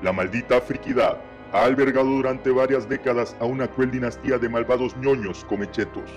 La 0.00 0.12
maldita 0.12 0.60
friquidad 0.60 1.18
ha 1.52 1.64
albergado 1.64 2.06
durante 2.06 2.50
varias 2.50 2.88
décadas 2.88 3.34
a 3.40 3.44
una 3.46 3.66
cruel 3.66 3.90
dinastía 3.90 4.38
de 4.38 4.48
malvados 4.48 4.96
ñoños 4.98 5.44
comechetos, 5.46 6.08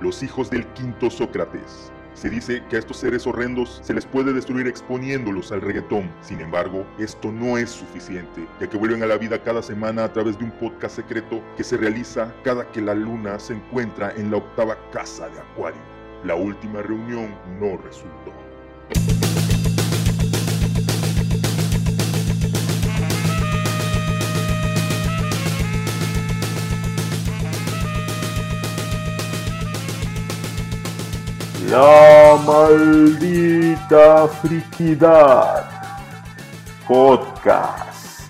los 0.00 0.22
hijos 0.22 0.50
del 0.50 0.66
quinto 0.74 1.08
Sócrates. 1.08 1.90
Se 2.12 2.28
dice 2.28 2.62
que 2.68 2.76
a 2.76 2.80
estos 2.80 2.98
seres 2.98 3.26
horrendos 3.26 3.80
se 3.82 3.94
les 3.94 4.04
puede 4.04 4.34
destruir 4.34 4.66
exponiéndolos 4.66 5.52
al 5.52 5.62
reggaetón. 5.62 6.12
Sin 6.20 6.40
embargo, 6.40 6.84
esto 6.98 7.32
no 7.32 7.56
es 7.56 7.70
suficiente, 7.70 8.46
ya 8.60 8.68
que 8.68 8.76
vuelven 8.76 9.02
a 9.02 9.06
la 9.06 9.16
vida 9.16 9.42
cada 9.42 9.62
semana 9.62 10.04
a 10.04 10.12
través 10.12 10.38
de 10.38 10.44
un 10.44 10.50
podcast 10.50 10.96
secreto 10.96 11.40
que 11.56 11.64
se 11.64 11.78
realiza 11.78 12.34
cada 12.44 12.70
que 12.70 12.82
la 12.82 12.92
luna 12.92 13.38
se 13.38 13.54
encuentra 13.54 14.12
en 14.16 14.30
la 14.30 14.36
octava 14.36 14.76
casa 14.92 15.30
de 15.30 15.38
Acuario. 15.38 15.80
La 16.24 16.34
última 16.34 16.82
reunión 16.82 17.34
no 17.58 17.78
resultó. 17.78 19.19
La 31.70 32.36
maldita 32.44 34.26
friquidad. 34.26 35.70
Podcast. 36.88 38.28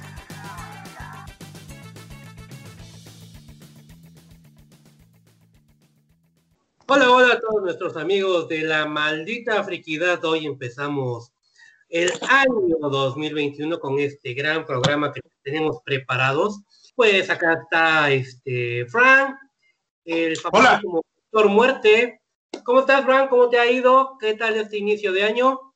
Hola, 6.86 7.10
hola 7.10 7.32
a 7.32 7.40
todos 7.40 7.62
nuestros 7.62 7.96
amigos 7.96 8.46
de 8.48 8.60
la 8.60 8.84
maldita 8.84 9.64
friquidad. 9.64 10.22
Hoy 10.26 10.44
empezamos 10.44 11.32
el 11.88 12.12
año 12.28 12.76
2021 12.90 13.80
con 13.80 13.98
este 14.00 14.34
gran 14.34 14.66
programa 14.66 15.14
que 15.14 15.22
tenemos 15.42 15.78
preparados. 15.82 16.60
Pues 16.94 17.30
acá 17.30 17.54
está 17.54 18.10
este 18.10 18.84
Frank, 18.84 19.34
el 20.04 20.38
papá 20.42 20.78
como 20.82 21.02
doctor 21.32 21.48
muerte, 21.48 22.19
¿Cómo 22.64 22.80
estás, 22.80 23.04
Frank? 23.04 23.30
¿Cómo 23.30 23.48
te 23.48 23.58
ha 23.58 23.70
ido? 23.70 24.16
¿Qué 24.18 24.34
tal 24.34 24.56
este 24.56 24.78
inicio 24.78 25.12
de 25.12 25.24
año? 25.24 25.74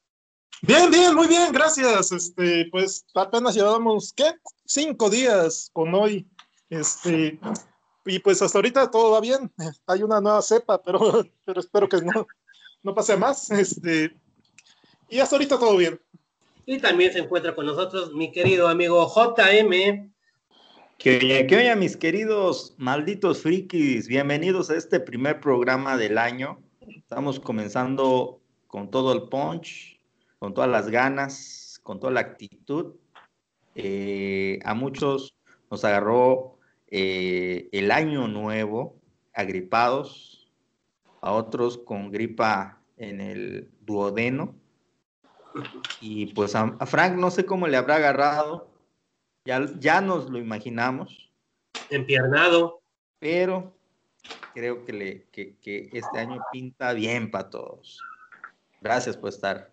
Bien, 0.62 0.90
bien, 0.90 1.14
muy 1.14 1.26
bien, 1.26 1.52
gracias. 1.52 2.12
Este, 2.12 2.68
pues 2.70 3.04
apenas 3.14 3.54
llevamos, 3.54 4.12
¿qué? 4.12 4.32
Cinco 4.64 5.10
días 5.10 5.70
con 5.72 5.94
hoy. 5.94 6.26
Este, 6.70 7.38
y 8.06 8.18
pues 8.18 8.40
hasta 8.42 8.58
ahorita 8.58 8.90
todo 8.90 9.12
va 9.12 9.20
bien. 9.20 9.52
Hay 9.86 10.02
una 10.02 10.20
nueva 10.20 10.42
cepa, 10.42 10.82
pero, 10.82 10.98
pero 11.44 11.60
espero 11.60 11.88
que 11.88 12.00
no, 12.00 12.26
no 12.82 12.94
pase 12.94 13.16
más. 13.16 13.50
Este, 13.50 14.16
y 15.08 15.20
hasta 15.20 15.36
ahorita 15.36 15.58
todo 15.58 15.76
bien. 15.76 16.00
Y 16.66 16.78
también 16.78 17.12
se 17.12 17.18
encuentra 17.18 17.54
con 17.54 17.66
nosotros 17.66 18.12
mi 18.14 18.32
querido 18.32 18.68
amigo 18.68 19.06
JM. 19.06 20.13
Que 20.98 21.18
oye, 21.18 21.76
mis 21.76 21.96
queridos 21.96 22.74
malditos 22.78 23.42
frikis, 23.42 24.08
bienvenidos 24.08 24.70
a 24.70 24.76
este 24.76 25.00
primer 25.00 25.40
programa 25.40 25.96
del 25.96 26.16
año. 26.16 26.60
Estamos 26.80 27.40
comenzando 27.40 28.40
con 28.68 28.90
todo 28.90 29.12
el 29.12 29.28
punch, 29.28 30.00
con 30.38 30.54
todas 30.54 30.70
las 30.70 30.88
ganas, 30.88 31.78
con 31.82 32.00
toda 32.00 32.12
la 32.12 32.20
actitud. 32.20 32.94
Eh, 33.74 34.60
a 34.64 34.74
muchos 34.74 35.34
nos 35.70 35.84
agarró 35.84 36.58
eh, 36.88 37.68
el 37.72 37.90
año 37.90 38.28
nuevo, 38.28 38.96
agripados, 39.34 40.50
a 41.20 41.32
otros 41.32 41.76
con 41.76 42.10
gripa 42.12 42.80
en 42.96 43.20
el 43.20 43.68
duodeno. 43.82 44.54
Y 46.00 46.26
pues 46.34 46.54
a 46.54 46.86
Frank 46.86 47.16
no 47.16 47.30
sé 47.30 47.44
cómo 47.44 47.66
le 47.66 47.76
habrá 47.76 47.96
agarrado, 47.96 48.73
ya, 49.44 50.00
nos 50.00 50.30
lo 50.30 50.38
imaginamos. 50.38 51.30
Empiernado. 51.90 52.80
Pero 53.18 53.76
creo 54.54 54.84
que, 54.84 54.92
le, 54.92 55.26
que, 55.30 55.56
este 55.92 56.18
año 56.18 56.40
pinta 56.52 56.92
bien 56.92 57.30
para 57.30 57.50
todos. 57.50 58.00
Gracias 58.80 59.16
por 59.16 59.30
estar. 59.30 59.72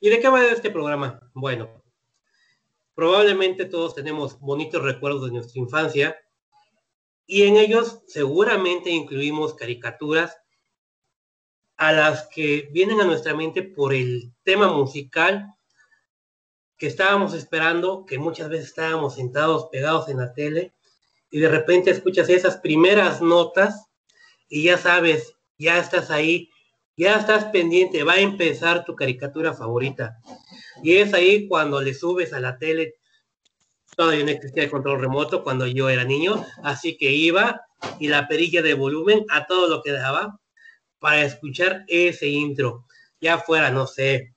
¿Y 0.00 0.08
de 0.08 0.20
qué 0.20 0.28
va 0.28 0.44
este 0.46 0.70
programa? 0.70 1.20
Bueno, 1.34 1.82
probablemente 2.94 3.64
todos 3.64 3.94
tenemos 3.94 4.38
bonitos 4.38 4.82
recuerdos 4.82 5.26
de 5.26 5.32
nuestra 5.32 5.60
infancia 5.60 6.16
y 7.26 7.42
en 7.42 7.56
ellos 7.56 8.02
seguramente 8.06 8.90
incluimos 8.90 9.54
caricaturas 9.54 10.40
a 11.76 11.92
las 11.92 12.28
que 12.28 12.68
vienen 12.72 13.00
a 13.00 13.04
nuestra 13.04 13.34
mente 13.34 13.62
por 13.62 13.94
el 13.94 14.32
tema 14.42 14.72
musical 14.72 15.54
que 16.80 16.86
estábamos 16.86 17.34
esperando, 17.34 18.06
que 18.06 18.18
muchas 18.18 18.48
veces 18.48 18.68
estábamos 18.68 19.16
sentados 19.16 19.68
pegados 19.70 20.08
en 20.08 20.16
la 20.16 20.32
tele 20.32 20.72
y 21.30 21.38
de 21.38 21.50
repente 21.50 21.90
escuchas 21.90 22.30
esas 22.30 22.56
primeras 22.56 23.20
notas 23.20 23.84
y 24.48 24.64
ya 24.64 24.78
sabes, 24.78 25.34
ya 25.58 25.78
estás 25.78 26.10
ahí, 26.10 26.50
ya 26.96 27.16
estás 27.16 27.44
pendiente, 27.44 28.02
va 28.02 28.14
a 28.14 28.20
empezar 28.20 28.86
tu 28.86 28.96
caricatura 28.96 29.52
favorita. 29.52 30.16
Y 30.82 30.96
es 30.96 31.12
ahí 31.12 31.46
cuando 31.48 31.82
le 31.82 31.92
subes 31.92 32.32
a 32.32 32.40
la 32.40 32.56
tele, 32.56 32.94
todavía 33.94 34.24
no 34.24 34.30
existía 34.30 34.62
el 34.62 34.70
control 34.70 35.02
remoto 35.02 35.44
cuando 35.44 35.66
yo 35.66 35.90
era 35.90 36.04
niño, 36.04 36.46
así 36.62 36.96
que 36.96 37.12
iba 37.12 37.60
y 37.98 38.08
la 38.08 38.26
perilla 38.26 38.62
de 38.62 38.72
volumen 38.72 39.26
a 39.28 39.46
todo 39.46 39.68
lo 39.68 39.82
que 39.82 39.92
daba 39.92 40.40
para 40.98 41.24
escuchar 41.26 41.84
ese 41.88 42.28
intro. 42.28 42.86
Ya 43.20 43.36
fuera, 43.36 43.70
no 43.70 43.86
sé, 43.86 44.34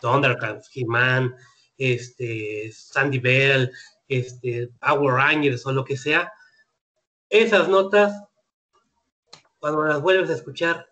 Thundercats, 0.00 0.70
He-Man, 0.72 1.34
este, 1.78 2.70
Sandy 2.72 3.18
Bell, 3.18 3.70
este, 4.08 4.70
Power 4.80 5.14
Rangers 5.14 5.66
o 5.66 5.72
lo 5.72 5.84
que 5.84 5.96
sea, 5.96 6.32
esas 7.28 7.68
notas, 7.68 8.22
cuando 9.58 9.84
las 9.84 10.00
vuelves 10.00 10.30
a 10.30 10.34
escuchar, 10.34 10.88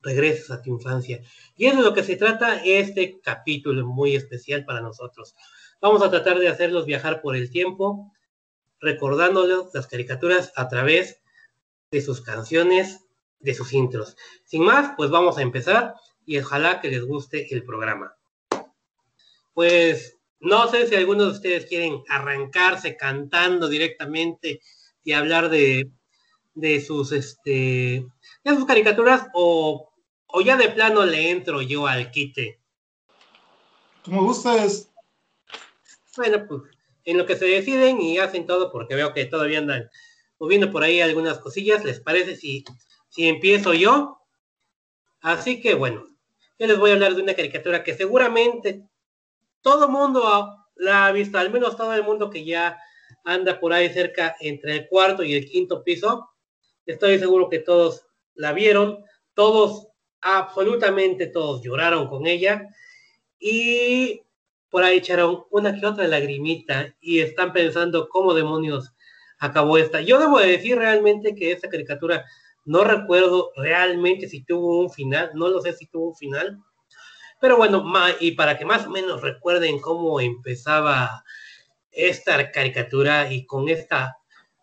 regresas 0.00 0.50
a 0.50 0.62
tu 0.62 0.70
infancia. 0.70 1.20
Y 1.56 1.66
eso 1.66 1.78
es 1.78 1.84
lo 1.84 1.94
que 1.94 2.04
se 2.04 2.16
trata 2.16 2.62
este 2.64 3.20
capítulo 3.20 3.86
muy 3.86 4.14
especial 4.14 4.64
para 4.64 4.80
nosotros. 4.80 5.34
Vamos 5.80 6.02
a 6.02 6.10
tratar 6.10 6.38
de 6.38 6.48
hacerlos 6.48 6.86
viajar 6.86 7.20
por 7.20 7.36
el 7.36 7.50
tiempo, 7.50 8.12
recordándoles 8.80 9.74
las 9.74 9.86
caricaturas 9.86 10.52
a 10.56 10.68
través 10.68 11.20
de 11.90 12.00
sus 12.00 12.20
canciones, 12.20 13.04
de 13.40 13.54
sus 13.54 13.72
intros. 13.72 14.16
Sin 14.44 14.62
más, 14.64 14.92
pues 14.96 15.10
vamos 15.10 15.38
a 15.38 15.42
empezar 15.42 15.94
y 16.24 16.38
ojalá 16.38 16.80
que 16.80 16.90
les 16.90 17.04
guste 17.04 17.52
el 17.54 17.64
programa 17.64 18.15
pues 19.56 20.18
no 20.38 20.68
sé 20.68 20.86
si 20.86 20.94
algunos 20.94 21.28
de 21.28 21.32
ustedes 21.32 21.64
quieren 21.64 22.02
arrancarse 22.10 22.94
cantando 22.94 23.68
directamente 23.68 24.60
y 25.02 25.14
hablar 25.14 25.48
de, 25.48 25.88
sus 26.86 27.10
este 27.12 28.06
de 28.44 28.54
sus 28.54 28.66
caricaturas 28.66 29.28
o, 29.32 29.90
ya 30.44 30.58
de 30.58 30.68
plano 30.68 31.06
le 31.06 31.30
entro 31.30 31.62
yo 31.62 31.86
al 31.86 32.10
quite. 32.10 32.60
Como 34.04 34.24
gustes. 34.24 34.90
Bueno, 36.18 36.44
pues 36.46 36.62
en 37.06 37.16
lo 37.16 37.24
que 37.24 37.36
se 37.36 37.46
deciden 37.46 38.02
y 38.02 38.18
hacen 38.18 38.44
todo, 38.46 38.70
porque 38.70 38.94
veo 38.94 39.14
que 39.14 39.24
todavía 39.24 39.60
andan 39.60 39.88
moviendo 40.38 40.70
por 40.70 40.82
ahí 40.82 41.00
algunas 41.00 41.38
cosillas, 41.38 41.82
¿les 41.82 42.00
parece 42.00 42.36
si, 42.36 42.62
si 43.08 43.26
empiezo 43.26 43.72
yo? 43.72 44.20
Así 45.22 45.62
que 45.62 45.72
bueno, 45.72 46.06
yo 46.58 46.66
les 46.66 46.78
voy 46.78 46.90
a 46.90 46.92
hablar 46.92 47.14
de 47.14 47.22
una 47.22 47.34
caricatura 47.34 47.82
que 47.82 47.94
seguramente 47.94 48.86
todo 49.66 49.88
mundo 49.88 50.54
la 50.76 51.06
ha 51.06 51.12
visto, 51.12 51.38
al 51.38 51.50
menos 51.50 51.76
todo 51.76 51.92
el 51.92 52.04
mundo 52.04 52.30
que 52.30 52.44
ya 52.44 52.78
anda 53.24 53.58
por 53.58 53.72
ahí 53.72 53.92
cerca 53.92 54.36
entre 54.38 54.76
el 54.76 54.88
cuarto 54.88 55.24
y 55.24 55.34
el 55.34 55.44
quinto 55.44 55.82
piso. 55.82 56.30
Estoy 56.86 57.18
seguro 57.18 57.48
que 57.48 57.58
todos 57.58 58.06
la 58.34 58.52
vieron, 58.52 59.02
todos, 59.34 59.88
absolutamente 60.20 61.26
todos 61.26 61.62
lloraron 61.64 62.06
con 62.06 62.28
ella 62.28 62.68
y 63.40 64.22
por 64.70 64.84
ahí 64.84 64.98
echaron 64.98 65.42
una 65.50 65.74
que 65.74 65.84
otra 65.84 66.06
lagrimita 66.06 66.94
y 67.00 67.18
están 67.18 67.52
pensando 67.52 68.08
cómo 68.08 68.34
demonios 68.34 68.92
acabó 69.40 69.78
esta. 69.78 70.00
Yo 70.00 70.20
debo 70.20 70.38
decir 70.38 70.78
realmente 70.78 71.34
que 71.34 71.50
esta 71.50 71.68
caricatura 71.68 72.24
no 72.64 72.84
recuerdo 72.84 73.50
realmente 73.56 74.28
si 74.28 74.44
tuvo 74.44 74.82
un 74.82 74.90
final, 74.90 75.32
no 75.34 75.48
lo 75.48 75.60
sé 75.60 75.72
si 75.72 75.86
tuvo 75.86 76.10
un 76.10 76.16
final, 76.16 76.62
pero 77.40 77.56
bueno, 77.56 77.84
y 78.20 78.32
para 78.32 78.56
que 78.56 78.64
más 78.64 78.86
o 78.86 78.90
menos 78.90 79.22
recuerden 79.22 79.80
cómo 79.80 80.20
empezaba 80.20 81.24
esta 81.90 82.50
caricatura 82.50 83.32
y 83.32 83.46
con 83.46 83.68
esta 83.68 84.16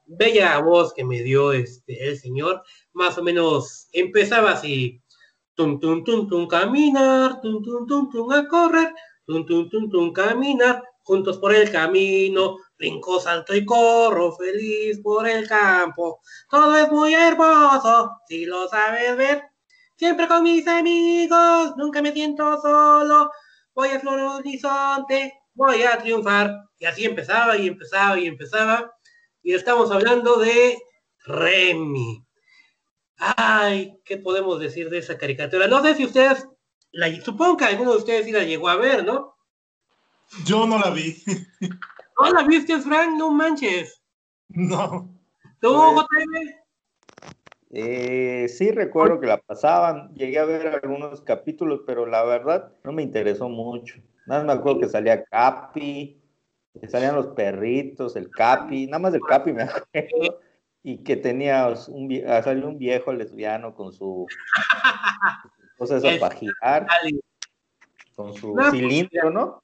bella 0.05 0.59
voz 0.59 0.93
que 0.93 1.03
me 1.03 1.21
dio 1.21 1.53
este 1.53 2.09
el 2.09 2.19
señor, 2.19 2.63
más 2.93 3.17
o 3.17 3.23
menos 3.23 3.87
empezaba 3.91 4.51
así. 4.51 5.01
Tum, 5.55 5.79
tum, 5.79 6.03
tum, 6.03 6.27
tum, 6.27 6.47
caminar, 6.47 7.39
tum, 7.41 7.63
tum, 7.63 7.85
tum, 7.85 8.09
tum, 8.09 8.31
a 8.31 8.47
correr, 8.47 8.91
tum, 9.25 9.45
tum, 9.45 9.69
tum, 9.69 9.89
tum, 9.89 10.11
caminar, 10.11 10.83
juntos 11.03 11.37
por 11.37 11.53
el 11.53 11.71
camino, 11.71 12.57
brinco, 12.77 13.19
salto 13.19 13.55
y 13.55 13.63
corro, 13.63 14.35
feliz 14.35 14.99
por 15.03 15.27
el 15.27 15.47
campo. 15.47 16.21
Todo 16.49 16.75
es 16.77 16.91
muy 16.91 17.13
hermoso, 17.13 18.11
si 18.27 18.45
lo 18.45 18.67
sabes 18.67 19.15
ver. 19.15 19.52
Siempre 19.95 20.27
con 20.27 20.43
mis 20.43 20.67
amigos, 20.67 21.75
nunca 21.77 22.01
me 22.01 22.11
siento 22.11 22.59
solo. 22.61 23.31
Voy 23.75 23.89
a 23.89 23.99
Flor 23.99 24.19
Horizonte, 24.19 25.33
voy 25.53 25.83
a 25.83 25.97
triunfar. 25.99 26.53
Y 26.79 26.85
así 26.85 27.05
empezaba 27.05 27.57
y 27.57 27.67
empezaba 27.67 28.19
y 28.19 28.27
empezaba. 28.27 28.91
Y 29.41 29.53
estamos 29.53 29.91
hablando 29.91 30.37
de 30.37 30.77
Remy. 31.25 32.25
Ay, 33.17 33.99
¿qué 34.03 34.17
podemos 34.17 34.59
decir 34.59 34.89
de 34.89 34.97
esa 34.97 35.17
caricatura? 35.17 35.67
No 35.67 35.81
sé 35.81 35.95
si 35.95 36.05
ustedes, 36.05 36.47
la, 36.91 37.09
supongo 37.21 37.57
que 37.57 37.65
alguno 37.65 37.91
de 37.91 37.97
ustedes 37.97 38.25
sí 38.25 38.31
la 38.31 38.43
llegó 38.43 38.69
a 38.69 38.75
ver, 38.75 39.05
¿no? 39.05 39.35
Yo 40.45 40.65
no 40.65 40.79
la 40.79 40.89
vi. 40.89 41.23
¿No 42.19 42.31
la 42.31 42.43
viste, 42.43 42.79
Frank? 42.79 43.17
No 43.17 43.31
manches. 43.31 43.99
No. 44.55 45.09
¿Tú, 45.59 45.73
Pues-? 45.73 46.62
Eh, 47.75 48.47
sí, 48.49 48.69
recuerdo 48.71 49.19
que 49.19 49.25
la 49.25 49.37
pasaban. 49.39 50.13
Llegué 50.13 50.37
a 50.37 50.45
ver 50.45 50.67
algunos 50.67 51.21
capítulos, 51.21 51.81
pero 51.87 52.05
la 52.05 52.23
verdad 52.23 52.71
no 52.83 52.91
me 52.91 53.01
interesó 53.01 53.49
mucho. 53.49 53.99
Nada 54.27 54.43
más 54.43 54.55
me 54.55 54.59
acuerdo 54.59 54.79
que 54.81 54.89
salía 54.89 55.23
Capi, 55.25 56.21
que 56.79 56.87
salían 56.87 57.15
los 57.15 57.27
perritos, 57.27 58.15
el 58.15 58.31
Capi, 58.31 58.85
nada 58.85 58.99
más 58.99 59.11
del 59.13 59.23
Capi 59.23 59.53
me 59.53 59.63
acuerdo. 59.63 60.39
Y 60.83 60.97
que 61.03 61.15
tenía 61.17 61.73
un, 61.87 62.23
ah, 62.27 62.43
salió 62.43 62.67
un 62.67 62.77
viejo 62.77 63.11
lesbiano 63.11 63.73
con 63.73 63.91
su 63.91 64.27
cosa 65.77 65.97
esa 65.97 66.09
El- 66.09 66.19
para 66.19 66.35
girar, 66.35 66.87
con 68.15 68.33
su 68.33 68.53
No, 68.53 68.69
cilindro, 68.69 69.31
¿no? 69.31 69.63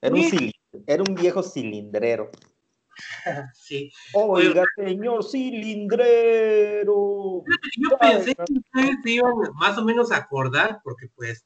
Era 0.00 0.14
un, 0.14 0.22
Sí. 0.22 0.30
cilindro, 0.30 0.84
era 0.86 1.02
un 1.02 1.14
viejo 1.14 1.42
cilindrero. 1.42 2.30
Sí. 3.54 3.92
Oiga, 4.12 4.64
señor 4.76 5.24
cilindrero. 5.24 6.84
Yo 7.76 7.98
pensé 7.98 8.34
que 8.34 8.42
ustedes 8.42 8.96
se 9.02 9.10
iban 9.10 9.32
más 9.54 9.78
o 9.78 9.84
menos 9.84 10.12
a 10.12 10.16
acordar, 10.16 10.80
porque 10.82 11.08
pues, 11.14 11.44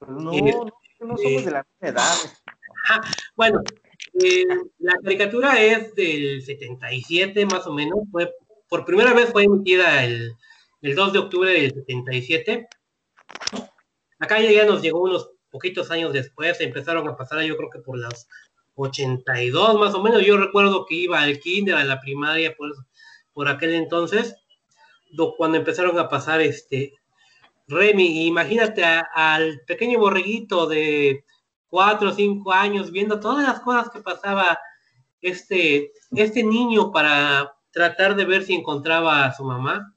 No, 0.00 0.32
Eh, 0.32 0.42
no, 0.42 0.64
no 1.06 1.16
somos 1.16 1.44
de 1.44 1.50
la 1.50 1.64
misma 1.80 1.88
edad. 1.88 2.14
bueno, 3.36 3.62
eh, 4.22 4.44
la 4.78 4.94
caricatura 5.02 5.60
es 5.60 5.94
del 5.94 6.42
77 6.42 7.46
más 7.46 7.66
o 7.66 7.72
menos, 7.72 8.00
fue, 8.10 8.32
por 8.68 8.84
primera 8.84 9.14
vez 9.14 9.30
fue 9.30 9.44
emitida 9.44 10.04
el, 10.04 10.32
el 10.82 10.94
2 10.94 11.12
de 11.12 11.18
octubre 11.18 11.50
del 11.52 11.72
77. 11.72 12.68
Acá 14.18 14.40
ya, 14.40 14.64
nos 14.64 14.82
llegó 14.82 15.02
unos 15.02 15.30
poquitos 15.50 15.90
años 15.90 16.12
después, 16.12 16.60
empezaron 16.60 17.08
a 17.08 17.16
pasar 17.16 17.42
yo 17.42 17.56
creo 17.56 17.70
que 17.70 17.80
por 17.80 17.98
los 17.98 18.26
82 18.74 19.78
más 19.78 19.94
o 19.94 20.02
menos, 20.02 20.24
yo 20.24 20.36
recuerdo 20.36 20.86
que 20.86 20.94
iba 20.96 21.20
al 21.20 21.38
kinder, 21.40 21.76
a 21.76 21.84
la 21.84 22.00
primaria, 22.00 22.54
por, 22.56 22.70
por 23.32 23.48
aquel 23.48 23.74
entonces, 23.74 24.36
do- 25.12 25.34
cuando 25.36 25.58
empezaron 25.58 25.98
a 25.98 26.08
pasar 26.08 26.40
este 26.40 26.94
Remy, 27.68 28.26
imagínate 28.26 28.84
al 28.84 29.60
pequeño 29.66 29.98
borreguito 29.98 30.66
de 30.66 31.24
cuatro 31.68 32.10
o 32.10 32.12
cinco 32.12 32.52
años 32.52 32.90
viendo 32.90 33.18
todas 33.20 33.46
las 33.46 33.60
cosas 33.60 33.90
que 33.90 34.00
pasaba 34.00 34.58
este, 35.22 35.92
este 36.12 36.42
niño 36.42 36.92
para 36.92 37.54
tratar 37.70 38.16
de 38.16 38.24
ver 38.26 38.42
si 38.44 38.54
encontraba 38.54 39.24
a 39.24 39.32
su 39.34 39.44
mamá. 39.44 39.94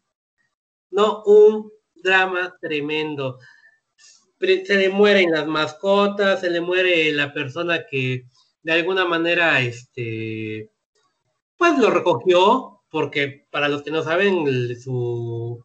No, 0.92 1.24
un 1.26 1.72
drama 1.96 2.56
tremendo. 2.62 3.40
Se 4.40 4.78
le 4.78 4.90
mueren 4.90 5.32
las 5.32 5.48
mascotas, 5.48 6.42
se 6.42 6.50
le 6.50 6.62
muere 6.62 7.12
la 7.12 7.34
persona 7.34 7.86
que 7.90 8.26
de 8.66 8.72
alguna 8.72 9.06
manera, 9.06 9.62
este, 9.62 10.72
pues 11.56 11.78
lo 11.78 11.92
recogió, 11.92 12.82
porque 12.90 13.46
para 13.52 13.70
los 13.70 13.84
que 13.84 13.92
no 13.92 14.02
saben, 14.02 14.76
su, 14.82 15.64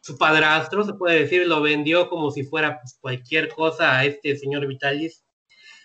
su 0.00 0.16
padrastro, 0.16 0.82
se 0.82 0.94
puede 0.94 1.20
decir, 1.20 1.46
lo 1.46 1.60
vendió 1.60 2.08
como 2.08 2.30
si 2.30 2.44
fuera 2.44 2.80
pues, 2.80 2.96
cualquier 2.98 3.50
cosa 3.50 3.98
a 3.98 4.06
este 4.06 4.34
señor 4.36 4.66
Vitalis. 4.66 5.22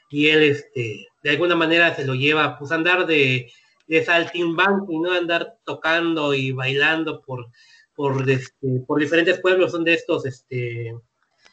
Y 0.10 0.30
él, 0.30 0.42
este, 0.44 1.08
de 1.22 1.30
alguna 1.30 1.58
manera 1.58 1.94
se 1.94 2.06
lo 2.06 2.16
lleva, 2.16 2.58
pues 2.58 2.72
andar 2.72 3.06
de, 3.06 3.52
de 3.88 4.06
saltimbanqui, 4.06 5.00
¿no? 5.00 5.12
Andar 5.12 5.58
tocando 5.66 6.34
y 6.34 6.54
bailando 6.54 7.24
por, 7.24 7.48
por, 7.94 8.30
este, 8.30 8.86
por 8.88 9.02
diferentes 9.02 9.42
pueblos, 9.42 9.74
son 9.74 9.84
de 9.84 9.96
estos, 9.96 10.26
este, 10.26 10.96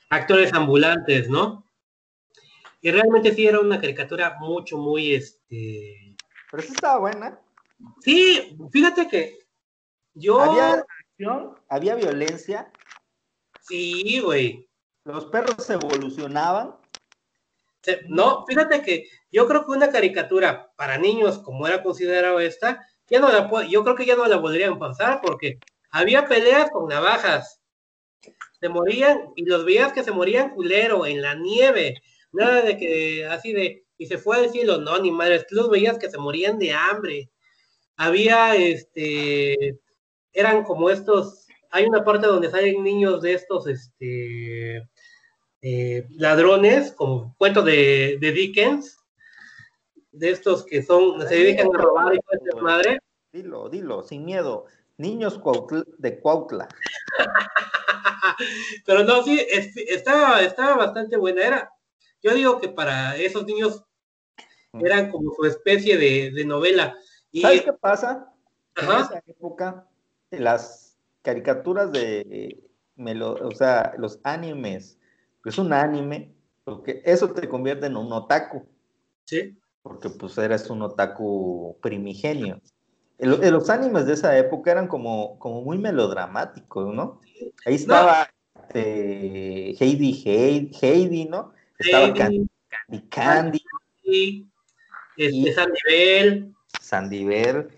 actores 0.08 0.52
ambulantes, 0.52 1.28
¿no? 1.28 1.63
Y 2.84 2.90
realmente 2.90 3.34
sí 3.34 3.46
era 3.46 3.60
una 3.60 3.80
caricatura 3.80 4.36
mucho, 4.38 4.76
muy, 4.76 5.14
este... 5.14 6.14
Pero 6.50 6.62
sí 6.62 6.74
estaba 6.74 6.98
buena. 6.98 7.40
Sí, 8.02 8.58
fíjate 8.70 9.08
que 9.08 9.38
yo... 10.12 10.38
Había 10.38 10.84
acción, 11.08 11.54
había 11.70 11.94
violencia, 11.94 12.70
Sí, 13.66 14.20
güey. 14.20 14.68
los 15.04 15.24
perros 15.24 15.70
evolucionaban. 15.70 16.76
No, 18.08 18.44
fíjate 18.46 18.82
que 18.82 19.08
yo 19.32 19.48
creo 19.48 19.64
que 19.64 19.72
una 19.72 19.90
caricatura 19.90 20.70
para 20.76 20.98
niños 20.98 21.38
como 21.38 21.66
era 21.66 21.82
considerado 21.82 22.38
esta, 22.38 22.86
ya 23.08 23.18
no 23.18 23.32
la 23.32 23.66
yo 23.66 23.82
creo 23.82 23.96
que 23.96 24.04
ya 24.04 24.16
no 24.16 24.26
la 24.26 24.36
volverían 24.36 24.78
pasar 24.78 25.22
porque 25.22 25.58
había 25.90 26.26
peleas 26.26 26.70
con 26.70 26.88
navajas. 26.88 27.62
Se 28.60 28.68
morían 28.68 29.32
y 29.36 29.46
los 29.46 29.64
veías 29.64 29.94
que 29.94 30.04
se 30.04 30.12
morían 30.12 30.50
culero 30.50 31.06
en 31.06 31.22
la 31.22 31.34
nieve. 31.34 32.02
Nada 32.34 32.62
de 32.62 32.76
que 32.78 33.26
así 33.26 33.52
de 33.52 33.84
y 33.98 34.06
se 34.06 34.18
fue 34.18 34.36
al 34.38 34.50
cielo, 34.50 34.78
no, 34.78 34.98
ni 35.00 35.10
madres, 35.12 35.46
los 35.50 35.70
veías 35.70 35.98
que 35.98 36.10
se 36.10 36.18
morían 36.18 36.58
de 36.58 36.72
hambre. 36.72 37.30
Había 37.96 38.56
este 38.56 39.78
eran 40.32 40.64
como 40.64 40.90
estos, 40.90 41.46
hay 41.70 41.84
una 41.86 42.04
parte 42.04 42.26
donde 42.26 42.50
salen 42.50 42.82
niños 42.84 43.22
de 43.22 43.34
estos 43.34 43.66
este 43.68 44.78
eh, 45.62 46.06
ladrones, 46.10 46.92
como 46.92 47.34
cuento 47.38 47.62
de, 47.62 48.18
de 48.20 48.32
Dickens, 48.32 48.98
de 50.12 50.30
estos 50.30 50.64
que 50.64 50.82
son, 50.82 51.20
se 51.26 51.34
dedican 51.34 51.68
a 51.74 51.78
robar 51.78 52.14
y 52.14 52.18
ese 52.18 52.60
madre. 52.60 52.98
Dilo, 53.32 53.68
dilo, 53.68 54.02
sin 54.02 54.24
miedo. 54.24 54.66
Niños 54.96 55.40
de 55.98 56.20
Cuautla. 56.20 56.68
Pero 58.86 59.04
no, 59.04 59.22
sí, 59.22 59.40
es- 59.50 59.76
estaba, 59.76 60.42
estaba 60.42 60.76
bastante 60.76 61.16
buena. 61.16 61.46
Era, 61.46 61.70
yo 62.24 62.34
digo 62.34 62.58
que 62.60 62.68
para 62.68 63.16
esos 63.16 63.44
niños 63.44 63.84
eran 64.72 65.10
como 65.10 65.32
su 65.34 65.44
especie 65.44 65.96
de, 65.98 66.32
de 66.32 66.44
novela. 66.44 66.96
Y, 67.30 67.42
¿Sabes 67.42 67.62
qué 67.62 67.72
pasa? 67.74 68.32
En 68.76 68.90
esa 68.90 69.22
época, 69.26 69.86
las 70.30 70.96
caricaturas 71.22 71.92
de, 71.92 72.20
eh, 72.20 72.64
melo- 72.96 73.38
o 73.40 73.52
sea, 73.52 73.94
los 73.98 74.18
animes, 74.24 74.98
es 75.44 75.58
un 75.58 75.72
anime, 75.72 76.34
porque 76.64 77.02
eso 77.04 77.30
te 77.30 77.48
convierte 77.48 77.86
en 77.86 77.96
un 77.96 78.10
otaku, 78.12 78.66
sí, 79.26 79.56
porque 79.82 80.08
pues 80.08 80.36
eres 80.38 80.70
un 80.70 80.80
otaku 80.82 81.76
primigenio. 81.82 82.60
El- 83.18 83.44
el- 83.44 83.52
los 83.52 83.68
animes 83.68 84.06
de 84.06 84.14
esa 84.14 84.36
época 84.38 84.72
eran 84.72 84.88
como, 84.88 85.38
como 85.38 85.60
muy 85.62 85.78
melodramáticos, 85.78 86.92
¿no? 86.92 87.20
Ahí 87.66 87.74
estaba 87.74 88.28
este, 88.74 89.76
Heidi, 89.78 90.22
Heidi, 90.24 90.70
Heidi, 90.80 91.24
¿no? 91.26 91.52
Estaba. 91.84 92.14
Candy 92.14 92.46
Candy, 93.08 93.08
Candy, 94.04 94.46
este, 95.16 95.52
Sandivel, 95.54 96.54
Sandiver. 96.80 97.68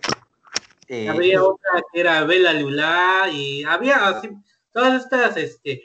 eh, 0.89 1.09
había 1.09 1.43
otra 1.43 1.83
que 1.93 2.01
era 2.01 2.25
Bella 2.25 2.53
Lula, 2.55 3.29
y 3.33 3.63
había 3.65 4.09
así, 4.09 4.29
todas 4.73 5.03
estas, 5.03 5.37
este, 5.37 5.83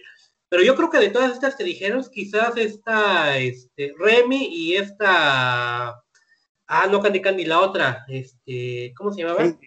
pero 0.49 0.63
yo 0.63 0.75
creo 0.75 0.89
que 0.89 0.99
de 0.99 1.09
todas 1.09 1.31
estas 1.33 1.55
que 1.55 1.63
dijeron, 1.63 2.03
quizás 2.11 2.55
esta, 2.57 3.37
este, 3.37 3.93
Remy 3.97 4.47
y 4.51 4.75
esta, 4.75 5.89
ah, 6.67 6.87
no 6.89 7.01
Candy 7.01 7.21
Candy, 7.21 7.45
la 7.45 7.59
otra, 7.59 8.05
este, 8.07 8.93
¿cómo 8.95 9.11
se 9.11 9.21
llamaba? 9.21 9.43
Heidi. 9.43 9.57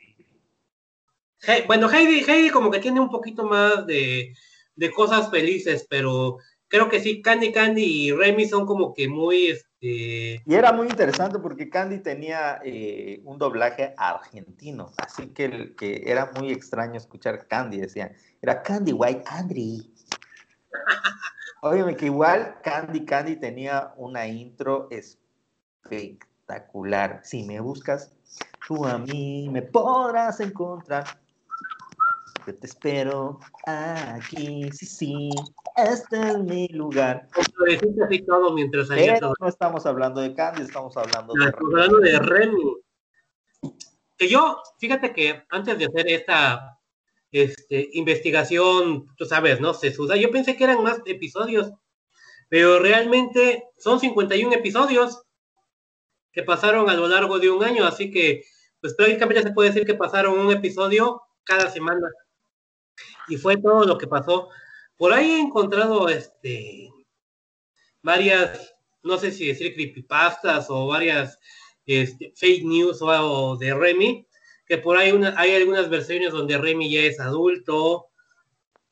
He- 1.47 1.67
bueno, 1.67 1.91
Heidi, 1.91 2.25
Heidi 2.27 2.51
como 2.51 2.71
que 2.71 2.81
tiene 2.81 3.01
un 3.01 3.11
poquito 3.11 3.45
más 3.45 3.87
de, 3.87 4.35
de 4.75 4.91
cosas 4.91 5.31
felices, 5.31 5.87
pero 5.89 6.39
creo 6.69 6.89
que 6.89 7.01
sí, 7.01 7.23
Candy 7.23 7.53
Candy 7.53 7.85
y 7.85 8.13
Remy 8.13 8.47
son 8.47 8.67
como 8.67 8.95
que 8.95 9.09
muy, 9.09 9.49
este, 9.49 10.43
Y 10.45 10.55
era 10.55 10.73
muy 10.73 10.89
interesante 10.89 11.39
porque 11.39 11.69
Candy 11.69 11.99
tenía 11.99 12.61
eh, 12.65 13.21
un 13.25 13.39
doblaje 13.39 13.95
argentino, 13.97 14.93
así 14.97 15.29
que, 15.29 15.75
era 16.07 16.33
muy 16.39 16.53
extraño 16.53 16.97
escuchar 16.97 17.47
Candy, 17.47 17.81
decían, 17.81 18.13
era 18.43 18.63
Candy 18.63 18.93
White 18.93 19.23
Candy. 19.25 19.93
Óyeme 21.63 21.97
que 21.97 22.07
igual 22.07 22.57
Candy 22.63 23.05
Candy 23.05 23.37
tenía 23.37 23.93
una 23.97 24.27
intro 24.27 24.89
espectacular. 24.91 27.21
Si 27.25 27.45
me 27.45 27.61
buscas, 27.61 28.13
tú 28.67 28.85
a 28.85 28.99
mí 28.99 29.49
me 29.51 29.63
podrás 29.63 30.41
encontrar. 30.41 31.24
Yo 32.47 32.55
te 32.59 32.67
espero 32.67 33.41
aquí, 33.67 34.71
sí, 34.73 34.85
sí, 34.87 35.31
este 35.77 36.21
es 36.21 36.39
mi 36.39 36.69
lugar. 36.69 37.29
y 38.11 38.23
todo 38.27 38.53
mientras 38.53 38.89
Pero 38.89 39.19
todo. 39.19 39.35
no 39.41 39.49
estamos 39.49 39.87
hablando 39.87 40.21
de 40.21 40.35
Candy, 40.35 40.63
estamos 40.63 40.95
hablando 40.97 41.33
de 41.33 41.45
Ah, 41.45 41.49
Estamos 41.49 41.73
hablando 41.73 41.99
de 41.99 42.19
Remy. 42.19 42.77
Que 44.19 44.29
yo, 44.29 44.61
fíjate 44.79 45.13
que 45.13 45.43
antes 45.51 45.79
de 45.79 45.87
hacer 45.87 46.09
esta 46.09 46.79
este, 47.33 47.89
investigación, 47.95 49.07
tú 49.17 49.25
sabes, 49.25 49.61
¿no? 49.61 49.73
Se 49.75 49.91
suda. 49.93 50.17
Yo 50.17 50.31
pensé 50.31 50.57
que 50.57 50.65
eran 50.65 50.83
más 50.83 51.01
episodios, 51.07 51.73
pero 52.49 52.79
realmente 52.79 53.65
son 53.79 54.01
51 54.01 54.55
episodios. 54.55 55.23
que 56.31 56.43
pasaron 56.43 56.91
a 56.91 56.95
lo 56.95 57.07
largo 57.07 57.39
de 57.39 57.49
un 57.49 57.63
año, 57.63 57.87
así 57.87 58.11
que 58.11 58.43
pues 58.81 58.95
prácticamente 58.95 59.45
se 59.45 59.53
puede 59.53 59.71
decir 59.71 59.87
que 59.87 59.95
pasaron 59.95 60.37
un 60.37 60.51
episodio 60.53 61.23
cada 61.45 61.71
semana. 61.71 62.09
Y 63.29 63.37
fue 63.37 63.57
todo 63.57 63.85
lo 63.85 63.99
que 63.99 64.07
pasó. 64.07 64.49
Por 64.97 65.13
ahí 65.13 65.31
he 65.33 65.41
encontrado 65.41 66.09
este 66.09 66.93
varias, 68.03 68.75
no 69.03 69.19
sé 69.19 69.33
si 69.33 69.47
decir 69.49 69.75
creepypastas 69.75 70.67
o 70.69 70.87
varias 70.87 71.39
este, 71.87 72.33
fake 72.37 72.65
news 72.65 72.99
o, 73.01 73.57
de 73.57 73.75
Remy, 73.75 74.27
que 74.67 74.79
por 74.79 74.97
ahí 74.97 75.11
una, 75.13 75.35
hay 75.39 75.55
algunas 75.55 75.89
versiones 75.91 76.33
donde 76.33 76.59
Remy 76.59 76.91
ya 76.91 77.01
es 77.01 77.19
adulto, 77.19 78.07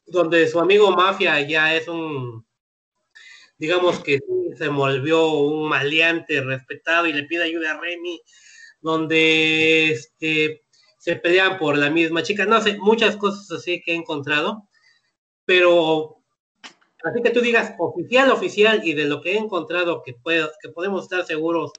donde 0.07 0.49
su 0.49 0.59
amigo 0.59 0.91
Mafia 0.91 1.41
ya 1.43 1.75
es 1.75 1.89
un, 1.89 2.45
digamos 3.59 4.01
que 4.01 4.19
se 4.57 4.69
volvió 4.69 5.29
un 5.31 5.69
maleante 5.69 6.41
respetado 6.41 7.07
y 7.07 7.13
le 7.13 7.25
pide 7.25 7.45
ayuda 7.45 7.73
a 7.73 7.81
Remy, 7.81 8.21
donde 8.81 9.93
este, 9.93 10.65
se 11.03 11.17
pelean 11.17 11.59
por 11.59 11.77
la 11.77 11.91
misma 11.91 12.23
chica, 12.23 12.47
no 12.47 12.61
sé, 12.61 12.79
muchas 12.79 13.17
cosas 13.17 13.51
así 13.51 13.83
que 13.83 13.91
he 13.91 13.97
encontrado, 13.97 14.69
pero 15.45 16.19
así 17.03 17.21
que 17.21 17.31
tú 17.31 17.41
digas 17.41 17.75
oficial, 17.81 18.31
oficial 18.31 18.83
y 18.85 18.95
de 18.95 19.07
lo 19.07 19.21
que 19.21 19.33
he 19.33 19.37
encontrado 19.37 20.05
que, 20.05 20.15
puedo, 20.15 20.49
que 20.63 20.69
podemos 20.69 21.03
estar 21.03 21.25
seguros 21.27 21.73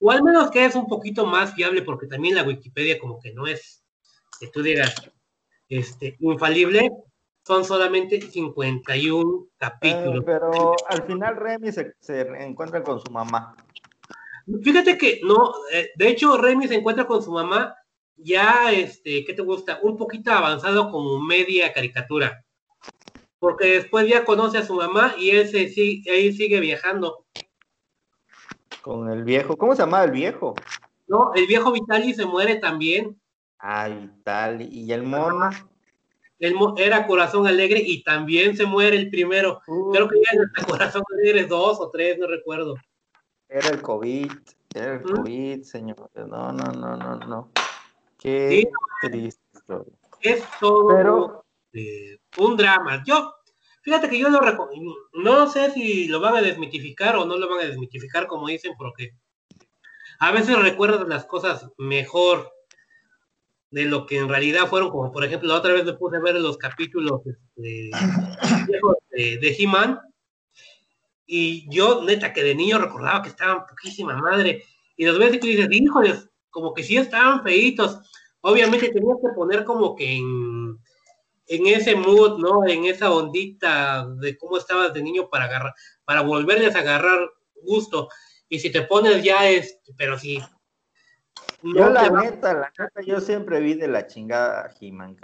o 0.00 0.10
al 0.10 0.22
menos 0.22 0.50
que 0.50 0.64
es 0.64 0.74
un 0.76 0.86
poquito 0.86 1.26
más 1.26 1.52
fiable, 1.52 1.82
porque 1.82 2.06
también 2.06 2.36
la 2.36 2.42
Wikipedia 2.42 2.98
como 2.98 3.20
que 3.20 3.34
no 3.34 3.46
es, 3.46 3.84
que 4.40 4.48
tú 4.48 4.62
digas, 4.62 4.94
este, 5.68 6.16
infalible, 6.20 6.90
son 7.46 7.66
solamente 7.66 8.18
51 8.18 9.46
capítulos. 9.58 10.24
pero 10.24 10.74
al 10.88 11.02
final 11.02 11.36
Remy 11.36 11.70
se, 11.70 11.94
encuentra 12.38 12.82
con 12.82 12.98
su 12.98 13.12
mamá. 13.12 13.54
Fíjate 14.62 14.96
que 14.96 15.20
no, 15.22 15.52
eh, 15.70 15.90
de 15.96 16.08
hecho 16.08 16.38
Remy 16.38 16.66
se 16.66 16.76
encuentra 16.76 17.06
con 17.06 17.22
su 17.22 17.30
mamá 17.30 17.76
ya, 18.16 18.72
este, 18.72 19.24
¿qué 19.24 19.34
te 19.34 19.42
gusta? 19.42 19.80
Un 19.82 19.96
poquito 19.96 20.30
avanzado 20.32 20.90
como 20.90 21.20
media 21.20 21.72
caricatura. 21.72 22.44
Porque 23.38 23.66
después 23.66 24.08
ya 24.08 24.24
conoce 24.24 24.58
a 24.58 24.64
su 24.64 24.74
mamá 24.74 25.14
y 25.18 25.30
él, 25.30 25.48
se, 25.48 25.64
él 25.64 26.34
sigue 26.34 26.60
viajando. 26.60 27.26
Con 28.80 29.10
el 29.10 29.24
viejo. 29.24 29.56
¿Cómo 29.56 29.74
se 29.74 29.82
llama 29.82 30.04
el 30.04 30.10
viejo? 30.10 30.54
No, 31.06 31.32
el 31.34 31.46
viejo 31.46 31.72
Vitali 31.72 32.14
se 32.14 32.24
muere 32.24 32.56
también. 32.56 33.20
Ah, 33.58 33.88
Vitali. 33.88 34.68
¿Y 34.70 34.92
el 34.92 35.02
mono? 35.02 35.50
El 36.38 36.56
era 36.76 37.06
Corazón 37.06 37.46
Alegre 37.46 37.80
y 37.84 38.02
también 38.02 38.56
se 38.56 38.66
muere 38.66 38.96
el 38.96 39.08
primero. 39.08 39.62
Creo 39.92 40.08
que 40.08 40.16
ya 40.16 40.38
era 40.38 40.66
Corazón 40.66 41.02
Alegre 41.12 41.44
dos 41.46 41.80
o 41.80 41.90
tres, 41.90 42.18
no 42.18 42.26
recuerdo. 42.26 42.74
Era 43.48 43.68
el 43.68 43.80
COVID. 43.80 44.30
Era 44.74 44.94
el 44.94 45.02
COVID, 45.02 45.62
señor. 45.62 46.10
No, 46.14 46.52
no, 46.52 46.72
no, 46.72 46.96
no, 46.96 47.16
no. 47.16 47.50
Qué 48.24 48.64
triste. 49.02 49.40
Es 50.20 50.42
todo 50.58 51.44
eh, 51.74 52.18
un 52.38 52.56
drama. 52.56 53.02
Yo 53.06 53.34
Fíjate 53.82 54.08
que 54.08 54.18
yo 54.18 54.30
lo 54.30 54.40
no 55.12 55.50
sé 55.50 55.70
si 55.72 56.08
lo 56.08 56.18
van 56.18 56.36
a 56.36 56.40
desmitificar 56.40 57.16
o 57.16 57.26
no 57.26 57.36
lo 57.36 57.50
van 57.50 57.60
a 57.60 57.68
desmitificar 57.68 58.26
como 58.26 58.48
dicen, 58.48 58.72
porque 58.78 59.10
a 60.20 60.32
veces 60.32 60.58
recuerdas 60.58 61.06
las 61.06 61.26
cosas 61.26 61.68
mejor 61.76 62.50
de 63.70 63.84
lo 63.84 64.06
que 64.06 64.16
en 64.16 64.30
realidad 64.30 64.68
fueron, 64.68 64.88
como 64.88 65.12
por 65.12 65.22
ejemplo 65.22 65.50
la 65.50 65.56
otra 65.56 65.74
vez 65.74 65.84
me 65.84 65.92
puse 65.92 66.16
a 66.16 66.20
ver 66.20 66.36
los 66.36 66.56
capítulos 66.56 67.20
este, 67.26 67.90
de, 69.10 69.38
de 69.38 69.56
He-Man 69.58 70.00
y 71.26 71.68
yo 71.70 72.02
neta 72.04 72.32
que 72.32 72.42
de 72.42 72.54
niño 72.54 72.78
recordaba 72.78 73.20
que 73.20 73.28
estaban 73.28 73.66
poquísima 73.66 74.16
madre 74.16 74.64
y 74.96 75.04
los 75.04 75.18
ves 75.18 75.34
y 75.34 75.38
tú 75.38 75.46
dices, 75.46 75.68
híjoles, 75.70 76.30
como 76.54 76.72
que 76.72 76.84
sí 76.84 76.96
estaban 76.96 77.42
feitos. 77.42 77.98
Obviamente 78.46 78.90
tenías 78.90 79.16
que 79.22 79.32
poner 79.34 79.64
como 79.64 79.96
que 79.96 80.16
en 80.16 80.78
en 81.46 81.66
ese 81.66 81.94
mood, 81.94 82.38
¿no? 82.38 82.66
En 82.66 82.84
esa 82.84 83.12
ondita 83.12 84.06
de 84.06 84.36
cómo 84.36 84.56
estabas 84.56 84.92
de 84.94 85.02
niño 85.02 85.28
para 85.28 85.44
agarrar, 85.44 85.74
para 86.04 86.22
volverles 86.22 86.74
a 86.74 86.80
agarrar 86.80 87.30
gusto. 87.62 88.08
Y 88.48 88.58
si 88.58 88.70
te 88.70 88.82
pones 88.82 89.22
ya 89.22 89.48
es, 89.48 89.78
pero 89.96 90.18
si. 90.18 90.40
yo 91.62 91.90
la 91.90 92.08
neta, 92.10 92.54
la 92.54 92.72
neta, 92.78 93.00
yo 93.04 93.20
siempre 93.20 93.60
vi 93.60 93.74
de 93.74 93.88
la 93.88 94.06
chingada 94.06 94.70
He-Man, 94.80 95.16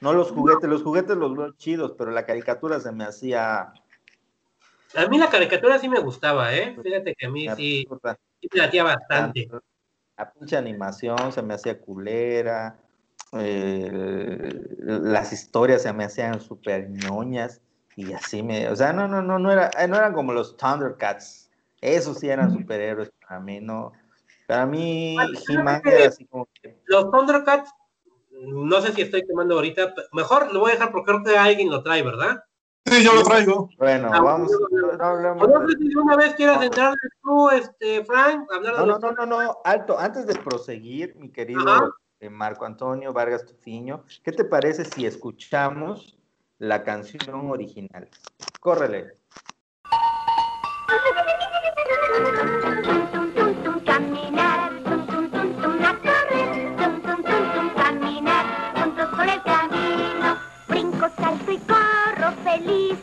No 0.00 0.12
los 0.12 0.30
juguetes, 0.30 0.68
los 0.68 0.82
juguetes 0.82 1.16
los 1.16 1.36
veo 1.36 1.52
chidos, 1.52 1.94
pero 1.96 2.10
la 2.10 2.24
caricatura 2.24 2.80
se 2.80 2.92
me 2.92 3.04
hacía. 3.04 3.72
A 4.94 5.06
mí 5.08 5.18
la 5.18 5.30
caricatura 5.30 5.78
sí 5.78 5.88
me 5.88 6.00
gustaba, 6.00 6.54
¿eh? 6.54 6.76
Fíjate 6.82 7.14
que 7.14 7.26
a 7.26 7.30
mí 7.30 7.48
sí, 7.56 7.86
sí 8.40 8.48
me 8.52 8.62
hacía 8.62 8.84
bastante. 8.84 9.48
La 10.22 10.32
pinche 10.32 10.56
animación 10.56 11.32
se 11.32 11.42
me 11.42 11.54
hacía 11.54 11.80
culera 11.80 12.78
eh, 13.32 14.76
las 14.86 15.32
historias 15.32 15.82
se 15.82 15.92
me 15.92 16.04
hacían 16.04 16.40
súper 16.40 16.90
ñoñas 16.90 17.62
y 17.96 18.12
así 18.12 18.42
me, 18.42 18.68
o 18.68 18.76
sea, 18.76 18.92
no, 18.92 19.08
no, 19.08 19.22
no, 19.22 19.38
no, 19.38 19.50
era, 19.50 19.70
no 19.88 19.96
eran 19.96 20.12
como 20.12 20.32
los 20.32 20.56
Thundercats, 20.56 21.50
esos 21.80 22.18
sí 22.18 22.28
eran 22.28 22.52
superhéroes 22.52 23.10
para 23.26 23.40
mí, 23.40 23.60
no, 23.60 23.92
para 24.46 24.66
mí 24.66 25.16
He-Man 25.48 25.80
era 25.84 26.08
así 26.08 26.26
como 26.26 26.46
que... 26.60 26.78
Los 26.84 27.10
Thundercats, 27.10 27.70
no 28.30 28.80
sé 28.82 28.92
si 28.92 29.02
estoy 29.02 29.26
quemando 29.26 29.54
ahorita, 29.54 29.94
mejor 30.12 30.52
lo 30.52 30.60
voy 30.60 30.70
a 30.70 30.74
dejar 30.74 30.92
porque 30.92 31.12
creo 31.12 31.24
que 31.24 31.38
alguien 31.38 31.70
lo 31.70 31.82
trae, 31.82 32.02
¿verdad? 32.02 32.44
Sí, 32.86 33.04
yo 33.04 33.14
lo 33.14 33.22
traigo. 33.22 33.70
Bueno, 33.78 34.10
ah, 34.12 34.20
vamos. 34.20 34.50
No, 34.70 35.34
no, 35.34 35.68
sé 35.68 35.78
si 35.78 35.96
una 35.96 36.16
vez 36.16 36.34
quieras 36.34 36.62
entrar 36.62 36.94
tú, 37.22 37.50
este, 37.50 38.04
Frank, 38.04 38.50
hablar 38.52 38.74
no, 38.78 38.86
no, 38.86 38.98
no, 38.98 39.12
no, 39.12 39.26
no, 39.26 39.58
alto, 39.64 39.98
antes 39.98 40.26
de 40.26 40.34
proseguir, 40.34 41.14
mi 41.16 41.30
querido 41.30 41.94
Marco 42.30 42.64
Antonio 42.64 43.12
Vargas 43.12 43.44
Tufiño. 43.44 44.04
¿Qué 44.22 44.32
te 44.32 44.44
parece 44.44 44.84
si 44.84 45.06
escuchamos 45.06 46.18
la 46.58 46.82
canción 46.84 47.50
original? 47.50 48.08
Córrele. 48.60 49.18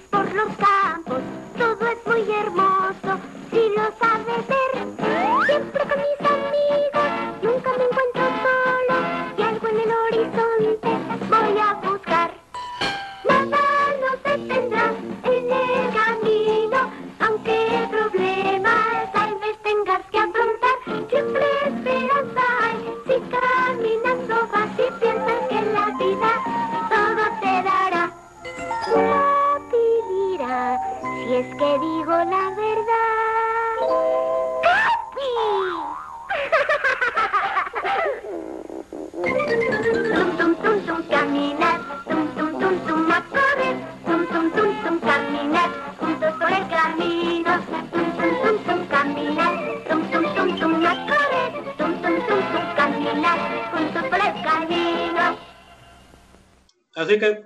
por 0.10 0.34
los 0.34 0.56
campos, 0.58 1.20
todo 1.58 1.88
es 1.88 2.08
muy 2.08 2.36
hermoso, 2.36 3.20
si 3.52 3.70
lo 3.70 3.84
sabes. 4.00 4.69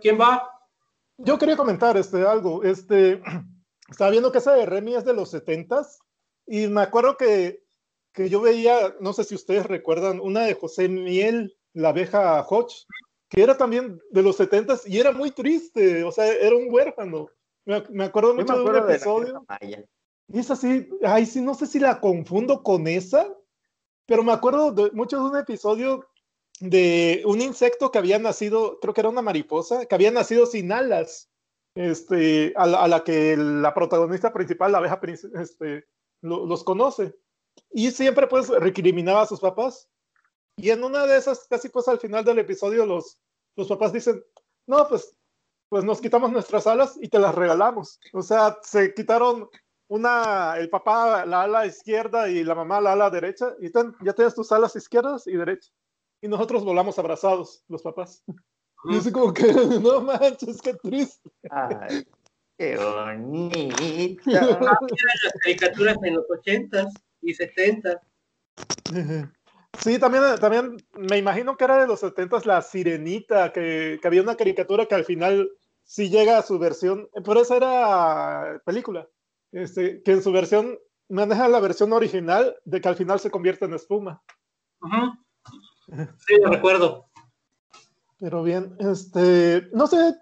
¿Quién 0.01 0.19
va? 0.19 0.49
Yo 1.17 1.37
quería 1.37 1.57
comentar 1.57 1.97
este, 1.97 2.25
algo. 2.25 2.63
Este, 2.63 3.21
estaba 3.89 4.11
viendo 4.11 4.31
que 4.31 4.39
esa 4.39 4.53
de 4.53 4.65
Remy 4.65 4.95
es 4.95 5.05
de 5.05 5.13
los 5.13 5.29
70 5.31 5.85
y 6.47 6.67
me 6.67 6.81
acuerdo 6.81 7.17
que, 7.17 7.63
que 8.13 8.29
yo 8.29 8.41
veía, 8.41 8.95
no 8.99 9.13
sé 9.13 9.23
si 9.23 9.35
ustedes 9.35 9.65
recuerdan, 9.65 10.19
una 10.19 10.41
de 10.41 10.53
José 10.53 10.89
Miel, 10.89 11.55
la 11.73 11.89
abeja 11.89 12.41
Hodge, 12.41 12.85
que 13.29 13.41
era 13.41 13.57
también 13.57 13.99
de 14.11 14.21
los 14.21 14.37
70 14.37 14.81
y 14.85 14.99
era 14.99 15.11
muy 15.11 15.31
triste, 15.31 16.03
o 16.03 16.11
sea, 16.11 16.27
era 16.27 16.55
un 16.55 16.67
huérfano. 16.69 17.29
Me, 17.65 18.03
acuerdo 18.03 18.35
mucho 18.35 18.57
de 18.57 18.63
un 18.63 18.75
episodio. 18.75 19.45
y 20.27 20.39
es 20.39 20.51
así, 20.51 20.89
ay, 21.03 21.25
sí, 21.25 21.41
no 21.41 21.53
sé 21.53 21.65
si 21.65 21.79
la 21.79 21.99
confundo 22.01 22.61
con 22.61 22.87
esa, 22.87 23.33
pero 24.05 24.21
me 24.23 24.33
acuerdo 24.33 24.75
mucho 24.93 25.17
de 25.17 25.29
un 25.29 25.37
episodio 25.37 26.05
de 26.59 27.23
un 27.25 27.41
insecto 27.41 27.91
que 27.91 27.97
había 27.97 28.19
nacido, 28.19 28.79
creo 28.79 28.93
que 28.93 29.01
era 29.01 29.09
una 29.09 29.21
mariposa, 29.21 29.85
que 29.85 29.95
había 29.95 30.11
nacido 30.11 30.45
sin 30.45 30.71
alas, 30.71 31.29
este, 31.75 32.53
a, 32.55 32.67
la, 32.67 33.03
que 33.03 33.35
la 33.35 33.73
protagonista 33.73 34.31
principal, 34.31 34.71
la 34.71 34.77
abeja, 34.77 34.99
este, 35.35 35.87
los 36.21 36.63
conoce. 36.63 37.15
y 37.71 37.91
siempre 37.91 38.27
pues 38.27 38.49
recriminaba 38.49 39.21
a 39.21 39.27
sus 39.27 39.39
papás. 39.39 39.89
Y 40.55 40.69
en 40.69 40.83
una 40.83 41.05
de 41.07 41.17
esas, 41.17 41.47
casi 41.49 41.69
pues 41.69 41.87
al 41.87 41.99
final 41.99 42.23
del 42.23 42.39
episodio, 42.39 42.85
los, 42.85 43.19
los 43.55 43.67
papás 43.67 43.91
dicen, 43.91 44.23
no, 44.67 44.87
pues, 44.87 45.15
pues 45.69 45.83
nos 45.83 45.99
quitamos 45.99 46.31
nuestras 46.31 46.67
alas 46.67 46.97
y 47.01 47.09
te 47.09 47.19
las 47.19 47.33
regalamos. 47.33 47.99
O 48.13 48.21
sea, 48.21 48.59
se 48.61 48.93
quitaron 48.93 49.49
una, 49.87 50.55
el 50.57 50.69
papá 50.69 51.25
la 51.25 51.43
ala 51.43 51.65
izquierda 51.65 52.29
y 52.29 52.43
la 52.43 52.55
mamá 52.55 52.79
la 52.79 52.93
ala 52.93 53.09
derecha, 53.09 53.55
y 53.59 53.71
ya 53.71 54.13
tienes 54.13 54.35
tus 54.35 54.51
alas 54.51 54.75
izquierdas 54.75 55.27
y 55.27 55.33
derechas. 55.33 55.73
Y 56.23 56.29
nosotros 56.29 56.63
volamos 56.63 56.97
abrazados, 56.97 57.65
los 57.67 57.81
papás. 57.81 58.23
Y 58.85 58.95
así 58.95 59.11
como 59.11 59.33
que, 59.33 59.43
no 59.83 59.99
manches, 59.99 60.61
qué 60.61 60.73
triste. 60.75 61.29
Ay, 61.51 62.07
qué 62.57 62.77
bonito. 62.77 64.23
las 64.31 65.33
caricaturas 65.43 65.97
en 66.01 66.15
los 66.15 66.25
80 66.31 66.87
y 67.23 67.33
70 67.33 68.01
Sí, 69.79 69.99
también, 69.99 70.23
también 70.39 70.77
me 70.93 71.17
imagino 71.17 71.57
que 71.57 71.65
era 71.65 71.81
de 71.81 71.87
los 71.87 71.99
70 71.99 72.39
la 72.45 72.61
sirenita, 72.61 73.51
que, 73.51 73.99
que, 74.01 74.07
había 74.07 74.21
una 74.21 74.37
caricatura 74.37 74.85
que 74.85 74.95
al 74.95 75.03
final 75.03 75.51
sí 75.83 76.09
llega 76.09 76.37
a 76.37 76.41
su 76.41 76.57
versión, 76.57 77.09
pero 77.25 77.41
esa 77.41 77.57
era 77.57 78.61
película, 78.65 79.09
este, 79.51 80.01
que 80.03 80.11
en 80.13 80.23
su 80.23 80.31
versión 80.31 80.79
maneja 81.09 81.49
la 81.49 81.59
versión 81.59 81.91
original 81.91 82.55
de 82.63 82.79
que 82.79 82.87
al 82.87 82.95
final 82.95 83.19
se 83.19 83.29
convierte 83.29 83.65
en 83.65 83.73
espuma. 83.73 84.23
Sí, 86.25 86.35
lo 86.41 86.49
recuerdo. 86.49 87.07
Pero 88.19 88.43
bien, 88.43 88.75
este, 88.79 89.69
no 89.73 89.87
sé, 89.87 90.15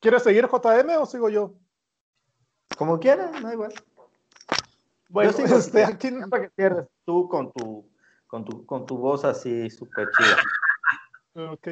¿quieres 0.00 0.22
seguir 0.22 0.46
JM 0.46 0.96
o 0.98 1.06
sigo 1.06 1.28
yo? 1.28 1.54
Como 2.76 2.98
quieras, 2.98 3.40
no 3.42 3.52
igual. 3.52 3.74
Bueno, 5.10 5.32
yo 5.36 5.56
este, 5.56 5.84
aquí... 5.84 6.10
Para 6.30 6.44
que 6.44 6.54
cierres 6.54 6.86
tú 7.04 7.28
con 7.28 7.52
tu, 7.52 7.90
con 8.26 8.44
tu, 8.44 8.64
con 8.64 8.86
tu 8.86 8.96
voz 8.96 9.24
así 9.24 9.68
súper 9.68 10.08
chida. 10.16 11.50
Ok. 11.52 11.68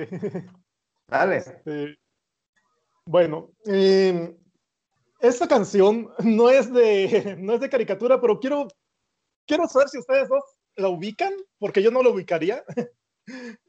Dale. 1.08 1.36
Este, 1.38 1.98
bueno, 3.06 3.50
eh, 3.64 4.36
esta 5.20 5.48
canción 5.48 6.12
no 6.18 6.50
es 6.50 6.72
de, 6.72 7.36
no 7.38 7.54
es 7.54 7.60
de 7.60 7.70
caricatura, 7.70 8.20
pero 8.20 8.38
quiero, 8.38 8.68
quiero 9.46 9.66
saber 9.66 9.88
si 9.88 9.98
ustedes 9.98 10.28
dos 10.28 10.44
la 10.76 10.88
ubican, 10.88 11.32
porque 11.58 11.82
yo 11.82 11.90
no 11.90 12.02
la 12.02 12.10
ubicaría. 12.10 12.64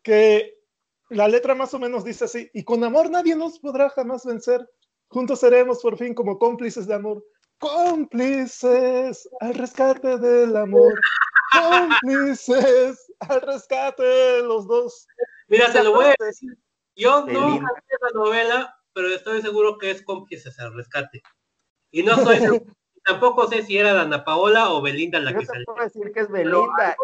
Que 0.03 0.57
la 1.09 1.27
letra 1.27 1.55
más 1.55 1.73
o 1.73 1.79
menos 1.79 2.03
dice 2.03 2.25
así, 2.25 2.49
y 2.53 2.63
con 2.63 2.83
amor 2.83 3.09
nadie 3.09 3.35
nos 3.35 3.59
podrá 3.59 3.89
jamás 3.89 4.25
vencer, 4.25 4.67
juntos 5.07 5.39
seremos 5.39 5.81
por 5.81 5.97
fin 5.97 6.13
como 6.13 6.37
cómplices 6.37 6.87
de 6.87 6.93
amor, 6.93 7.23
cómplices 7.57 9.27
al 9.39 9.53
rescate 9.55 10.17
del 10.17 10.55
amor, 10.55 10.93
cómplices 11.51 13.11
al 13.19 13.41
rescate 13.41 14.03
de 14.03 14.43
los 14.43 14.67
dos. 14.67 15.07
Mira, 15.47 15.71
te 15.71 15.83
lo 15.83 15.93
voy 15.93 16.05
a 16.05 16.15
decir, 16.23 16.57
yo 16.95 17.25
no 17.25 17.59
canté 17.59 17.95
esa 17.95 18.09
novela, 18.13 18.75
pero 18.93 19.07
estoy 19.07 19.41
seguro 19.41 19.77
que 19.77 19.91
es 19.91 20.03
cómplices 20.03 20.59
al 20.59 20.73
rescate. 20.75 21.21
Y 21.91 22.03
no 22.03 22.15
soy 22.17 22.37
tampoco 23.05 23.47
sé 23.47 23.63
si 23.63 23.77
era 23.77 23.99
Ana 23.99 24.23
Paola 24.23 24.69
o 24.71 24.81
Belinda 24.81 25.19
la 25.19 25.31
yo 25.31 25.39
que 25.39 25.45
salió. 25.45 25.65
puedo 25.65 25.83
decir 25.83 26.11
que 26.13 26.19
es 26.19 26.29
Belinda. 26.29 26.95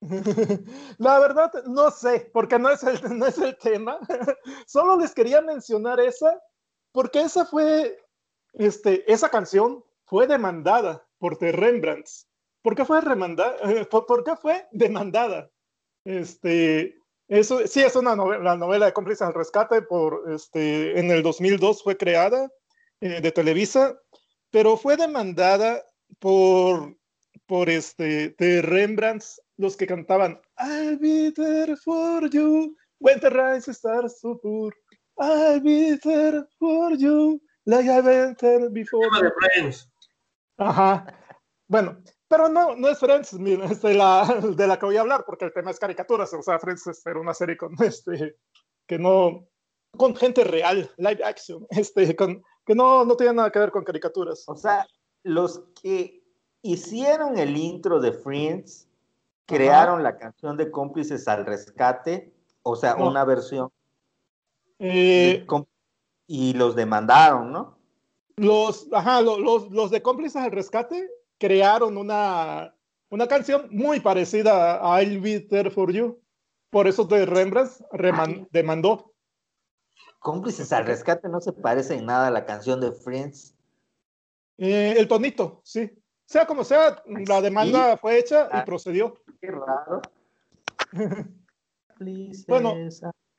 La 0.98 1.18
verdad, 1.18 1.52
no 1.66 1.90
sé, 1.90 2.30
porque 2.32 2.58
no 2.58 2.70
es 2.70 2.82
el, 2.82 3.00
no 3.18 3.26
es 3.26 3.38
el 3.38 3.56
tema. 3.58 3.98
Solo 4.66 4.98
les 4.98 5.14
quería 5.14 5.40
mencionar 5.40 6.00
esa, 6.00 6.40
porque 6.92 7.20
esa 7.20 7.44
fue, 7.44 7.98
este, 8.54 9.10
esa 9.10 9.28
canción 9.28 9.84
fue 10.04 10.26
demandada 10.26 11.06
por 11.18 11.36
The 11.36 11.52
Rembrandts. 11.52 12.26
¿Por 12.62 12.74
qué 12.74 12.84
fue 12.84 13.00
demandada? 13.00 13.56
¿Por 13.88 14.24
qué 14.24 14.36
fue 14.36 14.66
demandada? 14.72 15.50
Este, 16.04 16.94
eso 17.28 17.66
sí 17.66 17.80
es 17.80 17.94
una 17.96 18.16
novela, 18.16 18.42
la 18.42 18.56
novela 18.56 18.86
de 18.86 18.92
cómplices 18.92 19.22
al 19.22 19.34
rescate 19.34 19.82
por, 19.82 20.30
este, 20.32 20.98
en 20.98 21.10
el 21.10 21.22
2002 21.22 21.82
fue 21.82 21.96
creada 21.96 22.50
eh, 23.00 23.20
de 23.20 23.32
Televisa, 23.32 23.98
pero 24.50 24.76
fue 24.76 24.96
demandada 24.96 25.82
por, 26.18 26.96
por 27.50 27.68
este, 27.68 28.32
de 28.38 28.62
Rembrandts 28.62 29.42
los 29.56 29.76
que 29.76 29.84
cantaban 29.84 30.40
I'll 30.56 30.96
be 30.96 31.32
there 31.32 31.76
for 31.76 32.30
you 32.30 32.76
when 33.00 33.18
the 33.18 33.28
rise 33.28 33.68
starts 33.72 34.20
to 34.20 34.38
pour. 34.40 34.72
I'll 35.18 35.60
be 35.60 35.98
there 35.98 36.44
for 36.60 36.94
you 36.96 37.42
like 37.66 37.88
I've 37.90 38.04
been 38.04 38.36
there 38.36 38.70
before. 38.70 39.04
de 39.20 39.32
Friends. 39.32 39.90
Ajá. 40.58 41.04
Bueno, 41.66 42.00
pero 42.28 42.48
no, 42.48 42.76
no 42.76 42.88
es 42.88 43.00
Friends 43.00 43.32
es 43.70 43.82
de 43.82 43.94
la, 43.94 44.40
de 44.56 44.66
la 44.68 44.78
que 44.78 44.86
voy 44.86 44.98
a 44.98 45.00
hablar, 45.00 45.24
porque 45.26 45.46
el 45.46 45.52
tema 45.52 45.72
es 45.72 45.80
caricaturas. 45.80 46.32
O 46.32 46.42
sea, 46.42 46.60
Friends 46.60 46.86
es 46.86 47.02
una 47.16 47.34
serie 47.34 47.56
con 47.56 47.74
este, 47.82 48.36
que 48.86 48.96
no, 48.96 49.48
con 49.96 50.14
gente 50.14 50.44
real, 50.44 50.88
live 50.98 51.24
action, 51.24 51.66
este, 51.70 52.14
con, 52.14 52.44
que 52.64 52.76
no, 52.76 53.04
no 53.04 53.16
tiene 53.16 53.34
nada 53.34 53.50
que 53.50 53.58
ver 53.58 53.72
con 53.72 53.82
caricaturas. 53.82 54.44
O 54.46 54.54
sea, 54.54 54.86
los 55.24 55.64
que 55.82 56.19
hicieron 56.62 57.38
el 57.38 57.56
intro 57.56 58.00
de 58.00 58.12
Friends 58.12 58.88
crearon 59.46 60.02
la 60.02 60.16
canción 60.16 60.56
de 60.56 60.70
cómplices 60.70 61.26
al 61.26 61.44
rescate, 61.44 62.32
o 62.62 62.76
sea, 62.76 62.94
una 62.94 63.24
versión. 63.24 63.70
Eh, 64.78 65.44
y 66.26 66.52
los 66.54 66.76
demandaron, 66.76 67.52
¿no? 67.52 67.76
Los, 68.36 68.88
ajá, 68.92 69.20
los, 69.20 69.70
los, 69.70 69.90
de 69.90 70.00
cómplices 70.00 70.40
al 70.40 70.52
rescate 70.52 71.10
crearon 71.38 71.96
una, 71.96 72.74
una 73.10 73.26
canción 73.26 73.68
muy 73.70 74.00
parecida 74.00 74.80
a 74.80 75.02
I'll 75.02 75.20
Be 75.20 75.40
There 75.40 75.70
For 75.70 75.92
You. 75.92 76.18
Por 76.70 76.86
eso 76.86 77.04
de 77.04 77.26
Rembrandt 77.26 78.48
demandó. 78.52 79.12
Cómplices 80.20 80.72
al 80.72 80.86
rescate 80.86 81.28
no 81.28 81.40
se 81.40 81.52
parece 81.52 81.96
en 81.96 82.06
nada 82.06 82.28
a 82.28 82.30
la 82.30 82.46
canción 82.46 82.80
de 82.80 82.92
Friends. 82.92 83.56
Eh, 84.58 84.94
el 84.96 85.08
tonito, 85.08 85.60
sí. 85.64 85.90
Sea 86.30 86.46
como 86.46 86.62
sea, 86.62 87.02
la 87.26 87.40
demanda 87.40 87.96
fue 87.96 88.16
hecha 88.16 88.44
y 88.52 88.58
ah. 88.58 88.64
procedió. 88.64 89.20
Qué 89.40 89.50
raro. 89.50 90.00
bueno, 92.46 92.72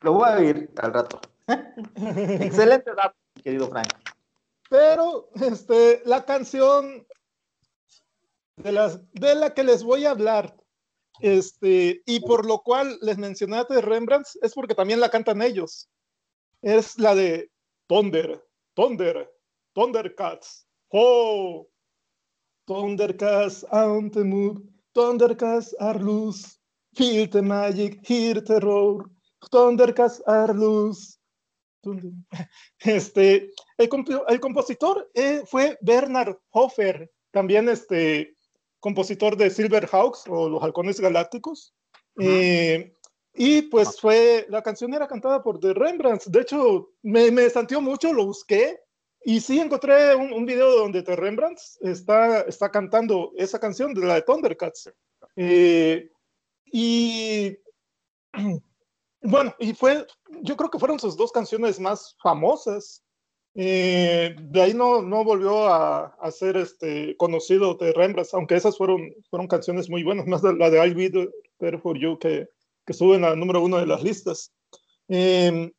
lo 0.01 0.11
voy 0.11 0.29
a 0.29 0.35
oír 0.35 0.69
al 0.75 0.93
rato. 0.93 1.21
Excelente 2.41 2.93
dato, 2.93 3.15
querido 3.41 3.69
Frank. 3.69 3.87
Pero 4.69 5.29
este, 5.35 6.01
la 6.03 6.25
canción 6.25 7.07
de, 8.57 8.73
las, 8.73 8.99
de 9.13 9.35
la 9.35 9.53
que 9.53 9.63
les 9.63 9.83
voy 9.83 10.05
a 10.05 10.11
hablar, 10.11 10.53
este, 11.21 12.03
y 12.05 12.19
por 12.19 12.45
lo 12.45 12.59
cual 12.59 12.97
les 13.01 13.17
mencioné 13.17 13.63
de 13.69 13.79
Rembrandt, 13.79 14.27
es 14.41 14.53
porque 14.53 14.75
también 14.75 14.99
la 14.99 15.09
cantan 15.09 15.41
ellos. 15.41 15.89
Es 16.61 16.99
la 16.99 17.15
de 17.15 17.49
Thunder, 17.87 18.45
Thunder, 18.73 19.33
Thundercats. 19.71 20.67
¡Oh! 20.89 21.71
Thundercats 22.71 23.65
on 23.69 24.09
the 24.11 24.23
move, 24.23 24.61
Thundercats 24.95 25.73
are 25.77 25.99
loose. 25.99 26.57
Feel 26.95 27.27
the 27.27 27.41
magic, 27.41 27.99
hear 28.07 28.35
the 28.35 28.61
roar. 28.61 29.09
Thundercats 29.51 30.21
are 30.25 30.53
loose. 30.53 31.17
Este, 32.79 33.51
el, 33.77 33.89
el 34.27 34.39
compositor 34.39 35.11
eh, 35.13 35.41
fue 35.45 35.77
Bernard 35.81 36.37
Hofer, 36.51 37.11
también 37.31 37.67
este, 37.67 38.37
compositor 38.79 39.35
de 39.35 39.49
Silverhawks 39.49 40.23
o 40.29 40.47
Los 40.47 40.63
Halcones 40.63 41.01
Galácticos. 41.01 41.73
Eh, 42.19 42.93
y 43.33 43.63
pues 43.63 43.99
fue, 43.99 44.45
la 44.49 44.61
canción 44.61 44.93
era 44.93 45.07
cantada 45.07 45.43
por 45.43 45.59
The 45.59 45.73
Rembrandt. 45.73 46.25
De 46.27 46.41
hecho, 46.41 46.91
me, 47.01 47.31
me 47.31 47.49
mucho, 47.81 48.13
lo 48.13 48.27
busqué 48.27 48.79
y 49.23 49.39
sí, 49.39 49.59
encontré 49.59 50.15
un, 50.15 50.33
un, 50.33 50.45
video 50.45 50.77
donde 50.77 51.03
The 51.03 51.15
Rembrandt 51.15 51.59
está, 51.81 52.41
está 52.41 52.69
cantando 52.71 53.31
esa 53.35 53.59
canción 53.59 53.93
de 53.93 54.05
la 54.05 54.15
de 54.15 54.21
Thundercats. 54.23 54.91
Eh, 55.35 56.09
y 56.65 57.55
bueno, 59.21 59.53
y 59.59 59.73
fue, 59.73 60.07
yo 60.41 60.57
creo 60.57 60.71
que 60.71 60.79
fueron 60.79 60.99
sus 60.99 61.15
dos 61.15 61.31
canciones 61.31 61.79
más 61.79 62.15
famosas. 62.21 63.03
Eh, 63.53 64.35
de 64.39 64.61
ahí 64.61 64.73
no, 64.73 65.01
no 65.01 65.23
volvió 65.23 65.67
a, 65.67 66.05
a, 66.19 66.31
ser 66.31 66.57
este, 66.57 67.15
conocido 67.17 67.75
de 67.75 67.91
Rembrandt, 67.93 68.33
aunque 68.33 68.55
esas 68.55 68.77
fueron, 68.77 69.13
fueron 69.29 69.47
canciones 69.47 69.89
muy 69.89 70.03
buenas, 70.03 70.25
más 70.27 70.41
la 70.41 70.69
de 70.69 70.77
I'll 70.83 70.95
Be 70.95 71.29
There 71.59 71.77
For 71.77 71.97
You, 71.97 72.17
que, 72.17 72.47
que 72.85 72.93
sube 72.93 73.15
en 73.15 73.21
la 73.21 73.35
número 73.35 73.61
uno 73.61 73.77
de 73.77 73.85
las 73.85 74.01
listas. 74.01 74.51
Eh, 75.09 75.71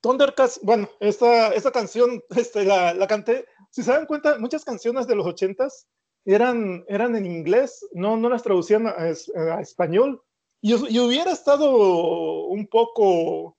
Thundercats, 0.00 0.60
bueno, 0.62 0.88
esta, 1.00 1.48
esta 1.48 1.70
canción 1.70 2.22
este, 2.36 2.64
la, 2.64 2.94
la, 2.94 3.06
canté. 3.06 3.46
Si 3.70 3.82
se 3.82 3.92
dan 3.92 4.06
cuenta, 4.06 4.38
muchas 4.38 4.64
canciones 4.64 5.06
de 5.06 5.16
los 5.16 5.26
ochentas 5.26 5.86
eran, 6.24 6.84
eran 6.88 7.14
en 7.16 7.26
inglés, 7.26 7.86
no, 7.92 8.16
no 8.16 8.28
las 8.28 8.42
traducían 8.42 8.86
a, 8.86 8.94
a 8.94 9.60
español. 9.60 10.22
Y, 10.60 10.74
y, 10.74 10.98
hubiera 10.98 11.30
estado 11.32 12.46
un 12.46 12.66
poco 12.66 13.56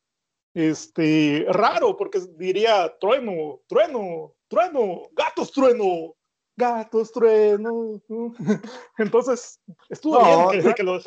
este, 0.54 1.46
raro, 1.50 1.96
porque 1.96 2.20
diría 2.36 2.94
trueno, 3.00 3.62
trueno, 3.68 4.34
trueno, 4.48 5.04
gatos 5.14 5.52
trueno. 5.52 6.16
gatos, 6.58 7.12
truenos. 7.12 8.02
Entonces, 8.98 9.62
estuvo 9.90 10.50
bien 10.50 10.74
que, 10.74 10.84
lo 10.84 11.00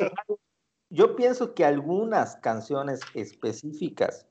Yo 0.89 1.15
pienso 1.15 1.53
que 1.53 1.65
algunas 1.65 2.37
canciones 2.37 3.01
específicas 3.13 4.25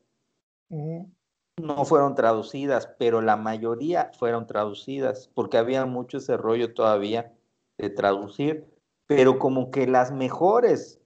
no 0.71 1.85
fueron 1.85 2.15
traducidas, 2.15 2.89
pero 2.99 3.21
la 3.21 3.37
mayoría 3.37 4.11
fueron 4.19 4.47
traducidas, 4.47 5.31
porque 5.35 5.59
había 5.59 5.85
mucho 5.87 6.19
ese 6.19 6.37
rollo 6.37 6.75
todavía 6.75 7.33
de 7.79 7.91
traducir, 7.91 8.67
pero 9.07 9.39
como 9.39 9.71
que 9.71 9.87
las 9.87 10.13
mejores, 10.13 11.01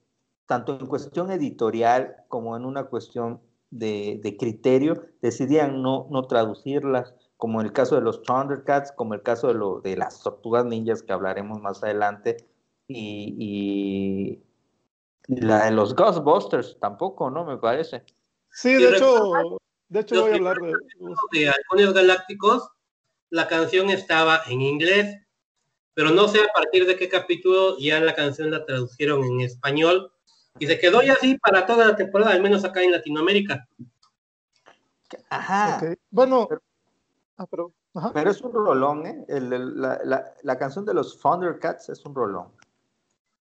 tanto 0.46 0.78
en 0.78 0.86
cuestión 0.86 1.30
editorial 1.30 2.16
como 2.28 2.56
en 2.56 2.64
una 2.64 2.84
cuestión 2.84 3.40
de, 3.70 4.36
criterio, 4.38 5.02
decidían 5.22 5.82
no, 5.82 6.06
no 6.10 6.22
traducirlas, 6.24 7.14
como 7.36 7.60
en 7.60 7.66
el 7.66 7.72
caso 7.72 7.96
de 7.96 8.02
los 8.02 8.22
Thundercats, 8.22 8.92
como 8.92 9.14
el 9.14 9.22
caso 9.22 9.48
de, 9.48 9.54
lo, 9.54 9.80
de 9.80 9.96
las 9.96 10.22
tortugas 10.22 10.64
ninjas 10.64 11.02
que 11.02 11.12
hablaremos 11.12 11.60
más 11.60 11.82
adelante, 11.82 12.36
y, 12.86 14.42
la 15.26 15.64
de 15.66 15.70
los 15.70 15.94
Ghostbusters 15.94 16.78
tampoco, 16.78 17.30
¿no? 17.30 17.46
Me 17.46 17.56
parece. 17.56 18.04
Sí, 18.54 18.74
de 18.74 18.96
hecho, 18.96 19.58
de 19.88 20.00
hecho 20.00 20.22
voy 20.22 20.32
a 20.32 20.34
hablar 20.36 20.58
de... 20.58 20.72
De 21.32 21.48
Halcones 21.48 21.92
Galácticos, 21.92 22.68
la 23.30 23.48
canción 23.48 23.90
estaba 23.90 24.42
en 24.46 24.62
inglés, 24.62 25.18
pero 25.94 26.10
no 26.10 26.28
sé 26.28 26.40
a 26.40 26.52
partir 26.54 26.86
de 26.86 26.96
qué 26.96 27.08
capítulo 27.08 27.76
ya 27.78 28.00
la 28.00 28.14
canción 28.14 28.50
la 28.50 28.64
tradujeron 28.64 29.24
en 29.24 29.40
español 29.40 30.12
y 30.58 30.66
se 30.66 30.78
quedó 30.78 31.02
ya 31.02 31.14
así 31.14 31.36
para 31.38 31.66
toda 31.66 31.86
la 31.86 31.96
temporada, 31.96 32.32
al 32.32 32.42
menos 32.42 32.64
acá 32.64 32.82
en 32.82 32.92
Latinoamérica. 32.92 33.68
Ajá. 35.30 35.80
Bueno, 36.10 36.48
ah, 37.36 37.46
pero, 37.50 37.72
es 38.30 38.40
un 38.40 38.52
rolón, 38.52 39.06
¿eh? 39.06 39.24
la, 39.28 40.58
canción 40.58 40.84
de 40.84 40.94
los 40.94 41.18
Thundercats 41.18 41.88
es 41.88 42.04
un 42.04 42.14
rolón. 42.14 42.52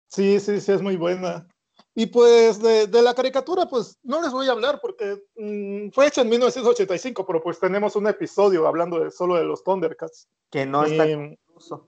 Sí, 0.07 0.39
sí, 0.39 0.59
sí, 0.59 0.71
es 0.71 0.81
muy 0.81 0.97
buena. 0.97 1.47
Y 1.95 2.05
pues 2.05 2.61
de, 2.61 2.87
la 3.01 3.13
caricatura, 3.13 3.65
pues 3.65 3.97
no 4.03 4.21
les 4.21 4.31
voy 4.31 4.47
a 4.47 4.51
hablar 4.51 4.79
porque 4.81 5.21
mm, 5.35 5.89
fue 5.89 6.07
hecha 6.07 6.21
en 6.21 6.29
1985, 6.29 7.25
pero 7.25 7.41
pues 7.41 7.59
tenemos 7.59 7.95
un 7.95 8.07
episodio 8.07 8.67
hablando 8.67 8.99
de, 8.99 9.11
solo 9.11 9.35
de 9.35 9.43
los 9.43 9.63
Thundercats. 9.63 10.27
Que 10.49 10.65
no 10.65 10.83
está 10.83 11.07
incluso. 11.07 11.87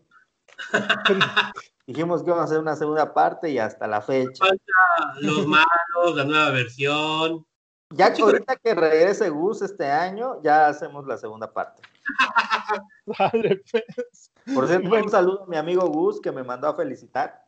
Dijimos 1.88 2.22
que 2.22 2.28
íbamos 2.30 2.44
a 2.44 2.46
hacer 2.46 2.60
una 2.60 2.76
segunda 2.76 3.14
parte 3.14 3.50
y 3.50 3.60
hasta 3.60 3.88
la 3.88 4.02
fecha. 4.02 4.46
Falta 4.46 5.20
los 5.20 5.48
malos, 5.48 6.16
la 6.16 6.24
nueva 6.24 6.50
versión. 6.52 7.46
Ya 7.90 8.14
que 8.14 8.22
ahorita 8.22 8.56
que 8.56 8.74
regrese 8.74 9.30
Gus 9.30 9.62
este 9.62 9.90
año, 9.90 10.42
ya 10.42 10.68
hacemos 10.68 11.06
la 11.06 11.18
segunda 11.18 11.52
parte. 11.52 11.82
Pues. 13.06 14.32
Por 14.56 14.68
cierto, 14.68 14.90
un 14.90 15.10
saludo 15.10 15.44
a 15.44 15.48
mi 15.48 15.58
amigo 15.58 15.86
Gus 15.88 16.22
que 16.22 16.32
me 16.32 16.44
mandó 16.44 16.68
a 16.68 16.76
felicitar. 16.76 17.46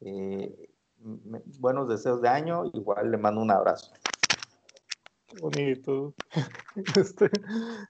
Eh, 0.00 0.68
buenos 1.00 1.88
deseos 1.88 2.20
de 2.22 2.28
año, 2.28 2.64
igual 2.74 3.10
le 3.10 3.16
mando 3.16 3.40
un 3.40 3.50
abrazo. 3.50 3.92
bonito. 5.40 6.14
Este, 6.96 7.28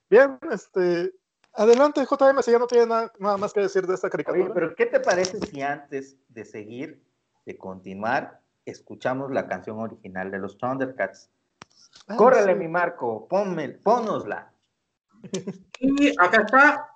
bien, 0.08 0.38
este, 0.50 1.12
Adelante, 1.58 2.06
JM, 2.06 2.40
si 2.40 2.52
ya 2.52 2.58
no 2.60 2.68
tiene 2.68 2.86
nada, 2.86 3.36
más 3.36 3.52
que 3.52 3.60
decir 3.60 3.84
de 3.84 3.94
esta 3.94 4.08
caricatura. 4.08 4.54
pero 4.54 4.74
¿qué 4.76 4.86
te 4.86 5.00
parece 5.00 5.38
si 5.40 5.60
antes 5.60 6.16
de 6.28 6.44
seguir, 6.44 7.04
de 7.46 7.58
continuar, 7.58 8.40
escuchamos 8.64 9.32
la 9.32 9.48
canción 9.48 9.80
original 9.80 10.30
de 10.30 10.38
los 10.38 10.56
Thundercats? 10.56 11.30
Ah, 12.06 12.14
Córrele, 12.16 12.54
mi 12.54 12.68
Marco, 12.68 13.26
ponme, 13.26 13.70
pónosla. 13.70 14.52
Y 15.80 16.10
acá 16.16 16.42
está 16.42 16.88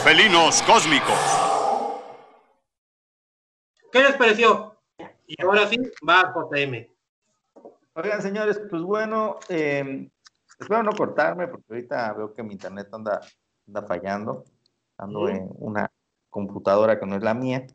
los 0.00 0.02
felinos 0.02 0.62
cósmicos. 0.62 1.18
¿Qué 3.92 4.00
les 4.00 4.16
pareció? 4.16 4.76
Y 5.26 5.42
ahora 5.42 5.66
sí, 5.68 5.76
va 6.08 6.20
a 6.20 6.32
JM. 6.32 6.88
Oigan, 7.94 8.22
señores, 8.22 8.60
pues 8.70 8.82
bueno, 8.82 9.38
em, 9.48 10.08
espero 10.58 10.82
no 10.82 10.92
cortarme 10.92 11.48
porque 11.48 11.66
ahorita 11.68 12.12
veo 12.14 12.34
que 12.34 12.42
mi 12.42 12.52
internet 12.52 12.88
anda, 12.92 13.20
anda 13.66 13.82
fallando. 13.82 14.44
Ando 14.96 15.28
en 15.28 15.48
una 15.58 15.90
computadora 16.28 16.98
que 16.98 17.06
no 17.06 17.16
es 17.16 17.22
la 17.22 17.34
mía. 17.34 17.66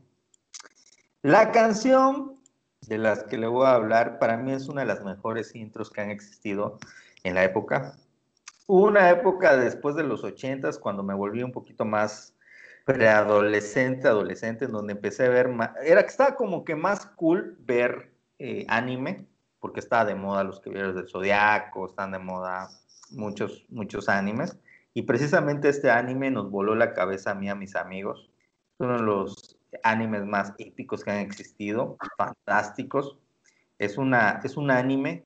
La 1.22 1.50
canción 1.50 2.40
de 2.82 2.98
las 2.98 3.24
que 3.24 3.36
le 3.36 3.46
voy 3.46 3.66
a 3.66 3.74
hablar, 3.74 4.18
para 4.18 4.36
mí 4.36 4.52
es 4.52 4.68
una 4.68 4.82
de 4.82 4.86
las 4.86 5.04
mejores 5.04 5.54
intros 5.54 5.90
que 5.90 6.00
han 6.00 6.10
existido 6.10 6.78
en 7.24 7.34
la 7.34 7.44
época. 7.44 7.96
Una 8.66 9.10
época 9.10 9.56
después 9.56 9.94
de 9.94 10.02
los 10.02 10.24
ochentas 10.24 10.78
cuando 10.78 11.02
me 11.02 11.14
volví 11.14 11.42
un 11.42 11.52
poquito 11.52 11.84
más 11.84 12.34
preadolescente, 12.84 14.08
adolescente, 14.08 14.64
en 14.64 14.72
donde 14.72 14.92
empecé 14.92 15.26
a 15.26 15.28
ver, 15.28 15.50
era 15.84 16.02
que 16.02 16.08
estaba 16.08 16.36
como 16.36 16.64
que 16.64 16.76
más 16.76 17.06
cool 17.06 17.56
ver 17.60 18.12
eh, 18.38 18.64
anime, 18.68 19.26
porque 19.60 19.80
estaba 19.80 20.04
de 20.04 20.14
moda 20.14 20.44
los 20.44 20.62
vieron 20.62 20.94
del 20.94 21.08
Zodiaco, 21.08 21.86
están 21.86 22.12
de 22.12 22.20
moda 22.20 22.68
muchos, 23.10 23.66
muchos 23.68 24.08
animes, 24.08 24.56
y 24.94 25.02
precisamente 25.02 25.68
este 25.68 25.90
anime 25.90 26.30
nos 26.30 26.50
voló 26.50 26.74
la 26.74 26.92
cabeza 26.94 27.32
a 27.32 27.34
mí, 27.34 27.48
a 27.48 27.54
mis 27.54 27.76
amigos. 27.76 28.30
uno 28.78 28.98
de 28.98 29.02
los 29.02 29.58
animes 29.82 30.24
más 30.24 30.54
épicos 30.58 31.04
que 31.04 31.10
han 31.10 31.18
existido, 31.18 31.96
fantásticos. 32.16 33.18
Es, 33.78 33.98
una, 33.98 34.40
es 34.44 34.56
un 34.56 34.70
anime 34.70 35.24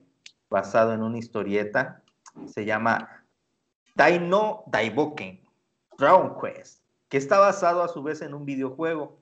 basado 0.49 0.93
en 0.93 1.01
una 1.03 1.17
historieta, 1.17 2.03
se 2.47 2.65
llama 2.65 3.20
Daino 3.95 4.63
Daiboken, 4.67 5.41
Dragon 5.97 6.37
Quest, 6.39 6.81
que 7.09 7.17
está 7.17 7.39
basado 7.39 7.83
a 7.83 7.87
su 7.87 8.01
vez 8.03 8.21
en 8.21 8.33
un 8.33 8.45
videojuego. 8.45 9.19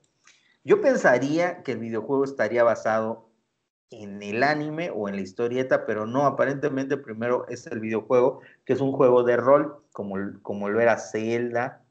Yo 0.63 0.81
pensaría 0.81 1.63
que 1.63 1.73
el 1.73 1.79
videojuego 1.79 2.23
estaría 2.23 2.63
basado 2.63 3.29
en 3.91 4.21
el 4.21 4.43
anime 4.43 4.91
o 4.91 5.09
en 5.09 5.15
la 5.15 5.21
historieta, 5.21 5.85
pero 5.85 6.05
no, 6.05 6.25
aparentemente 6.25 6.97
primero 6.97 7.47
es 7.47 7.65
el 7.67 7.79
videojuego, 7.79 8.41
que 8.65 8.73
es 8.73 8.81
un 8.81 8.91
juego 8.91 9.23
de 9.23 9.37
rol, 9.37 9.83
como, 9.91 10.15
como 10.43 10.69
lo 10.69 10.79
era 10.79 10.97
Zelda 10.97 11.83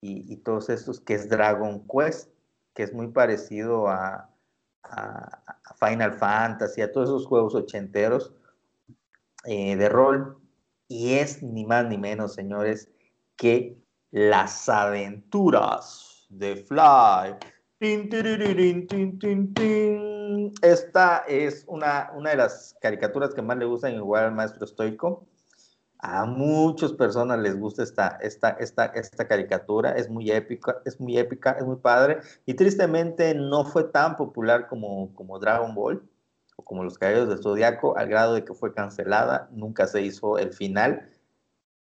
y, 0.00 0.36
todos 0.36 0.68
estos, 0.68 1.00
que 1.00 1.14
es 1.14 1.28
Dragon 1.28 1.84
Quest, 1.88 2.30
que 2.74 2.84
es 2.84 2.92
muy 2.92 3.08
parecido 3.08 3.88
a, 3.88 4.30
Final 5.80 6.12
Fantasy, 6.12 6.80
a 6.80 6.92
todos 6.92 7.08
esos 7.08 7.26
juegos 7.26 7.56
ochenteros 7.56 8.32
eh, 9.44 9.74
de 9.74 9.88
rol 9.88 10.38
y 10.88 11.14
es 11.14 11.42
ni 11.42 11.64
más 11.64 11.86
ni 11.86 11.98
menos, 11.98 12.34
señores, 12.34 12.90
que 13.36 13.76
las 14.10 14.68
aventuras 14.68 16.26
de 16.28 16.56
Fly. 16.56 17.36
Esta 20.62 21.24
es 21.28 21.64
una, 21.68 22.10
una 22.14 22.30
de 22.30 22.36
las 22.36 22.74
caricaturas 22.80 23.34
que 23.34 23.42
más 23.42 23.58
le 23.58 23.66
gustan 23.66 23.94
igual 23.94 24.24
al 24.24 24.32
maestro 24.32 24.64
estoico. 24.64 25.26
A 25.98 26.24
muchas 26.24 26.92
personas 26.92 27.38
les 27.40 27.58
gusta 27.58 27.82
esta, 27.82 28.18
esta, 28.20 28.50
esta, 28.50 28.86
esta 28.86 29.26
caricatura, 29.26 29.92
es 29.92 30.08
muy 30.10 30.30
épica, 30.30 30.76
es 30.84 31.00
muy 31.00 31.18
épica, 31.18 31.52
es 31.52 31.64
muy 31.64 31.76
padre 31.76 32.20
y 32.44 32.54
tristemente 32.54 33.34
no 33.34 33.64
fue 33.64 33.84
tan 33.84 34.14
popular 34.14 34.68
como, 34.68 35.14
como 35.14 35.38
Dragon 35.38 35.74
Ball 35.74 36.02
o 36.56 36.64
como 36.64 36.84
Los 36.84 36.98
Caballeros 36.98 37.28
del 37.28 37.42
Zodiaco, 37.42 37.96
al 37.96 38.08
grado 38.08 38.34
de 38.34 38.44
que 38.44 38.54
fue 38.54 38.74
cancelada, 38.74 39.48
nunca 39.52 39.86
se 39.86 40.02
hizo 40.02 40.38
el 40.38 40.52
final. 40.52 41.10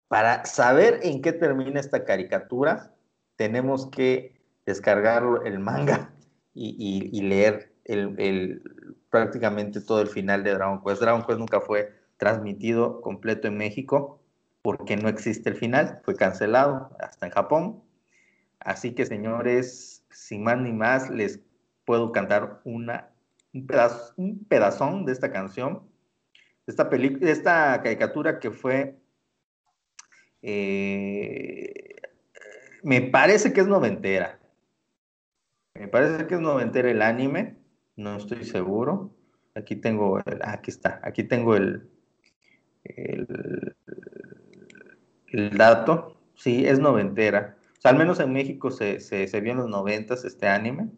Para 0.08 0.44
saber 0.44 1.00
en 1.02 1.22
qué 1.22 1.32
termina 1.32 1.80
esta 1.80 2.04
caricatura, 2.04 2.94
tenemos 3.36 3.86
que 3.88 4.40
descargar 4.66 5.24
el 5.44 5.58
manga 5.58 6.12
y, 6.54 7.10
y, 7.12 7.22
leer 7.22 7.72
el, 7.84 8.14
el, 8.18 8.62
prácticamente 9.10 9.80
todo 9.80 10.00
el 10.00 10.08
final 10.08 10.44
de 10.44 10.54
Dragon 10.54 10.82
Quest. 10.84 11.00
Dragon 11.00 11.22
Quest 11.24 11.38
nunca 11.38 11.60
fue 11.60 11.92
transmitido 12.16 13.00
completo 13.00 13.48
en 13.48 13.56
México 13.56 14.20
porque 14.62 14.96
no 14.96 15.08
existe 15.08 15.50
el 15.50 15.56
final, 15.56 16.00
fue 16.04 16.14
cancelado 16.14 16.90
hasta 17.00 17.26
en 17.26 17.32
Japón. 17.32 17.82
Así 18.60 18.94
que 18.94 19.04
señores, 19.04 20.04
sin 20.10 20.44
más 20.44 20.58
ni 20.58 20.72
más, 20.72 21.10
les 21.10 21.40
puedo 21.84 22.12
cantar 22.12 22.60
una, 22.64 23.10
un, 23.52 23.66
pedazo, 23.66 24.14
un 24.16 24.44
pedazón 24.44 25.04
de 25.04 25.12
esta 25.12 25.30
canción, 25.30 25.82
de 26.66 26.70
esta, 26.72 26.84
de 26.84 27.30
esta 27.30 27.82
caricatura 27.82 28.38
que 28.38 28.50
fue, 28.50 28.98
eh, 30.42 31.96
me 32.82 33.00
parece 33.00 33.52
que 33.52 33.60
es 33.60 33.66
noventera. 33.66 34.40
Me 35.74 35.88
parece 35.88 36.26
que 36.26 36.34
es 36.34 36.40
noventera 36.40 36.90
el 36.90 37.02
anime, 37.02 37.56
no 37.96 38.16
estoy 38.16 38.44
seguro. 38.44 39.14
Aquí 39.54 39.76
tengo, 39.76 40.18
el, 40.18 40.40
aquí 40.42 40.70
está, 40.70 41.00
aquí 41.02 41.24
tengo 41.24 41.56
el, 41.56 41.88
el, 42.84 43.74
dato, 45.56 46.16
sí, 46.34 46.66
es 46.66 46.78
noventera. 46.78 47.56
O 47.78 47.80
sea, 47.80 47.90
al 47.90 47.98
menos 47.98 48.20
en 48.20 48.32
México 48.32 48.70
se, 48.70 49.00
se, 49.00 49.40
vio 49.40 49.52
en 49.52 49.58
los 49.58 49.68
noventas 49.68 50.24
este 50.24 50.48
anime, 50.48 50.90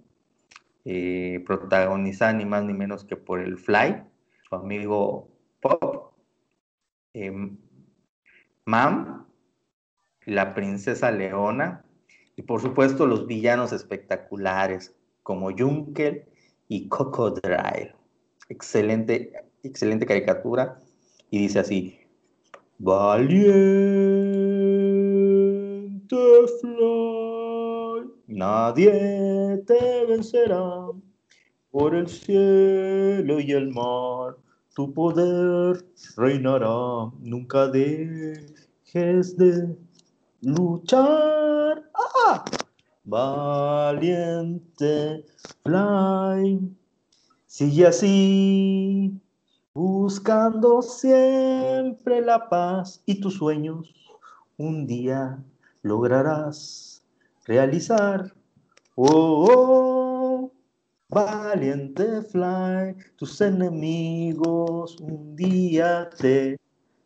eh, 0.84 1.42
protagonizada 1.46 2.32
ni 2.32 2.44
más 2.44 2.64
ni 2.64 2.74
menos 2.74 3.04
que 3.04 3.16
por 3.16 3.40
el 3.40 3.56
Fly, 3.58 4.02
su 4.48 4.54
amigo 4.54 5.28
Pop, 5.60 6.12
em, 7.14 7.56
Mam, 8.66 9.26
la 10.26 10.54
princesa 10.54 11.10
Leona, 11.10 11.84
y 12.36 12.42
por 12.42 12.60
supuesto 12.60 13.06
los 13.06 13.26
villanos 13.26 13.72
espectaculares 13.72 14.94
como 15.22 15.50
Junkel 15.56 16.24
y 16.68 16.88
Cocodrile. 16.88 17.94
Excelente, 18.48 19.32
excelente 19.62 20.06
caricatura 20.06 20.80
y 21.30 21.38
dice 21.38 21.60
así, 21.60 21.98
valiente 22.78 23.34
fly, 26.60 28.10
nadie 28.26 29.43
te 29.64 30.06
vencerá 30.06 30.88
por 31.70 31.94
el 31.94 32.08
cielo 32.08 33.40
y 33.40 33.52
el 33.52 33.70
mar, 33.72 34.36
tu 34.74 34.92
poder 34.92 35.84
reinará, 36.16 37.10
nunca 37.20 37.68
dejes 37.68 39.36
de 39.36 39.76
luchar. 40.42 41.90
¡Ah! 41.94 42.44
Valiente 43.04 44.56
fly, 45.62 46.60
sigue 47.46 47.86
así 47.86 49.20
buscando 49.74 50.80
siempre 50.82 52.20
la 52.20 52.48
paz 52.48 53.02
y 53.06 53.20
tus 53.20 53.34
sueños 53.34 53.92
un 54.56 54.86
día 54.86 55.42
lograrás 55.82 57.02
realizar. 57.44 58.32
Oh, 58.96 59.46
oh, 59.50 60.52
valiente 61.08 62.22
fly, 62.22 62.94
tus 63.16 63.40
enemigos 63.40 64.96
un 65.00 65.34
día 65.36 66.08
te 66.18 66.56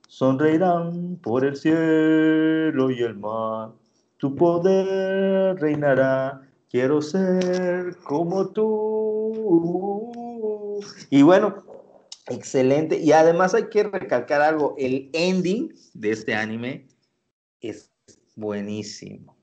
sonreirán 0.09 1.16
por 1.22 1.44
el 1.44 1.57
cielo 1.57 2.90
y 2.90 3.03
el 3.03 3.16
mar. 3.16 3.72
Tu 4.18 4.35
poder 4.35 5.57
reinará, 5.61 6.42
quiero 6.70 7.01
ser 7.01 7.96
como 8.05 8.48
tú. 8.48 9.81
Y 11.11 11.22
bueno, 11.22 11.64
Excelente. 12.29 12.98
Y 12.98 13.12
además 13.12 13.55
hay 13.55 13.68
que 13.68 13.85
recalcar 13.85 14.42
algo, 14.42 14.74
el 14.79 15.11
ending 15.12 15.74
de 15.94 16.11
este 16.11 16.35
anime 16.35 16.88
es 17.61 17.90
buenísimo. 18.37 19.38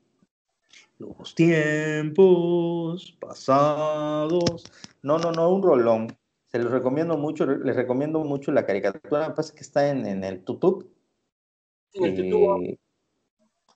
Los 0.98 1.34
tiempos 1.34 3.16
pasados. 3.20 4.64
No, 5.02 5.18
no, 5.18 5.30
no, 5.32 5.50
un 5.50 5.62
rolón. 5.62 6.16
Se 6.46 6.58
los 6.58 6.72
recomiendo 6.72 7.18
mucho, 7.18 7.44
les 7.46 7.76
recomiendo 7.76 8.20
mucho 8.24 8.50
la 8.52 8.64
caricatura. 8.64 9.34
Parece 9.34 9.54
que 9.54 9.60
está 9.60 9.90
en, 9.90 10.06
el 10.24 10.44
YouTube. 10.44 10.90
En 11.92 12.04
el 12.04 12.16
YouTube. 12.16 12.64
Eh, 12.64 12.78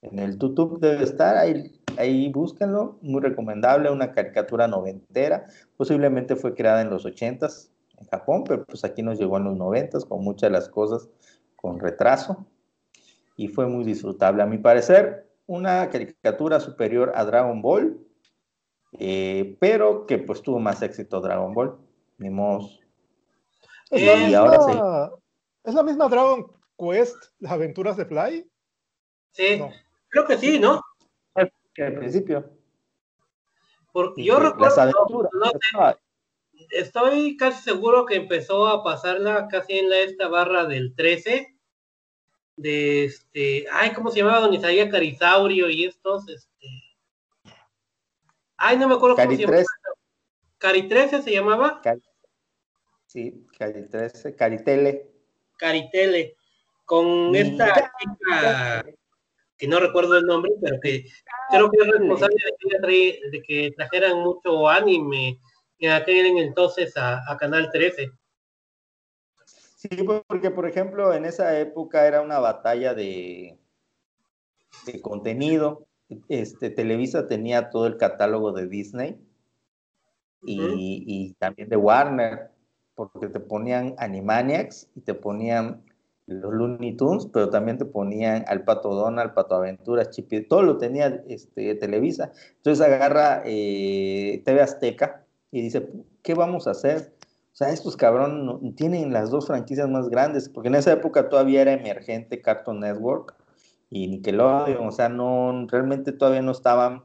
en 0.03 0.19
el 0.19 0.39
YouTube 0.39 0.81
debe 0.81 1.05
estar, 1.05 1.37
ahí, 1.37 1.79
ahí 1.99 2.31
búsquenlo. 2.31 2.99
Muy 3.03 3.21
recomendable, 3.21 3.91
una 3.91 4.13
caricatura 4.13 4.67
noventera. 4.67 5.47
Posiblemente 5.77 6.37
fue 6.37 6.55
creada 6.55 6.81
en 6.81 6.89
los 6.89 7.05
ochentas 7.05 7.71
en 7.99 8.07
Japón, 8.07 8.45
pero 8.49 8.65
pues 8.65 8.83
aquí 8.85 9.03
nos 9.03 9.19
llegó 9.19 9.37
en 9.37 9.45
los 9.45 9.57
noventas 9.57 10.07
con 10.07 10.25
muchas 10.25 10.49
de 10.49 10.53
las 10.53 10.69
cosas 10.71 11.11
con 11.55 11.79
retraso 11.79 12.47
y 13.37 13.49
fue 13.49 13.67
muy 13.67 13.85
disfrutable. 13.85 14.43
A 14.43 14.47
mi 14.47 14.57
parecer, 14.59 15.30
una 15.51 15.91
caricatura 15.91 16.61
superior 16.61 17.11
a 17.17 17.25
Dragon 17.25 17.61
Ball, 17.61 17.99
eh, 19.01 19.57
pero 19.59 20.07
que 20.07 20.19
pues 20.19 20.43
tuvo 20.43 20.61
más 20.61 20.81
éxito 20.81 21.21
Dragon 21.21 21.53
Ball, 21.53 21.77
ni 22.19 22.29
¿Es, 23.91 24.07
la 24.07 24.17
misma, 24.17 25.11
¿Es 25.65 25.75
la 25.75 25.83
misma 25.83 26.09
Dragon 26.09 26.53
Quest, 26.79 27.17
las 27.41 27.51
aventuras 27.51 27.97
de 27.97 28.05
Fly? 28.05 28.49
Sí, 29.33 29.61
creo 30.09 30.25
que 30.25 30.39
sí, 30.39 30.61
¿no? 30.61 30.81
al 31.35 31.95
principio. 31.95 32.49
yo 34.19 34.39
recuerdo, 34.39 35.09
estoy 36.71 37.37
casi 37.37 37.63
seguro 37.65 38.07
que 38.07 38.15
empezó 38.15 38.69
a 38.69 38.85
pasarla 38.85 39.49
casi 39.49 39.81
en 39.81 39.91
la, 39.91 39.99
esta 39.99 40.29
barra 40.29 40.67
del 40.67 40.95
13 40.95 41.57
de 42.61 43.05
este, 43.05 43.65
ay, 43.73 43.93
¿cómo 43.93 44.11
se 44.11 44.19
llamaba? 44.19 44.41
Donde 44.41 44.61
salía 44.61 44.91
Carisaurio 44.91 45.71
y 45.71 45.85
estos, 45.85 46.29
este, 46.29 46.67
ay, 48.57 48.77
no 48.77 48.89
me 48.89 48.95
acuerdo 48.95 49.17
cómo 49.17 49.31
se 49.31 49.37
llamaba. 49.37 49.65
Cari 50.59 50.89
13 50.89 51.23
se 51.23 51.33
llamaba. 51.33 51.81
sí, 53.07 53.47
Cari 53.59 53.89
13, 53.89 54.37
Caritele. 54.37 55.11
Caritele, 55.57 56.37
con 56.85 57.35
esta 57.35 57.93
chica 57.99 58.85
que 59.57 59.69
no 59.69 59.79
recuerdo 59.79 60.17
el 60.17 60.25
nombre, 60.25 60.53
pero 60.61 60.81
que 60.81 61.05
creo 61.51 61.71
que 61.71 61.79
es 61.83 61.89
responsable 61.89 62.37
de 63.31 63.43
que 63.43 63.71
trajeran 63.77 64.19
mucho 64.19 64.69
anime 64.69 65.39
en 65.79 65.91
aquel 65.93 66.27
entonces 66.39 66.95
a, 66.97 67.37
Canal 67.39 67.71
13. 67.71 68.11
Sí, 69.81 69.89
porque 70.27 70.51
por 70.51 70.67
ejemplo 70.67 71.15
en 71.15 71.25
esa 71.25 71.59
época 71.59 72.07
era 72.07 72.21
una 72.21 72.39
batalla 72.39 72.93
de, 72.93 73.59
de 74.85 75.01
contenido. 75.01 75.87
Este, 76.29 76.69
Televisa 76.69 77.27
tenía 77.27 77.71
todo 77.71 77.87
el 77.87 77.97
catálogo 77.97 78.53
de 78.53 78.67
Disney 78.67 79.19
y, 80.43 81.03
y, 81.07 81.33
también 81.39 81.71
de 81.71 81.77
Warner, 81.79 82.51
porque 82.95 83.29
te 83.29 83.41
ponían 83.41 83.95
Animaniacs 83.97 84.91
y 84.97 85.01
te 85.01 85.15
ponían 85.15 85.83
los 86.27 86.53
Looney 86.53 86.95
Tunes, 86.99 87.27
pero 87.33 87.49
también 87.49 87.79
te 87.79 87.87
ponían 87.87 88.45
al 88.49 88.65
Pato 88.65 88.95
Donald, 88.95 89.33
Pato 89.33 89.55
Aventuras, 89.55 90.11
Chipi, 90.11 90.43
todo 90.43 90.61
lo 90.61 90.77
tenía 90.77 91.25
este, 91.27 91.75
Televisa. 91.77 92.33
Entonces 92.57 92.85
agarra 92.85 93.43
eh, 93.47 94.43
TV 94.45 94.61
Azteca, 94.61 95.25
y 95.51 95.63
dice, 95.63 95.89
¿qué 96.23 96.35
vamos 96.35 96.67
a 96.67 96.73
hacer? 96.73 97.15
O 97.53 97.57
sea, 97.57 97.71
estos 97.71 97.97
cabrón 97.97 98.75
tienen 98.77 99.13
las 99.13 99.31
dos 99.31 99.47
franquicias 99.47 99.89
más 99.89 100.09
grandes, 100.09 100.49
porque 100.49 100.69
en 100.69 100.77
esa 100.77 100.93
época 100.93 101.29
todavía 101.29 101.63
era 101.63 101.73
emergente 101.73 102.41
Cartoon 102.41 102.81
Network 102.81 103.35
y 103.91 104.07
Nickelodeon, 104.07 104.87
o 104.87 104.93
sea, 104.93 105.09
no, 105.09 105.67
realmente 105.69 106.13
todavía 106.13 106.43
no 106.43 106.53
estaban, 106.53 107.03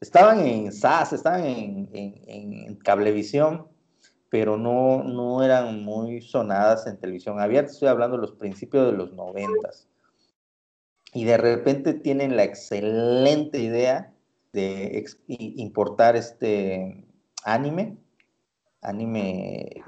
estaban 0.00 0.40
en 0.40 0.72
SAS, 0.72 1.12
estaban 1.12 1.44
en, 1.44 1.88
en, 1.92 2.74
Cablevisión, 2.76 3.68
pero 4.30 4.56
no, 4.56 5.04
no 5.04 5.42
eran 5.42 5.84
muy 5.84 6.22
sonadas 6.22 6.86
en 6.86 6.96
televisión 6.96 7.38
abierta, 7.38 7.70
estoy 7.70 7.88
hablando 7.88 8.16
de 8.16 8.22
los 8.22 8.32
principios 8.32 8.90
de 8.90 8.96
los 8.96 9.12
noventas. 9.12 9.88
Y 11.12 11.24
de 11.26 11.36
repente 11.36 11.92
tienen 11.92 12.36
la 12.36 12.44
excelente 12.44 13.58
idea 13.58 14.14
de 14.54 15.04
importar 15.28 16.16
este, 16.16 17.04
anime, 17.44 17.98
anime 18.82 19.82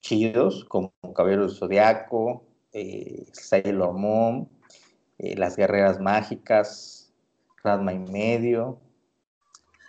chidos 0.00 0.64
como 0.66 0.92
Caballero 1.14 1.42
del 1.46 1.56
Zodiaco, 1.56 2.44
eh, 2.72 3.26
Sailor 3.32 3.94
Moon, 3.94 4.48
eh, 5.18 5.36
Las 5.36 5.56
Guerreras 5.56 6.00
Mágicas, 6.00 7.12
Radma 7.64 7.92
y 7.92 7.98
Medio. 7.98 8.78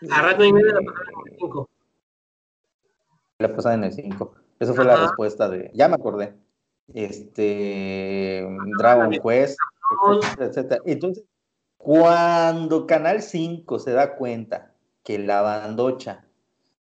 A 0.10 0.22
Radma 0.22 0.46
y 0.46 0.54
Medio 0.54 0.74
la 0.74 0.82
pasaron 0.82 1.04
en 1.24 1.34
el 1.34 1.40
5. 1.40 1.70
La 3.40 3.56
pasaron 3.56 3.80
en 3.80 3.84
el 3.86 3.94
5. 3.94 4.34
Esa 4.60 4.74
fue 4.74 4.86
la 4.86 4.98
respuesta 4.98 5.50
de. 5.50 5.72
Ya 5.74 5.88
me 5.88 5.96
acordé. 5.96 6.36
Este. 6.94 8.46
Dragon 8.78 9.12
Quest, 9.12 9.58
etcétera, 10.12 10.48
etcétera. 10.48 10.82
Entonces, 10.86 11.24
cuando 11.78 12.86
Canal 12.86 13.22
5 13.22 13.80
se 13.80 13.92
da 13.92 14.16
cuenta 14.16 14.74
que 15.04 15.20
la 15.20 15.42
bandocha 15.42 16.26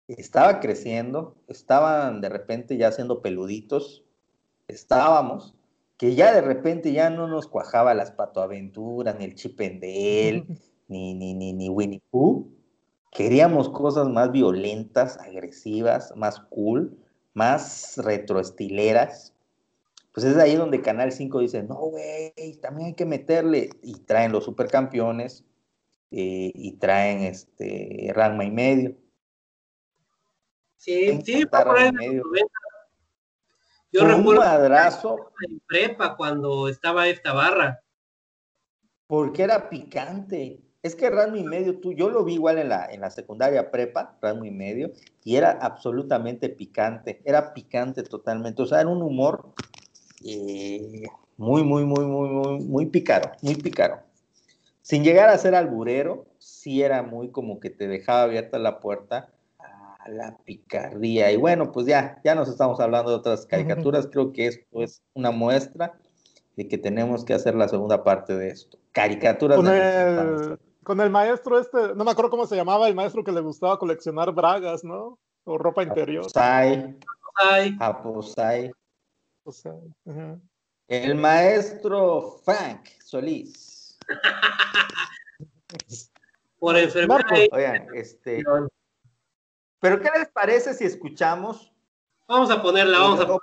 estaba 0.08 0.60
creciendo, 0.60 1.36
estaban 1.48 2.20
de 2.20 2.30
repente 2.30 2.76
ya 2.76 2.90
siendo 2.92 3.20
peluditos, 3.20 4.04
estábamos, 4.66 5.54
que 5.96 6.14
ya 6.14 6.32
de 6.32 6.40
repente 6.40 6.92
ya 6.92 7.10
no 7.10 7.28
nos 7.28 7.46
cuajaba 7.46 7.94
las 7.94 8.12
patoaventuras, 8.12 9.18
ni 9.18 9.26
el 9.26 9.34
chipendel, 9.34 10.46
ni, 10.88 11.14
ni, 11.14 11.34
ni, 11.34 11.52
ni 11.52 11.68
Winnie 11.68 12.02
Pooh. 12.10 12.48
Queríamos 13.10 13.68
cosas 13.68 14.08
más 14.08 14.32
violentas, 14.32 15.18
agresivas, 15.18 16.14
más 16.16 16.40
cool, 16.40 16.96
más 17.34 17.96
retroestileras. 17.98 19.34
Pues 20.12 20.26
es 20.26 20.36
ahí 20.36 20.56
donde 20.56 20.82
Canal 20.82 21.12
5 21.12 21.40
dice, 21.40 21.62
no, 21.62 21.76
güey, 21.76 22.32
también 22.60 22.88
hay 22.88 22.94
que 22.94 23.06
meterle. 23.06 23.70
Y 23.82 24.00
traen 24.00 24.32
los 24.32 24.44
supercampeones 24.44 25.44
eh, 26.10 26.52
y 26.54 26.72
traen 26.72 27.20
este 27.20 28.12
Ranma 28.14 28.44
y 28.44 28.50
medio. 28.50 28.96
Sí, 30.78 31.20
sí, 31.24 31.44
por 31.44 31.76
ahí 31.76 31.92
medio. 31.92 32.22
Yo 33.90 34.04
recuerdo 34.04 34.30
un 34.30 34.36
madrazo. 34.36 35.32
en 35.48 35.60
prepa 35.66 36.16
cuando 36.16 36.68
estaba 36.68 37.08
esta 37.08 37.32
barra. 37.32 37.82
Porque 39.06 39.42
era 39.42 39.68
picante. 39.68 40.62
Es 40.82 40.94
que 40.94 41.10
Ranma 41.10 41.38
y 41.38 41.42
medio, 41.42 41.80
tú, 41.80 41.92
yo 41.92 42.08
lo 42.08 42.22
vi 42.24 42.34
igual 42.34 42.58
en 42.58 42.68
la, 42.68 42.86
en 42.86 43.00
la 43.00 43.10
secundaria 43.10 43.70
prepa, 43.70 44.16
Ranma 44.22 44.46
y 44.46 44.52
medio, 44.52 44.92
y 45.24 45.36
era 45.36 45.50
absolutamente 45.50 46.48
picante. 46.48 47.20
Era 47.24 47.52
picante 47.52 48.04
totalmente. 48.04 48.62
O 48.62 48.66
sea, 48.66 48.80
era 48.80 48.88
un 48.88 49.02
humor 49.02 49.52
eh, 50.24 51.02
muy, 51.36 51.64
muy, 51.64 51.84
muy, 51.84 52.04
muy, 52.04 52.28
muy, 52.28 52.60
muy 52.60 52.86
picaro, 52.86 53.32
muy 53.42 53.56
picaro. 53.56 54.00
Sin 54.82 55.02
llegar 55.02 55.28
a 55.28 55.38
ser 55.38 55.54
alburero, 55.54 56.26
sí 56.38 56.82
era 56.82 57.02
muy 57.02 57.30
como 57.30 57.58
que 57.58 57.70
te 57.70 57.88
dejaba 57.88 58.22
abierta 58.22 58.58
la 58.58 58.78
puerta 58.78 59.30
la 60.10 60.36
picardía. 60.44 61.30
Y 61.32 61.36
bueno, 61.36 61.72
pues 61.72 61.86
ya, 61.86 62.20
ya 62.24 62.34
nos 62.34 62.48
estamos 62.48 62.80
hablando 62.80 63.10
de 63.10 63.16
otras 63.16 63.46
caricaturas. 63.46 64.08
Creo 64.10 64.32
que 64.32 64.46
esto 64.46 64.82
es 64.82 65.02
una 65.14 65.30
muestra 65.30 65.98
de 66.56 66.68
que 66.68 66.78
tenemos 66.78 67.24
que 67.24 67.34
hacer 67.34 67.54
la 67.54 67.68
segunda 67.68 68.02
parte 68.04 68.36
de 68.36 68.48
esto. 68.48 68.78
Caricaturas. 68.92 69.56
Con, 69.56 69.68
el, 69.68 70.58
con 70.82 71.00
el 71.00 71.10
maestro 71.10 71.58
este, 71.58 71.94
no 71.94 72.04
me 72.04 72.10
acuerdo 72.10 72.30
cómo 72.30 72.46
se 72.46 72.56
llamaba, 72.56 72.88
el 72.88 72.94
maestro 72.94 73.22
que 73.22 73.32
le 73.32 73.40
gustaba 73.40 73.78
coleccionar 73.78 74.32
bragas, 74.32 74.82
¿no? 74.84 75.18
O 75.44 75.58
ropa 75.58 75.82
interior. 75.82 76.24
Aposai. 76.24 76.96
Aposai. 77.78 78.72
El 80.88 81.14
maestro 81.14 82.40
Frank 82.44 82.86
Solís. 83.04 83.98
Por 86.58 86.76
enfermedad. 86.76 87.20
Oigan, 87.52 87.86
este. 87.94 88.42
Pero 89.80 90.00
¿qué 90.00 90.10
les 90.16 90.28
parece 90.28 90.74
si 90.74 90.84
escuchamos? 90.84 91.72
Vamos 92.26 92.50
a 92.50 92.60
ponerla, 92.60 92.98
vamos 92.98 93.20
a 93.20 93.26
ponerla. 93.26 93.42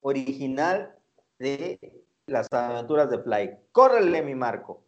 Original 0.00 0.94
de 1.38 1.78
las 2.26 2.46
aventuras 2.52 3.10
de 3.10 3.18
Fly. 3.18 3.50
Córrele, 3.72 4.22
mi 4.22 4.34
Marco. 4.34 4.84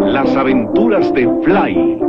Las 0.00 0.34
aventuras 0.34 1.12
de 1.12 1.28
Fly. 1.44 2.02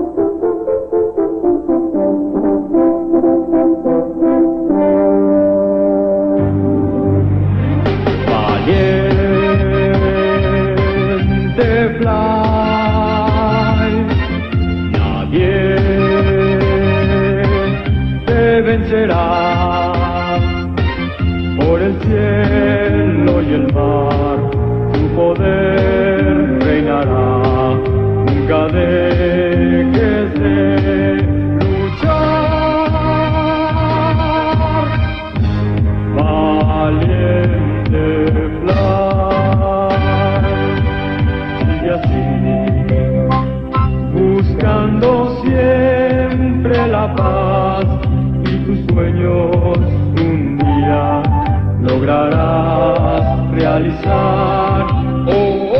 Lograrás 52.06 53.52
realizar. 53.52 54.86
Oh, 55.28 55.74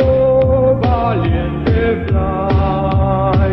oh, 0.00 0.80
valiente 0.80 2.04
fly, 2.06 3.52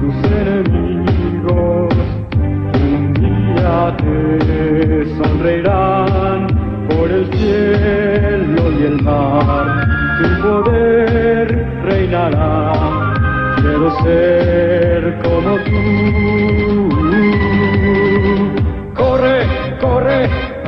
tus 0.00 0.16
enemigos 0.30 1.94
un 2.74 3.14
día 3.14 3.96
te 3.96 4.16
sonreirán 5.16 6.38
por 6.90 7.06
el 7.10 7.24
cielo 7.32 8.62
y 8.78 8.82
el 8.84 9.02
mar, 9.02 9.66
tu 10.18 10.26
poder 10.42 11.46
reinará 11.84 13.14
quiero 13.60 13.90
ser 14.02 15.18
como 15.22 15.56
tú. 15.64 16.47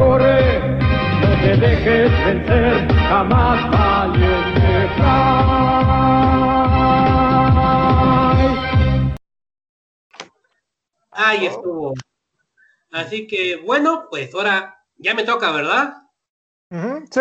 Corre, 0.00 0.78
no 1.20 1.30
te 1.42 1.56
dejes 1.56 2.10
vencer, 2.24 2.92
jamás 3.08 3.70
valiente 3.70 4.60
Ahí 11.10 11.46
estuvo. 11.46 11.92
Así 12.92 13.26
que 13.26 13.56
bueno, 13.56 14.06
pues 14.10 14.34
ahora 14.34 14.82
ya 14.96 15.14
me 15.14 15.24
toca, 15.24 15.52
¿verdad? 15.52 15.96
sí. 17.10 17.20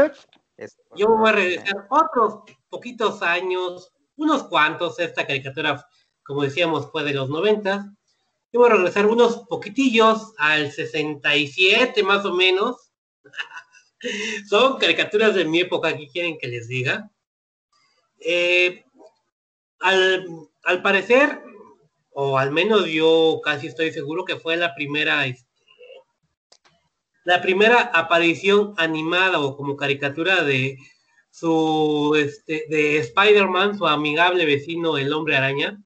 Yo 0.96 1.08
voy 1.10 1.30
a 1.30 1.34
regresar 1.34 1.88
otros 1.90 2.44
poquitos 2.70 3.22
años 3.22 3.92
unos 4.16 4.44
cuantos, 4.44 5.00
esta 5.00 5.26
caricatura, 5.26 5.86
como 6.24 6.44
decíamos, 6.44 6.92
fue 6.92 7.04
de 7.04 7.14
los 7.14 7.30
90. 7.30 7.94
Yo 8.52 8.66
a 8.66 8.70
regresar 8.70 9.06
unos 9.06 9.46
poquitillos 9.48 10.34
al 10.38 10.72
67 10.72 12.02
más 12.04 12.26
o 12.26 12.34
menos. 12.34 12.92
Son 14.50 14.78
caricaturas 14.78 15.36
de 15.36 15.46
mi 15.46 15.60
época 15.60 15.96
que 15.96 16.08
quieren 16.08 16.38
que 16.38 16.48
les 16.48 16.68
diga. 16.68 17.12
Eh, 18.20 18.84
al, 19.80 20.26
al, 20.64 20.82
parecer, 20.82 21.42
o 22.12 22.38
al 22.38 22.52
menos 22.52 22.88
yo 22.88 23.40
casi 23.44 23.68
estoy 23.68 23.92
seguro 23.92 24.26
que 24.26 24.38
fue 24.38 24.58
la 24.58 24.74
primera, 24.74 25.26
este, 25.26 25.48
la 27.24 27.42
primera 27.42 27.82
aparición 27.94 28.74
animada 28.78 29.40
o 29.40 29.56
como 29.56 29.78
caricatura 29.78 30.44
de 30.44 30.78
su 31.30 32.16
este, 32.18 32.66
de 32.70 32.98
Spider-Man, 32.98 33.78
su 33.78 33.88
amigable 33.88 34.46
vecino, 34.46 34.98
el 34.98 35.14
hombre 35.14 35.38
araña. 35.38 35.82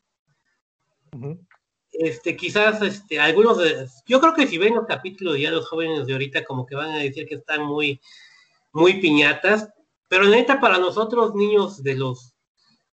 Este, 1.94 2.36
quizás 2.36 2.82
este, 2.82 3.20
algunos 3.20 3.60
de, 3.60 3.88
yo 4.08 4.20
creo 4.20 4.34
que 4.34 4.48
si 4.48 4.58
ven 4.58 4.76
los 4.76 4.88
capítulos 4.88 5.38
ya 5.38 5.52
los 5.52 5.70
jóvenes 5.70 6.08
de 6.08 6.14
ahorita 6.14 6.44
como 6.44 6.66
que 6.66 6.76
van 6.76 6.92
a 6.92 6.98
decir 6.98 7.28
que 7.28 7.36
están 7.36 7.64
muy, 7.64 8.02
muy 8.72 9.00
piñatas, 9.00 9.70
pero 10.10 10.28
neta 10.28 10.60
para 10.60 10.80
nosotros 10.80 11.36
niños 11.36 11.84
de 11.84 11.96
los 11.96 12.34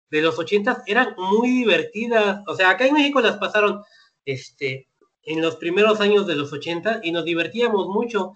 de 0.09 0.21
los 0.21 0.39
ochentas 0.39 0.81
eran 0.87 1.13
muy 1.17 1.49
divertidas. 1.49 2.41
O 2.47 2.55
sea, 2.55 2.71
acá 2.71 2.85
en 2.85 2.95
México 2.95 3.21
las 3.21 3.37
pasaron 3.37 3.83
este, 4.25 4.87
en 5.23 5.41
los 5.41 5.57
primeros 5.57 5.99
años 6.01 6.25
de 6.27 6.35
los 6.35 6.51
80 6.51 7.01
y 7.03 7.11
nos 7.11 7.25
divertíamos 7.25 7.87
mucho. 7.87 8.33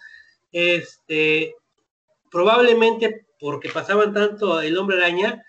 Este, 0.51 1.55
probablemente 2.29 3.25
porque 3.39 3.69
pasaban 3.69 4.13
tanto 4.13 4.61
el 4.61 4.77
hombre 4.77 4.97
araña, 4.97 5.43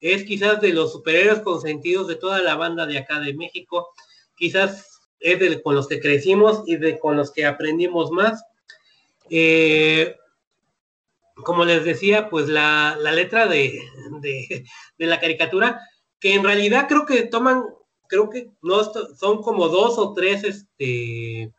es 0.00 0.24
quizás 0.24 0.60
de 0.60 0.72
los 0.72 0.92
superhéroes 0.92 1.40
consentidos 1.40 2.06
de 2.08 2.16
toda 2.16 2.40
la 2.40 2.54
banda 2.54 2.86
de 2.86 2.98
acá 2.98 3.20
de 3.20 3.34
México, 3.34 3.88
quizás 4.36 5.00
es 5.20 5.38
de, 5.38 5.62
con 5.62 5.74
los 5.74 5.88
que 5.88 6.00
crecimos 6.00 6.62
y 6.66 6.76
de 6.76 6.98
con 6.98 7.16
los 7.16 7.32
que 7.32 7.46
aprendimos 7.46 8.10
más. 8.10 8.44
Eh, 9.30 10.16
como 11.36 11.64
les 11.64 11.84
decía, 11.84 12.28
pues 12.28 12.48
la, 12.48 12.96
la 13.00 13.12
letra 13.12 13.46
de, 13.46 13.80
de, 14.20 14.64
de, 14.98 15.06
la 15.06 15.20
caricatura, 15.20 15.80
que 16.20 16.34
en 16.34 16.44
realidad 16.44 16.86
creo 16.88 17.06
que 17.06 17.22
toman, 17.22 17.64
creo 18.06 18.30
que 18.30 18.50
no 18.62 18.84
son 19.16 19.42
como 19.42 19.68
dos 19.68 19.98
o 19.98 20.12
tres, 20.12 20.44
este, 20.44 21.52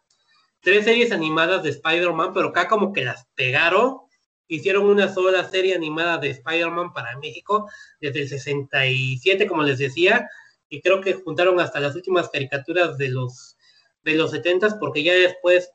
tres 0.61 0.86
series 0.86 1.11
animadas 1.11 1.63
de 1.63 1.71
Spider-Man, 1.71 2.34
pero 2.34 2.49
acá 2.49 2.67
como 2.67 2.93
que 2.93 3.03
las 3.03 3.28
pegaron, 3.36 3.97
hicieron 4.47 4.86
una 4.86 5.13
sola 5.13 5.49
serie 5.49 5.76
animada 5.76 6.17
de 6.17 6.30
Spider-Man 6.30 6.93
para 6.93 7.17
México 7.17 7.69
desde 7.99 8.21
el 8.21 8.30
67, 8.30 9.47
como 9.47 9.63
les 9.63 9.80
decía, 9.80 10.30
y 10.74 10.82
creo 10.82 11.01
que 11.01 11.13
juntaron 11.13 11.59
hasta 11.59 11.80
las 11.80 11.95
últimas 11.95 12.30
caricaturas 12.30 12.97
de 12.97 13.09
los 13.09 13.57
de 14.03 14.15
los 14.15 14.32
70 14.32 14.80
porque 14.80 15.03
ya 15.03 15.13
después 15.13 15.69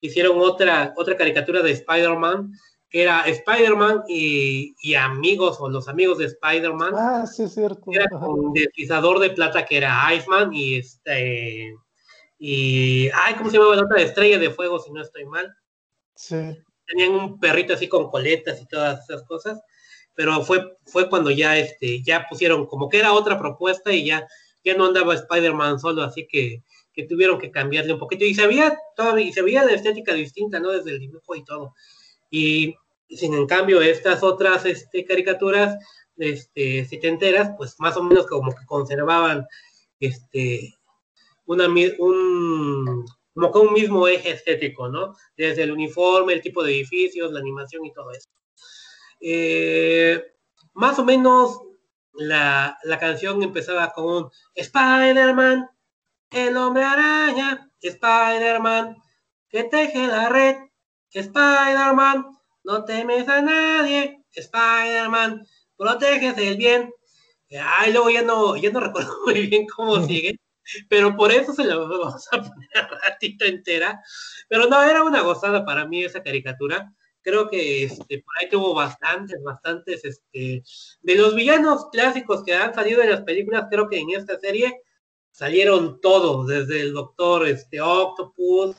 hicieron 0.00 0.40
otra 0.40 0.92
otra 0.96 1.16
caricatura 1.16 1.62
de 1.62 1.70
Spider-Man 1.70 2.52
que 2.88 3.02
era 3.02 3.20
Spider-Man 3.20 4.02
y, 4.08 4.74
y, 4.82 4.94
amigos 4.94 5.58
o 5.60 5.68
los 5.68 5.86
amigos 5.86 6.18
de 6.18 6.24
Spider-Man. 6.24 6.92
Ah, 6.96 7.24
sí, 7.24 7.44
es 7.44 7.54
cierto. 7.54 7.84
Era 7.92 8.08
un 8.18 8.52
deslizador 8.52 9.20
de 9.20 9.30
plata 9.30 9.64
que 9.64 9.76
era 9.76 10.12
Iceman 10.12 10.52
y 10.52 10.78
este 10.78 11.72
y 12.36 13.08
ay, 13.10 13.34
¿cómo 13.34 13.50
se 13.50 13.56
llamaba 13.56 13.76
la 13.76 13.84
otra? 13.84 14.02
Estrella 14.02 14.40
de 14.40 14.50
fuego, 14.50 14.80
si 14.80 14.90
no 14.90 15.00
estoy 15.00 15.26
mal. 15.26 15.54
Sí. 16.16 16.58
Tenían 16.86 17.12
un 17.12 17.38
perrito 17.38 17.74
así 17.74 17.88
con 17.88 18.10
coletas 18.10 18.60
y 18.60 18.66
todas 18.66 19.08
esas 19.08 19.22
cosas, 19.22 19.62
pero 20.14 20.42
fue 20.42 20.76
fue 20.86 21.08
cuando 21.08 21.30
ya 21.30 21.58
este 21.58 22.02
ya 22.02 22.26
pusieron 22.28 22.66
como 22.66 22.88
que 22.88 22.98
era 22.98 23.12
otra 23.12 23.38
propuesta 23.38 23.92
y 23.92 24.04
ya 24.06 24.26
ya 24.64 24.74
no 24.74 24.86
andaba 24.86 25.14
Spider-Man 25.14 25.80
solo, 25.80 26.02
así 26.02 26.26
que 26.26 26.62
que 26.92 27.04
tuvieron 27.04 27.38
que 27.38 27.50
cambiarle 27.50 27.92
un 27.92 27.98
poquito 27.98 28.24
y 28.24 28.34
se 28.34 28.46
veía 28.46 28.76
todavía 28.96 29.26
y 29.26 29.32
se 29.32 29.42
la 29.42 29.72
estética 29.72 30.12
distinta, 30.12 30.58
¿no? 30.60 30.70
Desde 30.72 30.92
el 30.92 30.98
dibujo 30.98 31.34
y 31.36 31.44
todo. 31.44 31.74
Y 32.30 32.74
sin 33.08 33.34
en 33.34 33.46
cambio 33.46 33.80
estas 33.80 34.22
otras 34.22 34.64
este, 34.66 35.04
caricaturas 35.04 35.76
este, 36.16 36.86
enteras, 37.08 37.52
pues 37.56 37.76
más 37.78 37.96
o 37.96 38.02
menos 38.02 38.26
como 38.26 38.54
que 38.54 38.66
conservaban 38.66 39.46
este, 39.98 40.74
un, 41.46 43.06
como 43.34 43.52
que 43.52 43.58
un 43.58 43.72
mismo 43.72 44.06
eje 44.06 44.32
estético, 44.32 44.88
¿no? 44.88 45.14
Desde 45.36 45.62
el 45.62 45.72
uniforme, 45.72 46.34
el 46.34 46.42
tipo 46.42 46.62
de 46.62 46.72
edificios, 46.72 47.32
la 47.32 47.40
animación 47.40 47.84
y 47.84 47.92
todo 47.92 48.10
eso. 48.12 48.28
Eh, 49.20 50.22
más 50.74 50.98
o 50.98 51.04
menos 51.04 51.60
la, 52.14 52.78
la 52.84 52.98
canción 52.98 53.42
empezaba 53.42 53.92
con 53.92 54.04
un 54.04 54.30
Spider-Man, 54.54 55.68
el 56.30 56.56
hombre 56.56 56.84
araña, 56.84 57.70
Spider-Man, 57.80 58.96
que 59.48 59.64
teje 59.64 60.06
la 60.06 60.28
red, 60.28 60.56
Spider-Man, 61.10 62.26
no 62.64 62.84
temes 62.84 63.28
a 63.28 63.42
nadie, 63.42 64.24
Spider-Man, 64.32 65.46
proteges 65.76 66.38
el 66.38 66.56
bien. 66.56 66.92
Ay, 67.62 67.92
luego 67.92 68.10
ya 68.10 68.22
no, 68.22 68.56
ya 68.56 68.70
no 68.70 68.80
recuerdo 68.86 69.12
muy 69.24 69.46
bien 69.46 69.66
cómo 69.66 70.04
sigue, 70.06 70.38
pero 70.88 71.16
por 71.16 71.32
eso 71.32 71.52
se 71.52 71.64
lo 71.64 71.88
vamos 71.88 72.28
a 72.32 72.38
poner 72.38 72.68
a 72.74 72.88
ratito 73.02 73.44
entera. 73.44 74.00
Pero 74.48 74.66
no, 74.66 74.82
era 74.82 75.02
una 75.02 75.22
gozada 75.22 75.64
para 75.64 75.86
mí 75.86 76.04
esa 76.04 76.22
caricatura. 76.22 76.92
Creo 77.22 77.48
que 77.48 77.84
este, 77.84 78.22
por 78.22 78.34
ahí 78.38 78.48
tuvo 78.48 78.74
bastantes, 78.74 79.42
bastantes, 79.42 80.04
este, 80.04 80.62
de 81.02 81.14
los 81.14 81.34
villanos 81.34 81.88
clásicos 81.90 82.42
que 82.44 82.54
han 82.54 82.74
salido 82.74 83.02
en 83.02 83.10
las 83.10 83.22
películas, 83.22 83.66
creo 83.70 83.88
que 83.88 83.98
en 83.98 84.10
esta 84.10 84.38
serie 84.38 84.82
salieron 85.30 86.00
todos, 86.00 86.46
desde 86.46 86.80
el 86.80 86.92
Doctor 86.92 87.46
este, 87.46 87.80
Octopus, 87.80 88.76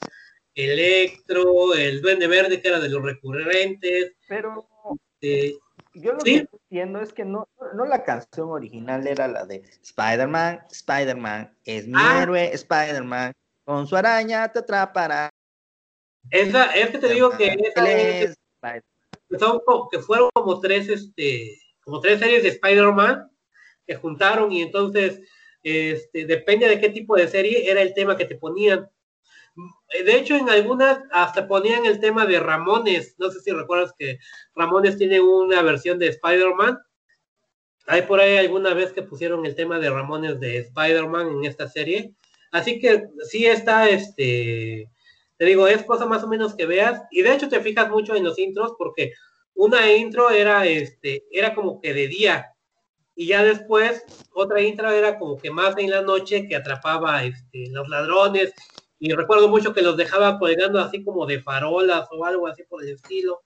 Electro, 0.56 1.74
el 1.74 2.02
Duende 2.02 2.28
Verde, 2.28 2.62
que 2.62 2.68
era 2.68 2.80
de 2.80 2.90
los 2.90 3.02
recurrentes. 3.02 4.14
Pero 4.28 4.68
eh, 5.22 5.56
yo 5.94 6.14
lo 6.14 6.20
¿sí? 6.22 6.46
que 6.46 6.48
entiendo 6.54 7.02
es 7.02 7.14
que 7.14 7.26
no, 7.26 7.48
no 7.74 7.86
la 7.86 8.04
canción 8.04 8.50
original 8.50 9.06
era 9.08 9.28
la 9.28 9.46
de 9.46 9.64
Spider-Man, 9.82 10.66
Spider-Man 10.72 11.58
es 11.66 11.88
mi 11.88 11.94
ah. 11.98 12.22
héroe, 12.22 12.54
Spider-Man, 12.54 13.34
con 13.64 13.88
su 13.88 13.96
araña 13.96 14.52
te 14.52 14.60
atrapará. 14.60 15.30
Esa, 16.30 16.72
es 16.74 16.90
que 16.92 16.98
te 16.98 17.10
digo 17.10 17.32
que 17.38 17.48
esa 17.48 17.92
es, 17.92 18.38
son, 19.40 19.62
que 19.92 20.00
fueron 20.00 20.30
como 20.34 20.60
tres, 20.60 20.90
este, 20.90 21.60
como 21.84 22.00
tres 22.00 22.20
series 22.20 22.44
de 22.44 22.50
Spider-Man 22.50 23.30
que 23.86 23.96
juntaron 23.96 24.52
y 24.52 24.62
entonces, 24.62 25.22
este, 25.64 26.26
depende 26.26 26.68
de 26.68 26.80
qué 26.80 26.90
tipo 26.90 27.16
de 27.16 27.28
serie, 27.28 27.70
era 27.70 27.82
el 27.82 27.94
tema 27.94 28.18
que 28.18 28.26
te 28.26 28.36
ponían. 28.36 28.90
De 30.06 30.16
hecho, 30.16 30.36
en 30.36 30.50
algunas 30.50 31.00
hasta 31.12 31.48
ponían 31.48 31.86
el 31.86 32.00
tema 32.00 32.26
de 32.26 32.40
Ramones. 32.40 33.16
No 33.18 33.30
sé 33.30 33.42
si 33.42 33.52
recuerdas 33.52 33.94
que 33.98 34.20
Ramones 34.56 34.98
tiene 34.98 35.20
una 35.20 35.62
versión 35.62 36.00
de 36.00 36.08
Spider-Man. 36.08 36.80
Hay 37.88 38.04
por 38.04 38.22
ahí 38.22 38.38
alguna 38.38 38.74
vez 38.74 38.94
que 38.94 39.02
pusieron 39.02 39.46
el 39.46 39.56
tema 39.56 39.80
de 39.80 39.90
Ramones 39.90 40.40
de 40.40 40.60
Spider-Man 40.60 41.28
en 41.32 41.46
esta 41.46 41.68
serie. 41.68 42.14
Así 42.52 42.80
que 42.80 43.08
sí 43.28 43.46
está, 43.46 43.90
este, 43.90 44.90
te 45.42 45.48
digo, 45.48 45.68
es 45.68 45.84
cosa 45.86 46.06
más 46.06 46.24
o 46.24 46.28
menos 46.28 46.54
que 46.54 46.68
veas. 46.68 47.02
Y 47.10 47.24
de 47.24 47.34
hecho 47.34 47.50
te 47.50 47.60
fijas 47.62 47.90
mucho 47.90 48.14
en 48.14 48.24
los 48.24 48.38
intros 48.38 48.74
porque 48.78 49.14
una 49.56 49.92
intro 49.92 50.30
era, 50.30 50.68
este, 50.68 51.26
era 51.32 51.56
como 51.56 51.82
que 51.82 51.96
de 51.96 52.08
día. 52.08 52.54
Y 53.16 53.26
ya 53.26 53.44
después 53.44 54.04
otra 54.36 54.62
intro 54.62 54.92
era 54.92 55.18
como 55.18 55.40
que 55.40 55.50
más 55.50 55.76
en 55.80 55.90
la 55.90 56.04
noche 56.04 56.48
que 56.48 56.56
atrapaba 56.56 57.24
este, 57.24 57.72
los 57.72 57.90
ladrones 57.90 58.54
y 59.00 59.12
recuerdo 59.14 59.48
mucho 59.48 59.74
que 59.74 59.82
los 59.82 59.98
dejaba 59.98 60.38
colgando 60.38 60.80
así 60.80 61.04
como 61.04 61.26
de 61.26 61.42
farolas 61.42 62.08
o 62.12 62.24
algo 62.24 62.46
así 62.46 62.62
por 62.70 62.84
el 62.84 62.90
estilo. 62.90 63.42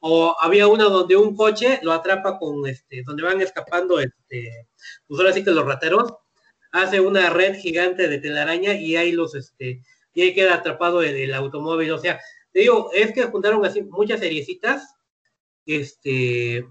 O 0.00 0.36
había 0.38 0.68
una 0.68 0.84
donde 0.84 1.16
un 1.16 1.34
coche 1.34 1.80
lo 1.82 1.92
atrapa 1.92 2.38
con 2.38 2.66
este, 2.66 3.02
donde 3.06 3.22
van 3.22 3.40
escapando 3.40 4.00
este, 4.00 4.68
pues 5.06 5.18
ahora 5.18 5.32
sí 5.32 5.42
que 5.42 5.52
los 5.52 5.64
rateros, 5.64 6.12
hace 6.72 7.00
una 7.00 7.30
red 7.30 7.54
gigante 7.56 8.06
de 8.06 8.18
telaraña 8.18 8.74
y 8.74 8.96
ahí 8.96 9.12
los 9.12 9.34
este, 9.34 9.80
y 10.18 10.22
ahí 10.22 10.34
queda 10.34 10.54
atrapado 10.54 11.00
el, 11.00 11.14
el 11.14 11.32
automóvil. 11.32 11.92
O 11.92 11.98
sea, 11.98 12.18
te 12.50 12.58
digo, 12.58 12.90
es 12.92 13.12
que 13.12 13.22
juntaron 13.26 13.64
así 13.64 13.82
muchas 13.82 14.18
seriecitas, 14.18 14.96
este, 15.64 16.66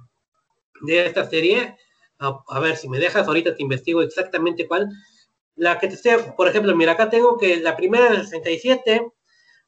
de 0.81 1.05
esta 1.05 1.29
serie. 1.29 1.77
A, 2.19 2.43
a 2.49 2.59
ver, 2.59 2.75
si 2.75 2.89
me 2.89 2.99
dejas, 2.99 3.25
ahorita 3.25 3.55
te 3.55 3.63
investigo 3.63 4.01
exactamente 4.01 4.67
cuál 4.67 4.89
la 5.55 5.79
que 5.79 5.87
te 5.87 5.93
esté, 5.93 6.17
por 6.35 6.49
ejemplo, 6.49 6.75
mira, 6.75 6.91
acá 6.91 7.09
tengo 7.09 7.37
que 7.37 7.61
la 7.61 7.77
primera 7.77 8.09
del 8.11 8.27
67, 8.27 9.13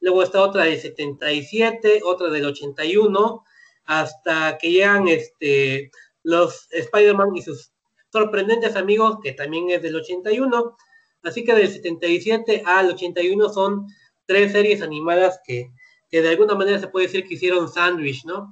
luego 0.00 0.24
está 0.24 0.42
otra 0.42 0.64
del 0.64 0.78
77, 0.78 2.02
otra 2.04 2.28
del 2.28 2.44
81, 2.44 3.44
hasta 3.86 4.58
que 4.58 4.72
llegan 4.72 5.08
este, 5.08 5.90
los 6.22 6.68
Spider-Man 6.70 7.34
y 7.34 7.40
sus 7.40 7.72
sorprendentes 8.12 8.76
amigos, 8.76 9.20
que 9.22 9.32
también 9.32 9.70
es 9.70 9.80
del 9.80 9.96
81. 9.96 10.76
Así 11.22 11.44
que 11.44 11.54
del 11.54 11.68
77 11.68 12.62
al 12.66 12.90
81 12.90 13.48
son 13.50 13.86
tres 14.26 14.52
series 14.52 14.82
animadas 14.82 15.40
que, 15.44 15.70
que 16.08 16.22
de 16.22 16.30
alguna 16.30 16.54
manera 16.54 16.78
se 16.78 16.88
puede 16.88 17.06
decir 17.06 17.26
que 17.26 17.34
hicieron 17.34 17.68
sandwich, 17.68 18.24
¿no? 18.24 18.50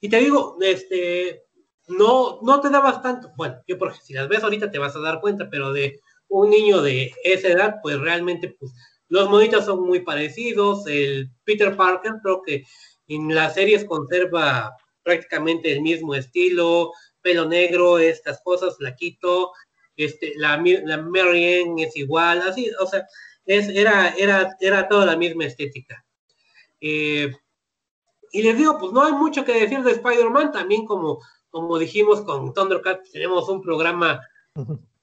Y 0.00 0.08
te 0.08 0.18
digo, 0.18 0.56
este, 0.60 1.44
no, 1.88 2.38
no 2.42 2.60
te 2.60 2.70
dabas 2.70 3.02
tanto, 3.02 3.32
bueno, 3.36 3.56
yo 3.66 3.78
porque 3.78 3.98
si 4.02 4.12
las 4.12 4.28
ves 4.28 4.42
ahorita 4.42 4.70
te 4.70 4.78
vas 4.78 4.94
a 4.96 5.00
dar 5.00 5.20
cuenta, 5.20 5.48
pero 5.50 5.72
de 5.72 6.00
un 6.28 6.50
niño 6.50 6.82
de 6.82 7.12
esa 7.24 7.48
edad, 7.48 7.76
pues 7.82 7.98
realmente 8.00 8.54
pues, 8.58 8.72
los 9.08 9.28
monitos 9.28 9.64
son 9.64 9.82
muy 9.82 10.00
parecidos. 10.00 10.86
El 10.86 11.30
Peter 11.44 11.76
Parker 11.76 12.14
creo 12.22 12.42
que 12.42 12.64
en 13.08 13.34
las 13.34 13.54
series 13.54 13.84
conserva 13.84 14.76
prácticamente 15.02 15.72
el 15.72 15.82
mismo 15.82 16.14
estilo, 16.14 16.92
pelo 17.20 17.46
negro, 17.46 17.98
estas 17.98 18.40
cosas, 18.42 18.76
flaquito, 18.76 19.52
este, 19.96 20.32
la, 20.36 20.62
la 20.84 20.98
Mary 20.98 21.64
es 21.78 21.96
igual, 21.96 22.42
así, 22.42 22.70
o 22.80 22.86
sea, 22.86 23.06
es, 23.46 23.68
era, 23.68 24.10
era, 24.16 24.56
era 24.60 24.88
toda 24.88 25.06
la 25.06 25.16
misma 25.16 25.44
estética. 25.44 26.04
Eh, 26.80 27.30
y 28.32 28.42
les 28.42 28.58
digo, 28.58 28.78
pues 28.78 28.92
no 28.92 29.04
hay 29.04 29.12
mucho 29.12 29.44
que 29.44 29.60
decir 29.60 29.82
de 29.82 29.92
Spider-Man, 29.92 30.52
también 30.52 30.84
como, 30.86 31.20
como 31.50 31.78
dijimos 31.78 32.22
con 32.22 32.52
Thundercat, 32.52 33.00
tenemos 33.12 33.48
un 33.48 33.62
programa 33.62 34.20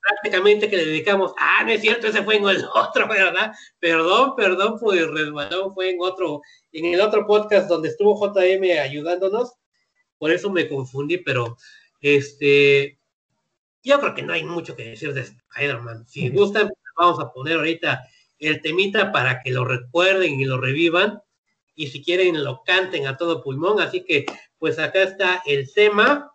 prácticamente 0.01 0.69
que 0.69 0.77
le 0.77 0.85
dedicamos, 0.85 1.33
ah, 1.37 1.63
no 1.63 1.71
es 1.71 1.81
cierto, 1.81 2.07
ese 2.07 2.23
fue 2.23 2.37
en 2.37 2.47
el 2.47 2.65
otro, 2.75 3.07
¿verdad? 3.07 3.53
Perdón, 3.79 4.35
perdón, 4.35 4.77
pues 4.79 5.07
resbalón 5.07 5.73
fue 5.73 5.91
en 5.91 5.97
otro, 6.01 6.41
en 6.71 6.93
el 6.93 7.01
otro 7.01 7.25
podcast 7.25 7.69
donde 7.69 7.89
estuvo 7.89 8.19
JM 8.19 8.79
ayudándonos, 8.81 9.53
por 10.17 10.31
eso 10.31 10.49
me 10.49 10.67
confundí, 10.67 11.17
pero 11.17 11.57
este, 12.01 12.99
yo 13.84 13.99
creo 13.99 14.13
que 14.13 14.23
no 14.23 14.34
hay 14.34 14.43
mucho 14.43 14.75
que 14.75 14.89
decir 14.89 15.13
de 15.13 15.21
Spider-Man. 15.21 16.07
Si 16.07 16.29
gustan, 16.29 16.69
vamos 16.97 17.19
a 17.19 17.32
poner 17.32 17.57
ahorita 17.57 18.03
el 18.39 18.61
temita 18.61 19.11
para 19.11 19.41
que 19.41 19.51
lo 19.51 19.65
recuerden 19.65 20.39
y 20.39 20.45
lo 20.45 20.59
revivan, 20.59 21.21
y 21.75 21.88
si 21.88 22.03
quieren 22.03 22.43
lo 22.43 22.63
canten 22.63 23.07
a 23.07 23.17
todo 23.17 23.41
pulmón, 23.41 23.79
así 23.79 24.03
que 24.03 24.25
pues 24.57 24.77
acá 24.77 25.03
está 25.03 25.41
el 25.45 25.71
tema 25.73 26.32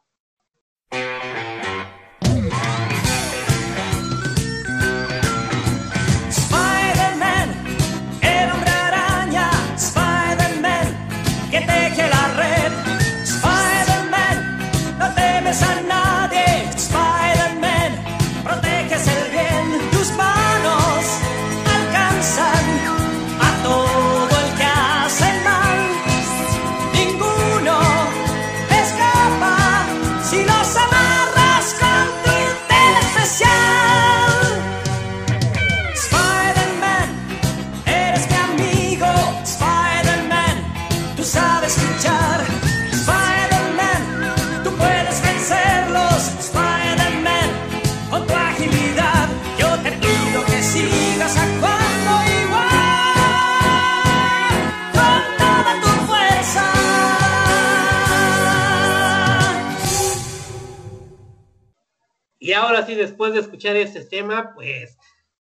sí, 62.87 62.95
después 62.95 63.35
de 63.35 63.41
escuchar 63.41 63.77
este 63.77 64.05
tema, 64.05 64.53
pues 64.55 64.97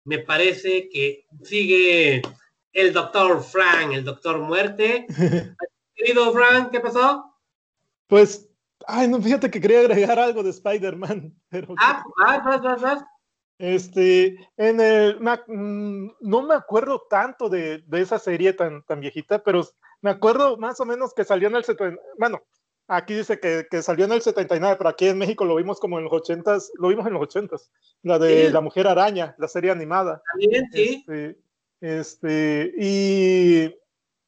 me 0.05 0.19
parece 0.19 0.89
que 0.89 1.27
sigue 1.43 2.23
el 2.73 2.93
doctor 2.93 3.43
Frank, 3.43 3.93
el 3.93 4.05
doctor 4.05 4.39
Muerte. 4.39 5.07
Querido 5.95 6.33
Frank, 6.33 6.71
¿qué 6.71 6.81
pasó? 6.81 7.37
Pues, 8.07 8.49
ay, 8.87 9.09
no, 9.09 9.21
fíjate 9.21 9.51
que 9.51 9.61
quería 9.61 9.81
agregar 9.81 10.19
algo 10.19 10.43
de 10.43 10.51
Spider-Man, 10.51 11.35
pero... 11.49 11.75
Ah, 11.79 12.03
vas, 12.19 12.45
vas, 12.45 12.63
vas, 12.63 12.83
vas. 12.83 13.05
Este, 13.59 14.39
en 14.57 14.81
el, 14.81 15.21
me- 15.21 15.41
mm, 15.47 16.17
no 16.21 16.43
me 16.43 16.55
acuerdo 16.55 17.07
tanto 17.09 17.49
de, 17.49 17.79
de 17.87 18.01
esa 18.01 18.19
serie 18.19 18.55
tan, 18.55 18.83
tan 18.85 18.99
viejita, 18.99 19.43
pero 19.45 19.65
me 20.01 20.11
acuerdo 20.11 20.57
más 20.57 20.81
o 20.81 20.85
menos 20.85 21.15
que 21.15 21.23
salió 21.25 21.47
en 21.49 21.57
el 21.57 21.65
70, 21.65 22.03
bueno, 22.19 22.43
aquí 22.89 23.15
dice 23.15 23.39
que, 23.41 23.67
que 23.71 23.83
salió 23.83 24.05
en 24.05 24.13
el 24.13 24.23
79, 24.23 24.77
pero 24.77 24.91
aquí 24.91 25.09
en 25.09 25.19
México 25.19 25.45
lo 25.45 25.57
vimos 25.57 25.81
como 25.81 25.99
en 25.99 26.05
los 26.05 26.13
80s, 26.13 26.71
lo 26.75 26.89
vimos 26.89 27.07
en 27.07 27.15
los 27.15 27.23
80s, 27.23 27.69
la 28.03 28.19
de 28.19 28.47
Sí. 28.47 28.53
La 28.53 28.61
Mujer 28.61 28.87
Araña, 28.87 29.35
la 29.39 29.49
serie 29.49 29.71
animada. 29.71 30.23
También, 30.33 30.69
sí. 30.73 31.05
Este, 31.07 31.39
este, 31.81 32.73
y, 32.79 33.75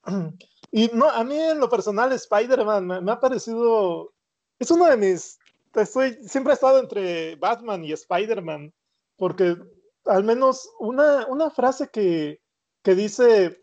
y 0.70 0.90
no, 0.92 1.08
a 1.08 1.24
mí 1.24 1.38
en 1.38 1.58
lo 1.58 1.68
personal 1.68 2.12
Spider-Man 2.12 2.86
me, 2.86 3.00
me 3.00 3.12
ha 3.12 3.20
parecido, 3.20 4.12
es 4.58 4.70
uno 4.70 4.86
de 4.86 4.96
mis, 4.96 5.38
estoy, 5.74 6.18
siempre 6.26 6.52
he 6.52 6.54
estado 6.54 6.78
entre 6.78 7.36
Batman 7.36 7.84
y 7.84 7.92
Spider-Man, 7.92 8.72
porque 9.16 9.56
al 10.06 10.24
menos 10.24 10.70
una, 10.78 11.26
una 11.26 11.50
frase 11.50 11.88
que, 11.88 12.40
que 12.82 12.94
dice 12.94 13.62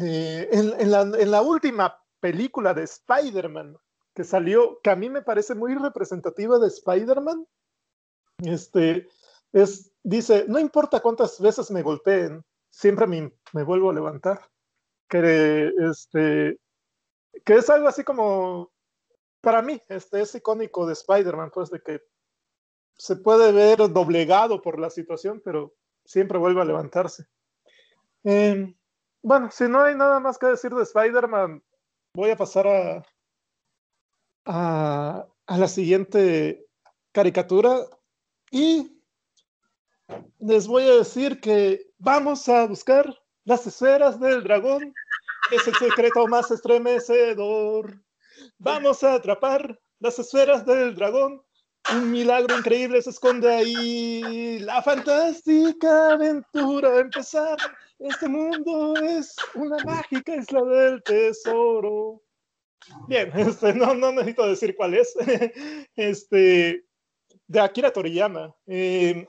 eh, 0.00 0.48
en, 0.52 0.80
en 0.80 0.90
la, 0.90 1.00
en 1.00 1.30
la 1.30 1.42
última 1.42 1.98
película 2.20 2.74
de 2.74 2.82
Spider-Man 2.82 3.76
que 4.18 4.24
salió, 4.24 4.80
que 4.82 4.90
a 4.90 4.96
mí 4.96 5.08
me 5.08 5.22
parece 5.22 5.54
muy 5.54 5.76
representativa 5.76 6.58
de 6.58 6.66
Spider-Man, 6.66 7.46
este, 8.38 9.06
es, 9.52 9.92
dice, 10.02 10.44
no 10.48 10.58
importa 10.58 10.98
cuántas 10.98 11.40
veces 11.40 11.70
me 11.70 11.82
golpeen, 11.82 12.44
siempre 12.68 13.06
me, 13.06 13.32
me 13.52 13.62
vuelvo 13.62 13.90
a 13.90 13.94
levantar. 13.94 14.40
Que, 15.08 15.72
este, 15.88 16.58
que 17.44 17.54
es 17.54 17.70
algo 17.70 17.86
así 17.86 18.02
como, 18.02 18.72
para 19.40 19.62
mí, 19.62 19.80
este, 19.86 20.20
es 20.20 20.34
icónico 20.34 20.84
de 20.84 20.94
Spider-Man, 20.94 21.52
pues 21.54 21.70
de 21.70 21.80
que 21.80 22.02
se 22.96 23.14
puede 23.14 23.52
ver 23.52 23.88
doblegado 23.92 24.60
por 24.60 24.80
la 24.80 24.90
situación, 24.90 25.40
pero 25.44 25.76
siempre 26.04 26.38
vuelve 26.38 26.60
a 26.60 26.64
levantarse. 26.64 27.24
Eh, 28.24 28.74
bueno, 29.22 29.48
si 29.52 29.68
no 29.68 29.82
hay 29.82 29.94
nada 29.94 30.18
más 30.18 30.38
que 30.38 30.48
decir 30.48 30.74
de 30.74 30.82
Spider-Man, 30.82 31.62
voy 32.14 32.30
a 32.30 32.36
pasar 32.36 32.66
a, 32.66 33.06
a, 34.48 35.26
la 35.46 35.68
siguiente 35.68 36.66
caricatura 37.12 37.86
y 38.50 38.98
les 40.38 40.66
voy 40.66 40.84
a 40.84 40.96
decir 40.96 41.40
que 41.40 41.90
vamos 41.98 42.48
a 42.48 42.66
buscar 42.66 43.14
las 43.44 43.66
esferas 43.66 44.18
del 44.18 44.42
dragón. 44.42 44.94
Es 45.50 45.66
el 45.66 45.74
secreto 45.74 46.26
más 46.26 46.50
estremecedor. 46.50 48.02
Vamos 48.58 49.02
a 49.04 49.14
atrapar 49.14 49.78
las 50.00 50.18
esferas 50.18 50.64
del 50.64 50.94
dragón. 50.94 51.42
Un 51.92 52.10
milagro 52.10 52.56
increíble 52.56 53.00
se 53.02 53.10
esconde 53.10 53.52
ahí. 53.52 54.58
La 54.60 54.82
fantástica 54.82 56.12
aventura 56.12 56.90
a 56.90 57.00
empezar. 57.00 57.56
Este 57.98 58.28
mundo 58.28 58.94
es 58.96 59.34
una 59.54 59.82
mágica 59.84 60.36
isla 60.36 60.62
del 60.62 61.02
tesoro. 61.02 62.22
Bien, 63.06 63.30
este, 63.34 63.74
no, 63.74 63.94
no 63.94 64.12
necesito 64.12 64.46
decir 64.46 64.76
cuál 64.76 64.94
es. 64.94 65.14
Este, 65.96 66.84
de 67.46 67.60
Akira 67.60 67.92
Toriyama. 67.92 68.54
Eh, 68.66 69.26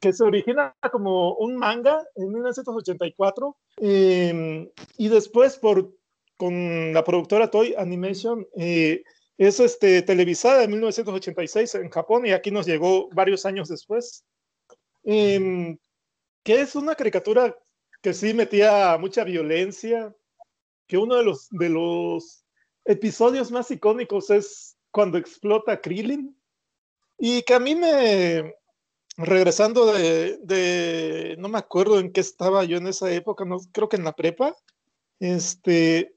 que 0.00 0.12
se 0.12 0.24
origina 0.24 0.74
como 0.90 1.34
un 1.36 1.56
manga 1.56 2.04
en 2.16 2.32
1984 2.32 3.56
eh, 3.78 4.72
y 4.96 5.08
después 5.08 5.56
por 5.56 5.94
con 6.36 6.92
la 6.92 7.04
productora 7.04 7.50
Toy 7.50 7.74
Animation 7.78 8.46
eh, 8.56 9.04
es 9.38 9.60
este, 9.60 10.02
televisada 10.02 10.64
en 10.64 10.70
1986 10.70 11.76
en 11.76 11.90
Japón 11.90 12.26
y 12.26 12.32
aquí 12.32 12.50
nos 12.50 12.66
llegó 12.66 13.08
varios 13.10 13.46
años 13.46 13.68
después. 13.68 14.24
Eh, 15.04 15.76
que 16.42 16.60
es 16.60 16.76
una 16.76 16.94
caricatura 16.94 17.56
que 18.02 18.12
sí 18.12 18.34
metía 18.34 18.96
mucha 18.98 19.24
violencia, 19.24 20.14
que 20.86 20.98
uno 20.98 21.16
de 21.16 21.24
los, 21.24 21.48
de 21.50 21.68
los 21.70 22.43
episodios 22.84 23.50
más 23.50 23.70
icónicos 23.70 24.30
es 24.30 24.76
cuando 24.90 25.18
explota 25.18 25.80
Krillin 25.80 26.36
y 27.18 27.42
que 27.42 27.54
a 27.54 27.60
mí 27.60 27.74
me, 27.74 28.54
regresando 29.16 29.92
de, 29.92 30.38
de, 30.42 31.36
no 31.38 31.48
me 31.48 31.58
acuerdo 31.58 31.98
en 31.98 32.12
qué 32.12 32.20
estaba 32.20 32.64
yo 32.64 32.76
en 32.76 32.86
esa 32.86 33.10
época, 33.12 33.44
no, 33.44 33.58
creo 33.72 33.88
que 33.88 33.96
en 33.96 34.04
la 34.04 34.14
prepa, 34.14 34.56
este, 35.20 36.14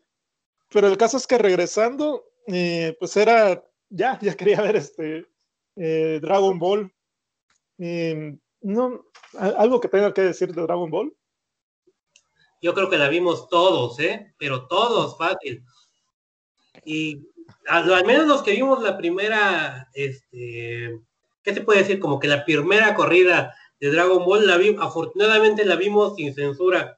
pero 0.69 0.87
el 0.87 0.97
caso 0.97 1.17
es 1.17 1.27
que 1.27 1.37
regresando, 1.37 2.25
eh, 2.47 2.95
pues 2.99 3.15
era, 3.17 3.63
ya, 3.89 4.19
ya 4.21 4.35
quería 4.35 4.61
ver 4.61 4.75
este 4.75 5.27
eh, 5.75 6.19
Dragon 6.21 6.57
Ball. 6.57 6.93
Eh, 7.77 8.37
no, 8.61 9.05
algo 9.33 9.79
que 9.79 9.87
tenga 9.87 10.13
que 10.13 10.21
decir 10.21 10.53
de 10.53 10.61
Dragon 10.61 10.89
Ball. 10.89 11.15
Yo 12.61 12.73
creo 12.73 12.89
que 12.89 12.97
la 12.97 13.07
vimos 13.07 13.47
todos, 13.49 13.99
¿eh? 13.99 14.33
Pero 14.39 14.67
todos, 14.67 15.17
fácil. 15.17 15.63
Y 16.87 17.27
al, 17.67 17.93
al 17.93 18.05
menos 18.05 18.27
los 18.27 18.41
que 18.43 18.53
vimos 18.53 18.81
la 18.81 18.97
primera, 18.97 19.89
este, 19.93 20.97
¿qué 21.43 21.53
se 21.53 21.59
puede 21.59 21.79
decir? 21.79 21.99
Como 21.99 22.17
que 22.17 22.29
la 22.29 22.45
primera 22.45 22.95
corrida 22.95 23.53
de 23.81 23.91
Dragon 23.91 24.23
Ball, 24.23 24.47
la 24.47 24.55
vi, 24.55 24.73
afortunadamente 24.79 25.65
la 25.65 25.75
vimos 25.75 26.15
sin 26.15 26.33
censura. 26.33 26.97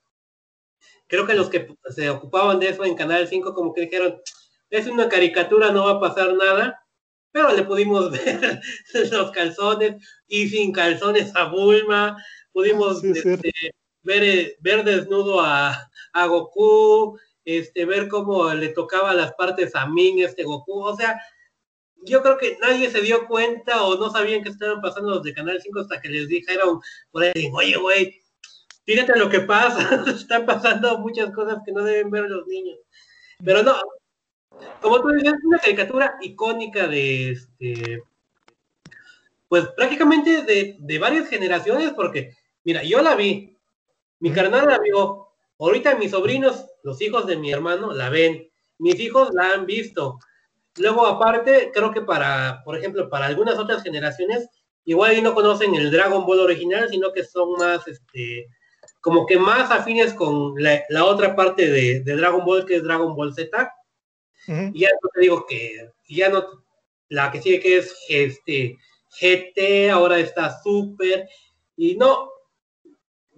Creo 1.08 1.26
que 1.26 1.34
los 1.34 1.50
que 1.50 1.76
se 1.90 2.08
ocupaban 2.08 2.60
de 2.60 2.70
eso 2.70 2.86
en 2.86 2.94
Canal 2.94 3.28
5 3.28 3.56
como 3.56 3.74
que 3.74 3.82
dijeron, 3.82 4.22
es 4.70 4.86
una 4.86 5.10
caricatura, 5.10 5.72
no 5.72 5.86
va 5.86 5.94
a 5.94 6.00
pasar 6.00 6.36
nada, 6.36 6.86
pero 7.32 7.52
le 7.56 7.64
pudimos 7.64 8.12
ver 8.12 8.62
los 9.12 9.32
calzones 9.32 9.96
y 10.28 10.50
sin 10.50 10.72
calzones 10.72 11.36
a 11.36 11.46
Bulma, 11.46 12.16
pudimos 12.54 13.02
Sí, 13.02 13.10
es 13.10 13.26
este, 13.26 13.52
ver, 14.04 14.24
eh, 14.24 14.56
ver 14.60 14.84
desnudo 14.84 15.42
a, 15.42 15.90
a 16.14 16.26
Goku, 16.28 17.18
este, 17.58 17.86
ver 17.86 18.08
cómo 18.08 18.54
le 18.54 18.70
tocaba 18.70 19.14
las 19.14 19.34
partes 19.34 19.76
a 19.76 19.88
Min, 19.88 20.20
este 20.20 20.44
Goku, 20.44 20.82
o 20.82 20.96
sea, 20.96 21.20
yo 22.04 22.22
creo 22.22 22.38
que 22.38 22.58
nadie 22.62 22.90
se 22.90 23.02
dio 23.02 23.28
cuenta 23.28 23.84
o 23.84 23.98
no 23.98 24.12
sabían 24.12 24.44
que 24.44 24.50
estaban 24.50 24.82
pasando 24.82 25.10
los 25.10 25.24
de 25.24 25.34
Canal 25.34 25.60
5 25.62 25.80
hasta 25.80 26.00
que 26.00 26.10
les 26.10 26.28
dijeron, 26.28 26.80
por 27.12 27.24
ahí, 27.24 27.50
oye, 27.54 27.76
güey, 27.78 28.22
fíjate 28.86 29.18
lo 29.18 29.30
que 29.30 29.42
pasa, 29.42 30.04
están 30.08 30.46
pasando 30.46 31.00
muchas 31.00 31.32
cosas 31.32 31.60
que 31.66 31.72
no 31.72 31.84
deben 31.84 32.12
ver 32.12 32.30
los 32.30 32.46
niños. 32.48 32.78
Pero 33.44 33.64
no, 33.64 33.76
como 34.82 35.02
tú 35.02 35.08
decías, 35.10 35.34
es 35.34 35.46
una 35.46 35.60
caricatura 35.60 36.18
icónica 36.22 36.88
de 36.88 37.32
este, 37.32 38.04
pues 39.48 39.68
prácticamente 39.70 40.44
de, 40.44 40.78
de 40.80 41.00
varias 41.00 41.28
generaciones, 41.28 41.92
porque, 41.94 42.36
mira, 42.64 42.84
yo 42.84 43.02
la 43.02 43.16
vi, 43.16 43.58
mi 44.20 44.32
carnal 44.32 44.68
la 44.68 44.80
vio, 44.80 45.29
ahorita 45.60 45.96
mis 45.96 46.12
sobrinos, 46.12 46.66
los 46.84 47.02
hijos 47.02 47.28
de 47.28 47.38
mi 47.38 47.52
hermano, 47.52 47.92
la 47.94 48.10
ven, 48.10 48.50
mis 48.78 49.00
hijos 49.00 49.30
la 49.34 49.54
han 49.54 49.66
visto. 49.66 50.20
Luego, 50.78 51.06
aparte, 51.06 51.72
creo 51.74 51.92
que 51.92 52.02
para, 52.02 52.64
por 52.64 52.78
ejemplo, 52.78 53.10
para 53.10 53.26
algunas 53.26 53.60
otras 53.60 53.84
generaciones, 53.84 54.48
igual 54.86 55.22
no 55.22 55.36
conocen 55.36 55.76
el 55.76 55.92
Dragon 55.92 56.26
Ball 56.26 56.40
original, 56.40 56.88
sino 56.90 57.12
que 57.12 57.24
son 57.24 57.52
más, 57.54 57.88
este, 57.88 58.48
como 59.02 59.26
que 59.26 59.38
más 59.38 59.70
afines 59.70 60.14
con 60.14 60.54
la, 60.58 60.82
la 60.90 61.06
otra 61.06 61.36
parte 61.36 61.70
de, 61.70 62.02
de, 62.02 62.16
Dragon 62.16 62.46
Ball, 62.46 62.66
que 62.66 62.78
es 62.78 62.84
Dragon 62.84 63.14
Ball 63.16 63.34
Z. 63.34 63.74
Uh 64.48 64.52
-huh. 64.52 64.72
Y 64.74 64.80
ya 64.82 64.90
no 65.02 65.10
te 65.14 65.22
digo 65.22 65.46
que, 65.46 65.90
ya 66.08 66.30
no, 66.30 66.46
la 67.10 67.32
que 67.32 67.42
sigue 67.42 67.60
que 67.60 67.78
es 67.80 67.96
este 68.08 68.78
GT, 69.20 69.90
ahora 69.92 70.20
está 70.20 70.62
Super, 70.62 71.28
y 71.76 71.96
no, 71.96 72.30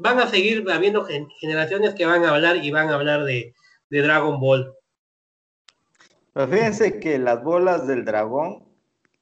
van 0.01 0.19
a 0.19 0.27
seguir 0.27 0.65
habiendo 0.71 1.05
generaciones 1.39 1.93
que 1.93 2.05
van 2.05 2.25
a 2.25 2.29
hablar 2.29 2.57
y 2.57 2.71
van 2.71 2.89
a 2.89 2.95
hablar 2.95 3.23
de, 3.23 3.53
de 3.89 4.01
Dragon 4.01 4.39
Ball. 4.39 4.73
Pero 6.33 6.47
fíjense 6.47 6.99
que 6.99 7.19
las 7.19 7.43
bolas 7.43 7.87
del 7.87 8.05
dragón 8.05 8.63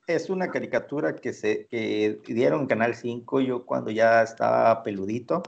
es 0.07 0.29
una 0.29 0.49
caricatura 0.49 1.15
que 1.15 1.33
se 1.33 1.67
que 1.67 2.19
dieron 2.25 2.67
Canal 2.67 2.95
5 2.95 3.41
yo 3.41 3.65
cuando 3.65 3.91
ya 3.91 4.23
estaba 4.23 4.81
peludito, 4.83 5.43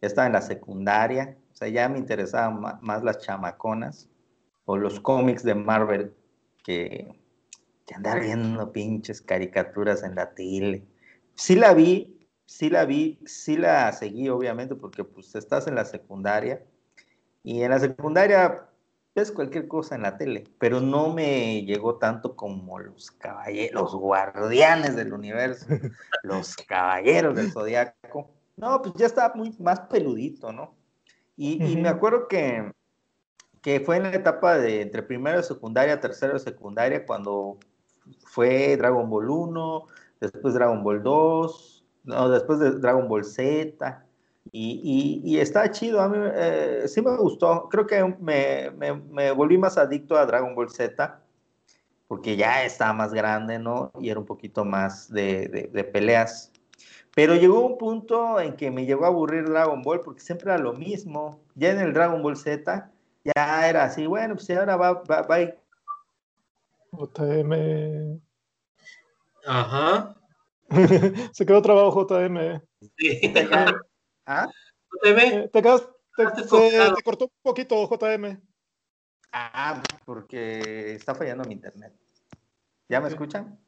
ya 0.00 0.08
estaba 0.08 0.26
en 0.26 0.32
la 0.34 0.42
secundaria, 0.42 1.36
o 1.52 1.56
sea, 1.56 1.68
ya 1.68 1.88
me 1.88 1.98
interesaban 1.98 2.60
más, 2.60 2.82
más 2.82 3.02
las 3.02 3.18
chamaconas 3.18 4.08
o 4.64 4.76
los 4.76 5.00
cómics 5.00 5.42
de 5.42 5.54
Marvel 5.54 6.14
que, 6.64 7.14
que 7.86 7.94
andar 7.94 8.20
viendo 8.20 8.72
pinches 8.72 9.20
caricaturas 9.22 10.02
en 10.02 10.14
la 10.14 10.34
tele. 10.34 10.84
Sí 11.34 11.54
la 11.54 11.72
vi, 11.72 12.17
sí 12.48 12.70
la 12.70 12.86
vi, 12.86 13.20
sí 13.26 13.58
la 13.58 13.92
seguí 13.92 14.30
obviamente 14.30 14.74
porque 14.74 15.04
pues 15.04 15.34
estás 15.34 15.66
en 15.66 15.74
la 15.74 15.84
secundaria 15.84 16.64
y 17.42 17.62
en 17.62 17.70
la 17.70 17.78
secundaria 17.78 18.66
ves 19.14 19.30
cualquier 19.30 19.68
cosa 19.68 19.96
en 19.96 20.02
la 20.02 20.16
tele, 20.16 20.44
pero 20.58 20.80
no 20.80 21.12
me 21.12 21.62
llegó 21.66 21.96
tanto 21.96 22.36
como 22.36 22.78
los 22.78 23.10
caballeros, 23.10 23.74
los 23.82 23.94
guardianes 23.96 24.96
del 24.96 25.12
universo, 25.12 25.66
los 26.22 26.56
caballeros 26.56 27.36
del 27.36 27.52
zodiaco. 27.52 28.30
No, 28.56 28.80
pues 28.80 28.94
ya 28.96 29.06
estaba 29.06 29.34
muy 29.34 29.54
más 29.58 29.80
peludito, 29.80 30.50
¿no? 30.50 30.74
Y, 31.36 31.62
y 31.62 31.76
me 31.76 31.90
acuerdo 31.90 32.28
que, 32.28 32.72
que 33.60 33.80
fue 33.80 33.98
en 33.98 34.04
la 34.04 34.14
etapa 34.14 34.56
de 34.56 34.80
entre 34.80 35.02
primero 35.02 35.36
de 35.36 35.44
secundaria, 35.44 36.00
tercero 36.00 36.32
de 36.32 36.38
secundaria, 36.38 37.04
cuando 37.04 37.58
fue 38.24 38.74
Dragon 38.78 39.08
Ball 39.10 39.28
1, 39.28 39.86
después 40.20 40.54
Dragon 40.54 40.82
Ball 40.82 41.02
2, 41.02 41.77
no, 42.08 42.28
después 42.30 42.58
de 42.58 42.70
Dragon 42.72 43.06
Ball 43.06 43.24
Z. 43.24 44.04
Y, 44.50 45.20
y, 45.22 45.34
y 45.34 45.40
está 45.40 45.70
chido, 45.70 46.00
a 46.00 46.08
mí 46.08 46.16
eh, 46.18 46.84
sí 46.86 47.02
me 47.02 47.14
gustó. 47.18 47.68
Creo 47.68 47.86
que 47.86 48.02
me, 48.18 48.70
me, 48.70 48.94
me 48.94 49.30
volví 49.30 49.58
más 49.58 49.76
adicto 49.76 50.16
a 50.16 50.24
Dragon 50.24 50.54
Ball 50.54 50.70
Z, 50.70 51.20
porque 52.06 52.34
ya 52.36 52.64
estaba 52.64 52.94
más 52.94 53.12
grande, 53.12 53.58
¿no? 53.58 53.92
Y 54.00 54.08
era 54.08 54.18
un 54.18 54.24
poquito 54.26 54.64
más 54.64 55.12
de, 55.12 55.48
de, 55.48 55.70
de 55.70 55.84
peleas. 55.84 56.50
Pero 57.14 57.34
llegó 57.34 57.60
un 57.66 57.76
punto 57.76 58.40
en 58.40 58.56
que 58.56 58.70
me 58.70 58.86
llegó 58.86 59.04
a 59.04 59.08
aburrir 59.08 59.44
Dragon 59.46 59.82
Ball, 59.82 60.00
porque 60.00 60.20
siempre 60.20 60.50
era 60.50 60.58
lo 60.58 60.72
mismo. 60.72 61.40
Ya 61.54 61.70
en 61.72 61.80
el 61.80 61.92
Dragon 61.92 62.22
Ball 62.22 62.36
Z, 62.36 62.90
ya 63.24 63.68
era 63.68 63.84
así, 63.84 64.06
bueno, 64.06 64.34
pues 64.34 64.48
ahora 64.50 64.76
va, 64.76 65.02
va, 65.02 65.22
va. 65.22 65.38
Ajá. 69.46 70.17
Se 71.32 71.46
quedó 71.46 71.62
trabajo, 71.62 72.06
JM. 72.06 72.60
Sí. 72.98 73.20
¿Ah? 74.26 74.46
¿No 74.46 74.98
te 75.02 75.12
ve? 75.12 75.26
Eh, 75.28 75.48
Te, 75.52 75.62
quedas, 75.62 75.88
te, 76.16 76.22
enfocado. 76.24 76.94
te 76.94 77.02
cortó 77.02 77.24
un 77.26 77.30
poquito, 77.42 77.88
JM. 77.88 78.40
Ah, 79.32 79.82
porque 80.04 80.92
está 80.94 81.14
fallando 81.14 81.44
mi 81.44 81.54
internet. 81.54 81.92
¿Ya 82.88 83.00
me 83.00 83.08
Sí. 83.08 83.14
escuchan? 83.14 83.58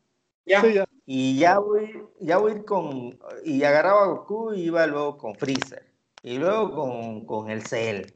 Ya. 0.46 0.60
Sí, 0.62 0.74
ya. 0.74 0.86
Y 1.06 1.38
ya 1.38 1.58
voy, 1.58 2.06
ya 2.20 2.38
voy 2.38 2.52
a 2.52 2.54
ir 2.56 2.64
con. 2.64 3.18
Y 3.44 3.62
agarraba 3.62 4.04
a 4.04 4.06
Goku 4.06 4.54
y 4.54 4.62
iba 4.62 4.86
luego 4.86 5.18
con 5.18 5.34
Freezer. 5.34 5.92
Y 6.22 6.38
luego 6.38 6.72
con, 6.72 7.24
con 7.26 7.50
el 7.50 7.62
Cell. 7.62 8.06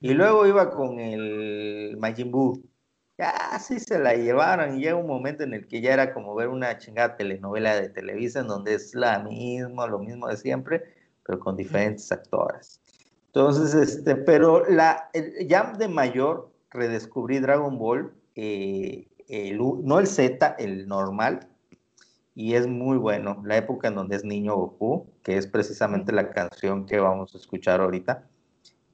Y 0.00 0.12
luego 0.14 0.46
iba 0.46 0.70
con 0.70 0.98
el 1.00 1.96
Majin 1.98 2.30
Buu. 2.30 2.62
Ya 3.16 3.30
así 3.30 3.78
se 3.78 3.98
la 3.98 4.14
llevaron. 4.14 4.76
Y 4.76 4.82
llega 4.82 4.96
un 4.96 5.06
momento 5.06 5.44
en 5.44 5.54
el 5.54 5.66
que 5.66 5.80
ya 5.80 5.92
era 5.92 6.12
como 6.12 6.34
ver 6.34 6.48
una 6.48 6.78
chingada 6.78 7.16
telenovela 7.16 7.80
de 7.80 7.88
Televisa 7.88 8.40
en 8.40 8.48
donde 8.48 8.74
es 8.74 8.94
la 8.94 9.20
misma, 9.20 9.86
lo 9.86 9.98
mismo 10.00 10.28
de 10.28 10.36
siempre, 10.36 10.82
pero 11.24 11.38
con 11.38 11.56
diferentes 11.56 12.10
actores. 12.10 12.80
Entonces, 13.26 13.74
este, 13.74 14.16
pero 14.16 14.64
la, 14.68 15.10
ya 15.46 15.72
de 15.72 15.88
mayor 15.88 16.52
redescubrí 16.70 17.38
Dragon 17.38 17.78
Ball, 17.78 18.12
eh, 18.34 19.08
el 19.28 19.58
no 19.58 19.98
el 19.98 20.06
Z, 20.06 20.56
el 20.58 20.86
normal, 20.86 21.48
y 22.34 22.54
es 22.54 22.66
muy 22.66 22.96
bueno. 22.96 23.42
La 23.44 23.56
época 23.56 23.88
en 23.88 23.94
donde 23.94 24.16
es 24.16 24.24
niño 24.24 24.56
Goku, 24.56 25.06
que 25.22 25.36
es 25.36 25.46
precisamente 25.46 26.12
la 26.12 26.30
canción 26.30 26.86
que 26.86 26.98
vamos 26.98 27.34
a 27.34 27.38
escuchar 27.38 27.80
ahorita, 27.80 28.26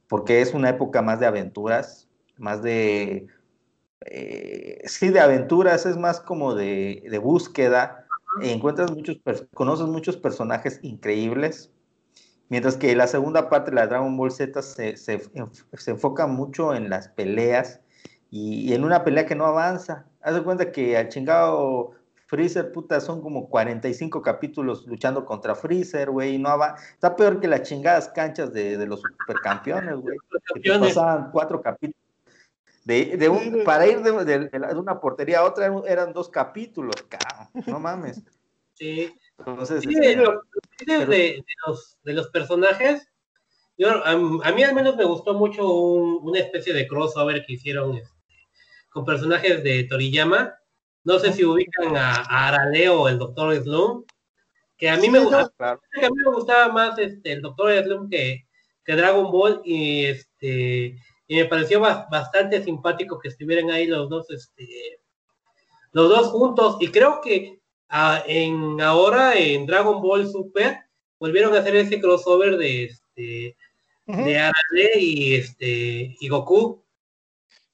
porque 0.08 0.40
es 0.40 0.54
una 0.54 0.70
época 0.70 1.02
más 1.02 1.20
de 1.20 1.26
aventuras, 1.26 2.08
más 2.36 2.62
de, 2.62 3.26
eh, 4.06 4.82
sí, 4.84 5.10
de 5.10 5.20
aventuras, 5.20 5.86
es 5.86 5.96
más 5.96 6.20
como 6.20 6.54
de, 6.54 7.02
de 7.08 7.18
búsqueda. 7.18 8.06
Encuentras 8.42 8.92
muchos, 8.92 9.20
conoces 9.54 9.86
muchos 9.86 10.16
personajes 10.16 10.78
increíbles, 10.82 11.72
mientras 12.48 12.76
que 12.76 12.94
la 12.94 13.06
segunda 13.06 13.48
parte, 13.50 13.72
la 13.72 13.86
Dragon 13.86 14.16
Ball 14.16 14.30
Z, 14.30 14.62
se, 14.62 14.96
se, 14.96 15.20
se 15.72 15.90
enfoca 15.90 16.26
mucho 16.26 16.74
en 16.74 16.88
las 16.88 17.08
peleas 17.08 17.80
y, 18.30 18.70
y 18.70 18.74
en 18.74 18.84
una 18.84 19.04
pelea 19.04 19.26
que 19.26 19.34
no 19.34 19.46
avanza. 19.46 20.06
Haz 20.22 20.34
de 20.34 20.42
cuenta 20.42 20.70
que 20.70 20.96
al 20.96 21.08
chingado 21.08 21.92
Freezer, 22.30 22.70
puta, 22.70 23.00
son 23.00 23.20
como 23.20 23.48
45 23.48 24.22
capítulos 24.22 24.86
luchando 24.86 25.24
contra 25.24 25.56
Freezer, 25.56 26.10
güey, 26.10 26.38
no 26.38 26.56
va. 26.56 26.76
Está 26.92 27.16
peor 27.16 27.40
que 27.40 27.48
las 27.48 27.62
chingadas 27.62 28.08
canchas 28.08 28.52
de, 28.52 28.78
de 28.78 28.86
los 28.86 29.00
supercampeones, 29.00 29.96
güey. 29.96 30.16
Que 30.54 30.60
te 30.70 30.78
pasaban 30.78 31.30
cuatro 31.32 31.60
capítulos. 31.60 32.09
De, 32.84 33.16
de 33.16 33.28
un- 33.28 33.62
para 33.64 33.86
ir 33.86 34.00
de, 34.00 34.24
de- 34.24 34.48
de 34.48 34.74
una 34.74 34.98
portería 35.00 35.40
a 35.40 35.44
otra 35.44 35.66
eran, 35.66 35.82
eran 35.86 36.12
dos 36.12 36.28
capítulos, 36.28 36.94
cabrón. 37.08 37.48
No 37.66 37.78
mames. 37.78 38.22
Sí. 38.74 39.14
Entonces, 39.38 39.82
Sí, 39.82 39.90
este, 39.94 40.08
de, 40.08 40.16
lo- 40.16 40.42
pero- 40.86 41.00
de- 41.06 41.06
de 41.06 41.44
los, 41.66 41.98
de 42.02 42.12
los 42.14 42.28
personajes, 42.28 43.06
yo, 43.76 43.90
a, 44.04 44.10
a 44.12 44.52
mí 44.52 44.62
al 44.62 44.74
menos 44.74 44.96
me 44.96 45.04
gustó 45.04 45.34
mucho 45.34 45.70
un- 45.72 46.20
una 46.28 46.38
especie 46.40 46.72
de 46.72 46.86
crossover 46.86 47.44
que 47.46 47.54
hicieron 47.54 47.96
este, 47.96 48.10
con 48.90 49.04
personajes 49.04 49.62
de 49.62 49.84
Toriyama. 49.84 50.54
No 51.04 51.18
sé 51.18 51.32
si 51.32 51.44
ubican 51.44 51.96
a, 51.96 52.12
a 52.16 52.48
Arale 52.48 52.88
o 52.90 53.08
el 53.08 53.18
Doctor 53.18 53.54
Slum, 53.62 54.04
que 54.76 54.88
a 54.90 54.96
mí 54.96 55.02
Sí, 55.02 55.10
me 55.10 55.20
gusta, 55.20 55.50
claro. 55.56 55.80
que 55.92 56.04
a 56.06 56.10
mí 56.10 56.16
me 56.16 56.30
gustaba 56.32 56.72
más 56.72 56.98
este, 56.98 57.32
el 57.32 57.42
Doctor 57.42 57.72
Slum 57.84 58.08
que, 58.10 58.46
que 58.84 58.96
Dragon 58.96 59.30
Ball 59.30 59.60
y 59.64 60.04
este 60.06 60.96
y 61.30 61.36
me 61.36 61.44
pareció 61.44 61.78
bas- 61.80 62.08
bastante 62.10 62.60
simpático 62.64 63.20
que 63.20 63.28
estuvieran 63.28 63.70
ahí 63.70 63.86
los 63.86 64.10
dos 64.10 64.28
este 64.30 65.00
los 65.92 66.08
dos 66.08 66.26
juntos. 66.32 66.76
Y 66.80 66.88
creo 66.88 67.20
que 67.20 67.60
ah, 67.88 68.24
en 68.26 68.80
ahora 68.80 69.38
en 69.38 69.64
Dragon 69.64 70.02
Ball 70.02 70.28
Super 70.28 70.80
volvieron 71.20 71.54
a 71.54 71.60
hacer 71.60 71.76
ese 71.76 72.00
crossover 72.00 72.56
de 72.56 72.84
este 72.86 73.56
de 74.06 74.38
Arale 74.38 74.98
y 74.98 75.34
este 75.36 76.16
y 76.20 76.28
Goku. 76.28 76.84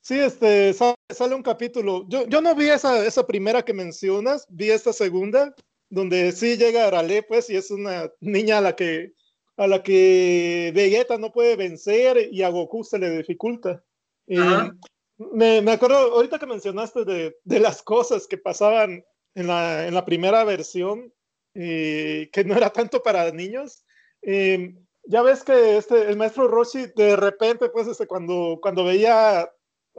Sí, 0.02 0.20
este, 0.20 0.74
sa- 0.74 0.94
sale 1.08 1.34
un 1.34 1.42
capítulo. 1.42 2.04
Yo, 2.08 2.26
yo 2.26 2.42
no 2.42 2.54
vi 2.54 2.68
esa, 2.68 3.06
esa 3.06 3.26
primera 3.26 3.62
que 3.64 3.72
mencionas, 3.72 4.46
vi 4.50 4.70
esta 4.70 4.92
segunda, 4.92 5.54
donde 5.88 6.30
sí 6.32 6.58
llega 6.58 6.86
Arale, 6.86 7.22
pues, 7.22 7.48
y 7.48 7.56
es 7.56 7.70
una 7.70 8.10
niña 8.20 8.58
a 8.58 8.60
la 8.60 8.76
que, 8.76 9.12
a 9.56 9.66
la 9.66 9.82
que 9.82 10.72
Vegeta 10.74 11.18
no 11.18 11.32
puede 11.32 11.56
vencer 11.56 12.28
y 12.30 12.42
a 12.42 12.48
Goku 12.50 12.84
se 12.84 12.98
le 12.98 13.10
dificulta. 13.10 13.82
Me, 14.26 15.62
me 15.62 15.72
acuerdo, 15.72 15.96
ahorita 15.96 16.38
que 16.38 16.46
mencionaste 16.46 17.04
de, 17.04 17.36
de 17.42 17.60
las 17.60 17.82
cosas 17.82 18.26
que 18.26 18.36
pasaban 18.36 19.04
en 19.34 19.46
la, 19.46 19.86
en 19.86 19.94
la 19.94 20.04
primera 20.04 20.44
versión, 20.44 21.12
y 21.54 22.26
que 22.28 22.44
no 22.44 22.54
era 22.54 22.68
tanto 22.68 23.02
para 23.02 23.30
niños. 23.32 23.84
eh, 24.20 24.74
ya 25.04 25.22
ves 25.22 25.42
que 25.42 25.78
este, 25.78 26.10
el 26.10 26.16
maestro 26.16 26.48
Roshi 26.48 26.86
de 26.94 27.16
repente, 27.16 27.70
pues, 27.70 27.86
este, 27.86 28.06
cuando, 28.06 28.58
cuando 28.60 28.84
veía 28.84 29.40
a 29.40 29.50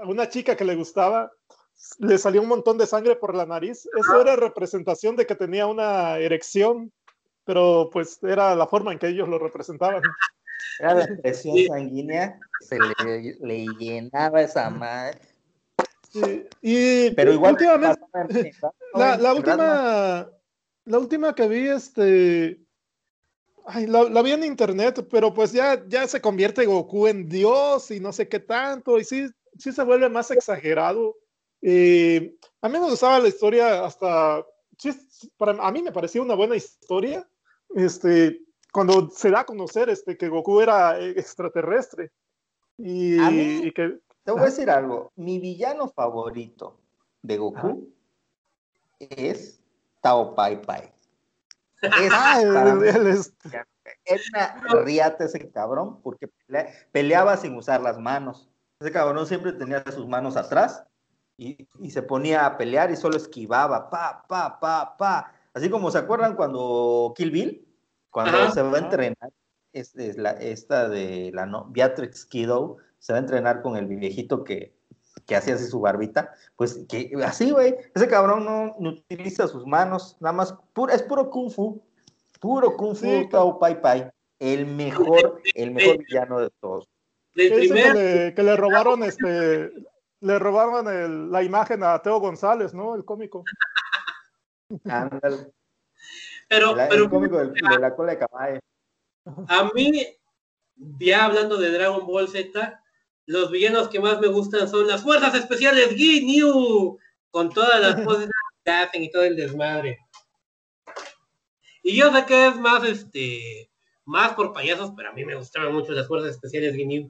una 0.06 0.30
chica 0.30 0.56
que 0.56 0.66
le 0.66 0.76
gustaba, 0.76 1.32
le 2.00 2.18
salió 2.18 2.42
un 2.42 2.48
montón 2.48 2.78
de 2.78 2.86
sangre 2.86 3.16
por 3.16 3.34
la 3.34 3.46
nariz. 3.46 3.88
Eso 3.98 4.22
era 4.22 4.36
representación 4.36 5.16
de 5.16 5.26
que 5.26 5.36
tenía 5.36 5.66
una 5.66 6.18
erección, 6.20 6.92
pero 7.48 7.90
pues 7.92 8.22
era 8.22 8.54
la 8.56 8.68
forma 8.68 8.92
en 8.92 9.00
que 9.00 9.08
ellos 9.08 9.28
lo 9.30 9.40
representaban. 9.40 10.16
Era 10.78 10.94
la 10.94 11.08
presión 11.22 11.56
Sí. 11.56 11.68
sanguínea, 11.68 12.44
se 12.60 12.80
le, 12.80 13.38
le 13.40 13.74
llenaba 13.76 14.42
esa 14.42 14.70
madre. 14.70 15.20
Sí, 16.12 16.46
Y, 16.62 17.12
Pero 17.12 17.32
igual 17.32 17.54
últimamente, 17.54 18.02
la, 18.94 19.18
la 19.18 19.34
última, 19.34 20.30
la 20.86 21.00
última 21.00 21.34
que 21.34 21.48
vi, 21.48 21.68
este, 21.70 22.60
ay, 23.66 23.88
la, 23.88 24.04
la 24.04 24.22
vi 24.22 24.32
en 24.32 24.44
internet, 24.44 25.08
pero 25.10 25.34
pues 25.34 25.54
ya, 25.54 25.84
ya 25.88 26.08
se 26.08 26.22
convierte 26.22 26.66
Goku 26.66 27.08
en 27.08 27.30
Dios 27.30 27.92
y 27.92 28.00
no 28.00 28.12
sé 28.12 28.28
qué 28.28 28.40
tanto, 28.40 29.00
y 29.00 29.06
sí, 29.06 29.28
sí 29.58 29.72
se 29.72 29.84
vuelve 29.84 30.10
más 30.10 30.32
exagerado. 30.32 31.16
Eh, 31.62 32.36
a 32.62 32.70
mí 32.70 32.80
me 32.80 32.90
gustaba 32.90 33.20
la 33.20 33.28
historia 33.28 33.86
hasta, 33.86 34.46
sí, 34.78 34.92
para, 35.38 35.54
a 35.54 35.72
mí 35.72 35.82
me 35.82 35.92
parecía 35.92 36.22
una 36.22 36.36
buena 36.36 36.56
historia, 36.56 37.28
este, 37.76 38.42
cuando 38.72 39.10
se 39.10 39.30
da 39.32 39.42
a 39.42 39.46
conocer 39.46 39.90
este, 39.90 40.18
que 40.18 40.30
Goku 40.30 40.62
era 40.62 41.00
eh, 41.00 41.12
extraterrestre. 41.12 42.12
Y, 42.78 43.20
A 43.20 43.30
mí- 43.32 43.62
y 43.68 43.72
que, 43.72 44.00
Te 44.24 44.32
voy 44.32 44.42
a 44.42 44.46
decir 44.46 44.70
algo. 44.70 45.12
Mi 45.16 45.40
villano 45.40 45.88
favorito 45.90 46.80
de 47.22 47.38
Goku 47.38 47.90
es 49.00 49.60
Tao 50.02 50.36
Pai 50.36 50.62
Pai. 50.62 50.92
Es 51.82 52.12
ah, 52.12 52.40
para 52.54 52.72
él- 52.72 52.78
mí- 52.78 52.88
él 52.88 53.08
es- 53.08 53.34
Era 54.06 54.56
una 54.70 54.82
riata 54.84 55.26
ese 55.26 55.50
cabrón 55.52 56.02
porque 56.02 56.28
pelea- 56.28 56.72
peleaba 56.92 57.38
sin 57.38 57.56
usar 57.56 57.82
las 57.82 58.00
manos. 58.00 58.50
Ese 58.80 58.92
cabrón 58.92 59.26
siempre 59.26 59.54
tenía 59.54 59.84
sus 59.92 60.08
manos 60.08 60.36
atrás 60.38 60.84
y, 61.38 61.68
y 61.80 61.92
se 61.92 62.02
ponía 62.02 62.46
a 62.46 62.58
pelear 62.58 62.92
y 62.92 62.96
solo 62.96 63.16
esquivaba, 63.18 63.90
pa, 63.90 64.24
pa, 64.28 64.60
pa, 64.60 64.98
pa. 64.98 65.34
Así 65.54 65.70
como 65.70 65.92
se 65.92 65.98
acuerdan 65.98 66.36
cuando 66.36 67.14
Kill 67.16 67.32
Bill, 67.32 67.68
cuando 68.10 68.38
Ajá. 68.38 68.52
se 68.52 68.62
va 68.62 68.78
a 68.78 68.82
entrenar, 68.82 69.32
es, 69.74 69.96
es 69.96 70.18
la, 70.18 70.32
esta 70.32 70.88
de 70.90 71.32
la 71.34 71.46
no, 71.46 71.66
Beatrix 71.70 72.26
Kiddo, 72.26 72.78
se 73.00 73.14
va 73.14 73.18
a 73.20 73.22
entrenar 73.22 73.62
con 73.62 73.76
el 73.76 73.88
viejito 73.88 74.44
que, 74.44 74.76
que 75.26 75.36
hacía 75.36 75.56
así 75.56 75.66
su 75.66 75.80
barbita, 75.80 76.34
pues 76.56 76.86
que 76.90 77.12
así, 77.26 77.52
güey, 77.52 77.76
ese 77.94 78.08
cabrón 78.08 78.46
no, 78.46 78.76
no 78.80 78.90
utiliza 78.92 79.48
sus 79.48 79.66
manos, 79.66 80.18
nada 80.20 80.34
más, 80.34 80.56
puro, 80.74 80.94
es 80.94 81.04
puro 81.04 81.30
kung 81.30 81.50
fu, 81.52 81.82
puro 82.40 82.76
kung 82.78 82.96
fu, 82.96 83.06
Sí, 83.06 83.28
Tao 83.30 83.60
Pai 83.60 83.82
Pai, 83.82 84.10
el 84.40 84.66
mejor, 84.66 85.42
el 85.54 85.72
mejor 85.72 85.98
villano 86.06 86.40
de 86.40 86.50
todos. 86.60 86.88
Que 87.34 87.56
dicen 87.56 87.78
que 87.78 87.90
primer, 87.92 87.96
le, 87.96 88.34
que 88.34 88.44
le 88.44 88.56
robaron 88.56 89.04
este 89.04 89.72
le 90.20 90.40
robaron 90.40 90.88
el- 90.88 91.32
la 91.32 91.44
imagen 91.44 91.84
a 91.84 92.02
Teo 92.02 92.20
González, 92.20 92.74
¿no? 92.74 92.96
El 92.96 93.06
cómico. 93.06 93.46
Ándale. 94.86 95.52
pero, 96.48 96.72
El, 96.74 96.80
el 96.82 96.90
pero 96.90 97.10
cómico 97.10 97.38
del- 97.38 97.54
de 97.54 97.80
la 97.80 97.96
cola 97.96 98.14
de 98.14 98.20
caballo. 98.20 98.60
a 99.48 99.72
mí, 99.74 100.06
ya 101.00 101.26
hablando 101.26 101.58
de 101.58 101.72
Dragon 101.72 102.06
Ball 102.06 102.28
Z, 102.28 102.84
los 103.26 103.52
villanos 103.52 103.90
que 103.90 104.00
más 104.00 104.20
me 104.20 104.28
gustan 104.28 104.68
son 104.70 104.88
las 104.88 105.02
fuerzas 105.04 105.34
especiales 105.36 105.90
Ginyu, 105.90 106.98
con 107.32 107.50
todas 107.50 107.80
las 107.82 107.96
poses 108.06 108.30
que 108.64 108.72
hacen 108.72 109.04
y 109.04 109.12
todo 109.12 109.24
el 109.24 109.36
desmadre. 109.36 110.00
Y 111.84 111.96
yo 111.98 112.12
sé 112.14 112.26
que 112.26 112.48
es 112.48 112.56
más, 112.58 112.84
este, 112.84 113.70
más 114.06 114.34
por 114.34 114.54
payasos, 114.54 114.92
pero 114.96 115.10
a 115.10 115.14
mí 115.14 115.24
me 115.26 115.36
gustaban 115.36 115.74
mucho 115.74 115.94
las 115.94 116.08
fuerzas 116.08 116.32
especiales 116.32 116.76
Ginyu. 116.76 117.10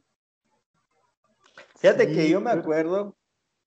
Fíjate 1.80 2.08
Sí, 2.08 2.16
que 2.16 2.30
yo 2.30 2.42
me 2.42 2.52
acuerdo 2.52 3.16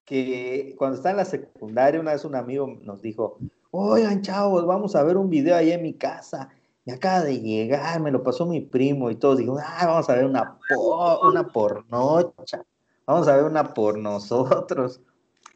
que 0.05 0.75
cuando 0.77 0.97
estaba 0.97 1.11
en 1.11 1.17
la 1.17 1.25
secundaria, 1.25 1.99
una 1.99 2.13
vez 2.13 2.25
un 2.25 2.35
amigo 2.35 2.67
nos 2.81 3.01
dijo, 3.01 3.39
oigan 3.71 4.21
chavos, 4.21 4.65
vamos 4.65 4.95
a 4.95 5.03
ver 5.03 5.17
un 5.17 5.29
video 5.29 5.55
ahí 5.55 5.71
en 5.71 5.81
mi 5.81 5.93
casa. 5.93 6.49
Me 6.85 6.93
acaba 6.93 7.21
de 7.21 7.39
llegar, 7.39 7.99
me 8.01 8.11
lo 8.11 8.23
pasó 8.23 8.45
mi 8.45 8.59
primo 8.61 9.09
y 9.09 9.15
todos 9.15 9.37
dijimos, 9.37 9.61
ah, 9.63 9.85
vamos 9.87 10.09
a 10.09 10.15
ver 10.15 10.25
una, 10.25 10.57
por, 10.69 11.27
una 11.27 11.47
pornocha, 11.47 12.63
vamos 13.05 13.27
a 13.27 13.35
ver 13.35 13.45
una 13.45 13.73
por 13.73 13.97
nosotros. 13.97 14.99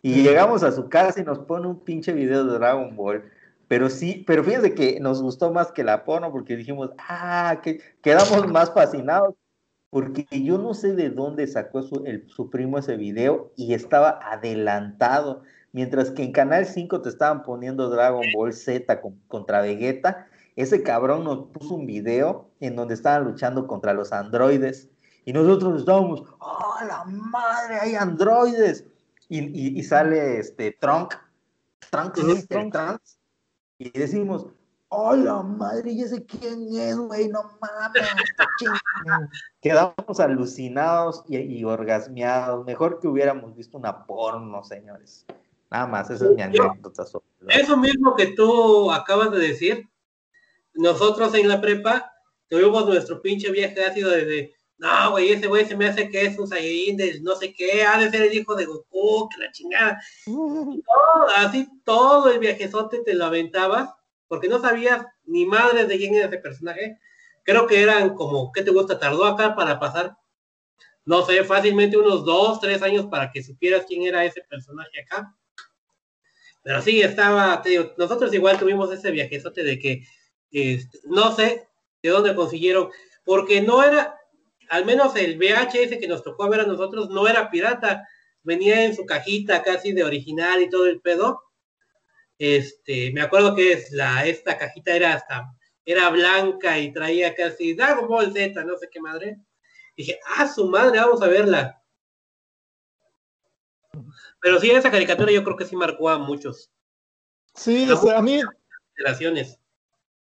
Y 0.01 0.22
llegamos 0.22 0.61
a 0.61 0.72
su 0.72 0.88
casa 0.88 1.20
y 1.20 1.24
nos 1.24 1.39
pone 1.39 1.68
un 1.68 1.80
pinche 1.80 2.13
video 2.13 2.45
de 2.45 2.53
Dragon 2.53 2.95
Ball. 2.95 3.24
Pero 3.68 3.89
sí, 3.89 4.24
pero 4.28 4.43
fíjense 4.43 4.76
que 4.76 4.99
nos 4.99 5.24
gustó 5.24 5.51
más 5.51 5.72
que 5.72 5.84
la 5.84 6.05
porno 6.05 6.32
porque 6.32 6.55
dijimos, 6.55 6.91
ah, 6.99 7.59
que 7.63 7.80
quedamos 8.03 8.47
más 8.47 8.72
fascinados 8.72 9.34
porque 9.89 10.28
yo 10.30 10.59
no 10.59 10.76
sé 10.76 10.93
de 10.93 11.09
dónde 11.09 11.47
sacó 11.47 11.82
su, 11.82 12.03
el- 12.05 12.30
su 12.30 12.51
primo 12.51 12.78
ese 12.78 12.97
video 12.97 13.51
y 13.55 13.74
estaba 13.74 14.20
adelantado. 14.32 15.41
Mientras 15.76 16.09
que 16.09 16.23
en 16.23 16.32
Canal 16.32 16.65
5 16.65 17.01
te 17.01 17.09
estaban 17.09 17.43
poniendo 17.43 17.89
Dragon 17.89 18.23
Ball 18.34 18.53
Z 18.53 19.01
con- 19.01 19.19
contra 19.28 19.59
Vegeta, 19.59 20.26
ese 20.55 20.82
cabrón 20.84 21.26
nos 21.26 21.47
puso 21.47 21.76
un 21.76 21.86
video 21.86 22.49
en 22.61 22.78
donde 22.78 22.93
estaban 22.93 23.26
luchando 23.26 23.67
contra 23.67 23.93
los 23.93 24.13
androides. 24.13 24.88
Y 25.26 25.34
nosotros 25.34 25.82
estábamos, 25.82 26.23
¡oh, 26.39 26.76
la 26.88 27.03
madre! 27.03 27.76
¡Hay 27.82 27.93
androides! 27.95 28.86
Y, 29.28 29.39
y- 29.39 29.78
y 29.78 29.84
sale 29.84 30.39
este 30.39 30.71
Trunk, 30.80 31.13
Trunks, 31.91 32.19
el 32.19 32.47
Trunks. 32.47 32.71
Trunks, 32.71 33.17
y 33.78 33.89
decimos, 33.99 34.47
¡oh, 34.88 35.13
la 35.13 35.41
madre! 35.41 35.91
¿Y 35.91 36.03
ese 36.03 36.23
quién 36.26 36.69
es, 36.73 36.95
güey? 36.97 37.28
No 37.28 37.41
mames, 37.59 38.01
está 38.23 38.45
chingón". 38.57 39.30
Quedamos 39.59 40.19
alucinados 40.21 41.21
y, 41.28 41.36
y 41.38 41.65
orgasmeados. 41.65 42.65
Mejor 42.65 43.01
que 43.01 43.09
hubiéramos 43.09 43.53
visto 43.57 43.78
una 43.78 44.05
porno, 44.05 44.63
señores. 44.63 45.26
Nada 45.76 45.88
más, 45.88 46.09
esa 46.09 46.23
es 46.23 46.32
mi 46.32 46.41
anécdota 46.41 47.03
sobre 47.03 47.26
Eso 47.49 47.76
mismo 47.76 48.15
que 48.15 48.28
tú 48.28 48.89
acabas 48.93 49.30
de 49.32 49.39
decir, 49.39 49.89
nosotros 50.73 51.36
en 51.36 51.49
la 51.49 51.59
prepa 51.59 52.13
tuvimos 52.47 52.88
nuestro 52.88 53.21
pinche 53.21 53.51
viaje 53.51 53.84
ácido 53.84 54.09
desde, 54.09 54.55
no, 54.78 55.11
güey, 55.11 55.34
ese 55.34 55.47
güey 55.47 55.65
se 55.65 55.76
me 55.76 55.88
hace 55.88 56.09
que 56.09 56.28
es 56.28 56.39
un 56.39 56.47
Saiyajin 56.47 56.95
del 56.95 57.21
no 57.23 57.36
sé 57.36 57.53
qué, 57.53 57.84
ha 57.84 57.97
de 57.97 58.09
ser 58.09 58.21
el 58.21 58.34
hijo 58.34 58.55
de 58.55 58.63
Goku, 58.63 59.28
que 59.28 59.43
la 59.43 59.51
chingada. 59.51 60.01
Todo, 60.26 61.28
así 61.36 61.67
todo 61.84 62.32
el 62.32 62.39
viajezote 62.39 62.99
te 63.03 63.13
lo 63.13 63.26
aventabas, 63.26 63.89
porque 64.30 64.47
no 64.47 64.61
sabías 64.61 65.05
ni 65.26 65.45
madre 65.45 65.88
de 65.88 65.97
quién 65.97 66.15
era 66.15 66.28
ese 66.28 66.38
personaje. 66.38 66.97
Creo 67.43 67.67
que 67.67 67.84
eran 67.84 68.15
como, 68.15 68.53
¿qué 68.53 68.63
te 68.63 68.71
gusta? 68.71 68.97
Tardó 68.97 69.26
acá 69.26 69.53
para 69.57 69.78
pasar, 69.78 70.15
no 71.03 71.26
sé, 71.26 71.43
fácilmente 71.43 71.97
unos 71.97 72.23
dos, 72.23 72.61
tres 72.61 72.82
años 72.82 73.07
para 73.07 73.30
que 73.30 73.43
supieras 73.43 73.86
quién 73.86 74.03
era 74.03 74.23
ese 74.23 74.39
personaje 74.39 75.01
acá. 75.01 75.36
Pero 76.66 76.82
sí, 76.82 76.99
estaba, 77.03 77.61
nosotros 77.95 78.34
igual 78.34 78.57
tuvimos 78.57 78.91
ese 78.91 79.11
viajezote 79.11 79.63
de 79.63 79.78
que, 79.78 80.03
este, 80.49 80.97
no 81.03 81.32
sé 81.36 81.70
de 82.01 82.09
dónde 82.09 82.34
consiguieron, 82.34 82.89
porque 83.24 83.61
no 83.61 83.84
era, 83.84 84.18
al 84.70 84.84
menos 84.84 85.16
el 85.16 85.38
VHS 85.38 85.99
que 85.99 86.07
nos 86.07 86.24
tocó 86.24 86.49
ver 86.49 86.61
a 86.61 86.66
nosotros 86.66 87.11
no 87.11 87.28
era 87.28 87.51
pirata, 87.51 88.07
venía 88.41 88.84
en 88.84 88.95
su 88.95 89.05
cajita 89.05 89.61
casi 89.61 89.91
de 89.91 90.05
original 90.05 90.59
y 90.59 90.68
todo 90.68 90.88
el 90.88 91.01
pedo. 91.01 91.39
Este, 92.39 93.11
me 93.11 93.22
acuerdo 93.22 93.53
que 93.53 93.74
es 93.74 93.91
la, 93.91 94.26
esta 94.26 94.57
cajita 94.57 94.95
era 94.95 95.13
hasta, 95.13 95.45
era 95.86 96.09
blanca 96.09 96.80
y 96.80 96.91
traía 96.91 97.36
casi 97.36 97.76
Dragon 97.76 98.07
Ball 98.07 98.34
Z, 98.34 98.63
no 98.63 98.76
sé 98.76 98.89
qué 98.91 98.99
madre. 98.99 99.38
Dije, 99.95 100.20
ah, 100.36 100.47
su 100.47 100.68
madre, 100.68 100.97
vamos 100.97 101.22
a 101.22 101.28
verla. 101.28 101.80
Pero 104.45 104.59
sí, 104.59 104.69
esa 104.69 104.91
caricatura 104.91 105.31
yo 105.31 105.43
creo 105.43 105.57
que 105.57 105.65
sí 105.65 105.75
marcó 105.75 106.07
a 106.07 106.19
muchos 106.19 106.71
Sí, 107.55 107.91
este, 107.91 108.13
a 108.13 108.21
mí, 108.21 108.39
generaciones. 108.95 109.59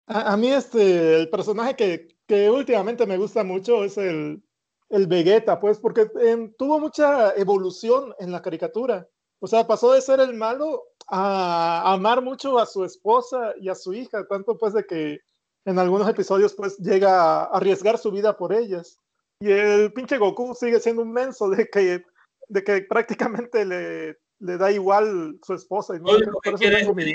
a, 0.08 0.34
a 0.34 0.36
mí 0.36 0.52
este, 0.52 1.16
el 1.22 1.30
personaje 1.30 1.78
que, 1.78 2.18
que 2.28 2.50
últimamente 2.50 3.06
me 3.06 3.16
gusta 3.16 3.46
mucho 3.46 3.86
es 3.86 3.98
el, 3.98 4.44
el 4.90 5.08
Vegeta, 5.08 5.62
pues, 5.62 5.80
porque 5.80 6.12
em, 6.20 6.54
tuvo 6.58 6.82
mucha 6.82 7.34
evolución 7.36 8.14
en 8.20 8.34
la 8.34 8.42
caricatura. 8.42 9.08
O 9.40 9.48
sea, 9.48 9.66
pasó 9.66 9.94
de 9.94 10.02
ser 10.02 10.20
el 10.20 10.34
malo 10.34 10.84
a 11.08 11.94
amar 11.94 12.22
mucho 12.22 12.60
a 12.60 12.66
su 12.66 12.84
esposa 12.84 13.54
y 13.62 13.70
a 13.70 13.76
su 13.76 13.94
hija, 13.94 14.28
tanto 14.28 14.58
pues 14.58 14.74
de 14.74 14.86
que 14.86 15.20
en 15.64 15.80
algunos 15.80 16.10
episodios 16.10 16.54
pues 16.56 16.78
llega 16.80 17.44
a 17.44 17.44
arriesgar 17.46 17.98
su 17.98 18.12
vida 18.12 18.36
por 18.36 18.52
ellas. 18.52 19.00
Y 19.40 19.50
el 19.50 19.94
pinche 19.94 20.18
Goku 20.18 20.54
sigue 20.56 20.82
siendo 20.82 21.04
un 21.04 21.14
menso 21.14 21.48
de 21.50 21.70
que, 21.70 22.04
de 22.50 22.64
que 22.64 22.82
prácticamente 22.82 23.64
le, 23.64 24.20
le 24.40 24.58
da 24.58 24.72
igual 24.72 25.40
su 25.44 25.54
esposa. 25.54 25.96
Y 25.96 26.00
no, 26.00 26.12
Lo 26.12 26.18
único 26.18 26.42
que 26.42 26.52
por 26.52 26.54
eso 26.56 26.58
quiere 26.62 26.78
tengo 26.78 27.00
es 27.00 27.06
mi, 27.06 27.14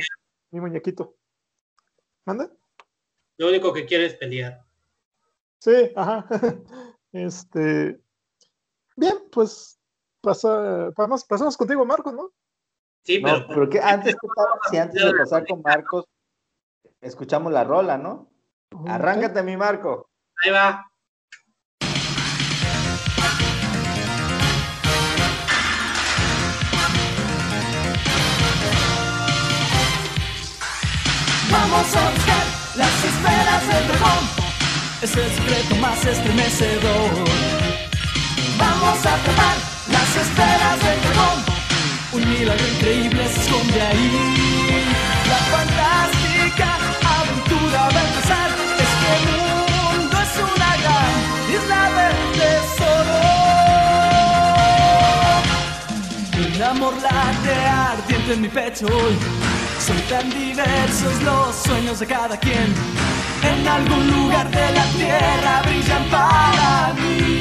mi 0.53 0.61
muñequito. 0.61 1.17
¿Manda? 2.25 2.51
Lo 3.37 3.49
único 3.49 3.73
que 3.73 3.85
quiere 3.85 4.07
es 4.07 4.15
pelear. 4.15 4.65
Sí, 5.59 5.93
ajá. 5.95 6.27
Este. 7.13 8.01
Bien, 8.97 9.15
pues 9.31 9.79
pasa, 10.21 10.91
pasamos, 10.97 11.25
pasamos 11.25 11.57
contigo, 11.57 11.87
Marco, 11.87 12.11
¿no? 12.11 12.33
Sí, 13.05 13.23
No, 13.23 13.35
pero 13.35 13.47
pero 13.49 13.71
que 13.71 13.79
antes, 13.79 14.17
¿qué 14.21 14.29
tal 14.35 14.47
si 14.69 14.77
antes 14.79 15.05
de 15.05 15.15
pasar 15.15 15.47
con 15.47 15.63
Marcos, 15.63 16.07
escuchamos 17.01 17.53
la 17.53 17.63
rola, 17.63 17.97
¿no? 17.99 18.33
Arráncate, 18.89 19.45
mi 19.45 19.57
Marco. 19.57 20.11
ahí 20.43 20.51
va. 20.51 20.91
Vamos 31.55 31.87
a 31.95 32.11
buscar 32.11 32.47
las 32.75 33.05
esferas 33.11 33.63
del 33.69 33.87
dragón. 33.89 34.25
Es 35.03 35.17
el 35.17 35.31
secreto 35.37 35.77
más 35.77 36.05
estremecedor. 36.05 37.11
Vamos 38.59 39.07
a 39.07 39.15
atrapar 39.15 39.57
las 39.89 40.17
esferas 40.25 40.77
del 40.85 41.01
dragón. 41.05 41.39
Un 42.13 42.29
milagro 42.29 42.67
increíble 42.75 43.29
se 43.29 43.41
esconde 43.41 43.83
ahí. 43.83 44.11
La 45.31 45.41
fantástica 45.55 46.79
aventura 47.19 47.89
va 47.95 48.01
a 48.01 48.09
empezar. 48.09 48.54
Amor 56.75 56.95
late 56.95 57.55
ardiente 57.67 58.33
en 58.35 58.41
mi 58.41 58.49
pecho 58.49 58.87
hoy. 58.87 59.17
Son 59.79 59.97
tan 60.09 60.29
diversos 60.31 61.23
los 61.23 61.55
sueños 61.55 62.01
de 62.01 62.07
cada 62.07 62.37
quien. 62.37 62.75
En 63.43 63.69
algún 63.69 64.11
lugar 64.11 64.51
de 64.51 64.73
la 64.73 64.85
tierra 64.99 65.63
brillan 65.67 66.05
para 66.11 66.95
mí. 66.95 67.41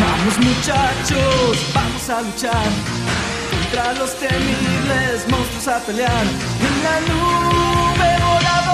Vamos 0.00 0.38
muchachos, 0.38 1.56
vamos 1.74 2.10
a 2.10 2.22
luchar 2.22 2.68
contra 3.50 3.92
los 3.94 4.18
temibles 4.18 5.28
monstruos 5.28 5.68
a 5.68 5.78
pelear. 5.86 6.26
En 6.68 6.82
la 6.86 7.00
nube 7.08 8.10
voladora 8.24 8.69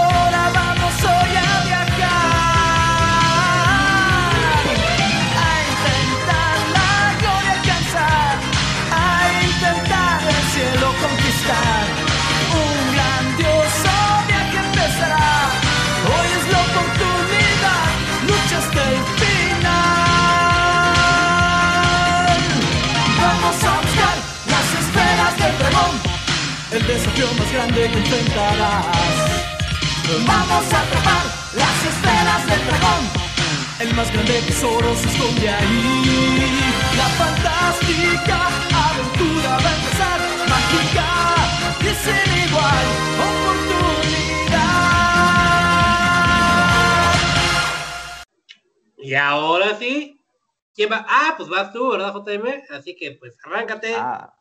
el 26.76 26.86
desafío 26.86 27.26
más 27.38 27.52
grande 27.52 27.90
que 27.90 27.98
enfrentarás. 27.98 28.86
Vamos 30.26 30.72
a 30.72 30.80
atrapar 30.82 31.24
las 31.54 31.86
esferas 31.86 32.46
del 32.46 32.66
dragón. 32.66 33.04
El 33.80 33.94
más 33.94 34.12
grande 34.12 34.42
tesoro 34.42 34.94
se 34.94 35.08
esconde 35.08 35.48
ahí. 35.48 36.44
La 36.96 37.08
fantástica 37.20 38.48
aventura 38.88 39.50
va 39.56 39.70
a 39.70 39.74
empezar. 39.74 40.20
Mágica 40.52 41.10
y 41.80 41.92
sin 42.04 42.28
igual 42.46 42.86
oportunidad. 43.26 44.76
Y 48.98 49.14
ahora 49.14 49.76
sí, 49.78 50.20
¿quién 50.74 50.92
va? 50.92 51.06
Ah, 51.08 51.34
pues 51.38 51.48
vas 51.48 51.72
tú, 51.72 51.90
¿verdad, 51.90 52.12
JM? 52.12 52.64
Así 52.70 52.94
que 52.94 53.12
pues 53.12 53.34
arráncate. 53.44 53.94
Ah, 53.96 54.36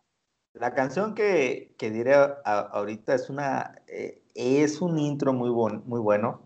la 0.60 0.74
canción 0.74 1.14
que, 1.16 1.74
que 1.78 1.92
diré 1.92 2.14
a- 2.16 2.36
ahorita 2.72 3.14
es 3.14 3.30
una 3.30 3.82
eh, 3.88 4.22
es 4.36 4.82
un 4.82 4.98
intro 5.00 5.34
muy, 5.34 5.50
bon- 5.50 5.84
muy 5.86 6.00
bueno. 6.00 6.42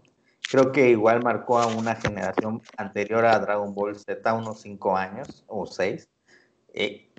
Creo 0.51 0.71
que 0.71 0.89
igual 0.89 1.23
marcó 1.23 1.59
a 1.59 1.67
una 1.67 1.95
generación 1.95 2.61
anterior 2.77 3.25
a 3.25 3.37
Dragon 3.39 3.73
Ball 3.73 3.95
Z, 3.95 4.33
unos 4.33 4.61
5 4.61 4.95
años 4.95 5.43
o 5.47 5.65
6. 5.65 6.09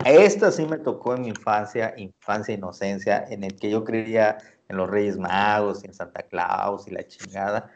esta 0.04 0.50
sí 0.50 0.64
me 0.66 0.78
tocó 0.78 1.14
en 1.14 1.22
mi 1.22 1.28
infancia, 1.28 1.94
infancia, 1.96 2.54
inocencia, 2.54 3.24
en 3.28 3.44
el 3.44 3.56
que 3.56 3.70
yo 3.70 3.84
creía 3.84 4.38
en 4.68 4.76
los 4.76 4.88
Reyes 4.88 5.18
Magos 5.18 5.82
y 5.82 5.86
en 5.88 5.94
Santa 5.94 6.22
Claus 6.22 6.86
y 6.86 6.92
la 6.92 7.06
chingada. 7.06 7.70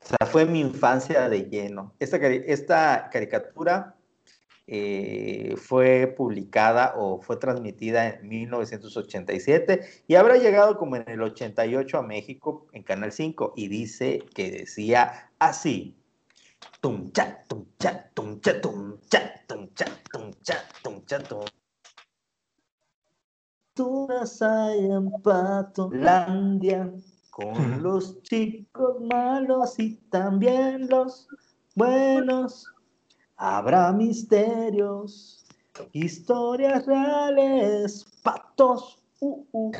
O 0.00 0.06
sea, 0.06 0.26
fue 0.26 0.44
mi 0.46 0.60
infancia 0.60 1.28
de 1.28 1.44
lleno. 1.48 1.94
Esta, 2.00 2.16
esta 2.16 3.08
caricatura 3.10 3.96
eh, 4.66 5.54
fue 5.56 6.06
publicada 6.16 6.94
o 6.96 7.20
fue 7.20 7.36
transmitida 7.36 8.08
en 8.08 8.28
1987 8.28 9.80
y 10.06 10.14
habrá 10.14 10.36
llegado 10.36 10.78
como 10.78 10.96
en 10.96 11.08
el 11.08 11.22
88 11.22 11.98
a 11.98 12.02
México 12.02 12.66
en 12.72 12.82
Canal 12.82 13.12
5 13.12 13.54
y 13.56 13.68
dice 13.68 14.20
que 14.34 14.50
decía 14.50 15.30
así. 15.38 15.96
Tum 16.80 17.10
cha, 17.12 17.44
tum 17.48 17.66
cha, 17.78 18.10
tum 18.14 18.40
cha, 18.40 18.60
tum 18.60 18.98
cha, 19.08 19.44
tum 19.46 19.68
cha, 19.74 19.86
tum 20.12 20.32
cha, 20.42 20.68
tum 20.82 21.04
cha, 21.06 21.18
tum. 21.18 21.44
Aventuras 23.74 24.42
hay 24.42 24.84
en 24.84 25.10
Patolandia 25.22 26.92
con 27.30 27.82
los 27.82 28.22
chicos 28.22 29.00
malos 29.00 29.78
y 29.78 29.96
también 30.10 30.88
los 30.88 31.26
buenos. 31.74 32.70
Habrá 33.44 33.90
misterios, 33.92 35.44
historias 35.90 36.86
reales, 36.86 38.06
patos, 38.22 39.02
uh, 39.18 39.44
uh. 39.50 39.72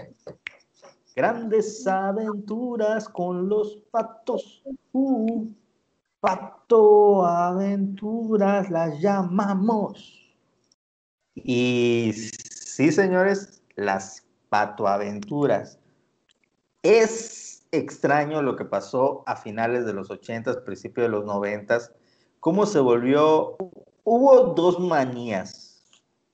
grandes 1.14 1.86
aventuras 1.86 3.08
con 3.08 3.48
los 3.48 3.76
patos, 3.92 4.64
uh. 4.90 5.46
pato 6.18 7.24
aventuras 7.24 8.68
las 8.68 8.98
llamamos. 8.98 10.34
Y 11.36 12.10
sí, 12.14 12.90
señores, 12.90 13.62
las 13.76 14.26
patoaventuras. 14.48 15.78
Es 16.82 17.64
extraño 17.70 18.42
lo 18.42 18.56
que 18.56 18.64
pasó 18.64 19.22
a 19.24 19.36
finales 19.36 19.86
de 19.86 19.92
los 19.92 20.10
80s, 20.10 20.64
principios 20.64 21.04
de 21.04 21.10
los 21.10 21.24
90s, 21.24 21.92
cómo 22.43 22.66
se 22.66 22.80
volvió... 22.80 23.57
Hubo 24.05 24.55
dos 24.55 24.80
manías 24.80 25.80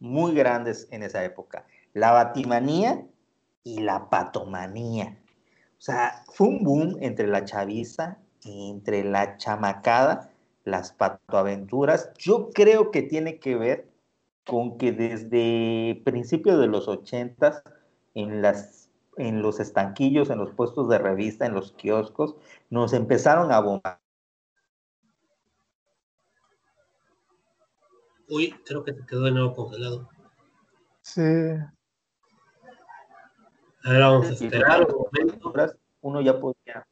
muy 0.00 0.34
grandes 0.34 0.88
en 0.90 1.02
esa 1.02 1.22
época, 1.22 1.66
la 1.92 2.12
batimanía 2.12 3.06
y 3.62 3.80
la 3.80 4.08
patomanía. 4.08 5.18
O 5.72 5.80
sea, 5.82 6.24
fue 6.32 6.48
un 6.48 6.64
boom 6.64 6.96
entre 7.02 7.26
la 7.26 7.44
chaviza, 7.44 8.16
entre 8.42 9.04
la 9.04 9.36
chamacada, 9.36 10.30
las 10.64 10.92
patoaventuras. 10.92 12.10
Yo 12.16 12.48
creo 12.54 12.90
que 12.90 13.02
tiene 13.02 13.38
que 13.38 13.56
ver 13.56 13.86
con 14.46 14.78
que 14.78 14.92
desde 14.92 16.00
principios 16.06 16.58
de 16.58 16.68
los 16.68 16.88
80s, 16.88 17.62
en 18.14 18.40
las 18.40 18.88
en 19.18 19.42
los 19.42 19.60
estanquillos, 19.60 20.30
en 20.30 20.38
los 20.38 20.54
puestos 20.54 20.88
de 20.88 20.96
revista, 20.96 21.44
en 21.44 21.52
los 21.52 21.72
kioscos, 21.72 22.36
nos 22.70 22.94
empezaron 22.94 23.52
a 23.52 23.60
bombar. 23.60 24.07
Uy, 28.28 28.52
creo 28.64 28.84
que 28.84 28.92
te 28.92 29.06
quedó 29.06 29.22
de 29.22 29.30
nuevo 29.30 29.54
congelado. 29.54 30.08
Sí. 31.02 31.20
A 33.84 33.90
ver, 33.90 34.00
vamos 34.00 34.26
a 34.26 34.32
esperar 34.32 34.86
un 34.86 34.96
momento. 34.96 35.76
Uno 36.00 36.20
ya 36.20 36.38
podía. 36.38 36.86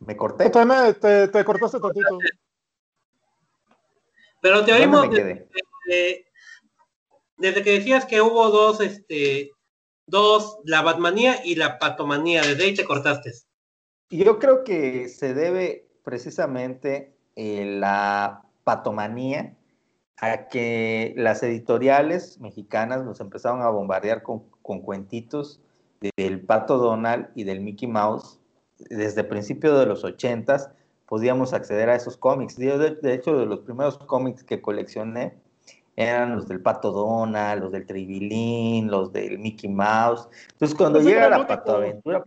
Me 0.00 0.16
corté. 0.16 0.50
JM, 0.50 0.94
te, 1.00 1.28
te 1.28 1.44
cortaste 1.44 1.80
tantito. 1.80 2.18
Pero 4.40 4.64
te 4.64 4.72
¿Dónde 4.72 4.86
oímos 4.86 5.08
desde 7.36 7.62
que 7.62 7.72
decías 7.72 8.04
que 8.04 8.20
hubo 8.20 8.48
dos, 8.50 8.80
este, 8.80 9.50
dos, 10.06 10.58
la 10.64 10.82
Batmanía 10.82 11.44
y 11.44 11.56
la 11.56 11.78
Patomanía. 11.78 12.42
Desde 12.42 12.64
ahí 12.64 12.74
te 12.74 12.84
cortaste. 12.84 13.32
Yo 14.10 14.38
creo 14.38 14.62
que 14.64 15.08
se 15.08 15.34
debe 15.34 15.88
precisamente 16.04 17.16
eh, 17.34 17.76
la 17.78 18.42
patomanía 18.62 19.56
a 20.20 20.48
que 20.48 21.14
las 21.16 21.42
editoriales 21.42 22.40
mexicanas 22.40 23.04
nos 23.04 23.20
empezaron 23.20 23.62
a 23.62 23.68
bombardear 23.70 24.22
con, 24.22 24.44
con 24.62 24.80
cuentitos 24.80 25.60
del 26.16 26.40
Pato 26.40 26.78
Donald 26.78 27.28
y 27.34 27.44
del 27.44 27.60
Mickey 27.60 27.88
Mouse. 27.88 28.38
Desde 28.90 29.24
principios 29.24 29.78
de 29.78 29.86
los 29.86 30.04
ochentas 30.04 30.70
podíamos 31.06 31.52
acceder 31.52 31.90
a 31.90 31.94
esos 31.94 32.16
cómics. 32.16 32.56
Yo, 32.56 32.78
de, 32.78 32.94
de 32.96 33.14
hecho, 33.14 33.36
de 33.38 33.46
los 33.46 33.60
primeros 33.60 33.98
cómics 33.98 34.44
que 34.44 34.60
coleccioné 34.62 35.34
eran 35.96 36.36
los 36.36 36.48
del 36.48 36.60
Pato 36.60 36.90
Donald, 36.90 37.62
los 37.62 37.72
del 37.72 37.86
Tribilín, 37.86 38.90
los 38.90 39.12
del 39.12 39.38
Mickey 39.38 39.70
Mouse. 39.70 40.28
Entonces, 40.52 40.76
cuando 40.76 41.00
llega 41.00 41.28
la 41.28 41.36
único. 41.36 41.48
patoaventura... 41.48 42.24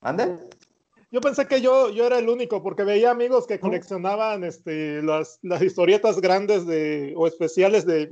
¿Mande? 0.00 0.36
Yo 1.12 1.20
pensé 1.20 1.46
que 1.46 1.60
yo, 1.60 1.90
yo 1.90 2.06
era 2.06 2.18
el 2.18 2.30
único, 2.30 2.62
porque 2.62 2.84
veía 2.84 3.10
amigos 3.10 3.46
que 3.46 3.60
coleccionaban 3.60 4.44
este, 4.44 5.02
las, 5.02 5.38
las 5.42 5.60
historietas 5.60 6.18
grandes 6.22 6.66
de, 6.66 7.12
o 7.18 7.26
especiales 7.26 7.84
de, 7.84 8.08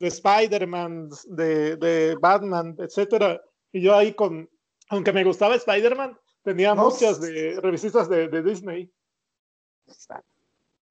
de 0.00 0.06
Spider-Man, 0.08 1.10
de, 1.28 1.76
de 1.76 2.16
Batman, 2.16 2.74
etcétera. 2.76 3.40
Y 3.70 3.82
yo 3.82 3.94
ahí 3.94 4.14
con, 4.14 4.50
aunque 4.88 5.12
me 5.12 5.22
gustaba 5.22 5.54
Spider-Man, 5.54 6.18
tenía 6.42 6.74
No, 6.74 6.86
muchas 6.86 7.20
de 7.20 7.60
revistas 7.62 8.08
de, 8.08 8.26
de 8.26 8.42
Disney. 8.42 8.92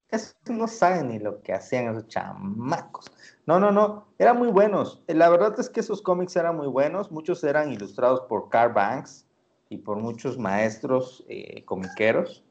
Es 0.08 0.34
no 0.48 0.66
saben 0.66 1.08
ni 1.08 1.18
lo 1.18 1.42
que 1.42 1.52
hacían 1.52 1.94
esos 1.94 2.08
chamacos. 2.08 3.04
No, 3.44 3.60
no, 3.60 3.70
no, 3.70 4.14
eran 4.18 4.38
muy 4.38 4.48
buenos. 4.48 5.02
La 5.08 5.28
verdad 5.28 5.54
es 5.60 5.68
que 5.68 5.80
esos 5.80 6.00
cómics 6.00 6.34
eran 6.36 6.56
muy 6.56 6.68
buenos. 6.68 7.12
Muchos 7.12 7.44
eran 7.44 7.70
ilustrados 7.70 8.22
por 8.22 8.48
Carl 8.48 8.72
Banks 8.72 9.26
y 9.70 9.78
por 9.78 9.98
muchos 9.98 10.36
maestros 10.36 11.24
eh, 11.28 11.64
comiqueros. 11.64 12.44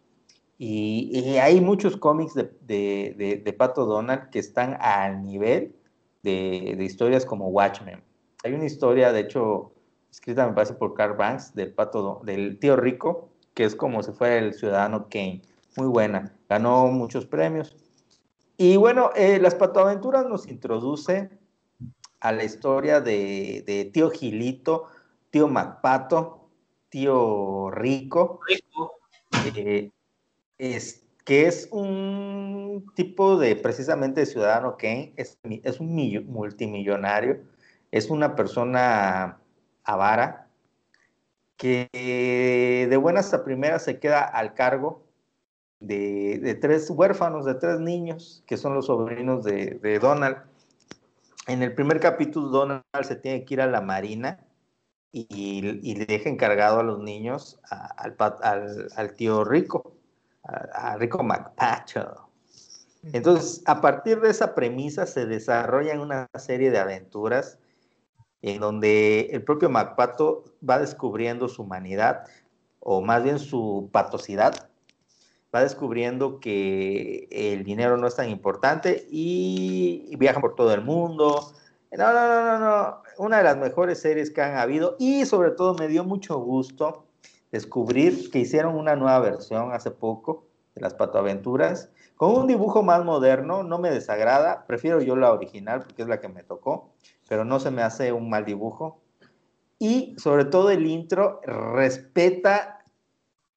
Y, 0.57 1.11
y 1.13 1.37
hay 1.37 1.61
muchos 1.61 1.95
cómics 1.97 2.33
de, 2.33 2.43
de, 2.61 3.13
de, 3.17 3.41
de, 3.43 3.53
Pato 3.53 3.85
Donald 3.85 4.29
que 4.29 4.39
están 4.39 4.77
al 4.81 5.21
nivel 5.23 5.75
de, 6.23 6.75
historias 6.79 7.25
como 7.25 7.49
Watchmen. 7.49 8.01
Hay 8.43 8.53
una 8.53 8.65
historia, 8.65 9.11
de 9.11 9.21
hecho, 9.21 9.73
escrita 10.09 10.47
me 10.47 10.53
parece 10.53 10.73
por 10.73 10.95
Carl 10.95 11.15
Banks, 11.15 11.53
del, 11.53 11.73
Pato, 11.73 12.21
del 12.23 12.57
tío 12.57 12.75
rico, 12.77 13.29
que 13.53 13.65
es 13.65 13.75
como 13.75 14.01
si 14.01 14.11
fuera 14.11 14.37
el 14.37 14.53
ciudadano 14.53 15.07
Kane. 15.09 15.41
Muy 15.77 15.87
buena, 15.87 16.33
ganó 16.49 16.87
muchos 16.87 17.25
premios. 17.25 17.75
Y 18.57 18.75
bueno, 18.77 19.11
eh, 19.15 19.39
las 19.39 19.55
patoaventuras 19.55 20.25
nos 20.25 20.47
introduce 20.47 21.29
a 22.19 22.31
la 22.31 22.43
historia 22.43 22.99
de, 22.99 23.63
de 23.65 23.85
tío 23.85 24.09
Gilito, 24.09 24.87
tío 25.29 25.47
Macpato, 25.47 26.38
tío 26.89 27.71
Rico, 27.71 28.39
Rico. 28.47 28.99
eh, 29.55 29.91
es, 30.57 31.05
que 31.25 31.47
es 31.47 31.67
un 31.71 32.85
tipo 32.95 33.37
de 33.37 33.55
precisamente 33.55 34.21
de 34.21 34.25
ciudadano 34.25 34.77
Kane, 34.77 35.13
es, 35.15 35.37
es 35.43 35.79
un 35.79 35.95
multimillonario, 36.27 37.41
es 37.91 38.09
una 38.09 38.35
persona 38.35 39.39
avara 39.83 40.47
que 41.57 42.87
de 42.89 42.97
buenas 42.97 43.33
a 43.33 43.43
primeras 43.43 43.83
se 43.83 43.99
queda 43.99 44.23
al 44.23 44.53
cargo 44.53 45.03
de, 45.81 46.39
de, 46.39 46.55
tres 46.55 46.89
huérfanos, 46.89 47.45
de 47.45 47.55
tres 47.55 47.79
niños, 47.79 48.43
que 48.47 48.57
son 48.57 48.73
los 48.73 48.85
sobrinos 48.85 49.43
de, 49.43 49.77
de, 49.81 49.99
Donald. 49.99 50.37
En 51.47 51.61
el 51.61 51.73
primer 51.73 51.99
capítulo, 51.99 52.47
Donald 52.47 52.83
se 53.03 53.15
tiene 53.15 53.43
que 53.43 53.55
ir 53.55 53.61
a 53.61 53.67
la 53.67 53.81
marina 53.81 54.39
y, 55.11 55.27
y 55.81 55.95
le 55.95 56.05
deja 56.05 56.29
encargado 56.29 56.79
a 56.79 56.83
los 56.83 56.99
niños 56.99 57.59
a, 57.69 57.87
al, 57.87 58.15
al, 58.41 58.87
al, 58.95 59.13
tío 59.15 59.43
Rico, 59.43 59.95
a, 60.43 60.91
a 60.91 60.97
Rico 60.97 61.23
MacPacho. 61.23 62.29
Entonces, 63.13 63.63
a 63.65 63.79
partir 63.81 64.19
de 64.19 64.29
esa 64.29 64.53
premisa 64.53 65.05
se 65.05 65.25
desarrollan 65.25 65.99
una 65.99 66.29
serie 66.37 66.69
de 66.69 66.79
aventuras 66.79 67.57
en 68.41 68.59
donde 68.59 69.29
el 69.31 69.43
propio 69.43 69.69
MacPato 69.69 70.45
va 70.67 70.79
descubriendo 70.79 71.47
su 71.47 71.63
humanidad, 71.63 72.25
o 72.79 73.01
más 73.01 73.23
bien 73.23 73.39
su 73.39 73.89
patosidad, 73.91 74.69
va 75.53 75.63
descubriendo 75.63 76.39
que 76.39 77.27
el 77.31 77.63
dinero 77.63 77.97
no 77.97 78.07
es 78.07 78.15
tan 78.15 78.29
importante 78.29 79.07
y, 79.09 80.05
y 80.09 80.15
viajan 80.15 80.41
por 80.41 80.55
todo 80.55 80.73
el 80.73 80.81
mundo. 80.81 81.53
No, 81.91 82.13
no, 82.13 82.27
no, 82.27 82.45
no, 82.45 82.59
no. 82.59 83.03
Una 83.19 83.39
de 83.39 83.43
las 83.43 83.57
mejores 83.57 83.99
series 83.99 84.31
que 84.31 84.41
han 84.41 84.55
habido 84.55 84.95
y 84.97 85.25
sobre 85.25 85.51
todo 85.51 85.73
me 85.73 85.89
dio 85.89 86.05
mucho 86.05 86.39
gusto 86.39 87.05
descubrir 87.51 88.31
que 88.31 88.39
hicieron 88.39 88.75
una 88.77 88.95
nueva 88.95 89.19
versión 89.19 89.73
hace 89.73 89.91
poco 89.91 90.45
de 90.73 90.79
las 90.79 90.93
Patoaventuras 90.93 91.89
con 92.15 92.33
un 92.33 92.47
dibujo 92.47 92.81
más 92.81 93.03
moderno. 93.03 93.61
No 93.63 93.77
me 93.77 93.91
desagrada, 93.91 94.65
prefiero 94.65 95.01
yo 95.01 95.17
la 95.17 95.33
original 95.33 95.81
porque 95.81 96.03
es 96.03 96.07
la 96.07 96.21
que 96.21 96.29
me 96.29 96.43
tocó, 96.43 96.93
pero 97.27 97.43
no 97.43 97.59
se 97.59 97.71
me 97.71 97.81
hace 97.81 98.13
un 98.13 98.29
mal 98.29 98.45
dibujo. 98.45 99.01
Y 99.79 100.15
sobre 100.17 100.45
todo 100.45 100.69
el 100.69 100.87
intro 100.87 101.41
respeta 101.43 102.85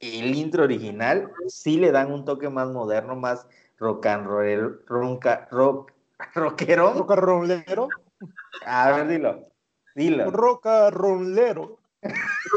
el 0.00 0.34
intro 0.34 0.64
original, 0.64 1.30
sí 1.46 1.78
le 1.78 1.92
dan 1.92 2.10
un 2.12 2.24
toque 2.24 2.48
más 2.48 2.66
moderno, 2.66 3.14
más 3.14 3.46
rock 3.78 4.06
and 4.06 4.26
roll, 4.26 4.84
ronca- 4.86 5.46
rock, 5.52 5.92
rockero. 6.34 6.94
Rock 6.94 7.12
and 7.12 7.20
rollero. 7.22 8.02
A 8.66 8.90
ver, 8.90 9.06
dilo. 9.06 9.51
Dilo. 9.94 10.30
Rock 10.30 10.66
and 10.66 10.94
rollero. 10.94 11.78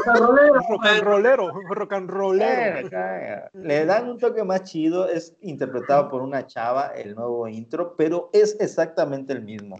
Rock 0.06 0.86
and 0.86 1.02
rollero. 1.02 1.52
Rock 1.70 1.92
and 1.92 2.10
rollero. 2.10 2.88
Eh, 2.90 3.44
Le 3.52 3.84
dan 3.86 4.08
un 4.08 4.18
toque 4.18 4.42
más 4.42 4.64
chido, 4.64 5.08
es 5.08 5.34
interpretado 5.40 6.08
por 6.08 6.22
una 6.22 6.46
chava, 6.46 6.88
el 6.96 7.14
nuevo 7.14 7.46
intro, 7.48 7.94
pero 7.96 8.30
es 8.32 8.56
exactamente 8.60 9.32
el 9.32 9.42
mismo. 9.42 9.76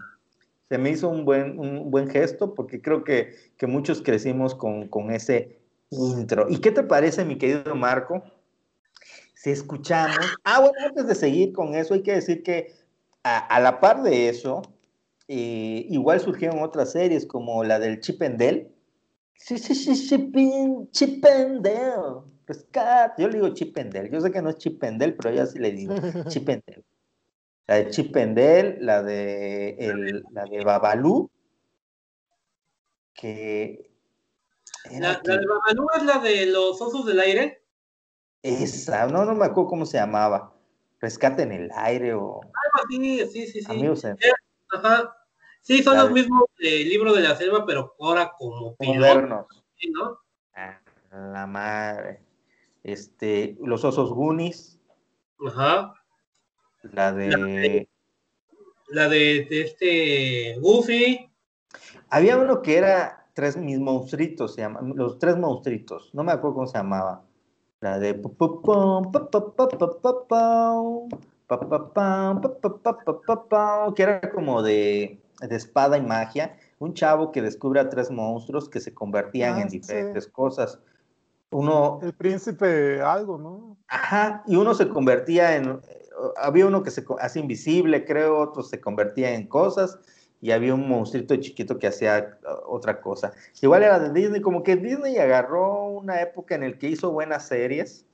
Se 0.69 0.79
me 0.79 0.91
hizo 0.91 1.09
un 1.09 1.25
buen, 1.25 1.59
un 1.59 1.91
buen 1.91 2.09
gesto 2.09 2.55
porque 2.55 2.81
creo 2.81 3.05
que, 3.05 3.35
que 3.57 3.67
muchos 3.67 4.03
crecimos 4.03 4.55
con, 4.55 4.89
con 4.89 5.11
ese 5.11 5.61
intro. 5.91 6.47
¿Y 6.49 6.59
qué 6.59 6.73
te 6.73 6.83
parece, 6.83 7.25
mi 7.25 7.39
querido 7.39 7.75
Marco? 7.75 8.23
Si 9.35 9.51
escuchamos... 9.51 10.19
Ah, 10.45 10.61
bueno, 10.61 10.75
antes 10.85 11.07
de 11.07 11.15
seguir 11.15 11.53
con 11.53 11.75
eso, 11.75 11.95
hay 11.95 12.03
que 12.03 12.15
decir 12.15 12.43
que 12.43 12.75
a, 13.23 13.39
a 13.39 13.61
la 13.61 13.81
par 13.81 14.03
de 14.03 14.29
eso, 14.29 14.63
eh, 15.29 15.87
igual 15.91 16.21
surgieron 16.21 16.63
otras 16.63 16.93
series 16.93 17.27
como 17.27 17.65
la 17.65 17.79
del 17.79 18.01
Chip 18.01 18.23
and 18.23 18.39
Dale. 18.39 18.73
Sí, 19.35 19.59
sí, 19.59 19.75
sí, 19.75 20.09
Chip, 20.09 20.35
and- 20.37 20.91
Chip 20.93 21.25
and 21.25 21.63
Dale. 21.63 22.23
Rescate. 22.47 23.23
Yo 23.23 23.29
le 23.29 23.35
digo 23.35 23.49
Chip 23.55 23.77
and 23.79 23.93
Dale. 23.93 24.09
Yo 24.11 24.21
sé 24.21 24.31
que 24.31 24.41
no 24.41 24.51
es 24.51 24.57
Chip 24.59 24.83
and 24.85 25.01
Dale, 25.01 25.13
pero 25.13 25.35
yo 25.35 25.47
sí 25.47 25.59
le 25.59 25.73
digo 25.73 25.95
Chip 26.29 26.49
and 26.49 26.63
Dale. 26.67 26.85
La 27.67 27.75
de 27.77 27.91
Chip 27.91 28.17
and 28.17 28.37
Dale, 28.39 28.79
la 28.81 29.03
de, 29.03 29.71
el, 29.79 30.25
la 30.31 30.45
de 30.45 30.65
Babalú, 30.65 31.29
que... 33.13 33.91
era 34.91 35.13
La, 35.15 35.21
que- 35.21 35.31
la 35.33 35.39
de 35.39 35.47
Babalú 35.47 35.87
es 35.97 36.03
la 36.05 36.19
de 36.19 36.47
los 36.47 36.81
osos 36.81 37.05
del 37.07 37.19
aire. 37.21 37.63
esa, 38.43 39.07
no, 39.09 39.25
no 39.25 39.35
me 39.35 39.47
acuerdo 39.47 39.69
cómo 39.69 39.87
se 39.87 39.99
llamaba. 39.99 40.53
Rescate 41.01 41.43
en 41.43 41.53
el 41.53 41.71
aire 41.75 42.15
o 42.15 42.41
Algo 42.41 42.85
así, 42.85 43.19
sí, 43.33 43.47
sí, 43.49 43.61
sí. 43.63 43.67
Amigos 43.69 44.05
en 44.05 44.17
Ajá. 44.73 45.16
Sí, 45.67 45.83
son 45.83 45.95
La 45.97 46.03
los 46.05 46.11
de- 46.11 46.21
mismos 46.21 46.45
del 46.61 46.89
libro 46.89 47.13
de 47.13 47.23
la 47.23 47.35
selva, 47.35 47.67
pero 47.67 47.97
ahora 47.99 48.33
como 48.39 48.77
modernos. 48.79 49.47
¿no? 49.93 50.21
Ah, 50.55 50.81
la 51.11 51.45
madre. 51.49 52.21
Este, 52.85 53.57
los 53.61 53.85
osos 53.85 54.13
Goonies, 54.13 54.79
Ajá. 55.45 55.93
la 56.85 57.13
de... 57.13 57.89
La 58.91 59.09
de, 59.09 59.49
de 59.51 59.61
este 59.63 60.57
Goofy. 60.61 61.29
Había 62.11 62.39
uno 62.39 62.63
que 62.63 62.77
era 62.77 63.27
tres 63.35 63.57
mis 63.57 63.81
monstruitos, 63.81 64.55
se 64.55 64.61
llama, 64.61 64.81
los 64.95 65.19
tres 65.19 65.37
monstruitos, 65.37 66.15
no 66.15 66.23
me 66.23 66.31
acuerdo 66.31 66.55
cómo 66.55 66.67
se 66.69 66.79
llamaba. 66.79 67.25
La 67.81 67.99
de 67.99 68.15
que 73.97 74.03
era 74.05 74.21
como 74.31 74.63
de, 74.63 75.21
de 75.41 75.57
espada 75.57 75.99
y 75.99 76.03
magia. 76.03 76.57
Un 76.79 76.95
chavo 76.95 77.33
que 77.33 77.43
descubre 77.43 77.81
a 77.81 77.89
tres 77.89 78.11
monstruos 78.11 78.69
que 78.69 78.81
se 78.81 78.95
convertían 78.95 79.57
Ah, 79.57 79.63
en 79.63 79.71
sí. 79.71 79.79
diferentes 79.79 80.27
cosas. 80.27 80.79
Uno, 81.51 82.01
El 82.03 82.13
príncipe 82.13 83.01
algo, 83.01 83.39
¿no? 83.39 83.77
Ajá, 83.89 84.43
y 84.47 84.57
uno 84.57 84.75
se 84.75 84.89
convertía 84.89 85.57
en, 85.57 85.81
eh, 85.89 86.09
había 86.37 86.67
uno 86.67 86.83
que 86.83 86.91
se 86.91 87.05
hacía 87.21 87.41
invisible, 87.43 88.05
creo, 88.05 88.39
otro 88.39 88.63
se 88.63 88.81
convertía 88.81 89.33
en 89.35 89.47
cosas, 89.47 89.99
y 90.41 90.51
había 90.51 90.75
un 90.75 90.89
monstruito 90.89 91.37
chiquito 91.37 91.79
que 91.79 91.87
hacía 91.87 92.39
uh, 92.43 92.75
otra 92.75 93.01
cosa. 93.01 93.33
Igual 93.63 93.85
era 93.85 93.99
de 93.99 94.13
Disney, 94.13 94.41
como 94.41 94.63
que 94.63 94.77
Disney 94.77 95.19
agarró 95.19 95.85
una 95.87 96.21
época 96.21 96.55
en 96.55 96.63
el 96.63 96.79
que 96.79 96.89
hizo 96.89 97.11
buenas 97.13 97.47
series, 97.47 98.05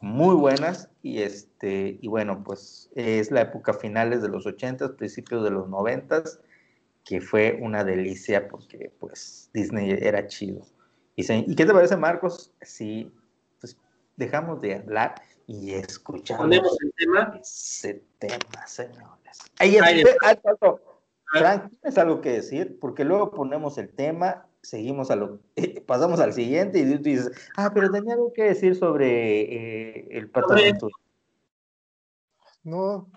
muy 0.00 0.34
buenas, 0.34 0.88
y 1.02 1.22
este, 1.22 1.98
y 2.00 2.08
bueno, 2.08 2.42
pues 2.42 2.90
es 2.96 3.30
la 3.30 3.42
época 3.42 3.74
finales 3.74 4.22
de 4.22 4.28
los 4.28 4.46
80s, 4.46 4.96
principios 4.96 5.44
de 5.44 5.50
los 5.50 5.68
90s, 5.68 6.40
que 7.04 7.20
fue 7.20 7.58
una 7.60 7.84
delicia 7.84 8.48
porque 8.48 8.92
pues 8.98 9.50
Disney 9.52 9.90
era 10.00 10.26
chido. 10.26 10.62
Y, 11.16 11.24
se- 11.24 11.44
¿y 11.46 11.54
qué 11.54 11.66
te 11.66 11.72
parece, 11.72 11.96
Marcos? 11.96 12.52
Si 12.62 13.12
pues, 13.60 13.76
dejamos 14.16 14.60
de 14.60 14.76
hablar 14.76 15.14
y 15.46 15.72
escuchamos 15.72 16.44
Ponemos 16.46 16.76
el 16.80 16.92
tema. 16.94 17.38
ese 17.40 18.04
tema, 18.18 18.66
señores. 18.66 19.38
Ahí 19.58 19.76
Ahí 19.78 20.00
es, 20.00 20.08
está. 20.08 20.40
paso. 20.40 20.80
Frank, 21.32 21.70
¿tienes 21.70 21.98
algo 21.98 22.20
que 22.20 22.30
decir? 22.30 22.78
Porque 22.78 23.04
luego 23.04 23.30
ponemos 23.30 23.78
el 23.78 23.88
tema, 23.90 24.46
seguimos 24.60 25.10
a 25.10 25.16
lo, 25.16 25.40
pasamos 25.86 26.20
al 26.20 26.32
siguiente 26.34 26.78
y 26.78 26.96
tú 26.96 27.02
dices, 27.02 27.30
ah, 27.56 27.70
pero 27.74 27.90
tenía 27.90 28.14
algo 28.14 28.32
que 28.32 28.44
decir 28.44 28.76
sobre 28.76 29.40
eh, 29.40 30.08
el 30.10 30.30
Aventura". 30.34 30.94
No, 32.62 33.10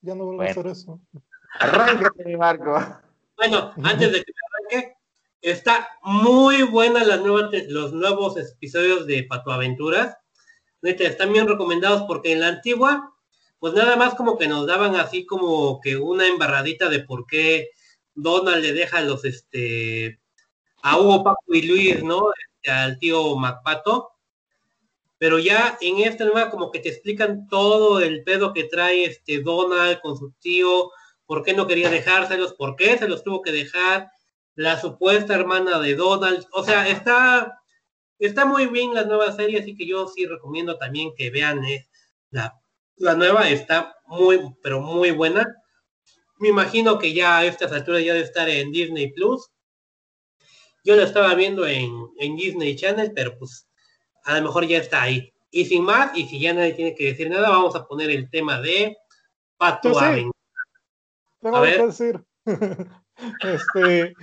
ya 0.00 0.14
no 0.14 0.24
vuelvo 0.26 0.36
Bueno. 0.38 0.48
a 0.48 0.52
hacer 0.52 0.66
eso. 0.68 1.00
Arráncate, 1.58 2.24
mi 2.24 2.36
Marco. 2.36 2.76
Bueno, 3.36 3.72
antes 3.82 4.12
de 4.12 4.22
que 4.22 4.32
me 4.32 4.76
arranque, 4.78 4.96
está 5.40 5.88
muy 6.02 6.62
buena 6.62 7.04
la 7.04 7.16
nueva 7.16 7.50
te- 7.50 7.68
los 7.68 7.92
nuevos 7.92 8.36
episodios 8.36 9.06
de 9.06 9.24
Patoaventuras. 9.24 10.16
Neta, 10.82 11.04
están 11.04 11.32
bien 11.32 11.48
recomendados 11.48 12.02
porque 12.02 12.32
en 12.32 12.40
la 12.40 12.48
antigua, 12.48 13.14
pues 13.58 13.74
nada 13.74 13.96
más 13.96 14.14
como 14.14 14.38
que 14.38 14.48
nos 14.48 14.66
daban 14.66 14.96
así 14.96 15.24
como 15.26 15.80
que 15.80 15.96
una 15.96 16.26
embarradita 16.26 16.88
de 16.88 17.00
por 17.00 17.26
qué 17.26 17.70
Donald 18.14 18.62
le 18.62 18.72
deja 18.72 19.00
los 19.00 19.24
este 19.24 20.20
a 20.82 20.98
Hugo, 20.98 21.22
Paco 21.24 21.54
y 21.54 21.62
Luis, 21.62 22.02
¿no? 22.02 22.26
Este, 22.32 22.70
al 22.70 22.98
tío 22.98 23.36
Macpato. 23.36 24.10
Pero 25.18 25.38
ya 25.38 25.78
en 25.80 26.00
esta 26.00 26.24
nueva 26.24 26.50
como 26.50 26.72
que 26.72 26.80
te 26.80 26.88
explican 26.88 27.46
todo 27.48 28.00
el 28.00 28.24
pedo 28.24 28.52
que 28.52 28.64
trae 28.64 29.04
este 29.04 29.40
Donald 29.40 30.00
con 30.00 30.16
su 30.18 30.32
tío, 30.40 30.90
por 31.26 31.42
qué 31.42 31.54
no 31.54 31.66
quería 31.66 31.90
dejárselos, 31.90 32.54
por 32.54 32.76
qué 32.76 32.98
se 32.98 33.08
los 33.08 33.22
tuvo 33.22 33.42
que 33.42 33.52
dejar, 33.52 34.10
la 34.54 34.80
supuesta 34.80 35.34
hermana 35.34 35.78
de 35.78 35.94
Donald, 35.94 36.46
o 36.52 36.62
sea, 36.62 36.88
está, 36.88 37.60
está 38.18 38.44
muy 38.44 38.66
bien 38.66 38.94
la 38.94 39.04
nueva 39.04 39.32
serie, 39.32 39.60
así 39.60 39.74
que 39.74 39.86
yo 39.86 40.06
sí 40.08 40.26
recomiendo 40.26 40.76
también 40.76 41.14
que 41.16 41.30
vean 41.30 41.64
eh, 41.64 41.88
la, 42.30 42.60
la 42.96 43.14
nueva, 43.14 43.48
está 43.48 43.96
muy, 44.06 44.40
pero 44.62 44.80
muy 44.80 45.10
buena. 45.10 45.46
Me 46.38 46.48
imagino 46.48 46.98
que 46.98 47.14
ya 47.14 47.38
a 47.38 47.44
estas 47.44 47.72
alturas 47.72 48.04
ya 48.04 48.14
debe 48.14 48.26
estar 48.26 48.48
en 48.48 48.72
Disney 48.72 49.12
Plus. 49.12 49.50
Yo 50.84 50.96
la 50.96 51.04
estaba 51.04 51.34
viendo 51.34 51.66
en, 51.66 51.90
en 52.18 52.36
Disney 52.36 52.74
Channel, 52.76 53.12
pero 53.14 53.38
pues 53.38 53.68
a 54.24 54.36
lo 54.38 54.42
mejor 54.42 54.66
ya 54.66 54.78
está 54.78 55.02
ahí. 55.02 55.32
Y 55.50 55.66
sin 55.66 55.84
más, 55.84 56.16
y 56.16 56.26
si 56.26 56.40
ya 56.40 56.52
nadie 56.52 56.72
tiene 56.72 56.94
que 56.94 57.06
decir 57.06 57.30
nada, 57.30 57.50
vamos 57.50 57.76
a 57.76 57.86
poner 57.86 58.10
el 58.10 58.28
tema 58.28 58.60
de 58.60 58.96
Pato. 59.56 59.98
Aventura. 59.98 60.41
Tengo 61.42 61.56
A 61.56 61.62
algo 61.62 61.76
que 61.76 61.86
decir. 61.86 62.24
este, 63.42 64.14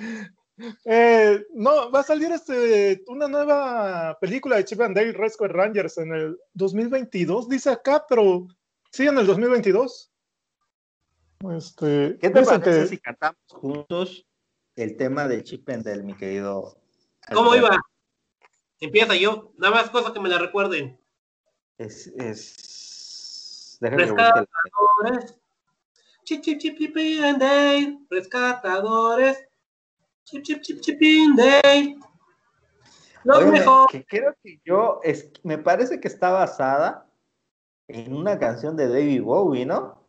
eh, 0.86 1.45
no, 1.53 1.91
va 1.91 1.99
a 1.99 2.03
salir 2.03 2.32
este, 2.32 3.03
una 3.07 3.28
nueva 3.28 4.17
película 4.22 4.55
de 4.55 4.65
Chip 4.65 4.80
and 4.82 4.95
Dale 4.95 5.11
Rescue 5.11 5.49
Rangers 5.49 5.97
en 5.97 6.13
el 6.13 6.38
2022, 6.53 7.49
dice 7.49 7.72
acá, 7.72 8.05
pero 8.07 8.47
sí, 8.91 9.05
en 9.05 9.17
el 9.17 9.28
2022. 9.28 10.11
Este, 11.55 12.17
¿Qué 12.20 12.30
te 12.30 12.41
parece 12.41 12.61
que- 12.61 12.88
si 12.88 12.97
cantamos 12.97 13.39
juntos 13.49 14.26
el 14.78 14.95
tema 14.95 15.28
del 15.28 15.43
Chip 15.43 15.70
and 15.70 15.84
Dale, 15.84 16.03
mi 16.03 16.15
querido? 16.15 16.82
¿Cómo 17.34 17.51
Alberto? 17.51 17.67
iba? 17.67 17.82
Empieza 18.80 19.13
yo, 19.15 19.51
nada 19.57 19.76
más 19.76 19.89
cosas 19.89 20.13
que 20.13 20.22
me 20.22 20.30
la 20.30 20.38
recuerden. 20.38 20.97
Es, 21.78 22.07
es... 22.07 23.78
Déjame 23.82 24.07
Chip, 26.30 26.43
chip, 26.43 26.59
chip, 26.59 26.77
chip, 26.77 26.95
and 27.23 27.39
Dale. 27.39 27.97
Rescatadores. 28.11 29.36
Chip, 30.25 30.43
chip, 30.43 30.61
chip, 30.61 30.80
chip, 30.80 31.01
and. 31.01 31.99
Los 33.23 33.38
Óyeme, 33.39 33.57
mejores. 33.57 33.88
que 33.89 34.05
creo 34.05 34.36
que 34.43 34.61
yo, 34.63 34.99
es, 35.03 35.32
me 35.41 35.57
parece 35.57 35.99
que 35.99 36.07
está 36.07 36.30
basada 36.30 37.09
en 37.88 38.15
una 38.15 38.38
canción 38.38 38.77
de 38.77 38.88
David 38.89 39.23
Bowie, 39.23 39.65
¿no? 39.65 40.05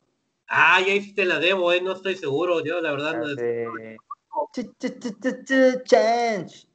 Ah, 0.47 0.79
ya 0.87 0.93
hiciste 0.93 1.25
la 1.25 1.39
debo, 1.39 1.73
eh, 1.73 1.81
no 1.81 1.93
estoy 1.93 2.17
seguro. 2.17 2.63
Yo 2.63 2.83
la 2.83 2.91
verdad 2.91 3.17
no 3.17 3.25
ch- 4.53 5.83
Change. 5.85 6.67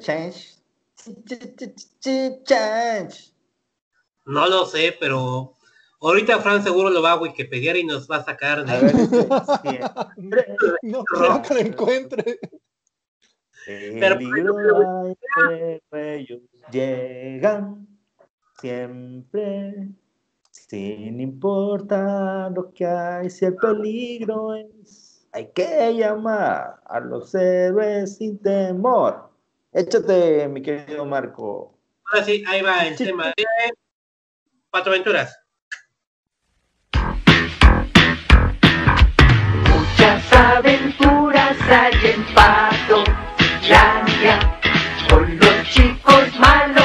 Change. 0.00 0.56
Ch- 0.96 1.24
ch- 1.26 1.56
ch- 1.56 1.98
ch- 2.00 2.42
Change. 2.46 3.34
No 4.24 4.48
lo 4.48 4.64
sé, 4.64 4.96
pero 4.98 5.54
ahorita 6.08 6.40
Fran 6.40 6.62
seguro 6.62 6.90
lo 6.90 7.02
va 7.02 7.12
a 7.12 7.20
Wikipedia 7.20 7.76
y 7.76 7.84
nos 7.84 8.08
va 8.10 8.16
a 8.16 8.24
sacar 8.24 8.60
A 8.60 8.64
de... 8.64 8.92
ver. 10.22 10.54
No 10.82 11.04
que 11.42 11.54
lo 11.54 11.60
encuentre. 11.60 12.38
Pero- 13.66 14.18
ellos 15.92 16.40
llegan 16.70 17.86
siempre, 18.60 19.88
sin 20.50 21.20
importar 21.20 22.52
lo 22.52 22.72
que 22.72 22.86
hay, 22.86 23.30
si 23.30 23.46
el 23.46 23.56
peligro 23.56 24.54
es, 24.54 25.26
hay 25.32 25.50
que 25.52 25.94
llamar 25.94 26.80
a 26.84 27.00
los 27.00 27.34
héroes 27.34 28.16
sin 28.16 28.38
temor. 28.38 29.30
Échate, 29.72 30.46
mi 30.48 30.62
querido 30.62 31.04
Marco. 31.04 31.76
Ahora 32.12 32.24
sí, 32.24 32.44
ahí 32.46 32.62
va 32.62 32.86
el 32.86 32.96
tema 32.96 33.32
de 33.36 33.44
Cuatro 34.70 34.92
Aventuras. 34.92 35.36
Aventuras 40.34 41.56
hay 41.70 41.92
en 42.04 42.22
Patolandia, 42.34 43.06
con 45.08 45.38
los 45.38 45.62
chicos 45.70 46.38
malos 46.38 46.83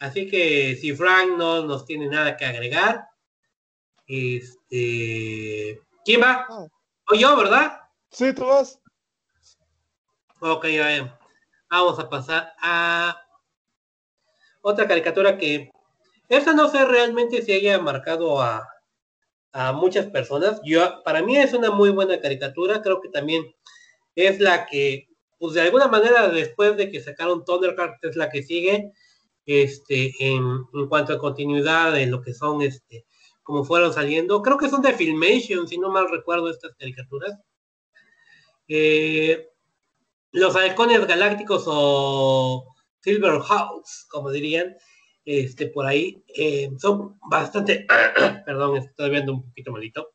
Así 0.00 0.28
que 0.28 0.76
si 0.76 0.94
Frank 0.94 1.36
no 1.36 1.64
nos 1.66 1.84
tiene 1.84 2.08
nada 2.08 2.36
que 2.36 2.46
agregar, 2.46 3.08
este... 4.06 5.80
¿Quién 6.04 6.22
va? 6.22 6.46
Ah. 6.48 6.66
O 7.12 7.14
yo, 7.14 7.36
¿verdad? 7.36 7.80
Sí, 8.10 8.32
tú 8.32 8.46
vas. 8.46 8.80
Ok, 10.40 10.66
ya, 10.68 11.18
vamos 11.68 11.98
a 11.98 12.08
pasar 12.08 12.54
a 12.62 13.14
otra 14.62 14.88
caricatura 14.88 15.36
que 15.36 15.70
esta 16.28 16.54
no 16.54 16.70
sé 16.70 16.84
realmente 16.86 17.42
si 17.42 17.52
haya 17.52 17.78
marcado 17.78 18.40
a, 18.40 18.66
a 19.52 19.72
muchas 19.72 20.06
personas. 20.06 20.60
Yo, 20.64 21.02
para 21.02 21.22
mí 21.22 21.36
es 21.36 21.52
una 21.52 21.70
muy 21.70 21.90
buena 21.90 22.20
caricatura, 22.20 22.80
creo 22.80 23.02
que 23.02 23.10
también 23.10 23.54
es 24.14 24.40
la 24.40 24.64
que, 24.64 25.08
pues 25.38 25.54
de 25.54 25.60
alguna 25.60 25.88
manera 25.88 26.28
después 26.28 26.76
de 26.78 26.90
que 26.90 27.00
sacaron 27.00 27.44
Thundercats 27.44 28.02
es 28.02 28.16
la 28.16 28.30
que 28.30 28.42
sigue, 28.42 28.92
este, 29.46 30.12
en, 30.20 30.64
cuanto 30.88 31.12
a 31.12 31.18
continuidad 31.18 31.92
de 31.92 32.06
lo 32.06 32.22
que 32.22 32.34
son, 32.34 32.62
este, 32.62 33.06
como 33.42 33.64
fueron 33.64 33.92
saliendo. 33.92 34.42
Creo 34.42 34.58
que 34.58 34.68
son 34.68 34.82
de 34.82 34.92
Filmation, 34.92 35.66
si 35.66 35.78
no 35.78 35.90
mal 35.90 36.10
recuerdo 36.10 36.50
estas 36.50 36.74
caricaturas. 36.76 37.38
Eh, 38.68 39.48
los 40.32 40.54
halcones 40.54 41.06
galácticos 41.06 41.64
o 41.66 42.74
Silverhawks, 43.00 44.06
como 44.08 44.30
dirían, 44.30 44.76
este, 45.24 45.66
por 45.66 45.86
ahí, 45.86 46.22
eh, 46.28 46.70
son 46.78 47.18
bastante, 47.28 47.86
perdón, 48.46 48.76
estoy 48.76 49.10
viendo 49.10 49.32
un 49.32 49.42
poquito 49.42 49.72
malito. 49.72 50.12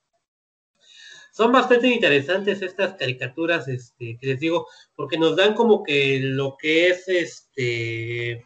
Son 1.34 1.52
bastante 1.52 1.90
interesantes 1.90 2.62
estas 2.62 2.94
caricaturas, 2.94 3.68
este, 3.68 4.18
que 4.18 4.28
les 4.28 4.40
digo, 4.40 4.68
porque 4.96 5.18
nos 5.18 5.36
dan 5.36 5.54
como 5.54 5.84
que 5.84 6.20
lo 6.22 6.56
que 6.58 6.88
es 6.88 7.10
este 7.10 8.46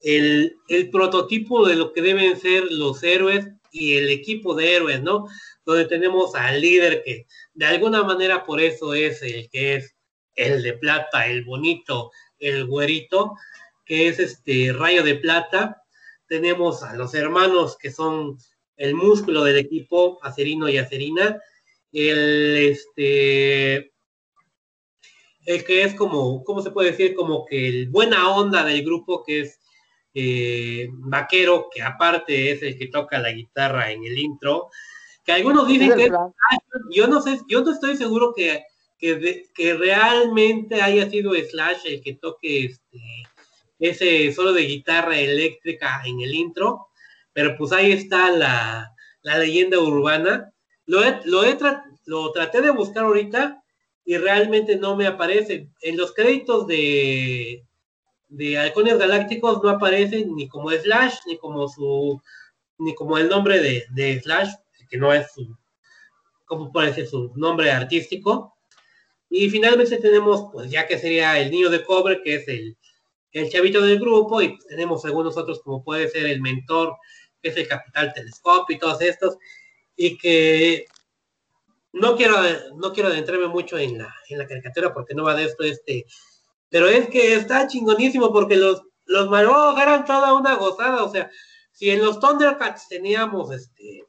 el, 0.00 0.56
el 0.68 0.90
prototipo 0.90 1.66
de 1.66 1.76
lo 1.76 1.92
que 1.92 2.02
deben 2.02 2.38
ser 2.38 2.70
los 2.70 3.02
héroes 3.02 3.48
y 3.70 3.96
el 3.96 4.10
equipo 4.10 4.54
de 4.54 4.76
héroes, 4.76 5.02
¿no? 5.02 5.26
Donde 5.64 5.84
tenemos 5.84 6.34
al 6.34 6.60
líder 6.60 7.02
que 7.04 7.26
de 7.54 7.66
alguna 7.66 8.02
manera 8.02 8.44
por 8.44 8.60
eso 8.60 8.94
es 8.94 9.22
el 9.22 9.48
que 9.50 9.76
es 9.76 9.94
el 10.34 10.62
de 10.62 10.74
plata, 10.74 11.26
el 11.26 11.44
bonito, 11.44 12.10
el 12.38 12.64
güerito, 12.66 13.34
que 13.84 14.08
es 14.08 14.18
este 14.18 14.72
rayo 14.72 15.02
de 15.02 15.16
plata. 15.16 15.82
Tenemos 16.26 16.82
a 16.82 16.94
los 16.94 17.14
hermanos 17.14 17.76
que 17.76 17.90
son 17.90 18.38
el 18.76 18.94
músculo 18.94 19.44
del 19.44 19.58
equipo, 19.58 20.18
Acerino 20.22 20.68
y 20.68 20.78
Acerina. 20.78 21.40
El 21.92 22.56
este 22.56 23.92
el 25.46 25.64
que 25.64 25.82
es 25.82 25.94
como, 25.94 26.44
¿cómo 26.44 26.60
se 26.60 26.70
puede 26.70 26.90
decir? 26.90 27.14
Como 27.14 27.46
que 27.46 27.68
el 27.68 27.88
buena 27.88 28.28
onda 28.28 28.64
del 28.64 28.84
grupo, 28.84 29.24
que 29.24 29.40
es 29.40 29.58
eh, 30.14 30.88
Vaquero, 30.92 31.68
que 31.72 31.82
aparte 31.82 32.52
es 32.52 32.62
el 32.62 32.78
que 32.78 32.88
toca 32.88 33.18
la 33.18 33.30
guitarra 33.32 33.90
en 33.90 34.04
el 34.04 34.18
intro. 34.18 34.68
Que 35.24 35.32
algunos 35.32 35.66
dicen 35.68 35.88
que 35.96 36.08
yo 36.90 37.06
no 37.06 37.20
sé, 37.20 37.38
yo 37.48 37.62
no 37.62 37.72
estoy 37.72 37.96
seguro 37.96 38.32
que, 38.34 38.64
que, 38.98 39.44
que 39.54 39.74
realmente 39.74 40.80
haya 40.80 41.08
sido 41.10 41.34
Slash 41.34 41.80
el 41.86 42.02
que 42.02 42.14
toque 42.14 42.64
este, 42.66 42.98
ese 43.78 44.32
solo 44.32 44.52
de 44.52 44.62
guitarra 44.62 45.18
eléctrica 45.18 46.02
en 46.04 46.20
el 46.20 46.34
intro, 46.34 46.88
pero 47.32 47.56
pues 47.56 47.72
ahí 47.72 47.92
está 47.92 48.30
la, 48.30 48.90
la 49.22 49.38
leyenda 49.38 49.78
urbana. 49.78 50.50
Lo, 50.86 51.04
he- 51.04 51.20
lo, 51.26 51.44
he 51.44 51.56
tra- 51.58 51.84
lo 52.06 52.32
traté 52.32 52.62
de 52.62 52.70
buscar 52.70 53.04
ahorita 53.04 53.62
y 54.04 54.16
realmente 54.16 54.76
no 54.76 54.96
me 54.96 55.06
aparece. 55.06 55.68
En 55.82 55.96
los 55.98 56.12
créditos 56.14 56.66
de, 56.66 57.62
de 58.28 58.58
Halcones 58.58 58.98
Galácticos 58.98 59.62
no 59.62 59.70
aparece 59.70 60.24
ni 60.26 60.48
como 60.48 60.70
Slash, 60.70 61.16
ni 61.26 61.38
como 61.38 61.68
su, 61.68 62.20
ni 62.78 62.94
como 62.94 63.18
el 63.18 63.28
nombre 63.28 63.60
de, 63.60 63.86
de 63.90 64.20
Slash, 64.20 64.50
que 64.88 64.96
no 64.96 65.12
es 65.12 65.32
su, 65.32 65.56
como 66.44 66.72
ser 66.92 67.06
su 67.06 67.32
nombre 67.36 67.70
artístico. 67.70 68.54
Y 69.30 69.50
finalmente 69.50 69.98
tenemos, 69.98 70.50
pues 70.52 70.70
ya 70.70 70.86
que 70.86 70.98
sería 70.98 71.38
el 71.38 71.50
niño 71.50 71.68
de 71.68 71.84
cobre, 71.84 72.22
que 72.22 72.36
es 72.36 72.48
el, 72.48 72.76
el 73.32 73.50
chavito 73.50 73.82
del 73.82 73.98
grupo, 73.98 74.40
y 74.40 74.50
pues, 74.50 74.66
tenemos 74.66 75.04
algunos 75.04 75.36
otros 75.36 75.60
como 75.62 75.84
puede 75.84 76.08
ser 76.08 76.26
el 76.26 76.40
mentor, 76.40 76.96
que 77.42 77.50
es 77.50 77.56
el 77.56 77.68
capital 77.68 78.12
telescopio 78.14 78.76
y 78.76 78.78
todos 78.78 79.00
estos, 79.02 79.36
y 79.96 80.16
que 80.16 80.86
no 81.92 82.16
quiero, 82.16 82.36
no 82.76 82.92
quiero 82.92 83.10
adentrarme 83.10 83.48
mucho 83.48 83.78
en 83.78 83.98
la, 83.98 84.14
en 84.28 84.38
la 84.38 84.46
caricatura 84.46 84.92
porque 84.92 85.14
no 85.14 85.24
va 85.24 85.34
de 85.34 85.44
esto 85.44 85.64
este, 85.64 86.06
pero 86.70 86.88
es 86.88 87.08
que 87.08 87.34
está 87.34 87.66
chingonísimo 87.66 88.32
porque 88.32 88.56
los, 88.56 88.82
los 89.06 89.28
malvados 89.30 89.80
eran 89.80 90.04
toda 90.04 90.34
una 90.34 90.54
gozada, 90.54 91.04
o 91.04 91.10
sea, 91.10 91.30
si 91.72 91.90
en 91.90 92.04
los 92.04 92.18
Thundercats 92.20 92.88
teníamos 92.88 93.52
este, 93.52 94.04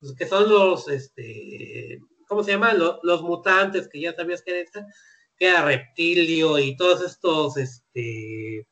pues, 0.00 0.14
que 0.14 0.26
son 0.26 0.48
los, 0.48 0.88
este, 0.88 2.00
¿cómo 2.28 2.44
se 2.44 2.52
llaman? 2.52 2.78
Los, 2.78 2.98
los 3.02 3.22
mutantes, 3.22 3.88
que 3.88 4.00
ya 4.00 4.14
sabías 4.14 4.42
que 4.42 4.60
era 4.60 4.86
que 5.38 5.46
era 5.46 5.64
reptilio 5.64 6.58
y 6.58 6.76
todos 6.76 7.02
estos, 7.02 7.56
este, 7.56 8.66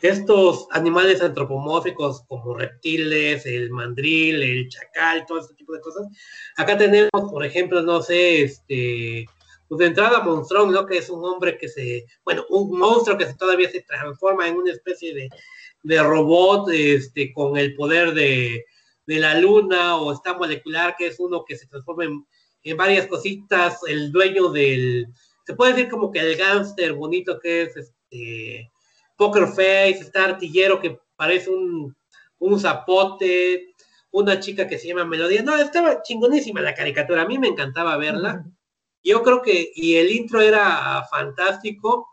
estos 0.00 0.66
animales 0.70 1.22
antropomórficos 1.22 2.24
como 2.26 2.54
reptiles, 2.54 3.46
el 3.46 3.70
mandril, 3.70 4.42
el 4.42 4.68
chacal, 4.68 5.24
todo 5.26 5.40
este 5.40 5.54
tipo 5.54 5.72
de 5.72 5.80
cosas. 5.80 6.06
Acá 6.56 6.76
tenemos, 6.76 7.10
por 7.12 7.44
ejemplo, 7.44 7.82
no 7.82 8.02
sé, 8.02 8.42
este, 8.42 9.26
pues 9.72 9.78
de 9.78 9.86
entrada 9.86 10.20
Monstrón, 10.20 10.70
¿no? 10.70 10.84
Que 10.84 10.98
es 10.98 11.08
un 11.08 11.24
hombre 11.24 11.56
que 11.56 11.66
se, 11.66 12.04
bueno, 12.26 12.44
un 12.50 12.78
monstruo 12.78 13.16
que 13.16 13.24
todavía 13.24 13.70
se 13.70 13.80
transforma 13.80 14.46
en 14.46 14.58
una 14.58 14.70
especie 14.70 15.14
de, 15.14 15.30
de 15.82 16.02
robot, 16.02 16.68
este, 16.70 17.32
con 17.32 17.56
el 17.56 17.74
poder 17.74 18.12
de, 18.12 18.66
de 19.06 19.18
la 19.18 19.40
luna, 19.40 19.96
o 19.96 20.12
está 20.12 20.34
molecular, 20.34 20.94
que 20.94 21.06
es 21.06 21.18
uno 21.18 21.42
que 21.46 21.56
se 21.56 21.66
transforma 21.68 22.04
en, 22.04 22.26
en 22.64 22.76
varias 22.76 23.06
cositas, 23.06 23.78
el 23.86 24.12
dueño 24.12 24.50
del, 24.50 25.06
se 25.46 25.54
puede 25.54 25.72
decir 25.72 25.88
como 25.88 26.12
que 26.12 26.20
el 26.20 26.36
gángster 26.36 26.92
bonito 26.92 27.40
que 27.40 27.62
es 27.62 27.74
este 27.74 28.70
Poker 29.16 29.46
Face, 29.46 30.00
está 30.00 30.26
artillero 30.26 30.82
que 30.82 30.98
parece 31.16 31.48
un, 31.48 31.96
un 32.40 32.60
zapote, 32.60 33.72
una 34.10 34.38
chica 34.38 34.68
que 34.68 34.78
se 34.78 34.88
llama 34.88 35.06
Melodía. 35.06 35.42
No, 35.42 35.56
estaba 35.56 36.02
chingonísima 36.02 36.60
la 36.60 36.74
caricatura, 36.74 37.22
a 37.22 37.26
mí 37.26 37.38
me 37.38 37.48
encantaba 37.48 37.96
verla. 37.96 38.44
Yo 39.02 39.22
creo 39.22 39.42
que, 39.42 39.72
y 39.74 39.96
el 39.96 40.10
intro 40.10 40.40
era 40.40 41.04
fantástico, 41.10 42.08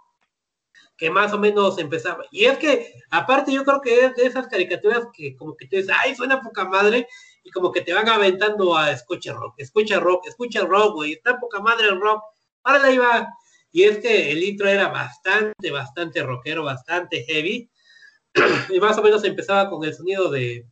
que 0.98 1.10
más 1.10 1.32
o 1.34 1.40
menos 1.40 1.78
empezaba. 1.78 2.26
Y 2.32 2.46
es 2.46 2.58
que, 2.58 2.94
aparte, 3.12 3.54
yo 3.54 3.64
creo 3.64 3.82
que 3.82 4.06
es 4.06 4.16
de 4.16 4.26
esas 4.26 4.48
caricaturas 4.48 5.08
que 5.14 5.36
como 5.36 5.56
que 5.56 5.68
te 5.68 5.78
dices, 5.78 5.96
ay, 5.98 6.16
suena 6.16 6.42
poca 6.42 6.66
madre, 6.66 7.08
y 7.44 7.52
como 7.52 7.72
que 7.72 7.82
te 7.82 7.94
van 7.94 8.10
aventando 8.10 8.76
a 8.76 8.92
escucha 8.92 9.34
rock, 9.34 9.56
escucha 9.58 10.00
rock, 10.00 10.28
escucha 10.28 10.62
rock, 10.66 10.96
güey, 10.96 11.14
está 11.14 11.40
poca 11.40 11.60
madre 11.62 11.88
el 11.88 12.02
rock, 12.02 12.22
ahora 12.64 12.84
ahí 12.84 12.98
va. 12.98 13.30
Y 13.72 13.84
es 13.84 14.00
que 14.00 14.32
el 14.32 14.44
intro 14.44 14.68
era 14.68 14.90
bastante, 14.90 15.72
bastante 15.72 16.24
rockero, 16.24 16.64
bastante 16.64 17.24
heavy, 17.24 17.70
y 18.70 18.80
más 18.80 18.98
o 18.98 19.04
menos 19.04 19.24
empezaba 19.24 19.70
con 19.70 19.84
el 19.86 19.94
sonido 19.94 20.30
de 20.30 20.66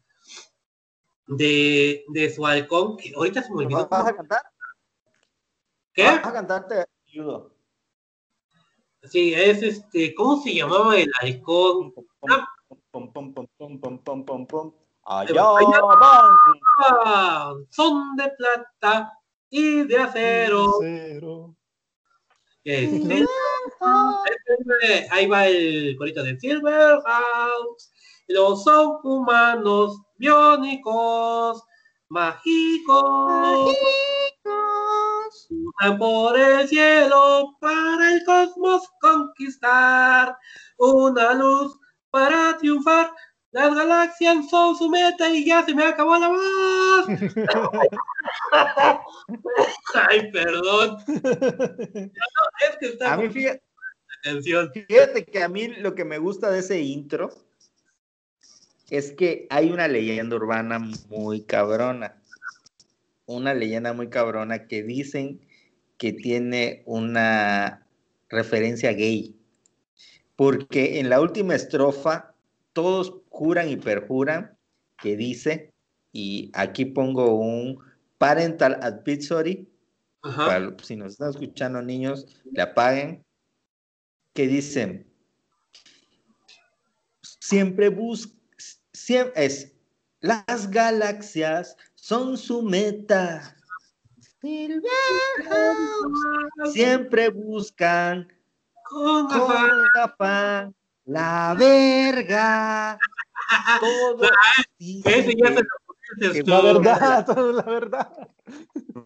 de, 1.28 2.06
de 2.08 2.34
su 2.34 2.46
halcón, 2.46 2.98
que 2.98 3.14
ahorita 3.16 3.44
se 3.44 3.52
me 3.52 3.66
olvidó. 3.66 3.88
¿Vas 3.88 4.08
a 4.08 4.16
cantar? 4.16 4.42
¿Qué? 5.98 6.04
¿Vas 6.04 6.28
a 6.28 6.32
cantarte? 6.32 6.86
Ayudo. 7.08 7.52
Sí, 9.02 9.34
es 9.34 9.64
este, 9.64 10.14
¿cómo 10.14 10.40
se 10.44 10.54
llamaba 10.54 10.96
el 10.96 11.12
halcón? 11.20 11.92
Pum, 11.92 13.12
pum, 13.12 13.34
pum, 13.34 13.48
pum, 13.58 13.80
pum, 13.80 14.00
pum, 14.00 14.24
pum, 14.24 14.46
pum. 14.46 14.74
Allá 15.04 15.42
van. 15.42 16.36
son 17.72 18.16
de 18.16 18.30
plata 18.38 19.12
y 19.50 19.88
de 19.88 19.98
acero. 19.98 20.74
Cero. 20.82 21.56
Este, 22.64 23.26
este, 23.26 25.08
ahí 25.10 25.26
va 25.26 25.48
el 25.48 25.96
corito 25.98 26.22
de 26.22 26.40
Silverhouse. 26.40 27.92
Los 28.28 28.64
son 28.64 29.00
humanos 29.04 30.00
biónicos, 30.18 31.64
mágicos. 32.10 33.76
Por 36.00 36.40
el 36.40 36.68
cielo 36.68 37.56
para 37.60 38.14
el 38.14 38.24
cosmos 38.26 38.90
conquistar. 39.00 40.36
Una 40.78 41.34
luz 41.34 41.80
para 42.10 42.58
triunfar. 42.58 43.12
Las 43.52 43.74
galaxias 43.74 44.50
son 44.50 44.76
su 44.76 44.90
meta 44.90 45.30
y 45.30 45.46
ya 45.46 45.64
se 45.66 45.74
me 45.74 45.86
acabó 45.86 46.18
la 46.18 46.30
voz. 46.30 47.08
Ay, 49.94 50.32
perdón. 50.32 50.98
Es 52.60 52.78
que 52.80 52.88
está 52.88 53.14
A 53.14 53.18
mí, 53.18 53.30
fíjate, 53.30 53.62
la 53.62 54.32
canción. 54.32 54.72
fíjate 54.74 55.26
que 55.26 55.44
a 55.44 55.48
mí 55.48 55.68
lo 55.68 55.96
que 55.96 56.06
me 56.06 56.18
gusta 56.18 56.50
de 56.52 56.60
ese 56.60 56.82
intro 56.82 57.30
es 58.90 59.12
que 59.12 59.48
hay 59.50 59.72
una 59.72 59.88
leyenda 59.88 60.36
urbana 60.36 60.80
muy 61.10 61.44
cabrona. 61.44 62.22
Una 63.26 63.54
leyenda 63.54 63.94
muy 63.94 64.10
cabrona 64.10 64.68
que 64.68 64.84
dicen 64.84 65.47
que 65.98 66.14
tiene 66.14 66.84
una 66.86 67.88
referencia 68.30 68.94
gay. 68.94 69.36
Porque 70.36 71.00
en 71.00 71.10
la 71.10 71.20
última 71.20 71.56
estrofa 71.56 72.36
todos 72.74 73.22
juran 73.30 73.70
y 73.70 73.78
perjuran 73.78 74.56
que 75.02 75.16
dice, 75.16 75.74
y 76.12 76.52
aquí 76.54 76.86
pongo 76.86 77.36
un 77.36 77.80
parental 78.18 78.80
advisory, 78.82 79.68
para- 80.22 80.76
si 80.84 80.96
nos 80.96 81.14
están 81.14 81.30
escuchando 81.30 81.82
niños, 81.82 82.26
le 82.52 82.62
apaguen, 82.62 83.24
que 84.34 84.48
dicen, 84.48 85.08
siempre 87.22 87.90
busca, 87.90 88.34
es, 89.36 89.74
las 90.20 90.70
galaxias 90.70 91.76
son 91.96 92.38
su 92.38 92.62
meta. 92.62 93.57
Siempre 96.72 97.30
buscan 97.30 98.32
Con 98.84 99.28
afán. 99.96 100.76
la 101.06 101.56
verga. 101.58 103.00
Todo 103.80 104.30
Ese 104.80 105.36
ya 105.36 105.48
se 105.48 105.62
lo 105.62 105.68
pusiste. 105.86 106.44
La 106.50 106.62
verdad, 106.62 107.28
la 107.56 107.64
verdad. 107.64 108.30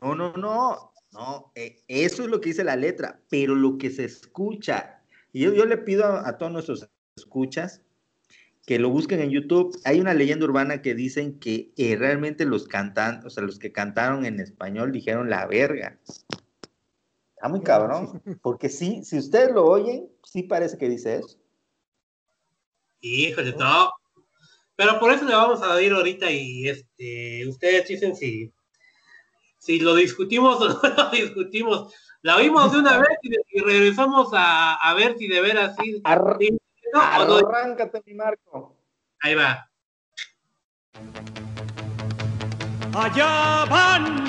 No, 0.02 0.16
no, 0.16 0.34
no, 0.34 0.94
no, 1.12 1.52
eh, 1.56 1.84
eso 1.88 2.24
es 2.24 2.30
lo 2.30 2.42
que 2.42 2.50
dice 2.50 2.64
la 2.64 2.76
letra, 2.76 3.20
pero 3.30 3.56
lo 3.56 3.78
que 3.78 3.90
se 3.90 4.06
escucha, 4.06 5.02
y 5.32 5.42
yo, 5.42 5.54
yo 5.54 5.66
le 5.66 5.78
pido 5.78 6.06
a, 6.06 6.28
a 6.28 6.38
todos 6.38 6.52
nuestros 6.52 6.90
escuchas 7.16 7.82
que 8.66 8.80
lo 8.80 8.90
busquen 8.90 9.22
en 9.22 9.32
YouTube. 9.32 9.78
Hay 9.86 10.00
una 10.00 10.14
leyenda 10.14 10.46
urbana 10.46 10.82
que 10.82 10.94
dicen 10.96 11.40
que 11.40 11.72
eh, 11.78 11.96
realmente 11.96 12.46
los 12.46 12.68
cantan, 12.68 13.26
o 13.26 13.30
sea, 13.30 13.44
los 13.44 13.60
que 13.60 13.72
cantaron 13.72 14.26
en 14.26 14.40
español 14.40 14.92
dijeron 14.92 15.30
la 15.30 15.46
verga. 15.48 16.00
Está 17.36 17.50
muy 17.50 17.62
cabrón, 17.62 18.22
porque 18.42 18.70
sí, 18.70 19.04
si 19.04 19.18
ustedes 19.18 19.52
lo 19.52 19.66
oyen, 19.66 20.08
sí 20.24 20.44
parece 20.44 20.78
que 20.78 20.88
dice 20.90 21.18
eso. 21.18 21.40
Híjole, 23.02 23.56
no. 23.58 23.92
Pero 24.76 25.00
por 25.00 25.12
eso 25.12 25.26
le 25.26 25.34
vamos 25.34 25.62
a 25.64 25.82
ir 25.82 25.92
ahorita 25.92 26.32
y 26.32 26.68
este, 26.70 27.48
ustedes 27.48 27.88
dicen 27.88 28.16
si, 28.16 28.52
si 29.58 29.80
lo 29.80 29.96
discutimos 29.96 30.62
o 30.62 30.70
no 30.70 30.80
lo 30.82 31.10
discutimos. 31.10 31.94
La 32.22 32.38
oímos 32.38 32.72
de 32.72 32.78
una 32.80 33.00
vez 33.00 33.18
y, 33.24 33.36
y 33.58 33.60
regresamos 33.62 34.30
a, 34.34 34.76
a 34.76 34.94
ver 34.94 35.18
si 35.18 35.28
de 35.28 35.42
veras 35.42 35.76
sí. 35.82 36.00
Ar- 36.04 36.38
sí, 36.40 36.58
no. 36.94 37.02
Arráncate, 37.48 38.02
mi 38.06 38.14
Marco. 38.14 38.76
Ahí 39.22 39.36
va. 39.36 39.70
Allá 42.94 43.66
van. 43.70 44.26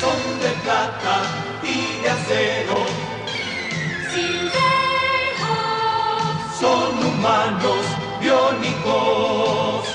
Son 0.00 0.40
de 0.40 0.50
plata 0.64 1.22
y 1.62 2.02
de 2.02 2.10
acero. 2.10 3.08
Son 6.58 6.98
humanos 7.06 7.84
biónicos. 8.20 9.86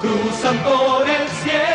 Cruzan 0.00 0.58
por 0.62 1.08
el 1.08 1.28
cielo 1.28 1.65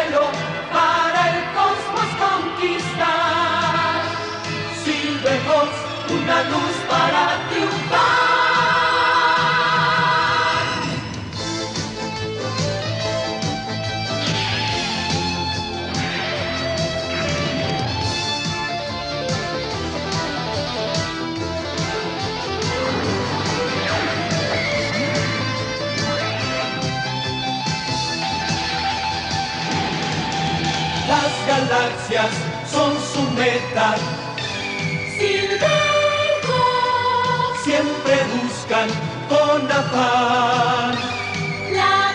galaxias 32.11 32.69
son 32.69 32.93
su 32.99 33.21
meta. 33.31 33.95
Siempre 37.63 38.15
buscan 38.33 38.89
con 39.29 39.71
afán. 39.71 40.95
La- 41.73 42.11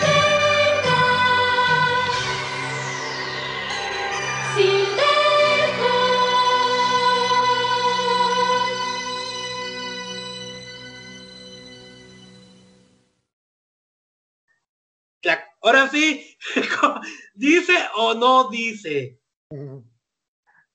ahora 15.61 15.89
sí, 15.89 16.37
¿dice 17.35 17.73
o 17.95 18.13
no 18.13 18.49
dice? 18.49 19.19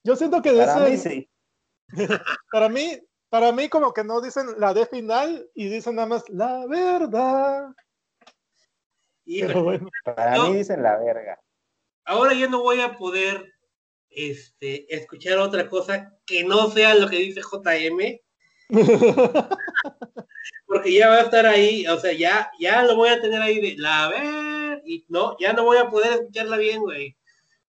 Yo 0.04 0.16
siento 0.16 0.42
que 0.42 0.52
Para 0.52 0.78
mí 0.80 0.90
dicen, 0.92 1.12
sí. 1.12 1.30
para 2.50 2.68
mí, 2.68 2.98
para 3.28 3.52
mí 3.52 3.68
como 3.68 3.92
que 3.92 4.02
no 4.04 4.20
dicen 4.20 4.46
la 4.58 4.74
D 4.74 4.86
final 4.86 5.48
y 5.54 5.68
dicen 5.68 5.96
nada 5.96 6.08
más 6.08 6.28
la 6.28 6.66
verdad. 6.66 7.68
Híjole, 9.24 9.52
Pero 9.52 9.64
bueno, 9.64 9.88
Para 10.04 10.36
No. 10.36 10.50
mí 10.50 10.56
dicen 10.56 10.82
la 10.82 10.98
verga. 10.98 11.38
ahora 12.04 12.34
yo 12.34 12.48
no 12.48 12.62
voy 12.62 12.80
a 12.80 12.96
poder 12.96 13.52
este, 14.10 14.92
escuchar 14.94 15.38
otra 15.38 15.68
cosa 15.68 16.12
que 16.26 16.44
no 16.44 16.70
sea 16.70 16.94
lo 16.94 17.08
que 17.08 17.16
dice 17.16 17.40
JM, 17.40 18.20
porque 20.66 20.92
ya 20.92 21.08
va 21.08 21.16
a 21.16 21.22
estar 21.22 21.46
ahí, 21.46 21.86
o 21.86 21.98
sea, 21.98 22.12
ya, 22.12 22.50
ya 22.58 22.82
lo 22.82 22.96
voy 22.96 23.08
a 23.10 23.20
tener 23.20 23.40
ahí 23.40 23.60
de 23.60 23.76
la 23.78 24.08
ver, 24.08 24.82
y 24.84 25.06
no, 25.08 25.36
ya 25.38 25.52
no 25.52 25.64
voy 25.64 25.78
a 25.78 25.88
poder 25.88 26.12
escucharla 26.14 26.56
bien, 26.58 26.82
güey. 26.82 27.16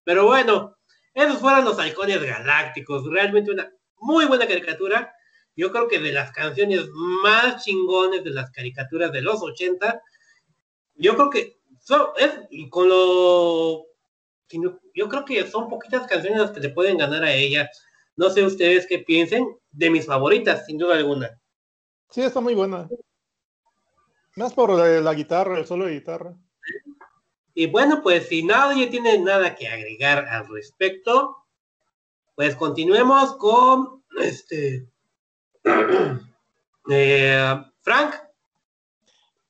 Pero 0.04 0.26
bueno, 0.26 0.76
esos 1.14 1.40
fueron 1.40 1.66
los 1.66 1.78
halcones 1.80 2.22
galácticos, 2.22 3.06
realmente 3.10 3.52
una 3.52 3.72
muy 3.98 4.26
buena 4.26 4.48
caricatura. 4.48 5.14
Yo 5.56 5.72
creo 5.72 5.88
que 5.88 6.00
de 6.00 6.12
las 6.12 6.32
canciones 6.32 6.88
más 7.24 7.64
chingones 7.64 8.24
de 8.24 8.32
las 8.32 8.50
caricaturas 8.52 9.12
de 9.12 9.22
los 9.22 9.42
80, 9.42 10.02
yo 10.96 11.16
creo 11.16 11.30
que 11.30 11.60
son- 11.80 12.08
es 12.18 12.32
con 12.70 12.90
lo 12.90 13.86
yo 14.94 15.10
creo 15.10 15.26
que 15.26 15.48
son 15.48 15.68
poquitas 15.68 16.06
canciones 16.06 16.40
las 16.40 16.52
que 16.52 16.60
le 16.60 16.70
pueden 16.70 16.98
ganar 16.98 17.24
a 17.24 17.34
ella. 17.34 17.68
No 18.16 18.30
sé 18.30 18.44
ustedes 18.46 18.86
qué 18.88 19.00
piensen, 19.00 19.48
de 19.72 19.90
mis 19.90 20.06
favoritas, 20.06 20.68
sin 20.68 20.78
duda 20.78 20.96
alguna. 20.96 21.40
Sí, 22.12 22.22
está 22.22 22.40
muy 22.40 22.54
buena. 22.54 22.88
Más 24.36 24.54
por 24.54 24.70
la 24.72 25.14
guitarra, 25.16 25.58
el 25.58 25.66
solo 25.66 25.86
de 25.86 25.94
guitarra. 25.94 26.36
Y 27.54 27.68
bueno, 27.68 28.02
pues 28.02 28.28
si 28.28 28.44
nadie 28.44 28.88
tiene 28.88 29.18
nada 29.20 29.56
que 29.56 29.68
agregar 29.68 30.26
al 30.28 30.48
respecto, 30.48 31.38
pues 32.36 32.56
continuemos 32.56 33.36
con 33.38 34.04
este 34.20 34.88
eh, 36.90 37.64
Frank. 37.82 38.16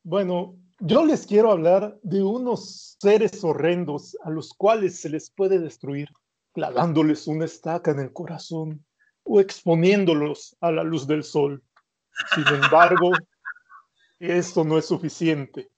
Bueno, 0.04 0.58
yo 0.80 1.06
les 1.06 1.26
quiero 1.26 1.52
hablar 1.52 1.98
de 2.04 2.22
unos 2.22 2.98
seres 3.00 3.42
horrendos 3.44 4.18
a 4.24 4.30
los 4.30 4.54
cuales 4.54 5.00
se 5.00 5.10
les 5.10 5.30
puede 5.30 5.60
destruir 5.60 6.10
clavándoles 6.52 7.28
una 7.28 7.46
estaca 7.46 7.92
en 7.92 8.00
el 8.00 8.12
corazón 8.12 8.86
o 9.24 9.40
exponiéndolos 9.40 10.58
a 10.60 10.72
la 10.72 10.84
luz 10.84 11.08
del 11.08 11.24
sol. 11.24 11.64
Sin 12.36 12.46
embargo, 12.48 13.12
esto 14.20 14.64
no 14.64 14.78
es 14.78 14.86
suficiente, 14.86 15.70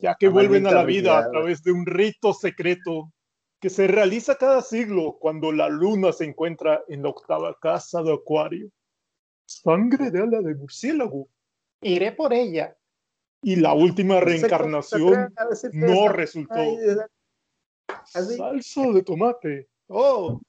ya 0.00 0.16
que 0.18 0.28
vuelven 0.28 0.66
a 0.66 0.72
la 0.72 0.84
vida 0.84 1.18
a 1.18 1.30
través 1.30 1.62
de 1.62 1.72
un 1.72 1.86
rito 1.86 2.32
secreto 2.32 3.12
que 3.60 3.68
se 3.68 3.86
realiza 3.86 4.36
cada 4.36 4.62
siglo 4.62 5.18
cuando 5.20 5.52
la 5.52 5.68
luna 5.68 6.12
se 6.12 6.24
encuentra 6.24 6.82
en 6.88 7.02
la 7.02 7.10
octava 7.10 7.56
casa 7.60 8.02
de 8.02 8.14
Acuario. 8.14 8.70
Sangre 9.44 10.10
de 10.10 10.22
ala 10.22 10.40
de 10.40 10.54
murciélago. 10.54 11.28
Iré 11.82 12.12
por 12.12 12.32
ella. 12.32 12.76
Y 13.42 13.56
la 13.56 13.74
última 13.74 14.20
reencarnación 14.20 15.34
no 15.72 16.08
resultó. 16.08 16.54
Salsa 18.04 18.92
de 18.92 19.02
tomate. 19.02 19.68
Oh. 19.88 20.40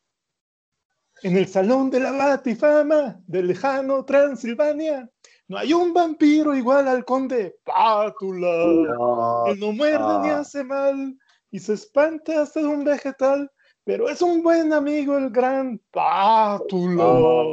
En 1.24 1.38
el 1.38 1.48
salón 1.48 1.90
de 1.90 2.00
la 2.00 2.12
batifama 2.12 3.22
del 3.28 3.48
lejano 3.48 4.06
Transilvania 4.06 5.10
no 5.52 5.58
hay 5.58 5.74
un 5.74 5.94
vampiro 5.94 6.56
igual 6.56 6.88
al 6.88 7.04
conde 7.04 7.58
Pátula. 7.66 8.48
No, 8.48 9.48
Él 9.48 9.60
no 9.60 9.74
muerde 9.74 10.20
ni 10.22 10.30
no. 10.30 10.36
hace 10.38 10.64
mal 10.64 11.18
y 11.52 11.60
se 11.60 11.74
espanta 11.74 12.42
hasta 12.42 12.62
de 12.62 12.68
un 12.68 12.86
vegetal, 12.86 13.52
pero 13.84 14.08
es 14.08 14.22
un 14.22 14.42
buen 14.42 14.72
amigo 14.72 15.18
el 15.18 15.30
gran 15.30 15.78
Pátula. 15.92 17.04
No. 17.04 17.46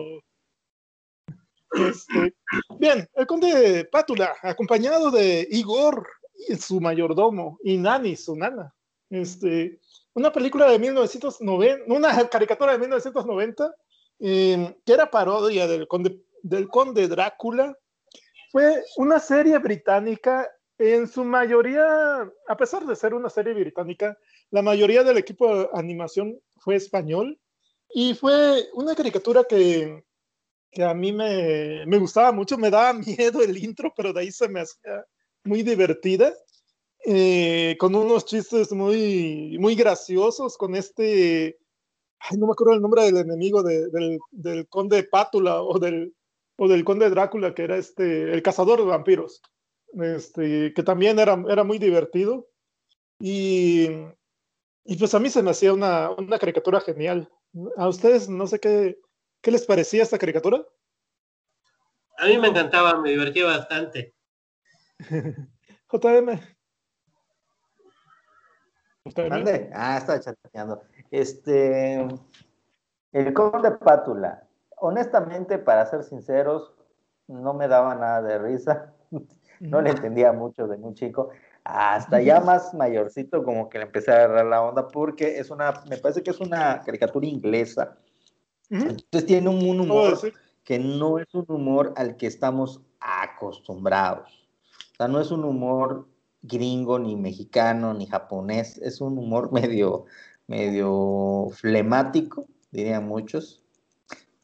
Este, 1.73 2.37
bien, 2.79 3.09
el 3.15 3.27
conde 3.27 3.85
Pátula, 3.91 4.33
acompañado 4.43 5.11
de 5.11 5.49
Igor 5.51 6.07
y 6.49 6.55
su 6.55 6.81
mayordomo, 6.81 7.59
y 7.65 7.79
Nani, 7.79 8.15
su 8.15 8.37
nana. 8.37 8.73
Este, 9.11 9.81
una 10.15 10.33
película 10.33 10.70
de 10.70 10.79
1990, 10.79 11.93
una 11.93 12.29
caricatura 12.29 12.75
de 12.75 12.79
1990, 12.79 13.75
eh, 14.20 14.77
que 14.87 14.93
era 14.93 15.11
parodia 15.11 15.66
del 15.66 15.89
conde, 15.89 16.23
del 16.45 16.69
conde 16.69 17.09
Drácula. 17.09 17.77
Fue 18.51 18.83
una 18.97 19.20
serie 19.20 19.59
británica, 19.59 20.49
en 20.79 21.09
su 21.09 21.25
mayoría, 21.25 22.20
a 22.47 22.57
pesar 22.57 22.87
de 22.87 22.95
ser 22.95 23.12
una 23.12 23.29
serie 23.29 23.53
británica, 23.53 24.16
la 24.51 24.62
mayoría 24.62 25.03
del 25.03 25.19
equipo 25.19 25.55
de 25.55 25.69
animación 25.75 26.41
fue 26.59 26.77
español. 26.77 27.39
Y 27.91 28.15
fue 28.15 28.69
una 28.75 28.95
caricatura 28.95 29.45
que, 29.45 30.05
que 30.70 30.85
a 30.85 30.95
mí 30.95 31.12
me, 31.12 31.85
me 31.87 31.99
gustaba 31.99 32.31
mucho, 32.33 32.57
me 32.59 32.70
daba 32.70 32.93
miedo 33.19 33.43
el 33.43 33.57
intro, 33.57 33.93
pero 33.97 34.12
de 34.12 34.20
ahí 34.20 34.31
se 34.31 34.49
me 34.49 34.61
hacía 34.61 35.05
muy 35.45 35.62
divertida, 35.62 36.33
eh, 37.05 37.77
con 37.79 37.95
unos 37.95 38.25
chistes 38.27 38.73
muy, 38.73 39.57
muy 39.59 39.75
graciosos, 39.75 40.57
con 40.57 40.75
este, 40.75 41.59
ay, 42.20 42.37
no 42.37 42.47
me 42.47 42.53
acuerdo 42.53 42.75
el 42.75 42.83
nombre 42.83 43.05
del 43.05 43.16
enemigo 43.19 43.62
de- 43.62 43.89
del, 43.89 44.19
del 44.31 44.69
conde 44.69 45.05
Pátula 45.05 45.62
o 45.62 45.79
del, 45.79 46.15
o 46.59 46.68
del 46.68 46.85
conde 46.85 47.09
Drácula, 47.09 47.55
que 47.55 47.62
era 47.62 47.76
este, 47.76 48.32
el 48.32 48.43
cazador 48.43 48.80
de 48.80 48.86
vampiros, 48.86 49.40
este, 49.93 50.74
que 50.74 50.82
también 50.82 51.18
era, 51.20 51.43
era 51.48 51.62
muy 51.62 51.78
divertido. 51.78 52.48
Y, 53.20 53.89
y 54.85 54.97
pues 54.98 55.14
a 55.14 55.20
mí 55.20 55.30
se 55.30 55.43
me 55.43 55.52
hacía 55.52 55.72
una, 55.72 56.10
una 56.10 56.39
caricatura 56.39 56.80
genial. 56.80 57.30
A 57.76 57.89
ustedes 57.89 58.28
no 58.28 58.47
sé 58.48 58.59
qué, 58.59 58.98
qué 59.40 59.52
les 59.52 59.64
parecía 59.66 60.02
esta 60.02 60.18
caricatura. 60.18 60.66
A 62.18 62.26
mí 62.26 62.36
me 62.39 62.48
encantaba, 62.48 63.01
me 63.01 63.10
divertía 63.10 63.44
bastante. 63.44 64.16
JM. 65.93 66.40
¿Mande? 69.28 69.70
Ah, 69.72 69.98
estaba 69.98 70.18
chateando. 70.20 70.82
Este, 71.12 72.06
el 73.12 73.32
conde 73.32 73.70
Pátula, 73.70 74.48
honestamente, 74.81 75.59
para 75.59 75.87
ser 75.87 76.05
sinceros, 76.05 76.73
no 77.27 77.55
me 77.55 77.69
daba 77.69 77.95
nada 77.95 78.23
de 78.23 78.39
risa. 78.39 78.93
No 79.61 79.83
le 79.83 79.91
entendía 79.91 80.33
mucho 80.33 80.69
de 80.69 80.77
muy 80.77 80.95
chico. 80.95 81.31
Hasta 81.65 82.23
ya 82.23 82.41
más 82.41 82.75
mayorcito, 82.75 83.43
como 83.43 83.69
que 83.69 83.79
le 83.79 83.87
empecé 83.87 84.13
a 84.13 84.15
agarrar 84.15 84.47
la 84.47 84.63
onda, 84.63 84.87
porque 84.87 85.39
es 85.39 85.51
una, 85.51 85.83
me 85.91 85.97
parece 85.97 86.23
que 86.23 86.31
es 86.31 86.39
una 86.39 86.81
caricatura 86.83 87.27
inglesa. 87.27 87.99
Entonces 88.71 89.27
tiene 89.27 89.49
un, 89.49 89.81
humor 89.81 90.11
decir. 90.11 90.35
que 90.63 90.79
no 90.79 91.19
es 91.19 91.35
un 91.35 91.47
humor 91.49 91.93
al 91.97 92.17
que 92.17 92.29
estamos 92.29 92.83
acostumbrados. 93.01 94.49
O 94.93 94.97
sea, 94.97 95.09
no 95.09 95.21
es 95.21 95.33
un 95.33 95.45
humor 95.45 96.07
gringo, 96.43 96.99
ni 96.99 97.17
mexicano, 97.17 97.95
ni 97.95 98.07
japonés, 98.07 98.79
es 98.79 99.01
un 99.01 99.19
humor 99.19 99.53
medio, 99.53 100.05
medio 100.47 101.49
flemático, 101.53 102.47
dirían 102.71 103.07
muchos. 103.07 103.65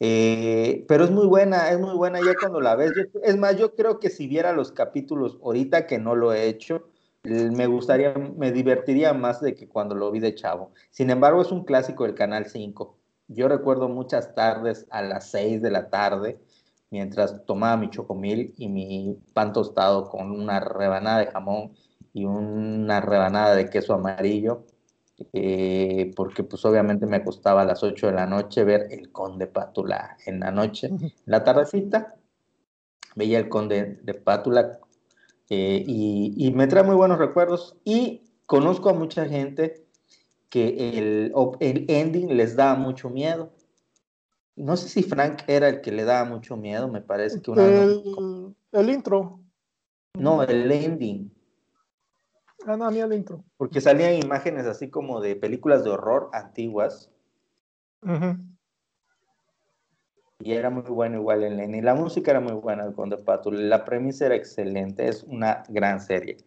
Eh, 0.06 0.84
pero 0.86 1.04
es 1.04 1.10
muy 1.10 1.26
buena, 1.26 1.70
es 1.70 1.80
muy 1.80 1.94
buena 1.94 2.20
ya 2.20 2.38
cuando 2.38 2.60
la 2.60 2.76
ves. 2.76 2.92
Es 3.22 3.38
más, 3.38 3.56
yo 3.56 3.74
creo 3.74 3.98
que 3.98 4.10
si 4.10 4.26
viera 4.26 4.52
los 4.52 4.70
capítulos 4.70 5.38
ahorita 5.42 5.86
que 5.86 5.98
no 5.98 6.14
lo 6.14 6.34
he 6.34 6.46
hecho, 6.46 6.90
me 7.22 7.66
gustaría, 7.66 8.12
me 8.12 8.52
divertiría 8.52 9.14
más 9.14 9.40
de 9.40 9.54
que 9.54 9.66
cuando 9.66 9.94
lo 9.94 10.10
vi 10.10 10.20
de 10.20 10.34
chavo. 10.34 10.72
Sin 10.90 11.08
embargo, 11.08 11.40
es 11.40 11.50
un 11.50 11.64
clásico 11.64 12.04
del 12.04 12.14
Canal 12.14 12.44
5. 12.44 12.98
Yo 13.28 13.48
recuerdo 13.48 13.88
muchas 13.88 14.34
tardes 14.34 14.86
a 14.90 15.00
las 15.00 15.30
6 15.30 15.62
de 15.62 15.70
la 15.70 15.88
tarde, 15.88 16.38
mientras 16.90 17.42
tomaba 17.46 17.78
mi 17.78 17.88
chocomil 17.88 18.52
y 18.58 18.68
mi 18.68 19.18
pan 19.32 19.54
tostado 19.54 20.10
con 20.10 20.30
una 20.30 20.60
rebanada 20.60 21.20
de 21.20 21.28
jamón 21.28 21.72
y 22.12 22.26
una 22.26 23.00
rebanada 23.00 23.54
de 23.54 23.70
queso 23.70 23.94
amarillo, 23.94 24.66
eh, 25.32 26.12
porque 26.16 26.42
pues 26.44 26.64
obviamente 26.64 27.06
me 27.06 27.16
acostaba 27.16 27.62
a 27.62 27.64
las 27.64 27.82
8 27.82 28.06
de 28.08 28.12
la 28.14 28.26
noche 28.26 28.64
ver 28.64 28.88
El 28.90 29.12
Conde 29.12 29.46
Pátula 29.46 30.16
en 30.26 30.40
la 30.40 30.50
noche. 30.50 30.88
En 30.88 31.12
la 31.26 31.44
tardecita 31.44 32.16
veía 33.14 33.38
El 33.38 33.48
Conde 33.48 34.00
de 34.02 34.14
Pátula 34.14 34.78
eh, 35.50 35.84
y, 35.86 36.34
y 36.36 36.50
me 36.52 36.66
trae 36.66 36.82
muy 36.82 36.96
buenos 36.96 37.18
recuerdos 37.18 37.76
y 37.84 38.22
conozco 38.46 38.88
a 38.90 38.94
mucha 38.94 39.26
gente 39.26 39.86
que 40.50 40.98
el, 40.98 41.32
el 41.60 41.84
ending 41.88 42.36
les 42.36 42.56
da 42.56 42.74
mucho 42.76 43.10
miedo. 43.10 43.52
No 44.56 44.76
sé 44.76 44.88
si 44.88 45.02
Frank 45.02 45.42
era 45.48 45.68
el 45.68 45.80
que 45.80 45.90
le 45.90 46.04
daba 46.04 46.24
mucho 46.28 46.56
miedo, 46.56 46.86
me 46.88 47.00
parece 47.00 47.42
que 47.42 47.50
una 47.50 47.68
no- 47.70 48.54
el 48.72 48.90
intro. 48.90 49.40
no, 50.16 50.44
el 50.44 50.70
ending, 50.70 51.33
Ah, 52.66 52.76
no, 52.76 52.86
a 52.86 52.90
mí 52.90 52.98
el 53.00 53.12
intro. 53.12 53.44
porque 53.56 53.80
salían 53.80 54.14
imágenes 54.14 54.66
así 54.66 54.88
como 54.90 55.20
de 55.20 55.36
películas 55.36 55.84
de 55.84 55.90
horror 55.90 56.30
antiguas 56.32 57.10
Ujú. 58.02 58.36
y 60.40 60.52
era 60.52 60.70
muy 60.70 60.82
bueno 60.82 61.18
igual 61.18 61.42
el 61.44 61.60
ending. 61.60 61.84
La 61.84 61.94
música 61.94 62.30
era 62.30 62.40
muy 62.40 62.52
buena 62.54 62.84
el 62.84 62.94
Conde 62.94 63.18
Pátula, 63.18 63.60
la 63.60 63.84
premisa 63.84 64.26
era 64.26 64.34
excelente, 64.34 65.08
es 65.08 65.22
una 65.24 65.62
gran 65.68 66.00
serie. 66.00 66.38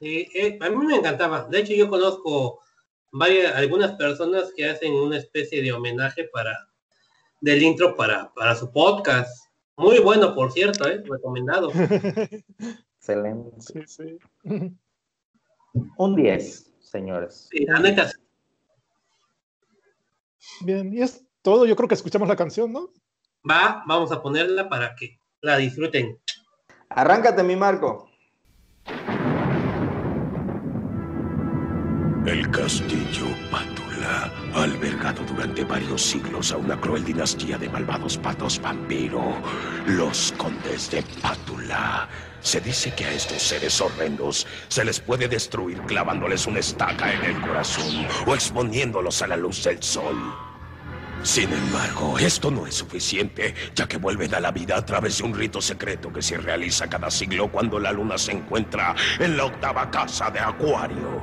Sí, 0.00 0.28
eh, 0.34 0.58
a 0.60 0.70
mí 0.70 0.86
me 0.86 0.96
encantaba. 0.96 1.44
De 1.48 1.58
hecho, 1.58 1.74
yo 1.74 1.88
conozco 1.88 2.60
varias, 3.10 3.54
algunas 3.56 3.92
personas 3.92 4.52
que 4.56 4.68
hacen 4.68 4.92
una 4.94 5.16
especie 5.18 5.60
de 5.62 5.72
homenaje 5.72 6.28
para 6.32 6.56
del 7.40 7.62
intro 7.62 7.94
para, 7.96 8.32
para 8.34 8.54
su 8.54 8.70
podcast. 8.70 9.46
Muy 9.76 9.98
bueno, 10.00 10.34
por 10.34 10.50
cierto, 10.52 10.88
¿eh? 10.88 11.02
recomendado. 11.04 11.70
Excelente. 12.98 13.60
sí, 13.60 13.80
sí. 13.86 14.18
Un 15.96 16.16
10, 16.16 16.74
señores. 16.80 17.48
Sí, 17.50 17.64
la 17.66 17.80
neta, 17.80 18.10
Bien, 20.60 20.92
y 20.92 21.02
es 21.02 21.24
todo. 21.42 21.66
Yo 21.66 21.76
creo 21.76 21.88
que 21.88 21.94
escuchamos 21.94 22.28
la 22.28 22.36
canción, 22.36 22.72
¿no? 22.72 22.90
va, 23.48 23.82
vamos 23.86 24.12
a 24.12 24.20
ponerla 24.20 24.68
para 24.68 24.94
que 24.94 25.20
la 25.40 25.56
disfruten. 25.56 26.18
Arráncate, 26.90 27.42
mi 27.42 27.56
Marco. 27.56 28.10
El 32.26 32.50
castillo 32.50 33.26
Pátula 33.50 34.30
ha 34.54 34.62
albergado 34.62 35.22
durante 35.24 35.64
varios 35.64 36.02
siglos 36.02 36.52
a 36.52 36.58
una 36.58 36.78
cruel 36.78 37.04
dinastía 37.04 37.56
de 37.56 37.70
malvados 37.70 38.18
patos 38.18 38.60
vampiro, 38.60 39.22
los 39.86 40.32
condes 40.36 40.90
de 40.90 41.02
Pátula. 41.22 42.08
Se 42.40 42.60
dice 42.60 42.92
que 42.94 43.04
a 43.04 43.12
estos 43.12 43.42
seres 43.42 43.80
horrendos 43.80 44.46
se 44.68 44.84
les 44.84 45.00
puede 45.00 45.28
destruir 45.28 45.80
clavándoles 45.82 46.46
una 46.46 46.60
estaca 46.60 47.12
en 47.12 47.24
el 47.24 47.40
corazón 47.40 48.06
o 48.26 48.34
exponiéndolos 48.34 49.22
a 49.22 49.26
la 49.26 49.36
luz 49.36 49.64
del 49.64 49.82
sol. 49.82 50.16
Sin 51.22 51.52
embargo, 51.52 52.16
esto 52.18 52.50
no 52.50 52.66
es 52.66 52.76
suficiente, 52.76 53.54
ya 53.74 53.88
que 53.88 53.96
vuelven 53.96 54.34
a 54.34 54.40
la 54.40 54.52
vida 54.52 54.76
a 54.76 54.86
través 54.86 55.18
de 55.18 55.24
un 55.24 55.34
rito 55.34 55.60
secreto 55.60 56.12
que 56.12 56.22
se 56.22 56.38
realiza 56.38 56.88
cada 56.88 57.10
siglo 57.10 57.50
cuando 57.50 57.80
la 57.80 57.90
luna 57.90 58.16
se 58.16 58.32
encuentra 58.32 58.94
en 59.18 59.36
la 59.36 59.46
octava 59.46 59.90
casa 59.90 60.30
de 60.30 60.38
Acuario. 60.38 61.20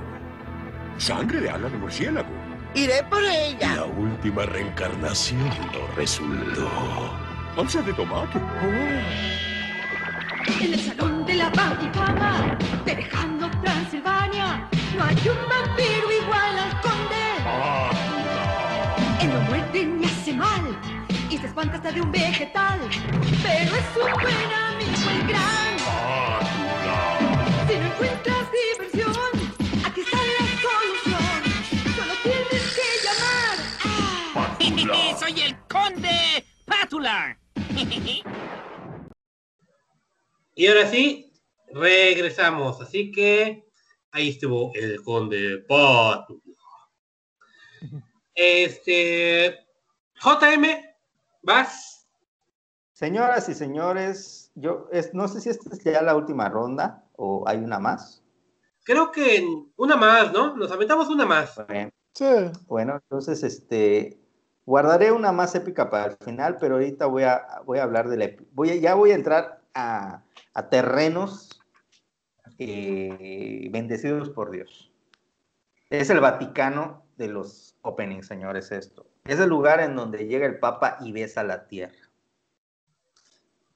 Sangre 0.98 1.40
de 1.40 1.50
ala 1.50 1.70
de 1.70 1.78
murciélago. 1.78 2.30
Iré 2.74 3.04
por 3.10 3.24
ella. 3.24 3.76
La 3.78 3.86
última 3.86 4.46
reencarnación 4.46 5.48
no 5.48 5.96
resultó. 5.96 6.70
Once 7.56 7.82
de 7.82 7.94
tomate. 7.94 8.40
En 10.47 10.73
el 10.73 10.80
salón 10.80 11.26
de 11.26 11.34
la 11.34 11.49
Vaticana, 11.49 12.57
de 12.85 12.95
Lejano 12.95 13.49
Transilvania, 13.61 14.69
no 14.95 15.03
hay 15.03 15.17
un 15.27 15.49
vampiro 15.49 16.11
igual 16.22 16.59
al 16.59 16.81
conde. 16.81 17.26
Él 19.22 19.30
no 19.34 19.41
muerde 19.41 19.85
ni 19.85 20.05
hace 20.05 20.34
mal, 20.34 20.80
y 21.31 21.38
se 21.38 21.47
espanta 21.47 21.77
hasta 21.77 21.91
de 21.91 22.01
un 22.01 22.11
vegetal, 22.11 22.80
pero 23.41 23.76
es 23.76 23.97
un 23.97 24.11
buen 24.22 24.53
amigo 24.69 25.09
el 25.09 25.27
gran. 25.27 25.80
Si 27.67 27.76
no 27.77 27.85
encuentras 27.88 28.45
diversión, 28.61 29.31
aquí 29.84 30.01
está 30.01 30.17
la 30.17 30.45
solución. 30.65 31.41
Solo 31.95 32.13
tienes 32.22 32.65
que 32.77 32.88
llamar. 33.03 33.57
Soy 35.19 35.41
el 35.41 35.55
conde 35.67 36.45
Pátula. 36.65 37.38
Y 40.56 40.68
ahora 40.68 40.88
sí, 40.88 41.34
regresamos. 41.73 42.82
Así 42.82 43.11
que 43.11 43.68
ahí 44.11 44.30
estuvo 44.30 44.72
el 44.76 45.02
conde 45.03 45.60
Pátula. 45.68 46.41
Este. 48.34 49.65
JM, 50.22 50.65
vas. 51.44 52.07
Señoras 52.94 53.49
y 53.49 53.53
señores, 53.53 54.52
yo 54.56 54.88
es, 54.91 55.14
no 55.14 55.27
sé 55.27 55.41
si 55.41 55.49
esta 55.49 55.69
es 55.76 55.84
ya 55.84 56.02
la 56.02 56.15
última 56.15 56.48
ronda 56.48 57.03
o 57.18 57.44
hay 57.45 57.57
una 57.57 57.77
más. 57.80 58.23
Creo 58.86 59.11
que 59.11 59.45
una 59.76 59.98
más, 59.98 60.32
¿no? 60.32 60.56
Nos 60.56 60.72
aventamos 60.72 61.10
una 61.10 61.26
más. 61.26 61.56
Bueno, 61.68 61.91
Sí. 62.14 62.26
bueno, 62.68 62.94
entonces 62.95 63.44
este 63.44 64.18
guardaré 64.65 65.11
una 65.11 65.34
más 65.34 65.53
épica 65.56 65.90
para 65.90 66.06
el 66.06 66.18
final, 66.23 66.56
pero 66.57 66.76
ahorita 66.76 67.07
voy 67.07 67.23
a, 67.23 67.45
voy 67.65 67.80
a 67.80 67.84
hablar 67.84 68.07
de 68.07 68.18
la 68.18 68.30
voy 68.53 68.69
a- 68.69 68.76
ya 68.76 68.94
voy 68.95 69.11
a 69.11 69.15
entrar 69.15 69.61
a, 69.76 70.23
terrenos 70.72 71.61
eh, 72.57 73.68
bendecidos 73.72 74.30
por 74.30 74.52
Dios. 74.52 74.91
Es 75.89 76.10
el 76.10 76.19
Vaticano 76.19 77.06
de 77.18 77.27
los 77.27 77.76
openings, 77.81 78.27
señores, 78.27 78.72
esto. 78.72 79.07
Es 79.26 79.39
el 79.39 79.49
lugar 79.49 79.81
en 79.81 79.95
donde 79.95 80.27
llega 80.27 80.45
el 80.45 80.60
Papa 80.60 80.97
y 81.02 81.11
besa 81.11 81.43
la 81.43 81.68
tierra. 81.68 82.06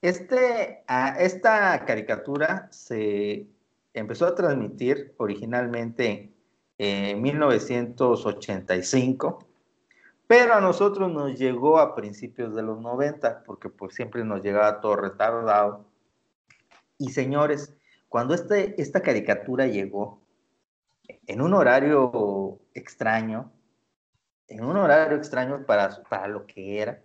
Este, 0.02 0.86
esta 1.20 1.86
caricatura 1.86 2.70
se 2.72 3.48
empezó 3.94 4.28
a 4.28 4.36
transmitir 4.36 5.14
originalmente 5.18 6.32
en 6.78 7.22
1985, 7.22 9.46
pero 10.26 10.54
a 10.54 10.62
nosotros 10.62 11.12
nos 11.12 11.38
llegó 11.38 11.80
a 11.80 11.96
principios 11.96 12.56
de 12.56 12.64
los 12.64 12.80
90, 12.80 13.44
porque 13.44 13.68
pues 13.70 13.94
siempre 13.94 14.24
nos 14.24 14.42
llegaba 14.42 14.80
todo 14.80 14.96
retardado. 14.96 15.89
Y 17.00 17.12
señores, 17.12 17.74
cuando 18.10 18.34
este, 18.34 18.80
esta 18.80 19.02
caricatura 19.02 19.66
llegó, 19.68 20.22
en 21.26 21.42
un 21.42 21.54
horario 21.54 22.60
extraño, 22.74 23.52
en 24.48 24.64
un 24.64 24.76
horario 24.78 25.18
extraño 25.18 25.66
para, 25.66 26.04
para 26.04 26.28
lo 26.28 26.46
que 26.46 26.82
era, 26.82 27.02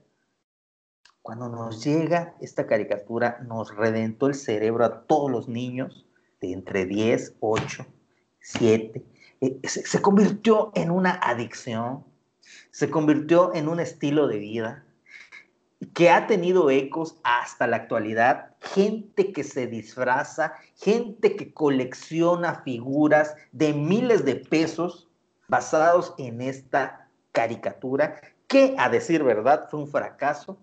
cuando 1.23 1.49
nos 1.49 1.83
llega 1.83 2.35
esta 2.41 2.67
caricatura, 2.67 3.39
nos 3.47 3.75
reventó 3.75 4.27
el 4.27 4.35
cerebro 4.35 4.85
a 4.85 5.07
todos 5.07 5.31
los 5.31 5.49
niños 5.49 6.07
de 6.41 6.53
entre 6.53 6.87
10, 6.87 7.37
8, 7.39 7.87
7. 8.41 9.05
Eh, 9.41 9.61
Se, 9.63 9.87
se 9.87 10.03
convirtió 10.03 10.73
en 10.75 10.91
una 10.91 11.13
adicción, 11.13 12.05
se 12.73 12.91
convirtió 12.91 13.55
en 13.55 13.69
un 13.69 13.79
estilo 13.79 14.27
de 14.27 14.39
vida 14.39 14.85
que 15.93 16.11
ha 16.11 16.27
tenido 16.27 16.71
ecos 16.71 17.19
hasta 17.25 17.67
la 17.67 17.77
actualidad. 17.77 18.55
Gente 18.61 19.33
que 19.33 19.45
se 19.45 19.67
disfraza, 19.67 20.55
gente 20.77 21.37
que 21.37 21.53
colecciona 21.53 22.63
figuras 22.63 23.37
de 23.53 23.73
miles 23.73 24.25
de 24.25 24.37
pesos 24.37 25.09
basados 25.49 26.15
en 26.19 26.41
esta 26.41 27.09
caricatura, 27.33 28.21
que 28.47 28.75
a 28.79 28.89
decir 28.89 29.23
verdad 29.23 29.69
fue 29.71 29.81
un 29.81 29.89
fracaso 29.89 30.59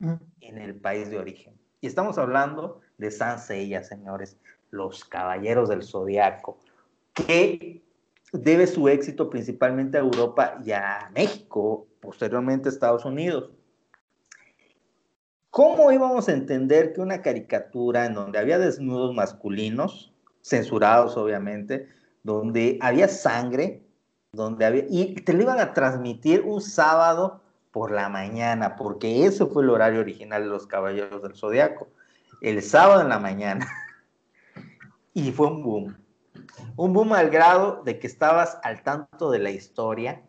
en 0.00 0.58
el 0.58 0.76
país 0.76 1.10
de 1.10 1.18
origen. 1.18 1.58
Y 1.80 1.86
estamos 1.86 2.18
hablando 2.18 2.80
de 2.98 3.10
Sansella, 3.10 3.82
señores, 3.82 4.36
los 4.70 5.04
caballeros 5.04 5.68
del 5.68 5.82
zodiaco, 5.82 6.58
que 7.14 7.82
debe 8.32 8.66
su 8.66 8.88
éxito 8.88 9.30
principalmente 9.30 9.96
a 9.96 10.00
Europa 10.00 10.60
y 10.64 10.72
a 10.72 11.10
México, 11.14 11.86
posteriormente 12.00 12.68
a 12.68 12.72
Estados 12.72 13.04
Unidos. 13.04 13.50
¿Cómo 15.58 15.90
íbamos 15.90 16.28
a 16.28 16.34
entender 16.34 16.92
que 16.92 17.00
una 17.00 17.20
caricatura 17.20 18.06
en 18.06 18.14
donde 18.14 18.38
había 18.38 18.60
desnudos 18.60 19.12
masculinos, 19.12 20.14
censurados 20.40 21.16
obviamente, 21.16 21.88
donde 22.22 22.78
había 22.80 23.08
sangre, 23.08 23.82
donde 24.30 24.64
había 24.64 24.84
y 24.88 25.16
te 25.16 25.32
lo 25.32 25.42
iban 25.42 25.58
a 25.58 25.74
transmitir 25.74 26.42
un 26.42 26.60
sábado 26.60 27.42
por 27.72 27.90
la 27.90 28.08
mañana, 28.08 28.76
porque 28.76 29.26
ese 29.26 29.46
fue 29.46 29.64
el 29.64 29.70
horario 29.70 29.98
original 29.98 30.44
de 30.44 30.48
los 30.48 30.68
Caballeros 30.68 31.24
del 31.24 31.34
Zodiaco, 31.34 31.88
el 32.40 32.62
sábado 32.62 33.00
en 33.00 33.08
la 33.08 33.18
mañana. 33.18 33.66
y 35.12 35.32
fue 35.32 35.48
un 35.48 35.64
boom. 35.64 35.96
Un 36.76 36.92
boom 36.92 37.14
al 37.14 37.30
grado 37.30 37.82
de 37.84 37.98
que 37.98 38.06
estabas 38.06 38.60
al 38.62 38.84
tanto 38.84 39.28
de 39.32 39.40
la 39.40 39.50
historia 39.50 40.22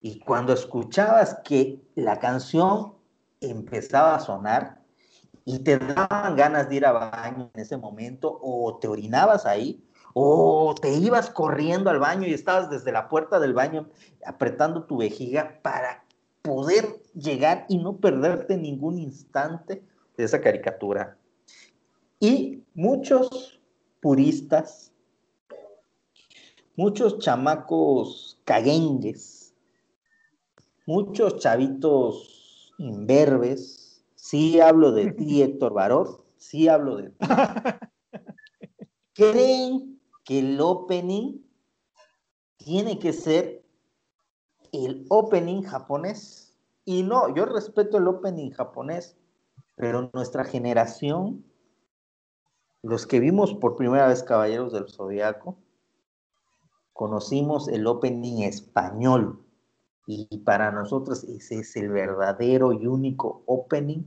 y 0.00 0.20
cuando 0.20 0.52
escuchabas 0.52 1.40
que 1.42 1.82
la 1.96 2.20
canción 2.20 2.99
empezaba 3.40 4.14
a 4.14 4.20
sonar 4.20 4.80
y 5.44 5.60
te 5.60 5.78
daban 5.78 6.36
ganas 6.36 6.68
de 6.68 6.76
ir 6.76 6.86
a 6.86 6.92
baño 6.92 7.50
en 7.54 7.60
ese 7.60 7.76
momento 7.76 8.38
o 8.42 8.78
te 8.78 8.88
orinabas 8.88 9.46
ahí 9.46 9.82
o 10.14 10.74
te 10.80 10.92
ibas 10.92 11.30
corriendo 11.30 11.90
al 11.90 11.98
baño 11.98 12.26
y 12.26 12.34
estabas 12.34 12.70
desde 12.70 12.92
la 12.92 13.08
puerta 13.08 13.40
del 13.40 13.54
baño 13.54 13.88
apretando 14.26 14.84
tu 14.84 14.98
vejiga 14.98 15.60
para 15.62 16.04
poder 16.42 17.00
llegar 17.14 17.66
y 17.68 17.78
no 17.78 17.98
perderte 17.98 18.56
ningún 18.56 18.98
instante 18.98 19.82
de 20.16 20.24
esa 20.24 20.40
caricatura. 20.40 21.16
Y 22.18 22.62
muchos 22.74 23.60
puristas, 24.00 24.92
muchos 26.76 27.18
chamacos 27.18 28.40
caguengues, 28.44 29.54
muchos 30.86 31.38
chavitos 31.38 32.39
imberbes, 32.80 34.02
sí 34.14 34.60
hablo 34.60 34.92
de 34.92 35.12
ti, 35.12 35.42
Héctor 35.42 35.74
Barón, 35.74 36.08
sí 36.36 36.68
hablo 36.68 36.96
de 36.96 37.10
ti, 37.10 37.16
creen 39.14 40.00
que 40.24 40.38
el 40.38 40.60
opening 40.60 41.40
tiene 42.56 42.98
que 42.98 43.12
ser 43.12 43.64
el 44.72 45.04
opening 45.08 45.62
japonés. 45.62 46.56
Y 46.84 47.02
no, 47.02 47.34
yo 47.34 47.44
respeto 47.44 47.98
el 47.98 48.08
opening 48.08 48.50
japonés, 48.50 49.16
pero 49.76 50.10
nuestra 50.12 50.44
generación, 50.44 51.44
los 52.82 53.06
que 53.06 53.20
vimos 53.20 53.54
por 53.54 53.76
primera 53.76 54.06
vez 54.06 54.22
Caballeros 54.22 54.72
del 54.72 54.88
Zodiaco, 54.88 55.58
conocimos 56.92 57.68
el 57.68 57.86
opening 57.86 58.42
español. 58.42 59.44
Y 60.12 60.38
para 60.38 60.72
nosotros 60.72 61.22
ese 61.22 61.60
es 61.60 61.76
el 61.76 61.90
verdadero 61.90 62.72
y 62.72 62.84
único 62.84 63.44
opening 63.46 64.02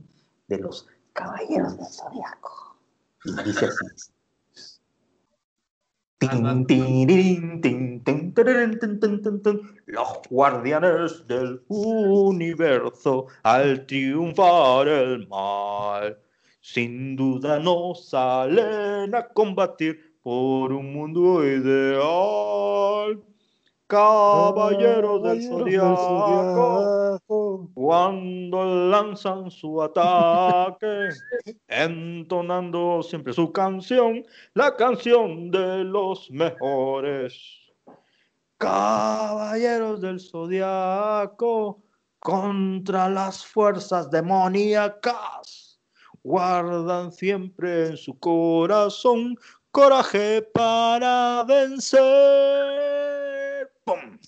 de 0.48 0.58
los 0.58 0.86
Caballeros 1.14 1.78
del 1.78 1.86
Zodiaco. 1.86 2.76
Y 3.24 3.42
dice 3.42 3.66
así. 3.66 4.10
Los 9.86 10.08
guardianes 10.28 11.26
del 11.26 11.62
universo 11.68 13.26
al 13.42 13.86
triunfar 13.86 14.88
el 14.88 15.26
mal, 15.28 16.18
sin 16.60 17.16
duda 17.16 17.58
no 17.58 17.94
salen 17.94 19.14
a 19.14 19.28
combatir 19.28 20.18
por 20.22 20.70
un 20.70 20.92
mundo 20.92 21.42
ideal. 21.46 23.24
Caballeros 23.86 25.22
del 25.22 25.46
Caballeros 25.46 26.00
Zodiaco. 26.00 27.70
cuando 27.74 28.64
lanzan 28.90 29.50
su 29.50 29.82
ataque, 29.82 31.10
entonando 31.68 33.02
siempre 33.02 33.34
su 33.34 33.52
canción, 33.52 34.24
la 34.54 34.74
canción 34.74 35.50
de 35.50 35.84
los 35.84 36.30
mejores. 36.30 37.34
Caballeros 38.56 40.00
del 40.00 40.18
Zodiaco, 40.18 41.82
contra 42.20 43.10
las 43.10 43.44
fuerzas 43.44 44.10
demoníacas, 44.10 45.78
guardan 46.22 47.12
siempre 47.12 47.88
en 47.88 47.96
su 47.98 48.18
corazón 48.18 49.36
coraje 49.70 50.40
para 50.54 51.44
vencer. 51.46 53.23
¡Pum! 53.84 54.18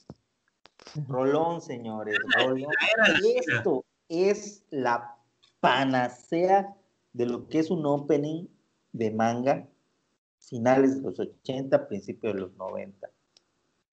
Rolón, 1.09 1.61
señores, 1.61 2.19
rolón. 2.37 2.71
Esto 3.37 3.85
es 4.09 4.65
la 4.71 5.17
panacea 5.61 6.77
de 7.13 7.27
lo 7.27 7.49
que 7.49 7.59
es 7.59 7.71
un 7.71 7.85
opening 7.87 8.47
de 8.93 9.11
manga 9.11 9.69
finales 10.39 10.97
de 10.97 11.03
los 11.03 11.19
80, 11.19 11.89
principios 11.89 12.35
de 12.35 12.41
los 12.41 12.53
90. 12.55 13.11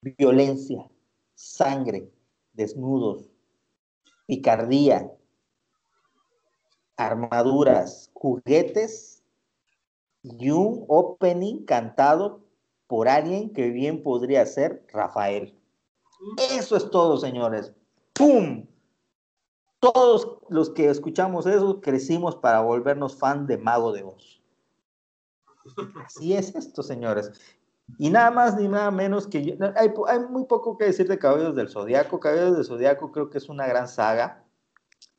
Violencia, 0.02 0.90
sangre, 1.34 2.12
desnudos, 2.54 3.32
picardía, 4.28 5.12
armaduras, 6.98 8.12
juguetes 8.14 9.24
y 10.22 10.52
un 10.52 10.86
opening 10.88 11.66
cantado 11.66 12.43
por 12.94 13.10
alguien 13.10 13.52
que 13.52 13.72
bien 13.72 14.04
podría 14.04 14.46
ser 14.46 14.86
Rafael. 14.94 15.60
Eso 16.52 16.78
es 16.78 16.92
todo, 16.92 17.18
señores. 17.18 17.74
¡Pum! 18.14 18.68
Todos 19.80 20.38
los 20.50 20.70
que 20.70 20.88
escuchamos 20.90 21.48
eso 21.48 21.82
crecimos 21.82 22.36
para 22.36 22.62
volvernos 22.62 23.16
fan 23.16 23.48
de 23.48 23.58
Mago 23.58 23.94
de 23.94 24.04
Oz. 24.04 24.44
Así 26.06 26.36
es 26.36 26.54
esto, 26.54 26.84
señores. 26.84 27.32
Y 27.98 28.12
nada 28.12 28.30
más 28.30 28.60
ni 28.60 28.68
nada 28.68 28.92
menos 28.92 29.26
que 29.26 29.58
hay 29.76 30.20
muy 30.30 30.46
poco 30.46 30.78
que 30.78 30.86
decir 30.86 31.08
de 31.08 31.18
Caballeros 31.18 31.56
del 31.56 31.70
Zodiaco. 31.70 32.20
Caballeros 32.20 32.58
del 32.58 32.66
Zodiaco 32.66 33.12
creo 33.12 33.28
que 33.28 33.40
es 33.40 33.50
una 33.50 33.66
gran 33.66 33.88
saga, 33.88 34.46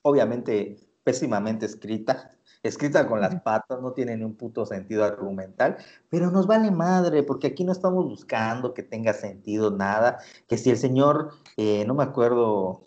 obviamente 0.02 0.76
pésimamente 1.02 1.66
escrita, 1.66 2.30
escrita 2.64 3.06
con 3.06 3.20
las 3.20 3.40
patas, 3.42 3.80
no 3.80 3.92
tiene 3.92 4.16
ni 4.16 4.24
un 4.24 4.34
puto 4.34 4.64
sentido 4.66 5.04
argumental, 5.04 5.76
pero 6.08 6.30
nos 6.30 6.46
vale 6.46 6.70
madre, 6.70 7.22
porque 7.22 7.48
aquí 7.48 7.62
no 7.62 7.72
estamos 7.72 8.04
buscando 8.06 8.74
que 8.74 8.82
tenga 8.82 9.12
sentido 9.12 9.70
nada, 9.70 10.18
que 10.48 10.56
si 10.58 10.70
el 10.70 10.78
señor, 10.78 11.32
eh, 11.56 11.84
no 11.86 11.94
me 11.94 12.02
acuerdo, 12.02 12.82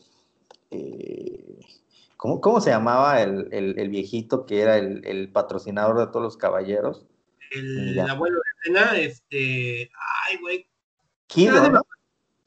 eh, 0.71 1.59
¿cómo, 2.17 2.41
cómo 2.41 2.59
se 2.59 2.71
llamaba 2.71 3.21
el, 3.21 3.47
el- 3.51 3.77
el 3.79 3.89
viejito 3.89 4.45
que 4.45 4.61
era 4.61 4.77
el, 4.77 5.05
el 5.05 5.31
patrocinador 5.31 5.99
de 5.99 6.07
todos 6.07 6.23
los 6.23 6.37
caballeros? 6.37 7.05
El, 7.51 7.99
abuelo 7.99 8.35
de 8.37 8.63
Cena, 8.63 8.97
este, 8.97 9.89
ay, 10.27 10.37
güey, 10.41 10.67
Kido, 11.27 11.61
Ah, 11.63 11.69
¿no? 11.69 11.81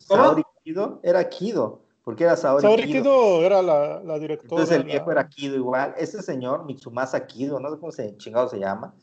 ¿Cómo? 0.08 0.22
Saori 0.24 0.42
Kido, 0.64 1.00
era 1.04 1.28
Kido, 1.28 1.84
porque 2.10 2.24
era 2.24 2.36
Saori, 2.36 2.62
Saori 2.62 2.82
Kido. 2.86 3.02
Kido 3.02 3.42
era 3.42 3.62
la, 3.62 4.00
la 4.02 4.18
directora. 4.18 4.50
Entonces 4.62 4.76
el 4.76 4.82
la- 4.82 4.92
viejo 4.92 5.12
era 5.12 5.28
Kido 5.28 5.56
igual. 5.56 5.94
Ese 5.96 6.22
señor, 6.22 6.64
Mitsumasa 6.64 7.26
Kido, 7.26 7.60
no 7.60 7.70
sé 7.70 7.78
cómo 7.78 7.92
se 7.92 8.16
chingado 8.16 8.48
se 8.48 8.58
llama, 8.58 8.94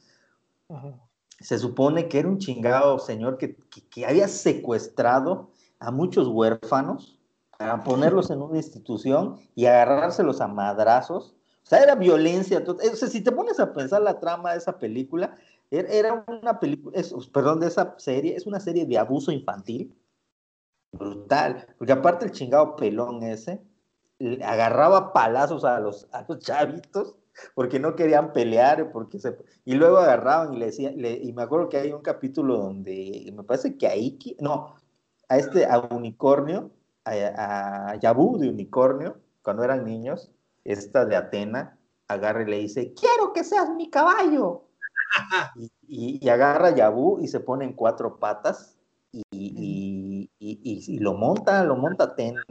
Ajá. 0.69 0.93
se 1.39 1.57
supone 1.57 2.07
que 2.07 2.19
era 2.19 2.27
un 2.27 2.38
chingado 2.39 2.99
señor 2.99 3.38
que, 3.38 3.55
que- 3.55 3.88
que 3.89 4.05
había 4.05 4.27
secuestrado 4.27 5.51
a 5.79 5.91
muchos 5.91 6.27
huérfanos 6.27 7.19
para 7.57 7.84
ponerlos 7.84 8.29
en 8.29 8.41
una 8.41 8.57
institución 8.57 9.38
y 9.55 9.65
agarrárselos 9.65 10.41
a 10.41 10.47
madrazos. 10.47 11.34
O 11.63 11.69
sea, 11.69 11.79
era 11.79 11.95
violencia. 11.95 12.63
O 12.65 12.95
sea, 12.95 13.07
si 13.09 13.21
te 13.21 13.31
pones 13.31 13.59
a 13.59 13.73
pensar 13.73 14.01
la 14.01 14.19
trama 14.19 14.51
de 14.51 14.57
esa 14.57 14.77
película, 14.79 15.35
er- 15.71 15.88
era 15.89 16.23
una 16.27 16.59
película, 16.59 16.97
es- 16.99 17.13
perdón, 17.34 17.59
de 17.59 17.67
esa 17.67 17.95
serie, 17.97 18.35
es 18.35 18.45
una 18.47 18.59
serie 18.59 18.85
de 18.85 18.97
abuso 18.97 19.31
infantil. 19.31 19.93
Brutal. 20.98 21.68
Porque 21.78 21.94
aparte 21.94 22.26
el 22.26 22.32
chingado 22.32 22.76
pelón 22.76 23.24
ese 23.24 23.61
le 24.19 24.44
agarraba 24.44 25.14
palazos 25.14 25.64
a 25.64 25.80
los, 25.80 26.07
a 26.11 26.26
los 26.28 26.40
chavitos 26.40 27.15
porque 27.53 27.80
no 27.80 27.95
querían 27.95 28.34
pelear, 28.34 28.91
porque 28.91 29.19
se, 29.19 29.38
y 29.64 29.76
luego 29.76 29.98
agarraban 29.98 30.53
y 30.56 30.57
le 30.57 30.65
decían, 30.68 30.98
le- 30.98 31.14
y 31.22 31.34
me 31.34 31.44
acuerdo 31.44 31.69
que 31.69 31.78
hay 31.78 31.91
un 31.91 32.02
capítulo 32.02 32.57
donde 32.57 33.32
me 33.36 33.44
parece 33.44 33.78
que 33.78 33.88
a 33.88 33.95
Iki, 33.95 34.38
no, 34.40 34.76
a 35.30 35.38
este, 35.38 35.65
a 35.68 35.80
Unicornio, 35.80 36.72
a, 37.06 37.91
a 37.91 37.95
Yabu 37.98 38.40
de 38.40 38.49
Unicornio, 38.49 39.19
cuando 39.44 39.64
eran 39.64 39.86
niños, 39.86 40.32
esta 40.64 41.06
de 41.06 41.15
Atena, 41.15 41.78
agarra 42.07 42.41
y 42.41 42.45
le 42.48 42.57
dice, 42.57 42.94
quiero 42.95 43.34
que 43.34 43.44
seas 43.44 43.69
mi 43.69 43.90
caballo. 43.90 44.64
Y, 45.56 45.72
y- 45.88 46.19
y 46.26 46.30
agarra 46.30 46.69
a 46.69 46.76
Yabu 46.76 47.19
y 47.22 47.28
se 47.28 47.40
pone 47.40 47.65
en 47.65 47.74
cuatro 47.74 48.19
patas 48.19 48.77
y, 50.63 50.99
lo 50.99 51.13
monta, 51.13 51.63
lo 51.63 51.75
monta 51.75 52.05
Atena 52.05 52.43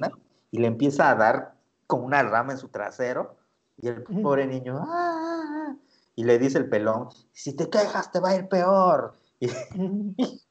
y 0.50 0.58
le 0.58 0.66
empieza 0.66 1.10
a 1.10 1.14
dar 1.14 1.54
con 1.86 2.02
una 2.04 2.22
rama 2.22 2.52
en 2.52 2.58
su 2.58 2.68
trasero 2.68 3.36
y 3.78 3.88
el 3.88 4.02
pobre 4.02 4.46
niño, 4.46 4.78
"Ah", 4.80 5.74
y 6.14 6.24
le 6.24 6.38
dice 6.38 6.58
el 6.58 6.68
pelón, 6.68 7.08
si 7.32 7.54
te 7.54 7.68
quejas 7.68 8.10
te 8.10 8.20
va 8.20 8.30
a 8.30 8.36
ir 8.36 8.48
peor. 8.48 9.14
Y- 10.18 10.42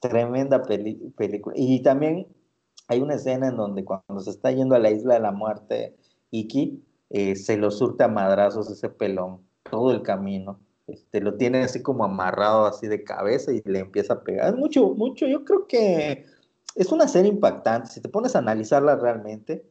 tremenda 0.00 0.62
peli- 0.62 1.12
película. 1.16 1.54
Y 1.56 1.82
también 1.82 2.26
hay 2.88 3.00
una 3.00 3.14
escena 3.14 3.48
en 3.48 3.56
donde 3.56 3.84
cuando 3.84 4.20
se 4.20 4.30
está 4.30 4.50
yendo 4.50 4.74
a 4.74 4.78
la 4.78 4.90
isla 4.90 5.14
de 5.14 5.20
la 5.20 5.32
muerte, 5.32 5.94
Iki, 6.30 6.82
eh, 7.10 7.36
se 7.36 7.56
lo 7.56 7.70
surte 7.70 8.04
a 8.04 8.08
madrazos 8.08 8.70
ese 8.70 8.88
pelón 8.88 9.40
todo 9.70 9.92
el 9.92 10.02
camino. 10.02 10.58
Este, 10.86 11.20
lo 11.20 11.36
tiene 11.36 11.62
así 11.62 11.82
como 11.82 12.04
amarrado 12.04 12.66
así 12.66 12.88
de 12.88 13.04
cabeza 13.04 13.52
y 13.52 13.62
le 13.64 13.78
empieza 13.80 14.14
a 14.14 14.22
pegar. 14.24 14.56
Mucho, 14.56 14.88
mucho, 14.94 15.26
yo 15.26 15.44
creo 15.44 15.66
que 15.66 16.26
es 16.74 16.92
una 16.92 17.08
serie 17.08 17.30
impactante. 17.30 17.90
Si 17.90 18.00
te 18.00 18.08
pones 18.08 18.34
a 18.34 18.40
analizarla 18.40 18.96
realmente, 18.96 19.64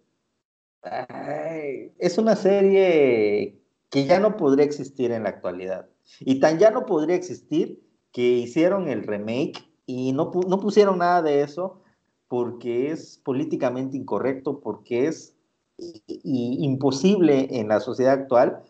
es 2.00 2.18
una 2.18 2.36
serie 2.36 3.60
que 3.90 4.06
ya 4.06 4.20
no 4.20 4.38
podría 4.38 4.66
existir 4.66 5.12
en 5.12 5.24
la 5.24 5.30
actualidad. 5.30 5.88
Y 6.20 6.40
tan 6.40 6.60
ya 6.60 6.72
no 6.72 6.86
podría 6.86 7.16
existir 7.16 7.82
que 8.12 8.22
hicieron 8.22 8.88
el 8.90 9.04
remake 9.04 9.64
y 9.86 10.12
no, 10.14 10.32
no 10.48 10.60
pusieron 10.60 11.00
nada 11.00 11.22
de 11.22 11.42
eso 11.42 11.82
porque 12.28 12.92
es 12.92 13.20
políticamente 13.24 13.98
incorrecto, 13.98 14.60
porque 14.62 15.08
es 15.08 15.36
i- 15.78 16.02
i- 16.08 16.64
imposible 16.64 17.48
en 17.52 17.68
la 17.68 17.80
sociedad 17.80 18.14
actual 18.14 18.64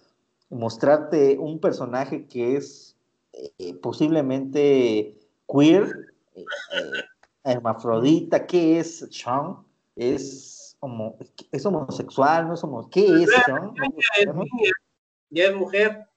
mostrarte 0.49 1.38
un 1.38 1.60
personaje 1.60 2.26
que 2.28 2.58
es 2.58 2.98
eh, 3.34 3.74
posiblemente 3.76 5.18
queer, 5.48 6.14
eh, 6.36 6.41
eh, 6.41 7.03
hermafrodita, 7.44 8.46
¿qué 8.46 8.80
es 8.80 9.08
Sean? 9.12 9.58
¿Es, 9.96 10.78
homo- 10.80 11.18
¿Es 11.52 11.66
homosexual? 11.66 12.48
¿No 12.48 12.54
es 12.54 12.64
homo- 12.64 12.90
¿Qué 12.90 13.24
es 13.24 13.30
Sean? 13.46 13.74
No 13.74 14.34
lo 14.34 14.46
ya 15.30 15.50
es 15.50 15.52
ya 15.52 15.56
mujer. 15.56 16.08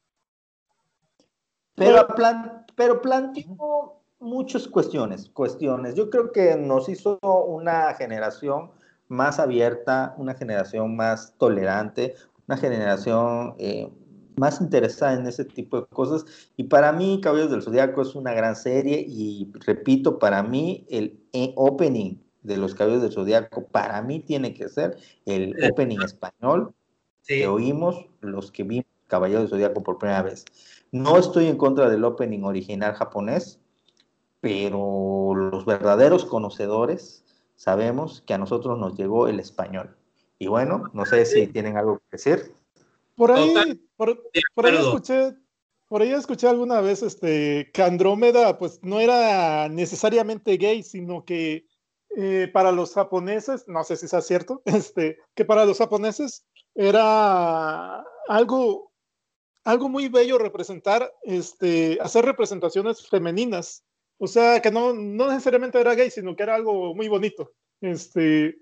Pero, 1.77 2.07
plan- 2.09 2.67
pero 2.77 3.01
planteó 3.01 4.01
muchas 4.21 4.69
cuestiones, 4.69 5.29
cuestiones. 5.31 5.95
Yo 5.95 6.09
creo 6.11 6.33
que 6.33 6.57
nos 6.57 6.89
hizo 6.89 7.19
una 7.21 7.95
generación 7.95 8.71
más 9.09 9.39
abierta, 9.39 10.15
una 10.17 10.35
generación 10.35 10.97
más 10.97 11.35
tolerante, 11.37 12.15
una 12.47 12.57
generación 12.57 13.55
eh, 13.59 13.91
más 14.36 14.61
interesada 14.61 15.15
en 15.15 15.27
ese 15.27 15.44
tipo 15.44 15.81
de 15.81 15.86
cosas. 15.86 16.24
Y 16.56 16.65
para 16.65 16.93
mí, 16.93 17.20
Caballeros 17.23 17.51
del 17.51 17.62
Zodiaco 17.62 18.02
es 18.02 18.15
una 18.15 18.32
gran 18.32 18.56
serie 18.56 19.05
y 19.06 19.51
repito, 19.66 20.19
para 20.19 20.43
mí 20.43 20.86
el 20.89 21.20
eh, 21.32 21.52
opening 21.56 22.16
de 22.43 22.56
los 22.56 22.74
Caballeros 22.74 23.02
del 23.02 23.12
Zodiaco, 23.12 23.66
para 23.66 24.02
mí 24.02 24.20
tiene 24.20 24.52
que 24.55 24.69
ser 24.69 24.97
el 25.24 25.55
opening 25.70 26.02
español 26.02 26.74
Sí. 27.24 27.39
que 27.39 27.47
oímos 27.47 28.06
los 28.20 28.52
que 28.52 28.65
vimos 28.65 28.86
Caballero 29.06 29.40
del 29.40 29.48
Zodíaco 29.48 29.82
por 29.82 29.98
primera 29.98 30.23
vez. 30.23 30.44
No 30.93 31.16
estoy 31.16 31.47
en 31.47 31.56
contra 31.56 31.89
del 31.89 32.05
opening 32.05 32.43
original 32.43 32.94
japonés, 32.94 33.61
pero 34.40 35.32
los 35.35 35.65
verdaderos 35.65 36.27
conocedores 36.27 37.24
sabemos 37.56 38.23
que 38.27 38.35
a 38.35 38.39
nosotros 38.39 38.78
nos 38.78 38.94
llegó 38.97 39.27
el 39.28 39.40
español. 39.40 39.97
Y 40.39 40.48
bueno, 40.48 40.90
no 40.93 41.06
sé 41.06 41.24
si 41.24 41.47
tienen 41.47 41.78
algo 41.78 41.98
que 41.98 42.05
decir. 42.12 42.55
Por 43.16 43.32
ahí, 43.32 43.81
por, 43.97 44.23
por 44.55 44.66
ahí 44.66 44.77
escuché, 44.77 45.35
por 45.86 46.03
ahí 46.03 46.12
escuché 46.12 46.49
alguna 46.49 46.81
vez 46.81 47.03
este, 47.03 47.70
que 47.73 47.82
Andrómeda 47.82 48.59
pues 48.59 48.81
no 48.82 49.01
era 49.01 49.69
necesariamente 49.69 50.57
gay, 50.57 50.82
sino 50.82 51.24
que 51.24 51.66
eh, 52.16 52.49
para 52.53 52.70
los 52.70 52.95
japoneses, 52.95 53.65
no 53.66 53.82
sé 53.82 53.97
si 53.97 54.09
sea 54.09 54.20
cierto, 54.20 54.62
este, 54.65 55.19
que 55.35 55.45
para 55.45 55.65
los 55.65 55.78
japoneses 55.78 56.47
era 56.74 58.05
algo, 58.28 58.93
algo 59.65 59.89
muy 59.89 60.09
bello 60.09 60.39
representar, 60.39 61.12
este, 61.23 61.99
hacer 62.01 62.24
representaciones 62.24 63.09
femeninas 63.09 63.85
O 64.19 64.27
sea, 64.27 64.61
que 64.62 64.70
no, 64.70 64.93
no 64.93 65.28
necesariamente 65.28 65.81
era 65.81 65.95
gay, 65.95 66.11
sino 66.11 66.36
que 66.36 66.43
era 66.45 66.55
algo 66.55 66.95
muy 66.95 67.09
bonito. 67.09 67.53
Este, 67.81 68.57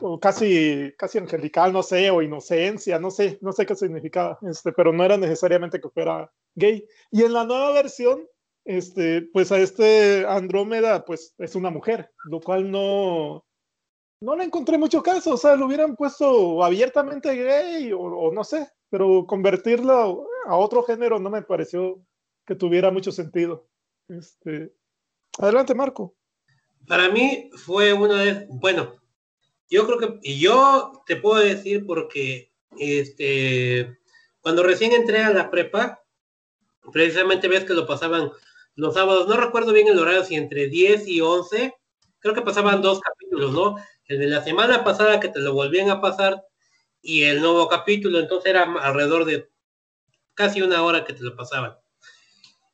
o 0.00 0.18
casi, 0.18 0.92
casi 0.96 1.18
angelical, 1.18 1.72
no 1.72 1.82
sé, 1.82 2.10
o 2.10 2.22
inocencia, 2.22 2.98
no 2.98 3.10
sé, 3.10 3.38
no 3.40 3.52
sé 3.52 3.66
qué 3.66 3.74
significaba, 3.74 4.38
este, 4.42 4.72
pero 4.72 4.92
no 4.92 5.04
era 5.04 5.16
necesariamente 5.16 5.80
que 5.80 5.88
fuera 5.90 6.30
gay. 6.54 6.84
Y 7.10 7.22
en 7.22 7.32
la 7.32 7.44
nueva 7.44 7.72
versión, 7.72 8.26
este, 8.64 9.22
pues 9.32 9.52
a 9.52 9.58
este 9.58 10.26
Andrómeda, 10.26 11.04
pues 11.04 11.34
es 11.38 11.54
una 11.54 11.70
mujer, 11.70 12.10
lo 12.24 12.40
cual 12.40 12.70
no, 12.70 13.44
no 14.20 14.36
le 14.36 14.44
encontré 14.44 14.78
mucho 14.78 15.02
caso, 15.02 15.34
o 15.34 15.36
sea, 15.36 15.56
lo 15.56 15.66
hubieran 15.66 15.96
puesto 15.96 16.62
abiertamente 16.62 17.34
gay 17.34 17.92
o, 17.92 18.00
o 18.00 18.32
no 18.32 18.44
sé, 18.44 18.68
pero 18.90 19.26
convertirlo 19.26 20.26
a 20.46 20.56
otro 20.56 20.82
género 20.82 21.18
no 21.18 21.30
me 21.30 21.42
pareció 21.42 22.00
que 22.46 22.54
tuviera 22.54 22.90
mucho 22.90 23.12
sentido. 23.12 23.68
Este, 24.08 24.72
adelante, 25.38 25.74
Marco. 25.74 26.14
Para 26.86 27.10
mí 27.10 27.50
fue 27.54 27.92
una 27.92 28.22
de, 28.22 28.46
bueno, 28.48 28.94
yo 29.70 29.86
creo 29.86 29.98
que, 29.98 30.18
y 30.22 30.40
yo 30.40 31.02
te 31.06 31.16
puedo 31.16 31.42
decir 31.42 31.84
porque, 31.86 32.52
este, 32.78 33.98
cuando 34.40 34.62
recién 34.62 34.92
entré 34.92 35.18
a 35.18 35.30
la 35.30 35.50
prepa, 35.50 36.02
precisamente 36.92 37.48
ves 37.48 37.64
que 37.64 37.74
lo 37.74 37.86
pasaban 37.86 38.30
los 38.74 38.94
sábados, 38.94 39.28
no 39.28 39.36
recuerdo 39.36 39.72
bien 39.72 39.88
el 39.88 39.98
horario, 39.98 40.24
si 40.24 40.36
entre 40.36 40.68
10 40.68 41.08
y 41.08 41.20
11, 41.20 41.74
creo 42.20 42.34
que 42.34 42.42
pasaban 42.42 42.80
dos 42.80 43.00
capítulos, 43.00 43.52
¿no? 43.52 43.76
El 44.06 44.20
de 44.20 44.26
la 44.28 44.42
semana 44.42 44.84
pasada 44.84 45.20
que 45.20 45.28
te 45.28 45.40
lo 45.40 45.52
volvían 45.52 45.90
a 45.90 46.00
pasar 46.00 46.44
y 47.02 47.24
el 47.24 47.40
nuevo 47.40 47.68
capítulo, 47.68 48.18
entonces 48.18 48.50
era 48.50 48.62
alrededor 48.62 49.24
de 49.24 49.50
casi 50.34 50.62
una 50.62 50.82
hora 50.82 51.04
que 51.04 51.12
te 51.12 51.22
lo 51.22 51.36
pasaban. 51.36 51.76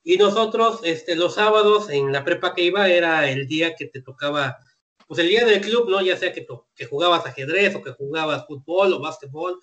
Y 0.02 0.18
nosotros, 0.18 0.80
este, 0.84 1.16
los 1.16 1.34
sábados 1.34 1.88
en 1.88 2.12
la 2.12 2.24
prepa 2.24 2.54
que 2.54 2.62
iba 2.62 2.88
era 2.88 3.30
el 3.30 3.48
día 3.48 3.74
que 3.74 3.86
te 3.86 4.02
tocaba, 4.02 4.58
pues 5.06 5.20
el 5.20 5.28
día 5.28 5.44
del 5.44 5.60
club, 5.60 5.89
¿no? 5.89 6.01
Ya 6.01 6.16
sea 6.16 6.32
que, 6.32 6.47
que 6.74 6.86
jugabas 6.86 7.26
ajedrez 7.26 7.74
o 7.74 7.82
que 7.82 7.93
jugabas 7.93 8.47
fútbol 8.47 8.93
o 8.93 9.01
básquetbol 9.01 9.60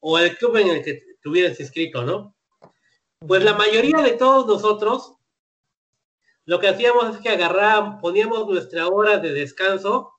o 0.00 0.18
el 0.18 0.36
club 0.36 0.56
en 0.56 0.68
el 0.68 0.84
que 0.84 1.00
te 1.20 1.28
hubieras 1.28 1.58
inscrito, 1.60 2.02
¿no? 2.02 2.34
Pues 3.26 3.44
la 3.44 3.54
mayoría 3.54 3.98
de 3.98 4.12
todos 4.12 4.46
nosotros, 4.46 5.14
lo 6.44 6.58
que 6.58 6.68
hacíamos 6.68 7.14
es 7.14 7.22
que 7.22 7.28
agarrábamos, 7.28 8.00
poníamos 8.00 8.48
nuestra 8.48 8.88
hora 8.88 9.18
de 9.18 9.32
descanso 9.32 10.12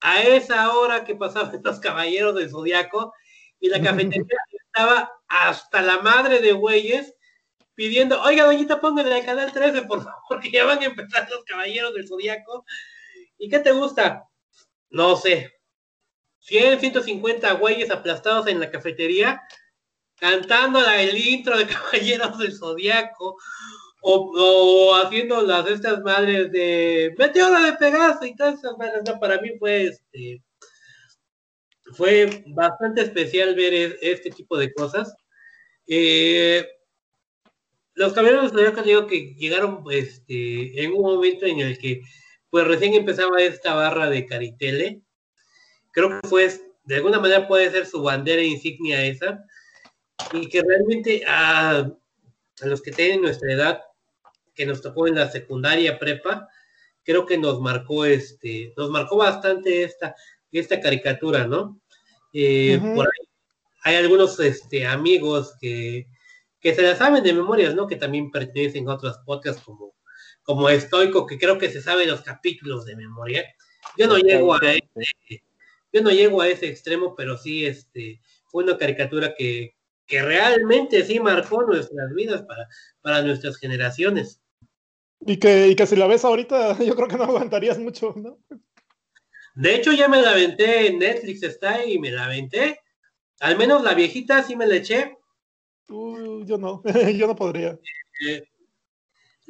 a 0.00 0.22
esa 0.22 0.72
hora 0.76 1.04
que 1.04 1.16
pasaban 1.16 1.60
los 1.64 1.80
caballeros 1.80 2.34
del 2.36 2.50
zodiaco 2.50 3.12
y 3.58 3.68
la 3.68 3.82
cafetería 3.82 4.24
estaba 4.66 5.12
hasta 5.28 5.82
la 5.82 5.98
madre 6.00 6.40
de 6.40 6.52
güeyes 6.52 7.14
pidiendo, 7.74 8.20
oiga, 8.22 8.44
doñita, 8.44 8.80
póngale 8.80 9.14
al 9.14 9.24
canal 9.24 9.52
13, 9.52 9.82
por 9.82 10.02
favor, 10.02 10.40
que 10.42 10.50
ya 10.50 10.64
van 10.64 10.80
a 10.80 10.84
empezar 10.84 11.28
los 11.30 11.44
caballeros 11.44 11.94
del 11.94 12.06
zodiaco. 12.06 12.64
¿Y 13.42 13.48
qué 13.48 13.58
te 13.58 13.72
gusta? 13.72 14.28
No 14.88 15.16
sé. 15.16 15.52
100, 16.38 16.78
150 16.78 17.54
güeyes 17.54 17.90
aplastados 17.90 18.46
en 18.46 18.60
la 18.60 18.70
cafetería 18.70 19.42
cantando 20.14 20.78
el 20.88 21.18
intro 21.18 21.58
de 21.58 21.66
Caballeros 21.66 22.38
del 22.38 22.56
Zodiaco 22.56 23.36
o, 24.00 24.32
o 24.36 24.94
haciendo 24.94 25.42
las 25.42 25.66
estas 25.66 26.00
madres 26.02 26.52
de 26.52 27.12
Meteora 27.18 27.64
de 27.64 27.72
Pegaso 27.72 28.24
y 28.24 28.36
todas 28.36 28.60
esas 28.60 28.78
madres. 28.78 29.02
No, 29.04 29.18
para 29.18 29.40
mí 29.40 29.50
fue 29.58 29.88
este 29.88 30.40
fue 31.94 32.44
bastante 32.46 33.02
especial 33.02 33.56
ver 33.56 33.98
este 34.02 34.30
tipo 34.30 34.56
de 34.56 34.72
cosas. 34.72 35.16
Eh, 35.88 36.64
los 37.94 38.12
Caballeros 38.12 38.52
del 38.52 38.52
Zodiaco 38.52 38.82
digo 38.82 39.06
que 39.08 39.34
llegaron 39.34 39.82
este, 39.90 40.80
en 40.80 40.92
un 40.92 41.02
momento 41.02 41.44
en 41.44 41.58
el 41.58 41.76
que 41.76 42.02
pues 42.52 42.66
recién 42.66 42.92
empezaba 42.92 43.40
esta 43.40 43.72
barra 43.72 44.10
de 44.10 44.26
Caritele. 44.26 45.00
Creo 45.90 46.20
que 46.20 46.28
fue, 46.28 46.50
de 46.84 46.96
alguna 46.96 47.18
manera 47.18 47.48
puede 47.48 47.70
ser 47.70 47.86
su 47.86 48.02
bandera 48.02 48.42
insignia 48.42 49.02
esa. 49.06 49.42
Y 50.34 50.50
que 50.50 50.60
realmente 50.60 51.24
a, 51.26 51.78
a 51.78 52.66
los 52.66 52.82
que 52.82 52.90
tienen 52.92 53.22
nuestra 53.22 53.50
edad, 53.54 53.82
que 54.54 54.66
nos 54.66 54.82
tocó 54.82 55.08
en 55.08 55.14
la 55.14 55.30
secundaria 55.30 55.98
prepa, 55.98 56.46
creo 57.02 57.24
que 57.24 57.38
nos 57.38 57.58
marcó 57.58 58.04
este, 58.04 58.74
nos 58.76 58.90
marcó 58.90 59.16
bastante 59.16 59.84
esta, 59.84 60.14
esta 60.52 60.78
caricatura, 60.78 61.46
¿no? 61.46 61.80
Eh, 62.34 62.76
Ujú. 62.76 62.96
Por 62.96 63.06
ahí 63.06 63.28
hay 63.84 63.96
algunos 63.96 64.38
este, 64.40 64.86
amigos 64.86 65.54
que, 65.58 66.06
que 66.60 66.74
se 66.74 66.82
la 66.82 66.96
saben 66.96 67.24
de 67.24 67.32
memorias, 67.32 67.74
¿no? 67.74 67.86
Que 67.86 67.96
también 67.96 68.30
pertenecen 68.30 68.90
a 68.90 68.96
otros 68.96 69.16
podcasts 69.24 69.62
como, 69.62 69.94
como 70.42 70.68
Estoico, 70.68 71.26
que 71.26 71.38
creo 71.38 71.58
que 71.58 71.70
se 71.70 71.82
sabe 71.82 72.06
los 72.06 72.22
capítulos 72.22 72.84
de 72.84 72.96
memoria. 72.96 73.44
Yo 73.96 74.06
no 74.06 74.18
llego 74.18 74.54
a 74.54 74.58
ese, 74.72 75.42
yo 75.92 76.02
no 76.02 76.10
llego 76.10 76.40
a 76.40 76.48
ese 76.48 76.68
extremo, 76.68 77.14
pero 77.16 77.36
sí 77.36 77.66
este, 77.66 78.20
fue 78.46 78.64
una 78.64 78.78
caricatura 78.78 79.34
que, 79.36 79.76
que 80.06 80.22
realmente 80.22 81.04
sí 81.04 81.20
marcó 81.20 81.62
nuestras 81.62 82.12
vidas 82.14 82.42
para, 82.42 82.68
para 83.00 83.22
nuestras 83.22 83.56
generaciones. 83.56 84.40
Y 85.20 85.38
que, 85.38 85.68
y 85.68 85.76
que 85.76 85.86
si 85.86 85.96
la 85.96 86.06
ves 86.06 86.24
ahorita, 86.24 86.78
yo 86.84 86.94
creo 86.96 87.08
que 87.08 87.16
no 87.16 87.24
aguantarías 87.24 87.78
mucho, 87.78 88.14
¿no? 88.16 88.38
De 89.54 89.74
hecho, 89.74 89.92
ya 89.92 90.08
me 90.08 90.22
la 90.22 90.30
aventé 90.30 90.86
en 90.86 90.98
Netflix, 90.98 91.42
está 91.42 91.74
ahí, 91.74 91.94
y 91.94 91.98
me 91.98 92.10
la 92.10 92.24
aventé. 92.24 92.80
Al 93.40 93.58
menos 93.58 93.82
la 93.82 93.94
viejita 93.94 94.42
sí 94.42 94.56
me 94.56 94.66
la 94.66 94.76
eché. 94.76 95.16
Uh, 95.88 96.44
yo 96.44 96.56
no, 96.56 96.82
yo 97.14 97.26
no 97.26 97.36
podría. 97.36 97.78
Eh, 98.26 98.42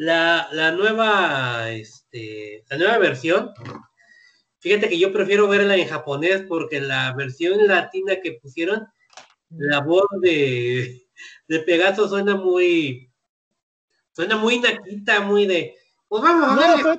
la, 0.03 0.49
la 0.51 0.73
nueva, 0.73 1.71
este, 1.71 2.65
la 2.69 2.77
nueva 2.77 2.99
versión, 2.99 3.53
fíjate 4.59 4.89
que 4.89 4.99
yo 4.99 5.13
prefiero 5.13 5.47
verla 5.47 5.77
en 5.77 5.87
japonés 5.87 6.43
porque 6.49 6.81
la 6.81 7.13
versión 7.13 7.65
latina 7.69 8.17
que 8.21 8.33
pusieron, 8.43 8.85
la 9.51 9.81
voz 9.81 10.07
de, 10.21 11.07
de 11.47 11.61
Pegaso 11.61 12.09
suena 12.09 12.35
muy, 12.35 13.13
suena 14.11 14.37
muy 14.37 14.59
naquita, 14.59 15.21
muy 15.21 15.47
de, 15.47 15.77
pues 16.09 16.21
vamos 16.21 16.49
a 16.51 16.57
No, 16.57 16.79
fue, 16.83 16.99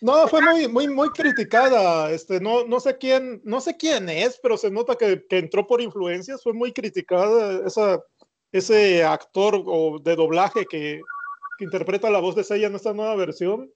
no, 0.00 0.28
fue 0.28 0.40
muy, 0.40 0.68
muy, 0.68 0.88
muy 0.88 1.10
criticada. 1.10 2.10
Este, 2.10 2.40
no, 2.40 2.66
no 2.66 2.80
sé 2.80 2.98
quién, 2.98 3.40
no 3.44 3.60
sé 3.60 3.76
quién 3.76 4.08
es, 4.08 4.40
pero 4.42 4.56
se 4.56 4.70
nota 4.70 4.96
que, 4.96 5.24
que 5.28 5.38
entró 5.38 5.66
por 5.66 5.80
influencias. 5.80 6.42
Fue 6.42 6.52
muy 6.52 6.72
criticada 6.72 7.66
esa, 7.66 8.00
ese 8.58 9.04
actor 9.04 9.62
o 9.66 9.98
de 9.98 10.16
doblaje 10.16 10.66
que, 10.66 11.00
que 11.58 11.64
interpreta 11.64 12.10
la 12.10 12.20
voz 12.20 12.34
de 12.34 12.44
Seiya 12.44 12.68
en 12.68 12.74
esta 12.74 12.92
nueva 12.92 13.14
versión. 13.16 13.70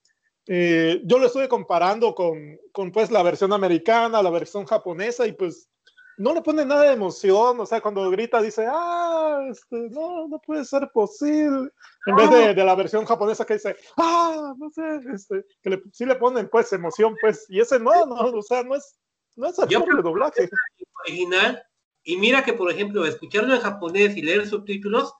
Eh, 0.47 1.03
yo 1.05 1.19
lo 1.19 1.27
estuve 1.27 1.49
comparando 1.49 2.15
con, 2.15 2.59
con 2.73 2.91
pues 2.91 3.11
la 3.11 3.23
versión 3.23 3.53
americana, 3.53 4.23
la 4.23 4.31
versión 4.31 4.65
japonesa 4.65 5.27
y 5.27 5.33
pues 5.33 5.69
no 6.17 6.35
le 6.35 6.43
pone 6.43 6.67
nada 6.67 6.83
de 6.83 6.93
emoción, 6.93 7.61
o 7.61 7.65
sea, 7.65 7.81
cuando 7.81 8.11
grita 8.11 8.43
dice, 8.43 8.67
ah, 8.69 9.47
este, 9.51 9.89
no, 9.89 10.29
no 10.29 10.39
puede 10.39 10.67
ser 10.67 10.91
posible, 10.93 11.71
en 12.05 12.17
vez 12.17 12.31
de, 12.31 12.55
de 12.55 12.65
la 12.65 12.75
versión 12.75 13.07
japonesa 13.07 13.47
que 13.47 13.55
dice, 13.55 13.75
ah, 13.97 14.53
no 14.59 14.69
sé, 14.69 14.83
este, 15.15 15.47
que 15.63 15.71
le, 15.71 15.83
sí 15.93 16.05
le 16.05 16.17
ponen 16.17 16.51
pues 16.51 16.71
emoción, 16.75 17.17
pues, 17.23 17.47
y 17.49 17.59
ese 17.61 17.81
no, 17.81 18.05
no, 18.05 18.17
o 18.17 18.43
sea, 18.43 18.63
no 18.63 18.75
es, 18.75 18.99
no 19.37 19.47
es 19.47 19.57
Yo 19.69 19.79
actor 19.79 19.97
de 19.97 20.03
doblaje. 20.03 20.51
original 21.07 21.63
y 22.11 22.17
mira 22.17 22.45
que 22.45 22.53
por 22.53 22.71
ejemplo 22.71 23.05
escucharlo 23.05 23.55
en 23.55 23.61
japonés 23.61 24.17
y 24.17 24.23
leer 24.23 24.49
subtítulos 24.49 25.15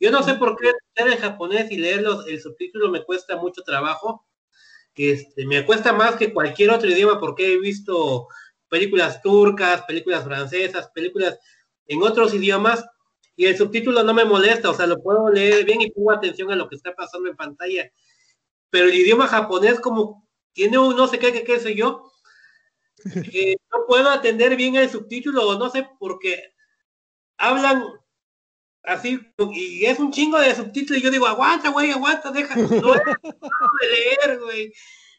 yo 0.00 0.10
no 0.10 0.22
sé 0.22 0.34
por 0.34 0.56
qué 0.56 0.68
escuchar 0.68 1.08
en 1.12 1.18
japonés 1.18 1.70
y 1.70 1.78
leerlos 1.78 2.26
el 2.26 2.40
subtítulo 2.40 2.90
me 2.90 3.04
cuesta 3.04 3.36
mucho 3.36 3.62
trabajo. 3.62 4.26
Este 4.96 5.46
me 5.46 5.64
cuesta 5.64 5.92
más 5.92 6.16
que 6.16 6.32
cualquier 6.32 6.70
otro 6.70 6.90
idioma 6.90 7.18
porque 7.18 7.54
he 7.54 7.58
visto 7.58 8.28
películas 8.68 9.22
turcas 9.22 9.82
películas 9.82 10.24
francesas 10.24 10.90
películas 10.94 11.38
en 11.86 12.02
otros 12.02 12.34
idiomas 12.34 12.84
y 13.34 13.46
el 13.46 13.56
subtítulo 13.56 14.02
no 14.02 14.14
me 14.14 14.24
molesta 14.24 14.70
o 14.70 14.74
sea 14.74 14.86
lo 14.86 15.02
puedo 15.02 15.30
leer 15.30 15.64
bien 15.64 15.80
y 15.80 15.90
pongo 15.90 16.12
atención 16.12 16.52
a 16.52 16.56
lo 16.56 16.68
que 16.68 16.76
está 16.76 16.94
pasando 16.94 17.28
en 17.28 17.36
pantalla. 17.36 17.90
Pero 18.70 18.86
el 18.86 18.94
idioma 18.94 19.26
japonés 19.26 19.80
como 19.80 20.28
tiene 20.52 20.78
un 20.78 20.96
no 20.96 21.08
sé 21.08 21.18
qué 21.18 21.32
qué 21.32 21.44
qué 21.44 21.58
sé 21.58 21.74
yo 21.74 22.12
eh, 23.32 23.56
no 23.72 23.86
puedo 23.86 24.08
atender 24.10 24.56
bien 24.56 24.76
el 24.76 24.88
subtítulo 24.90 25.58
no 25.58 25.68
sé 25.70 25.88
porque 25.98 26.54
hablan 27.36 27.84
así 28.82 29.18
y 29.52 29.84
es 29.86 29.98
un 29.98 30.12
chingo 30.12 30.38
de 30.38 30.54
subtítulos 30.54 31.00
y 31.00 31.04
yo 31.04 31.10
digo 31.10 31.26
aguanta 31.26 31.70
güey 31.70 31.90
aguanta 31.90 32.30
deja 32.30 32.54
no, 32.56 32.68
no 32.68 32.94
de 32.94 33.88
leer 33.88 34.40
güey 34.40 34.72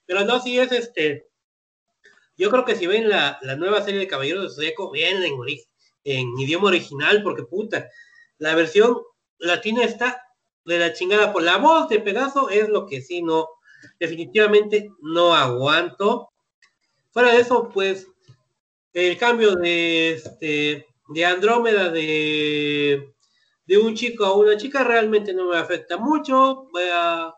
pero 0.06 0.24
no 0.24 0.40
sí 0.40 0.58
es 0.60 0.72
este 0.72 1.28
yo 2.38 2.50
creo 2.52 2.66
que 2.66 2.76
si 2.76 2.86
ven 2.86 3.08
la, 3.10 3.40
la 3.44 3.56
nueva 3.56 3.82
serie 3.82 4.00
de 4.02 4.08
Caballeros 4.08 4.44
de 4.44 4.56
Zodíaco 4.56 4.92
bien 4.92 5.24
en, 5.24 5.34
ori- 5.36 5.66
en 6.04 6.38
idioma 6.38 6.68
original 6.68 7.24
porque 7.24 7.44
puta 7.44 7.90
la 8.38 8.56
versión 8.56 8.98
latina 9.38 9.84
está 9.84 10.22
de 10.66 10.80
la 10.80 10.94
chingada 10.94 11.32
por 11.32 11.44
la 11.44 11.58
voz 11.58 11.88
de 11.90 12.00
Pegaso 12.00 12.50
es 12.50 12.70
lo 12.70 12.86
que 12.88 13.02
sí 13.02 13.22
no 13.22 13.48
definitivamente 14.00 14.90
no 15.02 15.34
aguanto 15.36 16.30
fuera 17.16 17.32
de 17.32 17.40
eso, 17.40 17.70
pues, 17.70 18.08
el 18.92 19.18
cambio 19.18 19.56
de 19.56 20.12
este 20.16 20.86
de 21.08 21.26
Andrómeda 21.26 21.90
de, 21.90 23.14
de 23.66 23.78
un 23.78 23.96
chico 23.96 24.26
a 24.26 24.36
una 24.36 24.58
chica 24.58 24.84
realmente 24.84 25.34
no 25.34 25.48
me 25.50 25.58
afecta 25.58 25.96
mucho. 25.98 26.68
A- 26.94 27.34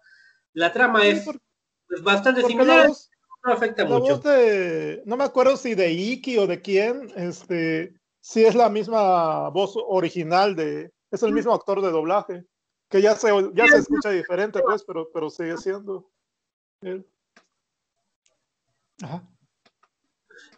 la 0.54 0.74
trama 0.74 1.02
Sí, 1.02 1.08
es 1.10 1.26
por- 1.26 1.40
pues, 1.88 2.02
bastante 2.02 2.42
similar, 2.42 2.88
voz, 2.88 3.12
no 3.44 3.54
afecta 3.54 3.84
la 3.84 3.90
mucho. 3.90 4.16
voz 4.16 4.24
de, 4.24 5.04
no 5.06 5.16
me 5.16 5.26
acuerdo 5.26 5.56
si 5.58 5.76
de 5.76 5.92
Iki 5.92 6.40
o 6.40 6.48
de 6.48 6.60
quién, 6.60 7.12
este, 7.16 7.94
sí 8.20 8.46
es 8.46 8.56
la 8.56 8.70
misma 8.70 9.50
voz 9.50 9.74
original 9.76 10.56
de, 10.56 10.92
es 11.12 11.22
el 11.22 11.34
mismo 11.34 11.54
actor 11.54 11.84
de 11.84 11.92
doblaje, 11.92 12.46
que 12.90 13.00
ya 13.00 13.16
se, 13.16 13.30
ya 13.54 13.68
se 13.68 13.78
escucha 13.78 14.10
diferente, 14.10 14.60
pues, 14.64 14.84
pero, 14.84 15.08
pero 15.14 15.30
sigue 15.30 15.56
siendo 15.58 16.10
él. 16.82 17.06
Ajá. 19.04 19.22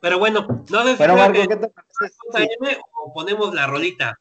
Pero 0.02 0.20
bueno, 0.20 0.46
no 0.70 0.84
sé 0.84 0.92
si 0.92 0.98
Bueno, 0.98 1.14
creo 1.14 1.16
Marco, 1.16 1.34
que 1.34 1.48
¿qué 1.48 1.56
te 1.56 1.68
parece? 1.70 2.16
JM 2.32 2.82
o 3.04 3.14
ponemos 3.14 3.54
la 3.54 3.68
rolita. 3.68 4.20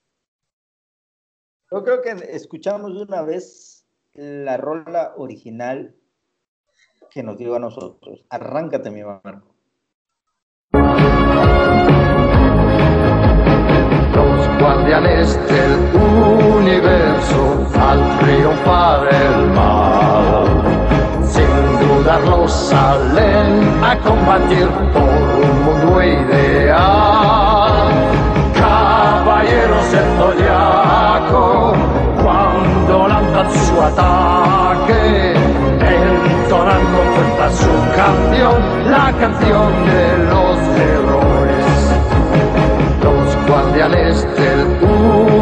Yo 1.71 1.85
creo 1.85 2.01
que 2.03 2.11
escuchamos 2.31 2.95
de 2.95 3.03
una 3.03 3.23
vez 3.23 3.87
la 4.15 4.57
rola 4.57 5.13
original 5.17 5.95
que 7.11 7.23
nos 7.23 7.37
dio 7.39 7.55
a 7.55 7.59
nosotros. 7.59 8.25
Arráncate, 8.31 8.91
mi 8.91 9.03
Marco. 9.03 9.55
Los 14.15 14.61
guardianes 14.61 15.37
del 15.49 15.73
universo 16.57 17.69
al 17.79 18.19
triunfar 18.19 19.09
el 19.15 19.51
mal, 19.51 21.27
sin 21.27 21.89
dudarlo 21.89 22.49
salen 22.49 23.85
a 23.85 23.99
combatir 24.01 24.69
por 24.93 25.03
un 25.03 25.58
mundo 25.89 26.03
ideal. 26.03 27.73
Caballeros 28.55 29.87
zodiaco, 30.19 31.73
cuando 32.23 33.09
lanzan 33.09 33.51
su 33.53 33.81
ataque, 33.81 35.35
entonan 35.81 36.83
con 36.95 37.07
fuerza 37.15 37.51
su 37.63 37.73
canción, 37.97 38.91
la 38.91 39.13
canción 39.19 39.73
de 39.87 40.19
los 40.31 40.59
héroes 40.79 41.69
los 43.03 43.47
guardianes 43.47 44.27
del 44.37 44.61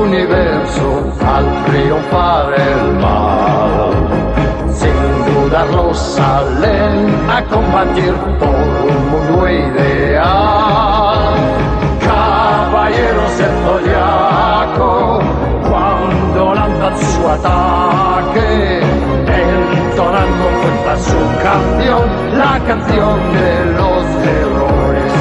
universo 0.05 1.13
al 1.27 1.65
triunfar 1.65 2.55
el 2.55 2.93
mal. 3.01 4.36
Dudarlo 5.57 5.95
salen 5.95 7.31
a 7.31 7.43
combatir 7.45 8.13
por 8.39 8.49
un 8.51 9.11
mundo 9.11 9.49
ideal. 9.49 11.35
Caballeros 11.99 13.33
zodiaco, 13.65 15.21
cuando 15.67 16.55
lanzan 16.55 16.99
su 16.99 17.27
ataque, 17.27 18.81
entonan 19.45 20.29
con 20.41 20.53
fuerza 20.61 20.95
su 21.09 21.21
canción, 21.43 22.05
la 22.37 22.61
canción 22.67 23.19
de 23.33 23.51
los 23.79 24.05
héroes 24.37 25.13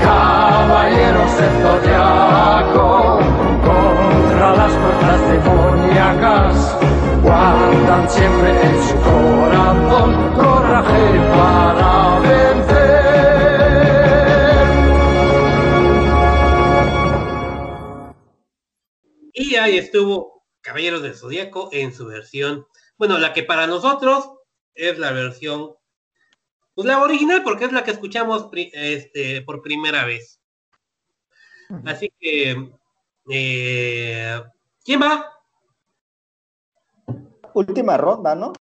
caballeros 0.00 1.30
del 1.36 1.54
zodiaco 1.64 3.18
contra 3.66 4.48
las 4.54 4.72
fuerzas 4.72 5.20
demoníacas 5.32 6.89
guardan 7.22 8.10
siempre 8.10 8.50
en 8.50 8.82
su 8.88 8.94
corazón 8.96 10.34
coraje 10.34 11.20
para 11.36 12.18
vencer. 12.20 13.00
Y 19.32 19.54
ahí 19.56 19.78
estuvo 19.78 20.44
Caballeros 20.60 21.02
del 21.02 21.14
Zodíaco 21.14 21.70
en 21.72 21.94
su 21.94 22.06
versión, 22.06 22.66
bueno, 22.98 23.18
la 23.18 23.32
que 23.32 23.42
para 23.42 23.66
nosotros 23.66 24.30
es 24.74 24.98
la 24.98 25.10
versión, 25.12 25.74
pues 26.74 26.86
la 26.86 27.02
original, 27.02 27.42
porque 27.42 27.64
es 27.64 27.72
la 27.72 27.82
que 27.82 27.92
escuchamos 27.92 28.44
pri- 28.50 28.70
este, 28.74 29.40
por 29.42 29.62
primera 29.62 30.04
vez. 30.04 30.40
Así 31.86 32.12
que, 32.18 32.70
eh, 33.30 34.42
¿quién 34.84 35.00
va? 35.00 35.32
Última 37.54 37.96
ronda, 37.96 38.34
¿no? 38.34 38.52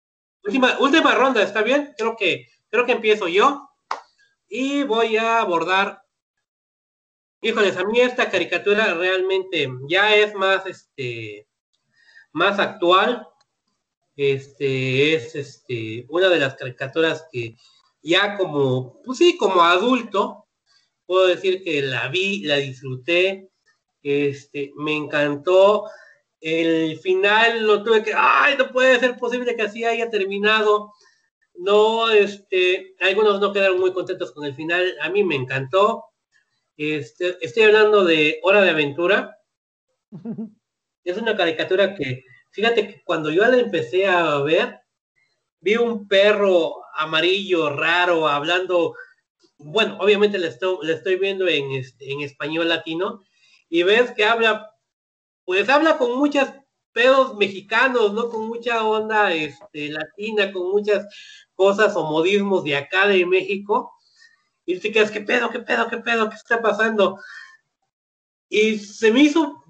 Última, 0.44 0.78
última 0.80 1.16
ronda, 1.16 1.42
¿está 1.44 1.62
bien? 1.62 1.94
Creo 1.98 2.16
que, 2.16 2.48
creo 2.70 2.86
que 2.86 2.94
empiezo 2.94 3.28
yo. 3.28 3.70
Y 4.48 4.84
voy 4.84 5.18
a 5.18 5.40
abordar. 5.40 6.02
Híjoles, 7.42 7.78
a 7.78 7.84
mí 7.86 8.00
esta 8.00 8.30
caricatura 8.30 8.94
realmente 8.94 9.70
ya 9.88 10.16
es 10.16 10.34
más, 10.34 10.66
este, 10.66 11.48
más 12.32 12.60
actual. 12.60 13.28
Este, 14.16 15.16
es, 15.16 15.36
este, 15.36 16.06
una 16.10 16.28
de 16.28 16.40
las 16.40 16.56
caricaturas 16.56 17.26
que 17.32 17.56
ya 18.02 18.38
como, 18.38 19.02
pues 19.04 19.18
sí, 19.18 19.38
como 19.38 19.62
adulto, 19.62 20.46
puedo 21.06 21.28
decir 21.28 21.64
que 21.64 21.82
la 21.82 22.08
vi, 22.10 22.44
la 22.44 22.58
disfruté, 22.58 23.50
este, 24.04 24.72
me 24.76 24.96
encantó. 24.96 25.86
El 26.42 26.98
final 27.00 27.66
lo 27.66 27.84
tuve 27.84 28.04
que, 28.04 28.14
ay, 28.16 28.56
no 28.58 28.72
puede 28.72 29.00
ser 29.00 29.18
posible 29.18 29.56
que 29.56 29.64
así 29.64 29.84
haya 29.84 30.10
terminado. 30.10 30.94
No, 31.56 32.10
este, 32.10 32.96
algunos 33.00 33.42
no 33.42 33.52
quedaron 33.52 33.80
muy 33.80 33.92
contentos 33.92 34.32
con 34.32 34.46
el 34.46 34.56
final. 34.56 34.96
A 35.02 35.10
mí 35.10 35.24
me 35.24 35.36
encantó. 35.36 36.06
Este, 36.78 37.38
estoy 37.42 37.64
hablando 37.64 38.06
de 38.06 38.40
Hora 38.44 38.62
de 38.62 38.70
Aventura. 38.70 39.38
Es 41.04 41.18
una 41.18 41.36
caricatura 41.36 41.96
que, 41.96 42.24
fíjate 42.52 42.88
que 42.88 43.04
cuando 43.04 43.32
yo 43.32 43.46
la 43.46 43.58
empecé 43.58 44.08
a 44.08 44.38
ver, 44.40 44.80
vi 45.60 45.76
un 45.76 46.08
perro 46.08 46.84
amarillo 46.96 47.70
raro 47.70 48.28
hablando, 48.28 48.96
bueno, 49.58 49.98
obviamente 50.00 50.38
le 50.38 50.48
estoy, 50.48 50.90
estoy 50.90 51.18
viendo 51.18 51.48
en, 51.48 51.72
este, 51.72 52.12
en 52.12 52.22
español 52.22 52.70
latino, 52.70 53.24
y 53.70 53.84
ves 53.84 54.12
que 54.12 54.26
habla, 54.26 54.69
pues 55.50 55.68
habla 55.68 55.98
con 55.98 56.16
muchos 56.16 56.48
pedos 56.92 57.36
mexicanos, 57.36 58.14
¿no? 58.14 58.30
Con 58.30 58.48
mucha 58.48 58.84
onda 58.84 59.34
este, 59.34 59.90
latina, 59.90 60.52
con 60.52 60.70
muchas 60.70 61.08
cosas 61.56 61.96
o 61.96 62.04
modismos 62.04 62.64
de 62.64 62.78
acá 62.78 63.08
de 63.08 63.26
México. 63.26 63.92
Y 64.64 64.78
te 64.78 64.92
quedas, 64.92 65.10
¿qué 65.10 65.22
pedo, 65.22 65.50
qué 65.50 65.58
pedo, 65.62 65.88
qué 65.90 65.98
pedo, 65.98 66.30
qué 66.30 66.36
está 66.36 66.62
pasando? 66.62 67.20
Y 68.48 68.78
se 68.78 69.12
me 69.12 69.22
hizo 69.22 69.64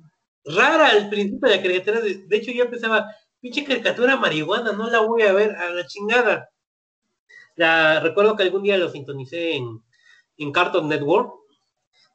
rara 0.44 0.90
al 0.90 1.08
principio 1.08 1.48
de 1.48 1.56
la 1.56 1.62
caricatura. 1.62 2.02
De, 2.02 2.36
hecho, 2.36 2.52
yo 2.52 2.70
pensaba, 2.70 3.16
pinche 3.40 3.64
caricatura 3.64 4.18
marihuana, 4.18 4.74
no 4.74 4.90
la 4.90 5.00
voy 5.00 5.22
a 5.22 5.32
ver 5.32 5.56
a 5.56 5.70
la 5.70 5.88
chingada. 5.88 6.50
La, 7.56 8.02
recuerdo 8.02 8.36
que 8.36 8.44
algún 8.44 8.64
día 8.64 8.78
lo 8.78 8.90
sintonicé 8.90 9.56
en, 9.56 9.82
en 10.40 10.52
Cartoon 10.52 10.90
Network. 10.90 11.36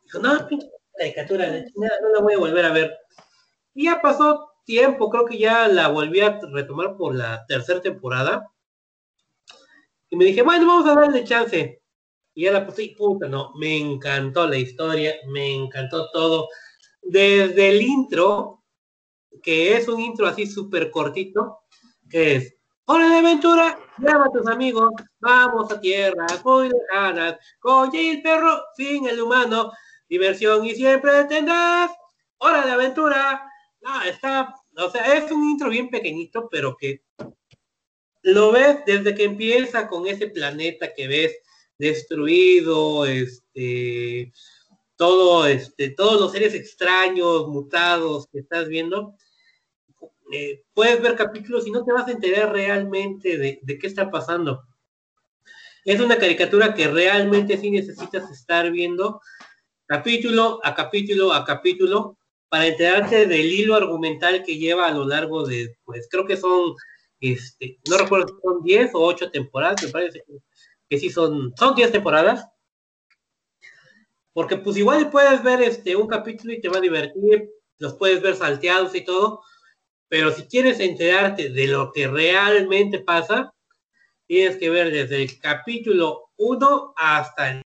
Dijo, 0.03 0.19
no, 0.19 0.47
pinche 0.47 0.69
caricatura, 0.99 1.47
la 1.47 1.65
chingada, 1.65 1.99
no 2.03 2.11
la 2.11 2.21
voy 2.21 2.35
a 2.35 2.39
volver 2.39 2.67
a 2.67 2.71
ver. 2.71 3.04
Y 3.75 3.85
ya 3.85 4.01
pasó 4.01 4.53
tiempo, 4.65 5.11
creo 5.11 5.25
que 5.27 5.39
ya 5.39 5.69
la 5.69 5.89
volví 5.89 6.21
a 6.21 6.41
retomar 6.53 6.97
por 6.97 7.15
la 7.15 7.45
tercera 7.47 7.81
temporada. 7.81 8.51
Y 10.09 10.17
me 10.17 10.25
dije, 10.25 10.43
bueno, 10.43 10.67
vamos 10.67 10.87
a 10.87 10.95
darle 10.95 11.25
chance. 11.25 11.83
Y 12.35 12.45
ya 12.45 12.53
la 12.53 12.67
puse 12.67 12.85
y 12.85 12.95
puta, 12.95 13.29
no, 13.29 13.53
me 13.57 13.77
encantó 13.77 14.47
la 14.47 14.57
historia, 14.57 15.15
me 15.29 15.55
encantó 15.55 16.11
todo. 16.11 16.49
Desde 17.03 17.69
el 17.69 17.83
intro, 17.83 18.65
que 19.43 19.77
es 19.77 19.89
un 19.89 20.01
intro 20.01 20.27
así 20.27 20.47
súper 20.47 20.91
cortito, 20.91 21.61
que 22.09 22.37
es, 22.37 22.55
hora 22.87 23.09
de 23.09 23.19
aventura, 23.19 23.79
llama 23.99 24.27
a 24.27 24.31
tus 24.31 24.47
amigos, 24.49 24.91
vamos 25.21 25.71
a 25.71 25.81
tierras 25.81 26.45
muy 26.45 26.71
lejanas, 26.71 27.37
con 27.59 27.95
el 27.95 28.23
perro, 28.23 28.63
sin 28.77 29.09
el 29.09 29.21
humano, 29.21 29.73
diversión 30.09 30.65
y 30.65 30.75
siempre 30.75 31.25
tendrás, 31.25 31.91
hora 32.39 32.65
de 32.65 32.73
aventura. 32.73 33.51
No, 33.85 34.03
está, 34.03 34.55
o 34.79 34.89
sea, 34.89 35.15
es 35.15 35.31
un 35.31 35.45
intro 35.45 35.69
bien 35.69 35.91
pequeñito, 35.91 36.49
pero 36.51 36.75
que 36.75 37.03
lo 38.23 38.51
ves 38.51 38.79
desde 38.87 39.15
que 39.15 39.25
empieza 39.25 39.89
con 39.89 40.07
ese 40.07 40.29
planeta 40.29 40.95
que 40.95 41.07
ves 41.07 41.37
destruido, 41.77 43.05
este, 43.05 44.33
todo, 44.97 45.47
este, 45.47 45.91
todos 45.91 46.19
los 46.19 46.33
seres 46.33 46.55
extraños, 46.55 47.47
mutados 47.49 48.27
que 48.29 48.39
estás 48.39 48.69
viendo, 48.69 49.17
eh, 50.33 50.63
puedes 50.73 51.03
ver 51.03 51.15
capítulos 51.15 51.67
y 51.67 51.71
no 51.71 51.85
te 51.85 51.93
vas 51.93 52.09
a 52.09 52.13
enterar 52.13 52.53
realmente 52.53 53.37
de, 53.37 53.61
de, 53.61 53.79
qué 53.79 53.87
está 53.87 54.11
pasando. 54.11 54.65
Es 55.85 56.01
una 56.01 56.17
caricatura 56.17 56.73
que 56.73 56.89
realmente 56.89 57.59
sí 57.59 57.71
necesitas 57.71 58.31
estar 58.31 58.71
viendo 58.71 59.21
capítulo 59.85 60.59
a 60.65 60.75
capítulo 60.75 61.35
a 61.35 61.45
capítulo 61.45 62.17
para 62.49 62.67
enterarte 62.67 63.27
del 63.27 63.53
hilo 63.53 63.75
argumental 63.75 64.43
que 64.45 64.57
lleva 64.57 64.87
a 64.87 64.93
lo 64.93 65.05
largo 65.05 65.47
de, 65.47 65.77
pues 65.85 66.09
creo 66.11 66.27
que 66.27 66.37
son, 66.37 66.75
este, 67.21 67.79
no 67.89 67.99
recuerdo 67.99 68.29
si 68.29 68.35
son 68.43 68.63
10 68.63 68.95
o 68.95 69.01
8 69.01 69.31
temporadas, 69.31 69.83
me 69.83 69.89
parece 69.91 70.25
que 70.89 70.99
sí 70.99 71.11
son, 71.11 71.53
son 71.57 71.75
10 71.75 71.93
temporadas. 71.93 72.47
Porque 74.33 74.57
pues 74.57 74.77
igual 74.77 75.11
puedes 75.11 75.43
ver 75.43 75.63
este 75.63 75.95
un 75.97 76.09
capítulo 76.09 76.53
y 76.53 76.61
te 76.61 76.69
va 76.69 76.79
a 76.79 76.81
divertir, 76.81 77.51
los 77.79 77.95
puedes 77.95 78.21
ver 78.21 78.37
salteados 78.37 78.95
y 78.95 79.05
todo, 79.05 79.43
Pero 80.09 80.33
si 80.33 80.45
quieres 80.45 80.81
enterarte 80.81 81.51
de 81.51 81.67
lo 81.69 81.93
que 81.93 82.09
realmente 82.09 83.01
pasa, 83.01 83.53
tienes 84.27 84.57
que 84.57 84.71
ver 84.71 84.91
desde 84.93 85.23
el 85.23 85.39
capítulo 85.41 86.31
1 86.37 86.95
hasta 86.97 87.51
el 87.53 87.63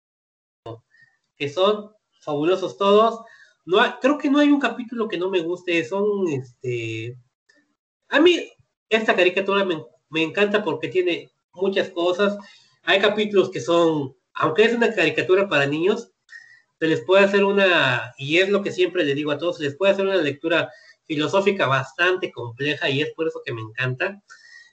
que 1.37 1.49
son 1.49 1.93
fabulosos 2.21 2.77
todos. 2.77 3.21
No 3.69 3.81
creo 4.01 4.17
que 4.17 4.31
no 4.31 4.39
hay 4.39 4.49
un 4.49 4.61
capítulo 4.61 5.09
que 5.09 5.19
no 5.19 5.29
me 5.29 5.41
guste, 5.41 5.85
son 5.85 6.27
este 6.29 7.19
a 8.09 8.19
mí 8.19 8.51
esta 8.89 9.15
caricatura 9.15 9.63
me, 9.63 9.85
me 10.09 10.23
encanta 10.23 10.65
porque 10.65 10.89
tiene 10.89 11.31
muchas 11.53 11.91
cosas. 11.91 12.39
Hay 12.85 12.99
capítulos 12.99 13.51
que 13.51 13.61
son, 13.61 14.17
aunque 14.33 14.65
es 14.65 14.73
una 14.73 14.95
caricatura 14.95 15.51
para 15.51 15.67
niños, 15.67 16.11
se 16.79 16.87
les 16.87 17.03
puede 17.03 17.27
hacer 17.27 17.45
una, 17.45 18.15
y 18.17 18.39
es 18.39 18.49
lo 18.49 18.63
que 18.63 18.73
siempre 18.73 19.05
le 19.05 19.15
digo 19.15 19.33
a 19.33 19.37
todos, 19.37 19.59
se 19.59 19.65
les 19.65 19.77
puede 19.77 19.93
hacer 19.93 20.07
una 20.07 20.17
lectura 20.17 20.73
filosófica 21.05 21.67
bastante 21.67 22.33
compleja 22.33 22.89
y 22.89 23.03
es 23.03 23.13
por 23.13 23.29
eso 23.29 23.43
que 23.45 23.53
me 23.53 23.61
encanta. 23.61 24.23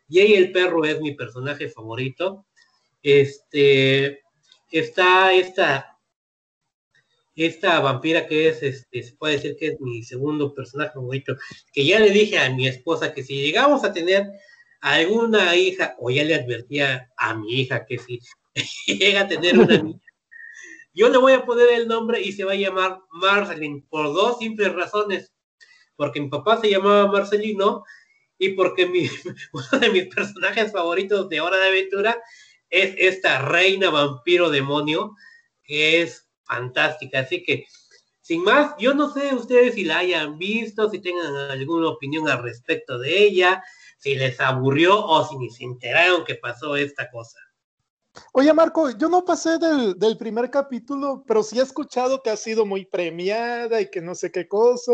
Jay 0.10 0.36
el 0.36 0.54
perro 0.54 0.86
es 0.86 1.02
mi 1.02 1.14
personaje 1.14 1.68
favorito. 1.68 2.46
Este 3.04 4.22
está 4.72 5.34
esta 5.34 5.95
esta 7.44 7.80
vampira 7.82 8.28
que 8.28 8.48
es, 8.48 8.64
este, 8.64 9.04
se 9.04 9.14
puede 9.14 9.36
decir 9.36 9.58
que 9.58 9.68
es 9.68 9.82
mi 9.82 10.04
segundo 10.04 10.54
personaje 10.54 10.94
favorito, 10.94 11.36
que 11.74 11.86
ya 11.86 12.00
le 12.00 12.12
dije 12.12 12.40
a 12.40 12.50
mi 12.50 12.68
esposa 12.68 13.14
que 13.14 13.24
si 13.24 13.36
llegamos 13.36 13.84
a 13.84 13.92
tener 13.92 14.32
alguna 14.80 15.56
hija, 15.56 15.96
o 16.00 16.10
ya 16.10 16.24
le 16.24 16.36
advertía 16.36 17.12
a 17.18 17.36
mi 17.36 17.62
hija 17.62 17.86
que 17.86 17.98
si 17.98 18.22
llega 18.88 19.22
a 19.22 19.28
tener 19.28 19.58
una 19.60 19.78
niña, 19.78 20.00
yo 20.94 21.10
le 21.10 21.18
voy 21.18 21.34
a 21.34 21.46
poner 21.46 21.68
el 21.74 21.90
nombre 21.90 22.22
y 22.22 22.32
se 22.32 22.46
va 22.46 22.54
a 22.54 22.56
llamar 22.56 23.00
Marceline, 23.12 23.86
por 23.90 24.14
dos 24.14 24.40
simples 24.40 24.74
razones, 24.74 25.34
porque 25.98 26.22
mi 26.22 26.30
papá 26.30 26.62
se 26.62 26.70
llamaba 26.70 27.12
Marcelino 27.12 27.84
y 28.38 28.50
porque 28.50 28.86
mi, 28.86 29.10
uno 29.54 29.80
de 29.80 29.90
mis 29.90 30.08
personajes 30.14 30.72
favoritos 30.72 31.28
de 31.28 31.42
Hora 31.42 31.58
de 31.58 31.68
Aventura 31.68 32.18
es 32.70 32.96
esta 32.98 33.42
reina 33.42 33.90
vampiro 33.90 34.50
demonio, 34.50 35.16
que 35.64 36.02
es 36.02 36.25
fantástica. 36.46 37.20
Así 37.20 37.44
que, 37.44 37.66
sin 38.22 38.44
más, 38.44 38.76
yo 38.80 38.94
no 38.94 39.12
sé 39.12 39.36
ustedes 39.36 39.76
si 39.76 39.84
la 39.84 40.00
hayan 40.00 40.38
visto, 40.38 40.90
si 40.90 41.00
tengan 41.00 41.36
alguna 41.36 41.90
opinión 41.90 42.28
al 42.30 42.44
respecto 42.44 42.98
de 42.98 43.24
ella, 43.24 43.64
si 43.98 44.16
les 44.16 44.40
aburrió 44.40 45.06
o 45.06 45.28
si 45.28 45.38
ni 45.38 45.50
se 45.50 45.64
enteraron 45.64 46.24
que 46.24 46.36
pasó 46.36 46.76
esta 46.76 47.10
cosa. 47.12 47.40
Oye, 48.32 48.54
Marco, 48.54 48.90
yo 48.92 49.10
no 49.10 49.26
pasé 49.26 49.58
del, 49.58 50.00
del 50.00 50.18
primer 50.18 50.50
capítulo, 50.50 51.24
pero 51.28 51.44
sí 51.44 51.60
he 51.60 51.64
escuchado 51.64 52.22
que 52.22 52.30
ha 52.30 52.38
sido 52.38 52.66
muy 52.66 52.86
premiada 52.86 53.82
y 53.82 53.90
que 53.90 54.02
no 54.02 54.16
sé 54.16 54.32
qué 54.32 54.48
cosa. 54.48 54.94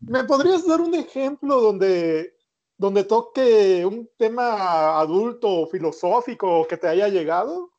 ¿Me 0.00 0.24
podrías 0.24 0.66
dar 0.66 0.80
un 0.80 0.94
ejemplo 0.94 1.60
donde, 1.60 2.34
donde 2.76 3.04
toque 3.04 3.84
un 3.84 4.10
tema 4.16 4.98
adulto 4.98 5.48
o 5.48 5.66
filosófico 5.66 6.66
que 6.66 6.76
te 6.76 6.88
haya 6.88 7.08
llegado? 7.08 7.70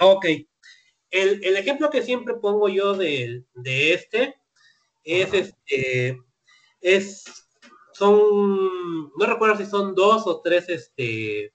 Ok. 0.00 0.26
El, 1.22 1.44
el 1.44 1.56
ejemplo 1.56 1.90
que 1.90 2.02
siempre 2.02 2.34
pongo 2.34 2.68
yo 2.68 2.94
de, 2.94 3.44
de 3.54 3.94
este 3.94 4.36
es 5.04 5.32
este 5.32 6.20
es 6.80 7.24
son 7.92 9.10
no 9.16 9.26
recuerdo 9.26 9.56
si 9.56 9.66
son 9.66 9.94
dos 9.94 10.26
o 10.26 10.40
tres 10.42 10.68
este 10.68 11.54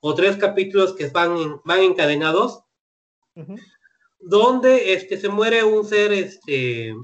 o 0.00 0.14
tres 0.14 0.36
capítulos 0.36 0.94
que 0.94 1.08
van 1.08 1.60
van 1.64 1.80
encadenados 1.80 2.62
donde 4.18 4.94
este 4.94 5.18
se 5.18 5.28
muere 5.28 5.62
un 5.62 5.84
ser 5.84 6.12
este 6.12 6.94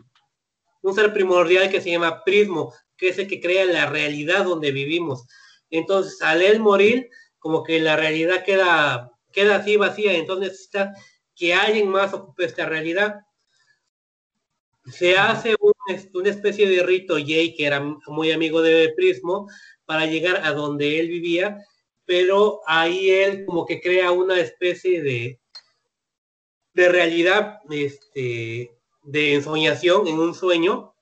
un 0.82 0.94
ser 0.94 1.12
primordial 1.12 1.70
que 1.70 1.80
se 1.80 1.90
llama 1.90 2.24
Prismo 2.24 2.72
que 2.96 3.08
es 3.08 3.18
el 3.18 3.26
que 3.26 3.40
crea 3.40 3.64
la 3.64 3.86
realidad 3.86 4.44
donde 4.44 4.70
vivimos. 4.70 5.26
Entonces 5.70 6.22
al 6.22 6.40
él 6.40 6.60
morir 6.60 7.10
como 7.40 7.64
que 7.64 7.80
la 7.80 7.96
realidad 7.96 8.44
queda 8.44 9.10
queda 9.32 9.56
así 9.56 9.76
vacía. 9.76 10.14
Entonces 10.14 10.52
necesita 10.52 10.94
que 11.42 11.52
alguien 11.52 11.88
más 11.88 12.14
ocupe 12.14 12.44
esta 12.44 12.66
realidad. 12.66 13.26
Se 14.84 15.18
hace 15.18 15.56
un, 15.58 15.72
una 16.14 16.30
especie 16.30 16.68
de 16.68 16.84
rito 16.84 17.14
Jay 17.14 17.52
que 17.56 17.66
era 17.66 17.80
muy 18.06 18.30
amigo 18.30 18.62
de 18.62 18.92
Prismo 18.94 19.48
para 19.84 20.06
llegar 20.06 20.36
a 20.44 20.52
donde 20.52 21.00
él 21.00 21.08
vivía 21.08 21.58
pero 22.04 22.60
ahí 22.64 23.10
él 23.10 23.44
como 23.44 23.66
que 23.66 23.80
crea 23.80 24.12
una 24.12 24.38
especie 24.38 25.02
de 25.02 25.40
de 26.74 26.88
realidad 26.88 27.58
este 27.70 28.78
de 29.02 29.34
ensoñación 29.34 30.06
en 30.06 30.20
un 30.20 30.36
sueño 30.36 30.94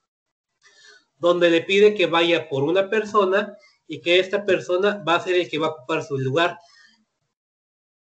donde 1.18 1.50
le 1.50 1.60
pide 1.60 1.94
que 1.94 2.06
vaya 2.06 2.48
por 2.48 2.62
una 2.62 2.88
persona 2.88 3.58
y 3.86 4.00
que 4.00 4.18
esta 4.18 4.46
persona 4.46 5.04
va 5.06 5.16
a 5.16 5.20
ser 5.20 5.34
el 5.34 5.50
que 5.50 5.58
va 5.58 5.66
a 5.66 5.70
ocupar 5.72 6.02
su 6.02 6.16
lugar 6.16 6.58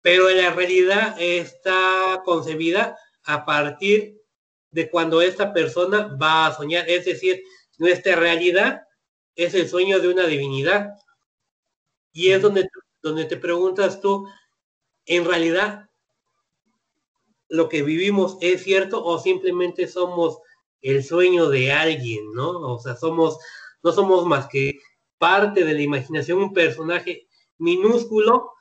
pero 0.07 0.29
la 0.29 0.51
realidad 0.51 1.17
está 1.19 2.21
concebida 2.23 2.97
a 3.25 3.43
partir 3.43 4.21
de 4.71 4.89
cuando 4.89 5.21
esta 5.21 5.51
persona 5.51 6.15
va 6.15 6.45
a 6.45 6.55
soñar, 6.55 6.89
es 6.89 7.03
decir, 7.03 7.43
nuestra 7.77 8.15
realidad 8.15 8.83
es 9.35 9.53
el 9.53 9.67
sueño 9.67 9.99
de 9.99 10.07
una 10.07 10.25
divinidad. 10.25 10.93
Y 12.13 12.29
es 12.29 12.41
donde, 12.41 12.69
donde 13.01 13.25
te 13.25 13.35
preguntas 13.35 13.99
tú, 13.99 14.25
en 15.05 15.25
realidad, 15.25 15.89
lo 17.49 17.67
que 17.67 17.81
vivimos 17.81 18.37
es 18.39 18.63
cierto 18.63 19.03
o 19.03 19.19
simplemente 19.19 19.89
somos 19.89 20.39
el 20.79 21.03
sueño 21.03 21.49
de 21.49 21.73
alguien, 21.73 22.31
¿no? 22.31 22.51
O 22.51 22.79
sea, 22.79 22.95
somos, 22.95 23.39
no 23.83 23.91
somos 23.91 24.25
más 24.25 24.47
que 24.47 24.79
parte 25.17 25.65
de 25.65 25.73
la 25.73 25.81
imaginación, 25.81 26.37
un 26.37 26.53
personaje 26.53 27.27
minúsculo 27.57 28.53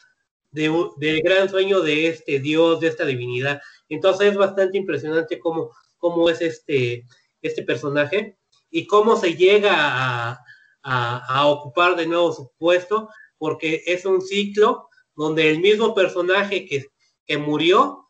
de, 0.56 0.90
del 0.96 1.20
gran 1.20 1.48
sueño 1.48 1.82
de 1.82 2.08
este 2.08 2.40
Dios, 2.40 2.80
de 2.80 2.88
esta 2.88 3.04
divinidad. 3.04 3.60
Entonces 3.90 4.32
es 4.32 4.36
bastante 4.36 4.78
impresionante 4.78 5.38
cómo, 5.38 5.70
cómo 5.98 6.30
es 6.30 6.40
este, 6.40 7.04
este 7.42 7.62
personaje 7.62 8.38
y 8.70 8.86
cómo 8.86 9.16
se 9.16 9.34
llega 9.34 9.72
a, 9.74 10.40
a, 10.82 11.18
a, 11.18 11.46
ocupar 11.46 11.94
de 11.94 12.06
nuevo 12.06 12.32
su 12.32 12.50
puesto, 12.56 13.10
porque 13.36 13.82
es 13.86 14.06
un 14.06 14.22
ciclo 14.22 14.88
donde 15.14 15.50
el 15.50 15.60
mismo 15.60 15.94
personaje 15.94 16.64
que, 16.64 16.86
que 17.26 17.36
murió, 17.36 18.06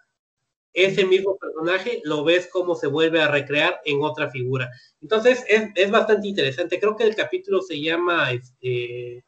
ese 0.73 1.05
mismo 1.05 1.37
personaje 1.39 2.01
lo 2.05 2.23
ves 2.23 2.49
cómo 2.53 2.77
se 2.77 2.87
vuelve 2.87 3.21
a 3.21 3.29
recrear 3.29 3.81
en 3.85 4.03
otra 4.03 4.31
figura. 4.31 4.71
Entonces 5.01 5.45
es, 5.49 5.71
es 5.75 5.91
bastante 5.91 6.29
interesante. 6.29 6.79
Creo 6.79 6.95
que 6.95 7.05
el 7.05 7.17
capítulo 7.17 7.61
se 7.63 7.81
llama 7.81 8.31
este, 8.31 9.25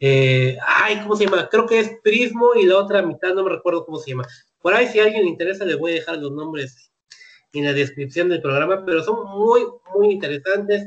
eh, 0.00 0.56
ay, 0.66 1.00
¿cómo 1.00 1.16
se 1.16 1.24
llama? 1.24 1.48
Creo 1.48 1.66
que 1.66 1.80
es 1.80 1.90
Prismo 2.02 2.54
y 2.54 2.66
la 2.66 2.78
otra 2.78 3.02
mitad, 3.02 3.34
no 3.34 3.44
me 3.44 3.50
recuerdo 3.50 3.84
cómo 3.84 3.98
se 3.98 4.10
llama. 4.10 4.26
Por 4.60 4.74
ahí, 4.74 4.86
si 4.86 5.00
a 5.00 5.04
alguien 5.04 5.22
le 5.22 5.30
interesa, 5.30 5.64
les 5.64 5.78
voy 5.78 5.92
a 5.92 5.94
dejar 5.94 6.18
los 6.18 6.32
nombres 6.32 6.90
en 7.52 7.64
la 7.64 7.72
descripción 7.72 8.28
del 8.28 8.42
programa, 8.42 8.84
pero 8.84 9.02
son 9.02 9.24
muy, 9.26 9.62
muy 9.94 10.10
interesantes. 10.10 10.84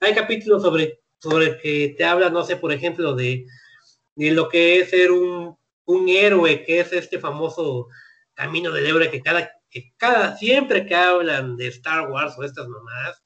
Hay 0.00 0.14
capítulos 0.14 0.62
sobre, 0.62 1.00
sobre 1.18 1.58
que 1.58 1.94
te 1.96 2.04
hablan, 2.04 2.32
no 2.32 2.44
sé, 2.44 2.56
por 2.56 2.72
ejemplo, 2.72 3.14
de, 3.14 3.46
de 4.14 4.30
lo 4.32 4.48
que 4.48 4.80
es 4.80 4.90
ser 4.90 5.10
un, 5.10 5.56
un 5.86 6.08
héroe, 6.08 6.64
que 6.64 6.80
es 6.80 6.92
este 6.92 7.18
famoso 7.18 7.88
camino 8.34 8.72
del 8.72 8.86
héroe 8.86 9.10
que 9.10 9.22
cada, 9.22 9.50
que 9.70 9.92
cada, 9.96 10.36
siempre 10.36 10.86
que 10.86 10.94
hablan 10.94 11.56
de 11.56 11.68
Star 11.68 12.10
Wars 12.10 12.34
o 12.38 12.44
estas 12.44 12.68
mamadas, 12.68 13.22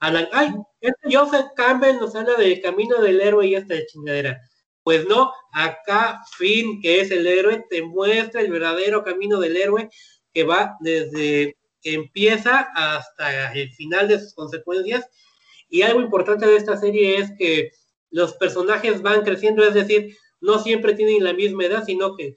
hablan, 0.00 0.28
ay, 0.32 0.54
este 0.80 1.16
Joseph 1.16 1.46
Campbell 1.56 1.98
nos 1.98 2.14
habla 2.14 2.34
del 2.36 2.60
camino 2.60 3.00
del 3.00 3.20
héroe 3.20 3.46
y 3.46 3.54
esta 3.54 3.74
chingadera. 3.86 4.40
Pues 4.84 5.06
no, 5.06 5.32
acá 5.50 6.20
Finn, 6.36 6.80
que 6.80 7.00
es 7.00 7.10
el 7.10 7.26
héroe, 7.26 7.64
te 7.68 7.82
muestra 7.82 8.42
el 8.42 8.52
verdadero 8.52 9.02
camino 9.02 9.40
del 9.40 9.56
héroe 9.56 9.88
que 10.32 10.44
va 10.44 10.76
desde 10.80 11.56
que 11.80 11.94
empieza 11.94 12.68
hasta 12.74 13.52
el 13.54 13.72
final 13.72 14.08
de 14.08 14.20
sus 14.20 14.34
consecuencias. 14.34 15.08
Y 15.70 15.82
algo 15.82 16.02
importante 16.02 16.46
de 16.46 16.56
esta 16.56 16.76
serie 16.76 17.16
es 17.18 17.32
que 17.38 17.70
los 18.10 18.34
personajes 18.34 19.00
van 19.00 19.22
creciendo, 19.22 19.64
es 19.64 19.74
decir, 19.74 20.16
no 20.40 20.58
siempre 20.58 20.94
tienen 20.94 21.24
la 21.24 21.32
misma 21.32 21.64
edad, 21.64 21.84
sino 21.84 22.14
que 22.14 22.34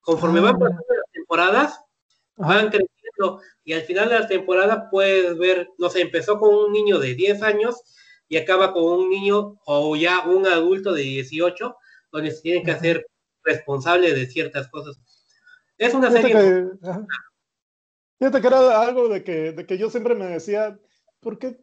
conforme 0.00 0.40
van 0.40 0.58
pasando 0.58 0.84
las 0.88 1.12
temporadas, 1.12 1.80
van 2.36 2.68
creciendo. 2.68 3.40
Y 3.64 3.72
al 3.72 3.82
final 3.82 4.08
de 4.08 4.20
la 4.20 4.28
temporada 4.28 4.88
puedes 4.88 5.36
ver, 5.36 5.68
no 5.78 5.90
sé, 5.90 6.00
empezó 6.00 6.38
con 6.38 6.54
un 6.54 6.72
niño 6.72 7.00
de 7.00 7.14
10 7.14 7.42
años 7.42 7.82
y 8.28 8.36
acaba 8.36 8.72
con 8.72 8.84
un 8.84 9.10
niño 9.10 9.58
o 9.66 9.96
ya 9.96 10.26
un 10.26 10.46
adulto 10.46 10.92
de 10.92 11.02
18, 11.02 11.76
donde 12.12 12.30
se 12.30 12.42
tienen 12.42 12.64
que 12.64 12.72
hacer 12.72 13.06
responsable 13.44 14.12
de 14.12 14.26
ciertas 14.26 14.68
cosas. 14.68 15.00
Es 15.78 15.94
una 15.94 16.10
Fíjate 16.10 16.32
serie... 16.32 16.70
que. 16.82 16.88
Fíjate 18.18 18.40
que 18.40 18.46
era 18.46 18.80
algo 18.80 19.08
de 19.08 19.22
que, 19.22 19.52
de 19.52 19.66
que 19.66 19.76
yo 19.76 19.90
siempre 19.90 20.14
me 20.14 20.26
decía, 20.26 20.78
¿por 21.20 21.38
qué? 21.38 21.58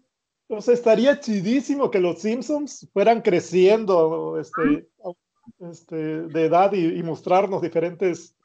O 0.48 0.61
sea, 0.61 0.73
estaría 0.73 1.19
chidísimo 1.19 1.90
que 1.90 1.99
los 1.99 2.22
Simpsons 2.22 2.88
fueran 2.94 3.22
creciendo 3.22 4.40
este, 4.40 4.88
este, 5.60 5.95
de 5.95 6.45
edad 6.45 6.72
y, 6.73 6.99
y 6.99 7.02
mostrarnos 7.02 7.61
diferentes, 7.61 8.35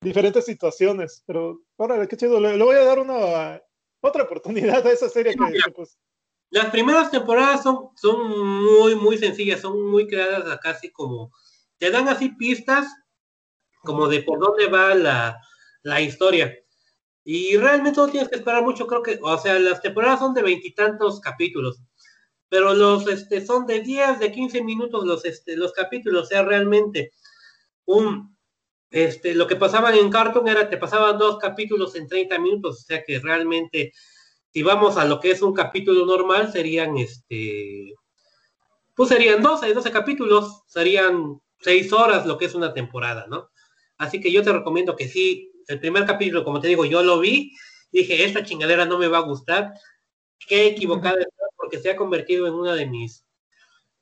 diferentes 0.00 0.44
situaciones. 0.44 1.22
Pero, 1.24 1.60
órale, 1.76 2.08
qué 2.08 2.16
chido. 2.16 2.40
Le, 2.40 2.56
le 2.56 2.64
voy 2.64 2.74
a 2.74 2.84
dar 2.84 2.98
una, 2.98 3.62
otra 4.00 4.24
oportunidad 4.24 4.84
a 4.84 4.90
esa 4.90 5.08
serie 5.08 5.34
que, 5.34 5.52
que, 5.52 5.70
pues, 5.70 5.96
Las 6.52 6.66
primeras 6.66 7.10
temporadas 7.10 7.62
son, 7.62 7.88
son 7.96 8.62
muy, 8.62 8.94
muy 8.94 9.16
sencillas, 9.16 9.62
son 9.62 9.90
muy 9.90 10.06
creadas 10.06 10.58
casi 10.60 10.90
como, 10.90 11.32
te 11.78 11.90
dan 11.90 12.08
así 12.08 12.28
pistas 12.28 12.86
como 13.82 14.06
de 14.06 14.22
por 14.22 14.38
dónde 14.38 14.66
va 14.66 14.94
la, 14.94 15.40
la 15.82 16.02
historia. 16.02 16.54
Y 17.24 17.56
realmente 17.56 17.98
no 17.98 18.08
tienes 18.08 18.28
que 18.28 18.36
esperar 18.36 18.62
mucho, 18.62 18.86
creo 18.86 19.02
que, 19.02 19.18
o 19.22 19.38
sea, 19.38 19.58
las 19.58 19.80
temporadas 19.80 20.18
son 20.18 20.34
de 20.34 20.42
veintitantos 20.42 21.20
capítulos, 21.20 21.80
pero 22.50 22.74
los 22.74 23.08
este, 23.08 23.44
son 23.44 23.66
de 23.66 23.80
10, 23.80 24.18
de 24.18 24.30
15 24.30 24.62
minutos 24.62 25.06
los, 25.06 25.24
este, 25.24 25.56
los 25.56 25.72
capítulos, 25.72 26.24
o 26.24 26.26
sea, 26.26 26.42
realmente 26.42 27.12
un, 27.86 28.36
este, 28.90 29.34
lo 29.34 29.46
que 29.46 29.56
pasaban 29.56 29.94
en 29.94 30.10
Cartoon 30.10 30.48
era, 30.48 30.68
te 30.68 30.76
pasaban 30.76 31.16
dos 31.16 31.38
capítulos 31.38 31.96
en 31.96 32.08
30 32.08 32.38
minutos, 32.38 32.80
o 32.80 32.82
sea 32.82 33.02
que 33.02 33.20
realmente, 33.20 33.94
si 34.52 34.62
vamos 34.62 34.96
a 34.96 35.04
lo 35.04 35.18
que 35.18 35.30
es 35.30 35.42
un 35.42 35.54
capítulo 35.54 36.04
normal, 36.04 36.52
serían, 36.52 36.98
este, 36.98 37.94
pues 38.94 39.08
serían 39.08 39.42
12, 39.42 39.72
12 39.72 39.90
capítulos, 39.90 40.62
serían 40.66 41.40
6 41.60 41.92
horas 41.92 42.26
lo 42.26 42.36
que 42.36 42.44
es 42.44 42.54
una 42.54 42.74
temporada, 42.74 43.26
¿no? 43.28 43.50
Así 43.96 44.20
que 44.20 44.30
yo 44.30 44.42
te 44.42 44.52
recomiendo 44.52 44.96
que 44.96 45.08
sí, 45.08 45.52
el 45.68 45.80
primer 45.80 46.04
capítulo, 46.04 46.44
como 46.44 46.60
te 46.60 46.68
digo, 46.68 46.84
yo 46.84 47.02
lo 47.02 47.18
vi, 47.18 47.52
dije, 47.90 48.24
esta 48.24 48.44
chingadera 48.44 48.84
no 48.84 48.98
me 48.98 49.08
va 49.08 49.18
a 49.18 49.22
gustar, 49.22 49.72
qué 50.46 50.66
equivocada 50.66 51.20
estoy, 51.20 51.48
porque 51.56 51.78
se 51.78 51.90
ha 51.90 51.96
convertido 51.96 52.46
en 52.46 52.54
una 52.54 52.74
de 52.74 52.86
mis 52.86 53.24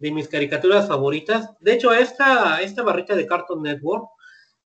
de 0.01 0.11
mis 0.11 0.29
caricaturas 0.29 0.89
favoritas. 0.89 1.51
De 1.61 1.75
hecho, 1.75 1.93
esta, 1.93 2.61
esta 2.63 2.83
barrita 2.83 3.15
de 3.15 3.27
Cartoon 3.27 3.63
Network, 3.63 4.09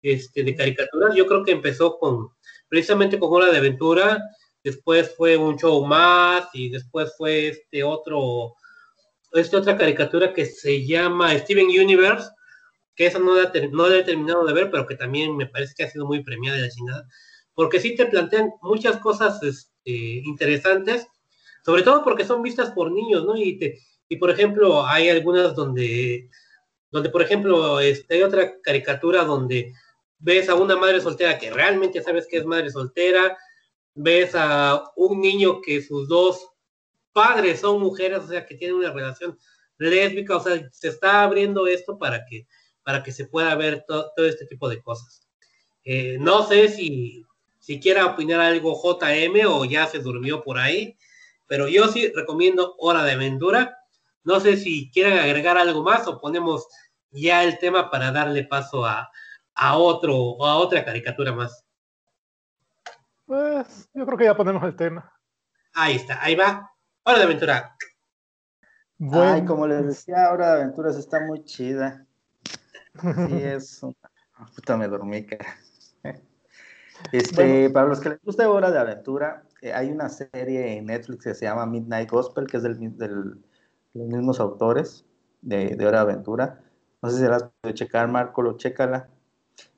este, 0.01 0.43
de 0.43 0.55
caricaturas, 0.55 1.15
yo 1.15 1.25
creo 1.25 1.43
que 1.43 1.51
empezó 1.51 1.97
con, 1.97 2.29
precisamente 2.69 3.19
con 3.19 3.33
Hora 3.33 3.51
de 3.51 3.57
Aventura, 3.57 4.21
después 4.63 5.13
fue 5.15 5.37
un 5.37 5.57
show 5.57 5.85
más, 5.85 6.47
y 6.53 6.69
después 6.69 7.13
fue 7.17 7.49
este 7.49 7.83
otro, 7.83 8.55
esta 9.33 9.57
otra 9.57 9.77
caricatura 9.77 10.33
que 10.33 10.45
se 10.45 10.85
llama 10.85 11.37
Steven 11.37 11.67
Universe, 11.67 12.29
que 12.95 13.07
esa 13.07 13.19
no 13.19 13.35
la, 13.35 13.51
no 13.71 13.89
la 13.89 13.97
he 13.97 14.03
terminado 14.03 14.45
de 14.45 14.53
ver, 14.53 14.71
pero 14.71 14.87
que 14.87 14.95
también 14.95 15.35
me 15.35 15.47
parece 15.47 15.73
que 15.75 15.83
ha 15.83 15.89
sido 15.89 16.05
muy 16.05 16.23
premiada 16.23 16.57
de 16.57 16.63
la 16.63 16.69
chingada, 16.69 17.07
porque 17.53 17.79
sí 17.79 17.95
te 17.95 18.05
plantean 18.05 18.51
muchas 18.61 18.97
cosas 18.97 19.41
este, 19.43 19.91
interesantes, 20.25 21.07
sobre 21.65 21.83
todo 21.83 22.03
porque 22.03 22.25
son 22.25 22.41
vistas 22.41 22.71
por 22.71 22.91
niños, 22.91 23.25
¿no? 23.25 23.35
Y, 23.35 23.57
te, 23.57 23.79
y 24.09 24.17
por 24.17 24.29
ejemplo, 24.29 24.85
hay 24.85 25.09
algunas 25.09 25.55
donde, 25.55 26.29
donde 26.91 27.09
por 27.09 27.21
ejemplo, 27.21 27.79
este, 27.79 28.15
hay 28.15 28.23
otra 28.23 28.61
caricatura 28.61 29.23
donde 29.23 29.73
ves 30.19 30.49
a 30.49 30.55
una 30.55 30.75
madre 30.75 31.01
soltera 31.01 31.37
que 31.37 31.51
realmente 31.51 32.01
sabes 32.01 32.27
que 32.27 32.37
es 32.37 32.45
madre 32.45 32.69
soltera, 32.69 33.37
ves 33.95 34.31
a 34.35 34.83
un 34.95 35.21
niño 35.21 35.61
que 35.61 35.81
sus 35.81 36.07
dos 36.07 36.47
padres 37.13 37.61
son 37.61 37.81
mujeres, 37.81 38.19
o 38.19 38.27
sea, 38.27 38.45
que 38.45 38.55
tienen 38.55 38.77
una 38.77 38.91
relación 38.91 39.37
lésbica, 39.77 40.37
o 40.37 40.39
sea, 40.43 40.69
se 40.71 40.87
está 40.89 41.23
abriendo 41.23 41.67
esto 41.67 41.97
para 41.97 42.25
que, 42.25 42.47
para 42.83 43.03
que 43.03 43.11
se 43.11 43.25
pueda 43.27 43.55
ver 43.55 43.85
to- 43.87 44.11
todo 44.15 44.25
este 44.27 44.45
tipo 44.45 44.69
de 44.69 44.81
cosas. 44.81 45.27
Eh, 45.83 46.17
no 46.19 46.47
sé 46.47 46.69
si, 46.69 47.25
si 47.59 47.79
quiera 47.79 48.05
opinar 48.05 48.39
algo 48.41 48.73
JM 48.75 49.45
o 49.47 49.65
ya 49.65 49.87
se 49.87 49.99
durmió 49.99 50.43
por 50.43 50.57
ahí, 50.57 50.97
pero 51.47 51.67
yo 51.67 51.87
sí 51.87 52.11
recomiendo 52.15 52.75
Hora 52.79 53.03
de 53.03 53.13
Aventura. 53.13 53.77
No 54.23 54.39
sé 54.39 54.57
si 54.57 54.89
quieren 54.91 55.17
agregar 55.19 55.57
algo 55.57 55.83
más 55.83 56.07
o 56.07 56.19
ponemos 56.19 56.67
ya 57.11 57.43
el 57.43 57.59
tema 57.59 57.91
para 57.91 58.11
darle 58.11 58.45
paso 58.45 58.85
a, 58.85 59.11
a 59.55 59.77
otro 59.77 60.43
a 60.45 60.57
otra 60.57 60.85
caricatura 60.85 61.33
más. 61.33 61.62
Pues 63.25 63.89
yo 63.93 64.05
creo 64.05 64.17
que 64.17 64.25
ya 64.25 64.35
ponemos 64.35 64.63
el 64.63 64.75
tema. 64.75 65.11
Ahí 65.73 65.95
está, 65.95 66.21
ahí 66.23 66.35
va. 66.35 66.71
Hora 67.03 67.17
de 67.19 67.23
Aventura. 67.23 67.75
Bueno, 68.97 69.23
Ay, 69.33 69.45
como 69.45 69.67
les 69.67 69.85
decía, 69.85 70.29
Hora 70.31 70.55
de 70.55 70.61
Aventuras 70.63 70.95
está 70.97 71.19
muy 71.21 71.43
chida. 71.43 72.05
Sí, 72.93 72.93
es 73.43 73.81
una... 73.83 73.95
Ah, 74.35 74.45
Puta, 74.55 74.77
me 74.77 74.87
dormí, 74.87 75.25
cara. 75.25 75.55
Este, 77.11 77.69
para 77.69 77.87
los 77.87 77.99
que 77.99 78.09
les 78.09 78.21
gusta 78.23 78.49
Hora 78.49 78.71
de 78.71 78.79
Aventura, 78.79 79.43
eh, 79.61 79.73
hay 79.73 79.91
una 79.91 80.09
serie 80.09 80.77
en 80.77 80.85
Netflix 80.85 81.23
que 81.25 81.33
se 81.35 81.45
llama 81.45 81.65
Midnight 81.65 82.09
Gospel, 82.09 82.47
que 82.47 82.57
es 82.57 82.63
del, 82.63 82.79
del- 82.79 82.97
de 82.97 83.99
los 83.99 84.07
mismos 84.07 84.39
autores 84.39 85.05
de, 85.41 85.75
de 85.75 85.85
Hora 85.85 86.05
de 86.05 86.11
Aventura. 86.11 86.59
No 87.01 87.09
sé 87.09 87.17
si 87.17 87.23
la 87.25 87.35
has 87.37 87.43
podido 87.43 87.75
checar, 87.75 88.07
Marco, 88.07 88.41
lo 88.41 88.57
chécala. 88.57 89.09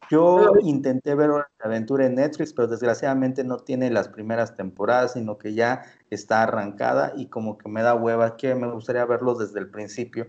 Yo 0.10 0.54
intenté 0.62 1.16
ver 1.16 1.30
Hora 1.32 1.50
de 1.60 1.66
Aventura 1.66 2.06
en 2.06 2.16
Netflix, 2.16 2.54
pero 2.54 2.68
desgraciadamente 2.68 3.44
no 3.44 3.58
tiene 3.58 3.90
las 3.90 4.08
primeras 4.08 4.56
temporadas, 4.56 5.14
sino 5.14 5.38
que 5.38 5.54
ya 5.54 5.84
está 6.10 6.44
arrancada 6.44 7.14
y 7.16 7.28
como 7.28 7.58
que 7.58 7.70
me 7.70 7.82
da 7.82 7.96
hueva, 7.96 8.38
que 8.38 8.54
me 8.56 8.72
gustaría 8.72 9.06
verlo 9.06 9.36
desde 9.36 9.60
el 9.60 9.70
principio. 9.70 10.28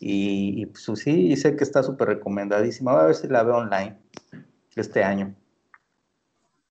Y, 0.00 0.62
y, 0.62 0.66
pues 0.66 1.00
sí, 1.00 1.32
y 1.32 1.36
sé 1.36 1.56
que 1.56 1.64
está 1.64 1.82
súper 1.82 2.08
recomendadísima. 2.08 2.92
Voy 2.92 3.02
a 3.02 3.06
ver 3.06 3.14
si 3.14 3.28
la 3.28 3.42
veo 3.42 3.56
online 3.56 3.98
este 4.76 5.02
año. 5.02 5.34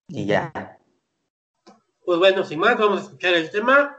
Y 0.07 0.25
ya. 0.25 0.79
Pues 2.05 2.19
bueno, 2.19 2.43
sin 2.43 2.59
más, 2.59 2.77
vamos 2.77 3.01
a 3.01 3.03
escuchar 3.03 3.33
el 3.33 3.51
tema. 3.51 3.97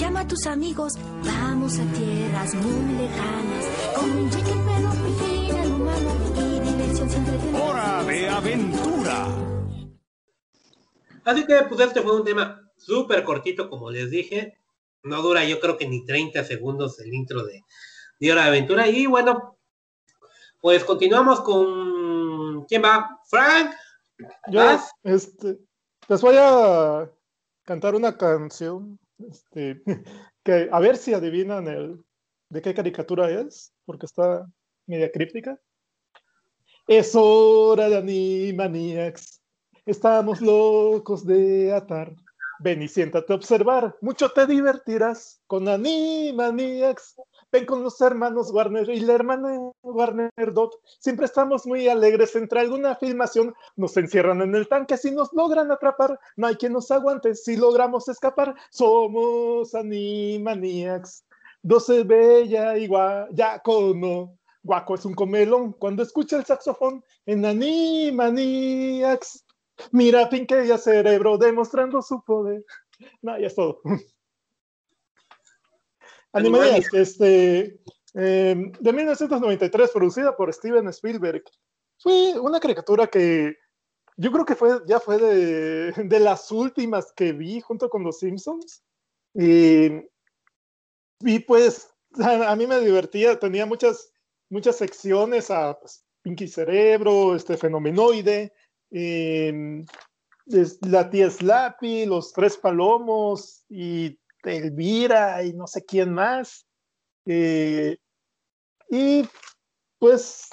Llama 0.00 0.20
a 0.20 0.26
tus 0.26 0.46
amigos, 0.46 0.94
vamos 1.26 1.78
a 1.78 1.84
tierras 1.92 2.54
muy 2.54 2.94
lejanas, 2.96 3.66
con 3.94 4.10
un 4.10 4.32
jeque 4.32 4.54
pero 4.64 4.90
fin 4.92 5.56
al 5.56 5.72
humano 5.72 6.10
y 6.36 6.60
diversión 6.60 7.10
siempre 7.10 7.36
tendrás. 7.36 7.62
Hora 7.62 8.04
de 8.04 8.28
aventura. 8.30 9.28
Así 11.22 11.44
que 11.44 11.64
pues 11.68 11.80
este 11.82 12.00
fue 12.00 12.16
un 12.16 12.24
tema 12.24 12.62
súper 12.78 13.24
cortito, 13.24 13.68
como 13.68 13.90
les 13.90 14.10
dije. 14.10 14.58
No 15.02 15.20
dura 15.20 15.44
yo 15.44 15.60
creo 15.60 15.76
que 15.76 15.86
ni 15.86 16.06
30 16.06 16.44
segundos 16.44 16.98
el 17.00 17.12
intro 17.12 17.44
de, 17.44 17.62
de 18.18 18.32
Hora 18.32 18.44
de 18.44 18.48
Aventura. 18.48 18.88
Y 18.88 19.04
bueno, 19.04 19.58
pues 20.62 20.82
continuamos 20.82 21.42
con... 21.42 22.64
¿Quién 22.64 22.82
va? 22.82 23.20
Frank. 23.28 23.74
yo 24.48 24.60
¿Vas? 24.60 24.92
este, 25.02 25.58
les 26.08 26.22
voy 26.22 26.36
a 26.38 27.10
cantar 27.64 27.94
una 27.94 28.16
canción 28.16 28.98
este, 29.28 29.82
que 30.44 30.68
a 30.70 30.80
ver 30.80 30.96
si 30.96 31.14
adivinan 31.14 31.68
el, 31.68 32.04
de 32.48 32.62
qué 32.62 32.74
caricatura 32.74 33.30
es, 33.30 33.72
porque 33.84 34.06
está 34.06 34.46
media 34.86 35.10
críptica. 35.10 35.58
Es 36.86 37.12
hora 37.14 37.88
de 37.88 37.98
Animaniacs. 37.98 39.40
Estamos 39.86 40.40
locos 40.40 41.24
de 41.24 41.72
atar. 41.72 42.14
Ven 42.58 42.82
y 42.82 42.88
siéntate 42.88 43.32
a 43.32 43.36
observar. 43.36 43.96
Mucho 44.00 44.30
te 44.30 44.46
divertirás 44.46 45.40
con 45.46 45.68
Animaniacs. 45.68 47.16
Ven 47.52 47.66
con 47.66 47.82
los 47.82 48.00
hermanos 48.00 48.52
Warner 48.52 48.88
y 48.90 49.00
la 49.00 49.14
hermana 49.14 49.72
Warner 49.82 50.30
Dot. 50.52 50.78
Siempre 51.00 51.26
estamos 51.26 51.66
muy 51.66 51.88
alegres 51.88 52.36
entre 52.36 52.60
alguna 52.60 52.94
filmación. 52.94 53.52
Nos 53.74 53.96
encierran 53.96 54.40
en 54.40 54.54
el 54.54 54.68
tanque 54.68 54.96
si 54.96 55.10
nos 55.10 55.32
logran 55.32 55.72
atrapar. 55.72 56.16
No 56.36 56.46
hay 56.46 56.54
quien 56.54 56.72
nos 56.72 56.92
aguante 56.92 57.34
si 57.34 57.56
logramos 57.56 58.08
escapar. 58.08 58.54
Somos 58.70 59.74
Animaniacs. 59.74 61.24
Doce 61.62 62.04
bella 62.04 62.78
y 62.78 62.86
guayaco 62.86 63.94
no. 63.96 64.38
Guaco 64.62 64.94
es 64.94 65.04
un 65.04 65.14
comelón 65.14 65.72
cuando 65.72 66.04
escucha 66.04 66.36
el 66.36 66.44
saxofón 66.44 67.04
en 67.26 67.44
Animaniacs. 67.44 69.44
Mira 69.90 70.28
Pinky 70.28 70.54
y 70.66 70.70
a 70.70 70.78
Cerebro 70.78 71.36
demostrando 71.36 72.00
su 72.00 72.22
poder. 72.22 72.64
No, 73.22 73.36
ya 73.38 73.48
es 73.48 73.56
todo. 73.56 73.80
Animaniacs, 76.32 76.94
este, 76.94 77.80
eh, 78.14 78.72
de 78.80 78.92
1993, 78.92 79.90
producida 79.90 80.36
por 80.36 80.52
Steven 80.52 80.88
Spielberg. 80.88 81.42
Fue 81.98 82.38
una 82.40 82.60
caricatura 82.60 83.06
que 83.06 83.56
yo 84.16 84.30
creo 84.32 84.44
que 84.44 84.54
fue, 84.54 84.80
ya 84.86 85.00
fue 85.00 85.18
de, 85.18 85.92
de 85.92 86.20
las 86.20 86.50
últimas 86.50 87.12
que 87.12 87.32
vi 87.32 87.60
junto 87.60 87.88
con 87.88 88.02
los 88.04 88.18
Simpsons. 88.18 88.82
Y, 89.34 90.02
y 91.20 91.38
pues 91.46 91.88
a, 92.22 92.50
a 92.52 92.56
mí 92.56 92.66
me 92.66 92.80
divertía, 92.80 93.38
tenía 93.38 93.66
muchas, 93.66 94.12
muchas 94.50 94.76
secciones 94.76 95.50
a 95.50 95.78
pues, 95.78 96.04
Pinky 96.22 96.48
Cerebro, 96.48 97.34
este 97.34 97.56
Fenomenoide, 97.56 98.52
eh, 98.90 99.84
es- 100.46 100.78
la 100.86 101.08
tía 101.10 101.30
Slappy, 101.30 102.06
los 102.06 102.32
tres 102.32 102.56
palomos 102.56 103.64
y 103.68 104.18
Elvira 104.44 105.42
y 105.42 105.52
no 105.52 105.66
sé 105.66 105.84
quién 105.84 106.12
más. 106.12 106.66
Eh, 107.26 107.96
y 108.88 109.28
pues 109.98 110.48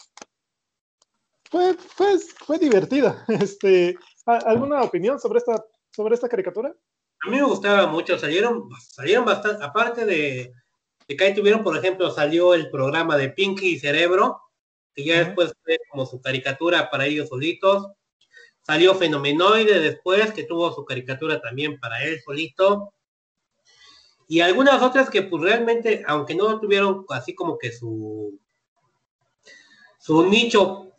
fue, 1.49 1.73
fue, 1.75 2.19
fue 2.45 2.59
divertida. 2.59 3.25
Este, 3.29 3.95
¿a- 4.25 4.37
¿Alguna 4.49 4.81
opinión 4.81 5.19
sobre 5.19 5.39
esta, 5.39 5.63
sobre 5.91 6.15
esta 6.15 6.27
caricatura? 6.29 6.73
A 7.25 7.29
mí 7.29 7.37
me 7.37 7.43
gustaba 7.43 7.87
mucho, 7.87 8.17
salieron, 8.19 8.69
salieron 8.79 9.25
bastante, 9.25 9.63
aparte 9.63 10.05
de, 10.05 10.53
De 11.07 11.15
que 11.17 11.23
ahí 11.23 11.33
tuvieron, 11.33 11.63
por 11.63 11.75
ejemplo, 11.77 12.11
salió 12.11 12.53
el 12.53 12.69
programa 12.69 13.17
de 13.17 13.29
Pinky 13.29 13.69
y 13.75 13.79
Cerebro, 13.79 14.41
que 14.93 15.03
ya 15.05 15.23
después 15.23 15.53
fue 15.63 15.77
como 15.89 16.05
su 16.05 16.21
caricatura 16.21 16.89
para 16.91 17.05
ellos 17.05 17.29
solitos. 17.29 17.87
Salió 18.61 18.93
Fenomenoide 18.95 19.79
después, 19.79 20.33
que 20.33 20.43
tuvo 20.43 20.73
su 20.73 20.83
caricatura 20.85 21.39
también 21.41 21.79
para 21.79 22.03
él 22.03 22.19
solito. 22.23 22.93
Y 24.27 24.41
algunas 24.41 24.81
otras 24.81 25.09
que 25.09 25.23
pues 25.23 25.41
realmente, 25.41 26.03
aunque 26.05 26.35
no 26.35 26.59
tuvieron 26.59 27.05
así 27.09 27.33
como 27.33 27.57
que 27.57 27.71
su 27.71 28.37
su 29.99 30.25
nicho 30.25 30.91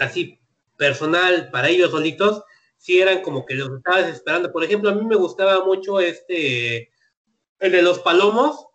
así 0.00 0.40
personal 0.76 1.50
para 1.50 1.68
ellos 1.68 1.90
solitos, 1.90 2.42
sí 2.76 3.00
eran 3.00 3.22
como 3.22 3.46
que 3.46 3.54
los 3.54 3.70
estabas 3.76 4.08
esperando. 4.08 4.52
Por 4.52 4.64
ejemplo, 4.64 4.90
a 4.90 4.94
mí 4.94 5.04
me 5.04 5.16
gustaba 5.16 5.64
mucho 5.64 6.00
este, 6.00 6.90
el 7.58 7.72
de 7.72 7.82
los 7.82 8.00
palomos, 8.00 8.66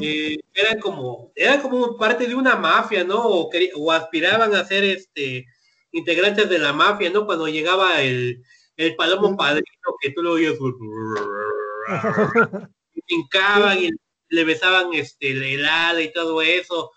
eh, 0.00 0.36
eran 0.54 0.80
como, 0.80 1.32
eran 1.34 1.60
como 1.60 1.96
parte 1.96 2.26
de 2.26 2.34
una 2.34 2.56
mafia, 2.56 3.04
¿no? 3.04 3.22
O, 3.22 3.92
aspiraban 3.92 4.54
a 4.54 4.64
ser 4.64 4.84
este 4.84 5.46
integrantes 5.92 6.48
de 6.48 6.58
la 6.58 6.72
mafia, 6.72 7.10
¿no? 7.10 7.26
Cuando 7.26 7.48
llegaba 7.48 8.00
el, 8.00 8.42
el 8.76 8.96
palomo 8.96 9.36
padrino 9.36 9.64
que 10.00 10.10
tú 10.10 10.22
lo 10.22 10.32
oías 10.32 10.54
y 10.54 10.58
hincaban 13.06 13.78
y 13.78 13.90
le 14.28 14.44
besaban 14.44 14.92
este 14.94 15.30
el 15.30 15.42
helado 15.42 16.00
y 16.00 16.12
todo 16.12 16.42
eso. 16.42 16.90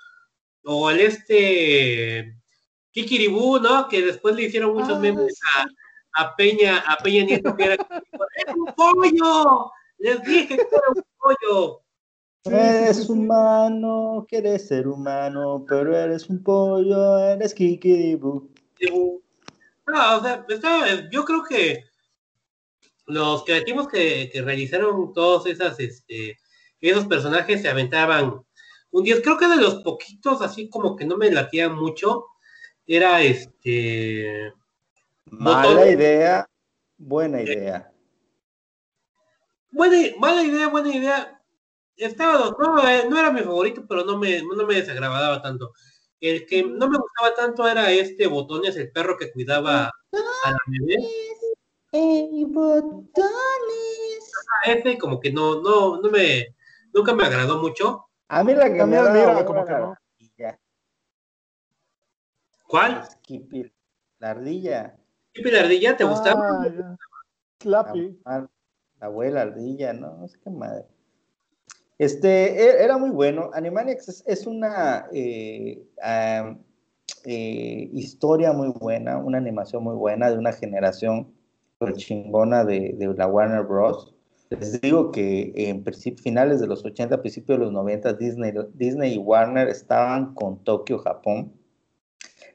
O 0.63 0.89
el 0.89 0.99
este 0.99 2.35
Kikiribú, 2.91 3.59
¿no? 3.59 3.87
Que 3.87 4.01
después 4.01 4.35
le 4.35 4.43
hicieron 4.43 4.73
muchos 4.73 4.99
memes 4.99 5.39
a, 5.55 5.65
a 6.23 6.35
Peña, 6.35 6.79
a 6.79 6.97
Peña 6.97 7.23
Nieto 7.23 7.55
que 7.55 7.63
era 7.65 7.75
¡Es 7.75 8.53
un 8.55 8.65
pollo! 8.75 9.71
Les 9.99 10.21
dije 10.23 10.47
que 10.47 10.53
era 10.55 10.81
un 10.95 11.03
pollo. 11.17 11.81
Eres 12.45 13.09
humano, 13.09 14.25
quieres 14.27 14.67
ser 14.67 14.87
humano, 14.87 15.65
pero 15.67 15.95
eres 15.97 16.29
un 16.29 16.41
pollo, 16.41 17.19
eres 17.19 17.53
kikiribu. 17.53 18.49
No, 19.85 20.17
o 20.17 20.21
sea, 20.21 20.45
está- 20.47 21.09
yo 21.09 21.25
creo 21.25 21.43
que 21.43 21.83
los 23.07 23.43
creativos 23.45 23.87
que, 23.87 24.29
que 24.31 24.41
realizaron 24.41 25.13
todos 25.13 25.47
esas, 25.47 25.79
este, 25.79 26.37
esos 26.81 27.05
personajes 27.07 27.61
se 27.61 27.69
aventaban 27.69 28.41
un 28.91 29.03
10. 29.03 29.21
Creo 29.21 29.37
que 29.37 29.47
de 29.47 29.55
los 29.57 29.75
poquitos, 29.81 30.41
así 30.41 30.69
como 30.69 30.95
que 30.95 31.05
no 31.05 31.17
me 31.17 31.31
latían 31.31 31.75
mucho, 31.75 32.25
era 32.85 33.21
este. 33.21 34.53
Mala 35.25 35.67
Botón- 35.69 35.91
idea, 35.91 36.49
buena 36.97 37.41
idea. 37.41 37.91
Buena, 39.71 39.97
mala 40.17 40.43
idea, 40.43 40.67
buena 40.69 40.93
idea. 40.95 41.41
Estaba, 41.95 42.55
no, 42.57 42.87
eh, 42.87 43.05
no 43.09 43.17
era 43.19 43.31
mi 43.31 43.41
favorito, 43.41 43.85
pero 43.87 44.05
no 44.05 44.17
me, 44.17 44.41
no 44.41 44.65
me 44.65 44.75
desagradaba 44.75 45.41
tanto. 45.41 45.73
El 46.19 46.45
que 46.45 46.63
no 46.63 46.87
me 46.89 46.97
gustaba 46.97 47.35
tanto 47.35 47.67
era 47.67 47.91
este 47.91 48.27
Botones, 48.27 48.75
el 48.75 48.91
perro 48.91 49.17
que 49.17 49.31
cuidaba 49.31 49.85
a 50.45 50.51
la 50.51 50.57
bebé. 50.67 50.95
Ah, 51.93 51.99
Ese 54.65 54.97
como 54.97 55.19
que 55.19 55.31
no, 55.31 55.61
no, 55.61 56.01
no 56.01 56.09
me, 56.09 56.55
nunca 56.93 57.13
me 57.13 57.23
agradó 57.23 57.59
mucho. 57.61 58.07
A 58.29 58.43
mí 58.43 58.53
la 58.53 58.65
que 58.65 58.71
me 58.71 58.77
También, 58.77 59.03
daba 59.03 59.13
mira, 59.13 59.27
hueva 59.27 59.45
como 59.45 59.65
que 59.65 59.71
no. 59.71 59.77
la 59.79 59.91
ardilla. 59.93 60.59
¿Cuál? 62.67 63.05
Skippy, 63.05 63.71
la 64.19 64.31
ardilla. 64.31 64.97
¿Qué 65.33 65.43
la 65.51 65.61
ardilla 65.61 65.95
te 65.95 66.03
gustaba? 66.03 66.41
Ah, 66.41 66.67
ya. 66.77 66.97
Slappy. 67.61 68.19
La, 68.25 68.49
la 68.99 69.05
abuela 69.07 69.41
ardilla, 69.43 69.93
no, 69.93 70.17
no 70.17 70.27
sé 70.27 70.37
qué 70.43 70.49
madre. 70.49 70.85
Este, 71.97 72.61
e- 72.61 72.83
era 72.83 72.97
muy 72.97 73.09
bueno. 73.09 73.49
Animaniacs 73.53 74.09
es, 74.09 74.23
es 74.27 74.45
una 74.45 75.07
eh, 75.13 75.87
eh, 77.25 77.89
historia 77.93 78.51
muy 78.53 78.69
buena, 78.69 79.17
una 79.17 79.37
animación 79.37 79.83
muy 79.83 79.95
buena 79.95 80.29
de 80.29 80.37
una 80.37 80.51
generación 80.51 81.36
chingona 81.95 82.63
de, 82.65 82.93
de 82.97 83.13
la 83.15 83.27
Warner 83.27 83.63
Bros. 83.63 84.13
Les 84.49 84.79
digo 84.81 85.11
que 85.11 85.53
en 85.55 85.83
finales 86.17 86.59
de 86.61 86.67
los 86.67 86.83
80, 86.85 87.21
principios 87.21 87.59
de 87.59 87.65
los 87.65 87.73
90, 87.73 88.13
Disney, 88.13 88.53
Disney 88.75 89.13
y 89.15 89.17
Warner 89.17 89.67
estaban 89.67 90.33
con 90.33 90.63
Tokio, 90.63 90.99
Japón, 90.99 91.51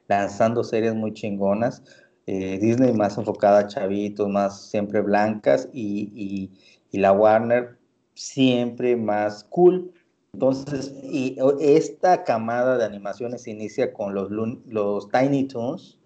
lanzando 0.07 0.63
series 0.63 0.95
muy 0.95 1.13
chingonas. 1.13 1.83
Eh, 2.25 2.57
Disney 2.59 2.93
más 2.93 3.17
enfocada 3.17 3.59
a 3.59 3.67
chavitos, 3.67 4.29
más 4.29 4.69
siempre 4.69 5.01
blancas, 5.01 5.69
y, 5.73 6.09
y- 6.15 6.51
y 6.91 6.99
la 6.99 7.11
Warner 7.11 7.77
siempre 8.13 8.95
más 8.95 9.43
cool. 9.45 9.91
Entonces, 10.33 10.93
y 11.03 11.37
esta 11.59 12.23
camada 12.23 12.77
de 12.77 12.85
animaciones 12.85 13.47
inicia 13.47 13.93
con 13.93 14.13
los, 14.15 14.29
los 14.67 15.09
Tiny 15.09 15.47
Toons, 15.47 15.99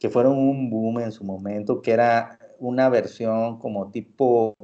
que 0.00 0.08
fueron 0.08 0.36
un 0.38 0.70
boom 0.70 0.98
en 1.00 1.12
su 1.12 1.22
momento, 1.24 1.82
que 1.82 1.92
era 1.92 2.38
una 2.58 2.88
versión 2.88 3.58
como 3.58 3.90
tipo 3.90 4.56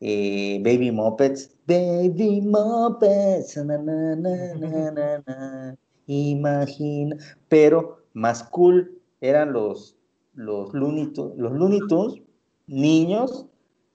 eh, 0.00 0.58
Baby 0.64 0.90
Muppets. 0.90 1.54
Baby 1.66 2.40
Muppets, 2.40 3.58
na, 3.58 3.76
na, 3.78 4.16
na, 4.16 4.54
na, 4.54 4.90
na, 4.90 5.22
na, 5.26 5.76
imagina, 6.06 7.16
pero 7.48 8.06
más 8.14 8.42
cool 8.42 9.00
eran 9.20 9.52
los, 9.52 9.98
los, 10.32 10.72
Looney 10.72 11.12
Tunes, 11.12 11.36
los 11.38 11.52
Looney 11.52 11.80
Tunes, 11.86 12.22
niños, 12.66 13.46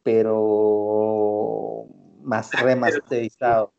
pero 0.03 1.87
más 2.21 2.51
remasterizados. 2.61 3.71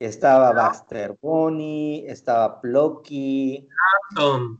Estaba 0.00 0.52
Baxter 0.52 1.16
Bonnie, 1.20 2.06
estaba 2.08 2.60
Plucky, 2.60 3.68
Tom. 4.14 4.58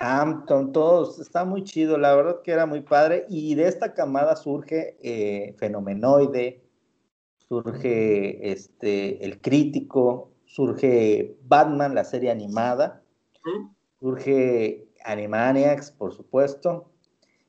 Hampton, 0.00 0.72
todos, 0.72 1.18
está 1.20 1.44
muy 1.44 1.64
chido, 1.64 1.98
la 1.98 2.14
verdad 2.14 2.42
que 2.42 2.52
era 2.52 2.66
muy 2.66 2.80
padre. 2.80 3.26
Y 3.28 3.54
de 3.54 3.68
esta 3.68 3.94
camada 3.94 4.36
surge 4.36 4.96
eh, 5.02 5.54
Fenomenoide, 5.58 6.62
surge 7.36 8.50
este, 8.52 9.24
El 9.24 9.40
Crítico, 9.40 10.32
surge 10.44 11.36
Batman, 11.44 11.94
la 11.94 12.04
serie 12.04 12.30
animada, 12.30 13.02
surge 14.00 14.88
Animaniacs, 15.04 15.92
por 15.92 16.12
supuesto, 16.12 16.90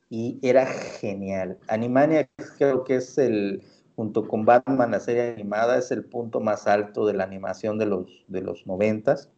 y 0.10 0.40
era 0.42 0.66
genial. 0.66 1.58
Animaniacs 1.68 2.52
creo 2.58 2.84
que 2.84 2.96
es 2.96 3.18
el, 3.18 3.64
junto 3.96 4.28
con 4.28 4.46
Batman, 4.46 4.92
la 4.92 5.00
serie 5.00 5.32
animada, 5.34 5.78
es 5.78 5.92
el 5.92 6.06
punto 6.06 6.40
más 6.40 6.68
alto 6.68 7.06
de 7.06 7.14
la 7.14 7.24
animación 7.24 7.78
de 7.78 7.86
los, 7.88 8.26
de 8.28 8.42
los 8.42 8.68
noventas 8.68 9.33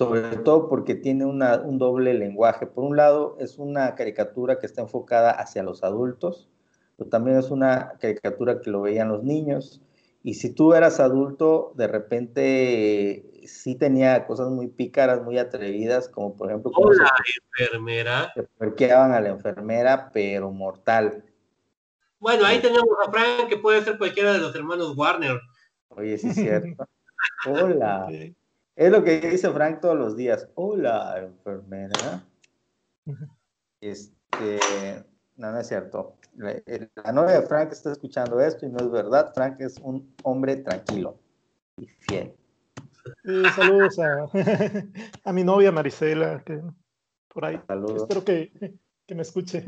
sobre 0.00 0.38
todo 0.38 0.66
porque 0.70 0.94
tiene 0.94 1.26
una- 1.26 1.60
un 1.60 1.76
doble 1.76 2.14
lenguaje. 2.14 2.66
Por 2.66 2.84
un 2.84 2.96
lado, 2.96 3.36
es 3.38 3.58
una 3.58 3.94
caricatura 3.94 4.58
que 4.58 4.64
está 4.64 4.80
enfocada 4.80 5.30
hacia 5.30 5.62
los 5.62 5.84
adultos, 5.84 6.48
pero 6.96 7.10
también 7.10 7.36
es 7.36 7.50
una 7.50 7.98
caricatura 8.00 8.62
que 8.62 8.70
lo 8.70 8.80
veían 8.80 9.08
los 9.08 9.22
niños. 9.24 9.82
Y 10.22 10.34
si 10.34 10.54
tú 10.54 10.72
eras 10.72 11.00
adulto, 11.00 11.74
de 11.76 11.86
repente 11.86 13.42
eh, 13.42 13.46
sí 13.46 13.74
tenía 13.74 14.26
cosas 14.26 14.48
muy 14.48 14.68
pícaras, 14.68 15.22
muy 15.22 15.36
atrevidas, 15.36 16.08
como 16.08 16.34
por 16.34 16.48
ejemplo 16.48 16.72
cómo 16.72 16.94
se 16.94 17.02
Hola, 17.02 17.12
enfermera. 17.58 18.32
se 18.34 18.42
puerqueaban 18.44 19.12
a 19.12 19.20
la 19.20 19.28
enfermera, 19.28 20.10
pero 20.14 20.50
mortal. 20.50 21.24
Bueno, 22.18 22.46
ahí 22.46 22.58
tenemos 22.60 22.88
a 23.06 23.10
Frank, 23.10 23.50
que 23.50 23.58
puede 23.58 23.82
ser 23.82 23.98
cualquiera 23.98 24.32
de 24.32 24.38
los 24.38 24.54
hermanos 24.54 24.96
Warner. 24.96 25.38
Oye, 25.88 26.16
sí 26.16 26.28
es 26.28 26.36
cierto. 26.36 26.86
Hola. 27.46 28.08
Es 28.80 28.90
lo 28.90 29.04
que 29.04 29.20
dice 29.20 29.50
Frank 29.50 29.82
todos 29.82 29.94
los 29.94 30.16
días. 30.16 30.48
Hola, 30.54 31.18
enfermera. 31.18 32.24
Este, 33.78 35.04
no, 35.36 35.52
no 35.52 35.60
es 35.60 35.68
cierto. 35.68 36.16
La, 36.34 37.12
novia 37.12 37.42
de 37.42 37.46
Frank 37.46 37.72
está 37.72 37.92
escuchando 37.92 38.40
esto 38.40 38.64
y 38.64 38.70
no 38.70 38.78
es 38.78 38.90
verdad. 38.90 39.34
Frank 39.34 39.60
es 39.60 39.76
un 39.82 40.16
hombre 40.22 40.56
tranquilo 40.56 41.18
y 41.76 41.88
fiel. 41.88 42.34
Sí, 43.22 43.44
saludos 43.54 43.98
a, 43.98 44.24
a 45.24 45.32
mi 45.34 45.44
novia 45.44 45.70
Marisela, 45.70 46.42
que 46.42 46.62
por 47.28 47.44
ahí. 47.44 47.60
Saludos. 47.66 48.04
Espero 48.04 48.24
que, 48.24 48.78
que 49.06 49.14
me 49.14 49.20
escuche. 49.20 49.62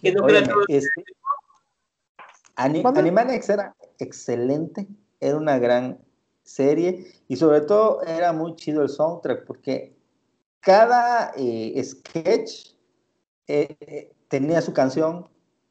Que 0.00 0.12
no 0.12 0.22
Óyeme, 0.24 0.52
este, 0.68 1.04
Ani- 2.54 2.84
¿Mande? 2.84 3.00
Animaniacs 3.00 3.48
era 3.48 3.74
excelente, 3.98 4.86
era 5.18 5.36
una 5.36 5.58
gran 5.58 5.98
serie 6.42 7.06
y 7.28 7.36
sobre 7.36 7.62
todo 7.62 8.02
era 8.02 8.32
muy 8.32 8.56
chido 8.56 8.82
el 8.82 8.88
soundtrack 8.88 9.44
porque 9.46 9.96
cada 10.60 11.32
eh, 11.36 11.82
sketch 11.82 12.74
eh, 13.46 14.12
tenía 14.28 14.60
su 14.62 14.72
canción. 14.72 15.28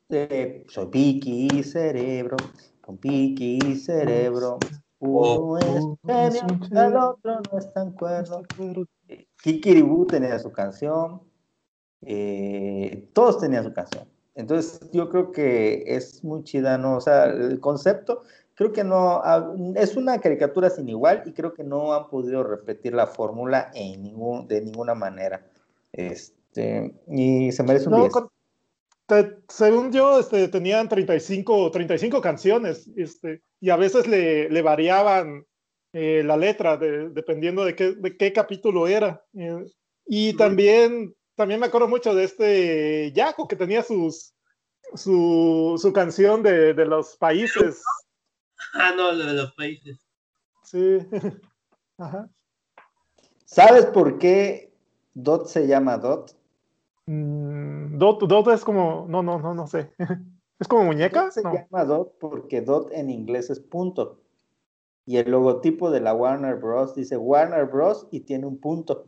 de 0.09 0.65
Soy 0.67 0.87
Piki 0.87 1.47
y 1.53 1.63
Cerebro, 1.63 2.35
con 2.81 2.97
Piki 2.97 3.59
y 3.65 3.75
Cerebro. 3.75 4.59
Uno 4.99 5.57
es 5.57 5.85
genio, 6.05 6.59
el 6.71 6.95
otro 6.95 7.39
no 7.51 7.57
es 7.57 7.73
tan 7.73 7.91
cuerdo. 7.93 8.43
Eh, 9.07 9.25
Kikiribú 9.41 10.05
tenía 10.05 10.37
su 10.37 10.51
canción. 10.51 11.21
eh, 12.01 13.09
todos 13.13 13.39
tenían 13.39 13.63
su 13.63 13.73
canción. 13.73 14.07
Entonces 14.35 14.79
yo 14.91 15.09
creo 15.09 15.31
que 15.31 15.83
es 15.87 16.23
muy 16.23 16.43
chida, 16.43 16.77
¿no? 16.77 16.97
O 16.97 17.01
sea, 17.01 17.25
el 17.25 17.59
concepto 17.59 18.23
creo 18.55 18.71
que 18.71 18.83
no, 18.83 19.21
ha- 19.23 19.53
es 19.75 19.95
una 19.95 20.19
caricatura 20.19 20.69
sin 20.69 20.87
igual 20.89 21.23
y 21.25 21.33
creo 21.33 21.53
que 21.53 21.63
no 21.63 21.93
han 21.93 22.09
podido 22.09 22.43
repetir 22.43 22.93
la 22.93 23.07
fórmula 23.07 23.71
en 23.73 24.03
ningún, 24.03 24.47
de 24.47 24.61
ninguna 24.61 24.93
manera. 24.95 25.45
Este, 25.93 26.93
y 27.07 27.51
se 27.51 27.63
merece 27.63 27.85
un 27.87 27.91
No, 27.91 27.99
10. 28.01 28.13
con- 28.13 28.27
te- 29.07 29.37
según 29.49 29.91
yo, 29.91 30.19
este, 30.19 30.47
tenían 30.47 30.87
35, 30.87 31.69
35 31.71 32.21
canciones, 32.21 32.89
este, 32.95 33.41
y 33.59 33.69
a 33.69 33.75
veces 33.75 34.07
le, 34.07 34.49
le 34.49 34.61
variaban 34.61 35.45
eh, 35.93 36.23
la 36.23 36.37
letra 36.37 36.77
de- 36.77 37.09
dependiendo 37.09 37.65
de 37.65 37.75
qué, 37.75 37.91
de 37.93 38.15
qué 38.15 38.31
capítulo 38.31 38.87
era. 38.87 39.25
Eh, 39.33 39.65
y 40.05 40.33
también, 40.37 41.13
también 41.35 41.59
me 41.59 41.65
acuerdo 41.65 41.89
mucho 41.89 42.15
de 42.15 42.23
este 42.23 43.11
Yaco 43.13 43.45
que 43.47 43.57
tenía 43.57 43.83
sus, 43.83 44.33
su, 44.95 45.77
su 45.81 45.91
canción 45.91 46.43
de, 46.43 46.73
de 46.73 46.85
los 46.85 47.17
países. 47.17 47.81
Ah, 48.73 48.93
no, 48.95 49.11
lo 49.11 49.25
de 49.25 49.33
los 49.33 49.51
países. 49.53 50.07
Sí. 50.63 50.99
Ajá. 51.97 52.29
¿Sabes 53.45 53.85
por 53.87 54.17
qué 54.17 54.73
Dot 55.13 55.47
se 55.47 55.67
llama 55.67 55.97
Dot? 55.97 56.35
Mm, 57.05 57.97
Dot, 57.97 58.21
Dot 58.27 58.47
es 58.49 58.63
como, 58.63 59.05
no, 59.09 59.21
no, 59.23 59.39
no, 59.39 59.53
no 59.53 59.67
sé. 59.67 59.91
¿Es 60.59 60.67
como 60.67 60.83
muñeca? 60.85 61.23
Dot 61.23 61.31
se 61.31 61.41
No. 61.43 61.53
llama 61.53 61.85
Dot 61.85 62.17
porque 62.19 62.61
Dot 62.61 62.91
en 62.93 63.09
inglés 63.09 63.49
es 63.49 63.59
punto. 63.59 64.19
Y 65.05 65.17
el 65.17 65.31
logotipo 65.31 65.89
de 65.91 65.99
la 65.99 66.13
Warner 66.13 66.55
Bros. 66.55 66.95
dice 66.95 67.17
Warner 67.17 67.65
Bros. 67.65 68.07
y 68.11 68.21
tiene 68.21 68.45
un 68.45 68.59
punto. 68.59 69.07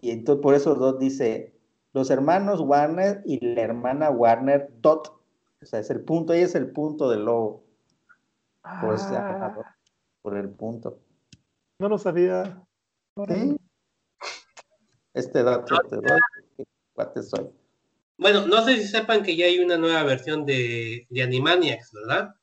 Y 0.00 0.10
entonces 0.10 0.40
por 0.42 0.54
eso 0.54 0.74
Dot 0.76 0.98
dice 0.98 1.54
los 1.92 2.10
hermanos 2.10 2.60
Warner 2.60 3.22
y 3.26 3.44
la 3.44 3.62
hermana 3.62 4.10
Warner 4.10 4.72
Dot. 4.80 5.08
O 5.60 5.66
sea, 5.66 5.80
es 5.80 5.90
el 5.90 6.00
punto, 6.00 6.32
ahí 6.32 6.40
es 6.40 6.54
el 6.54 6.70
punto 6.70 7.10
del 7.10 7.24
logo. 7.26 7.61
Por 8.80 8.94
eso 8.94 9.08
se 9.08 9.14
llama 9.14 9.36
Ah, 9.46 9.52
Dot, 9.54 9.66
por 10.22 10.36
el 10.36 10.48
punto. 10.50 11.00
no 11.78 11.88
lo 11.88 11.98
sabía. 11.98 12.62
Sí. 13.28 13.56
Este 15.14 15.42
dato 15.42 15.78
te 15.90 15.96
doy, 15.96 16.20
cuate 16.94 17.22
soy. 17.22 17.50
Bueno, 18.16 18.46
no 18.46 18.64
sé 18.64 18.76
si 18.76 18.88
sepan 18.88 19.22
que 19.22 19.36
ya 19.36 19.46
hay 19.46 19.58
una 19.58 19.76
nueva 19.76 20.02
versión 20.04 20.46
de, 20.46 21.06
de 21.10 21.22
Animaniacs, 21.22 21.92
¿verdad? 21.92 22.34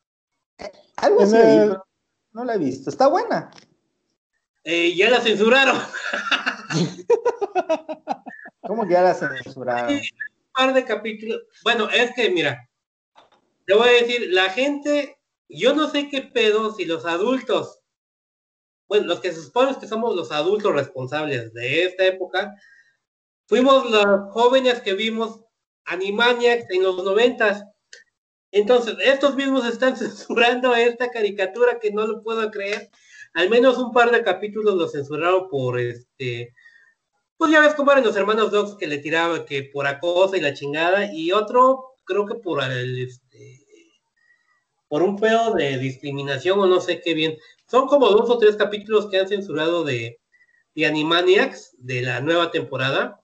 Algo 0.97 1.21
En 1.21 1.27
así 1.27 1.35
el- 1.37 1.77
no 2.33 2.43
la 2.43 2.55
he 2.55 2.57
visto. 2.57 2.89
Está 2.89 3.07
buena. 3.07 3.49
Eh, 4.63 4.93
ya 4.95 5.09
la 5.09 5.21
censuraron. 5.21 5.77
¿Cómo 8.61 8.85
que 8.85 8.93
ya 8.93 9.01
la 9.01 9.13
censuraron? 9.13 9.95
un 9.95 10.01
par 10.53 10.73
de 10.73 10.83
capítulos. 10.85 11.41
Bueno, 11.63 11.89
es 11.89 12.13
que 12.13 12.29
mira, 12.29 12.69
te 13.65 13.73
voy 13.73 13.87
a 13.87 13.91
decir, 13.93 14.27
la 14.31 14.49
gente, 14.49 15.18
yo 15.49 15.73
no 15.73 15.89
sé 15.89 16.09
qué 16.09 16.21
pedo 16.21 16.73
si 16.73 16.85
los 16.85 17.05
adultos, 17.05 17.79
bueno, 18.87 19.07
los 19.07 19.19
que 19.19 19.31
se 19.31 19.41
supone 19.41 19.75
que 19.79 19.87
somos 19.87 20.15
los 20.15 20.31
adultos 20.31 20.73
responsables 20.73 21.53
de 21.53 21.83
esta 21.85 22.05
época, 22.05 22.55
fuimos 23.47 23.89
los 23.89 24.31
jóvenes 24.31 24.81
que 24.81 24.93
vimos 24.93 25.41
Animaniacs 25.85 26.69
en 26.69 26.83
los 26.83 27.03
noventas. 27.03 27.65
Entonces, 28.51 28.95
estos 29.03 29.35
mismos 29.35 29.65
están 29.65 29.97
censurando 29.97 30.75
esta 30.75 31.09
caricatura 31.09 31.79
que 31.79 31.91
no 31.91 32.05
lo 32.05 32.21
puedo 32.21 32.49
creer. 32.51 32.89
Al 33.33 33.49
menos 33.49 33.77
un 33.77 33.91
par 33.91 34.11
de 34.11 34.23
capítulos 34.23 34.75
lo 34.75 34.87
censuraron 34.87 35.49
por 35.49 35.79
este, 35.79 36.53
pues 37.37 37.51
ya 37.51 37.61
ves 37.61 37.75
cómo 37.75 37.91
eran 37.91 38.03
los 38.03 38.15
hermanos 38.15 38.51
Dogs 38.51 38.75
que 38.75 38.87
le 38.87 38.97
tiraba 38.97 39.45
que 39.45 39.63
por 39.63 39.87
acoso 39.87 40.35
y 40.35 40.41
la 40.41 40.53
chingada, 40.53 41.13
y 41.13 41.31
otro 41.31 41.95
creo 42.05 42.25
que 42.25 42.35
por 42.35 42.63
el 42.63 42.99
este 42.99 43.58
por 44.89 45.03
un 45.03 45.17
pedo 45.17 45.53
de 45.53 45.77
discriminación 45.77 46.59
o 46.59 46.65
no 46.65 46.81
sé 46.81 46.99
qué 46.99 47.13
bien. 47.13 47.37
Son 47.67 47.87
como 47.87 48.09
dos 48.09 48.29
o 48.29 48.37
tres 48.37 48.57
capítulos 48.57 49.07
que 49.09 49.19
han 49.19 49.27
censurado 49.29 49.85
de, 49.85 50.19
de 50.75 50.85
Animaniacs 50.85 51.75
de 51.77 52.01
la 52.01 52.19
nueva 52.19 52.51
temporada. 52.51 53.23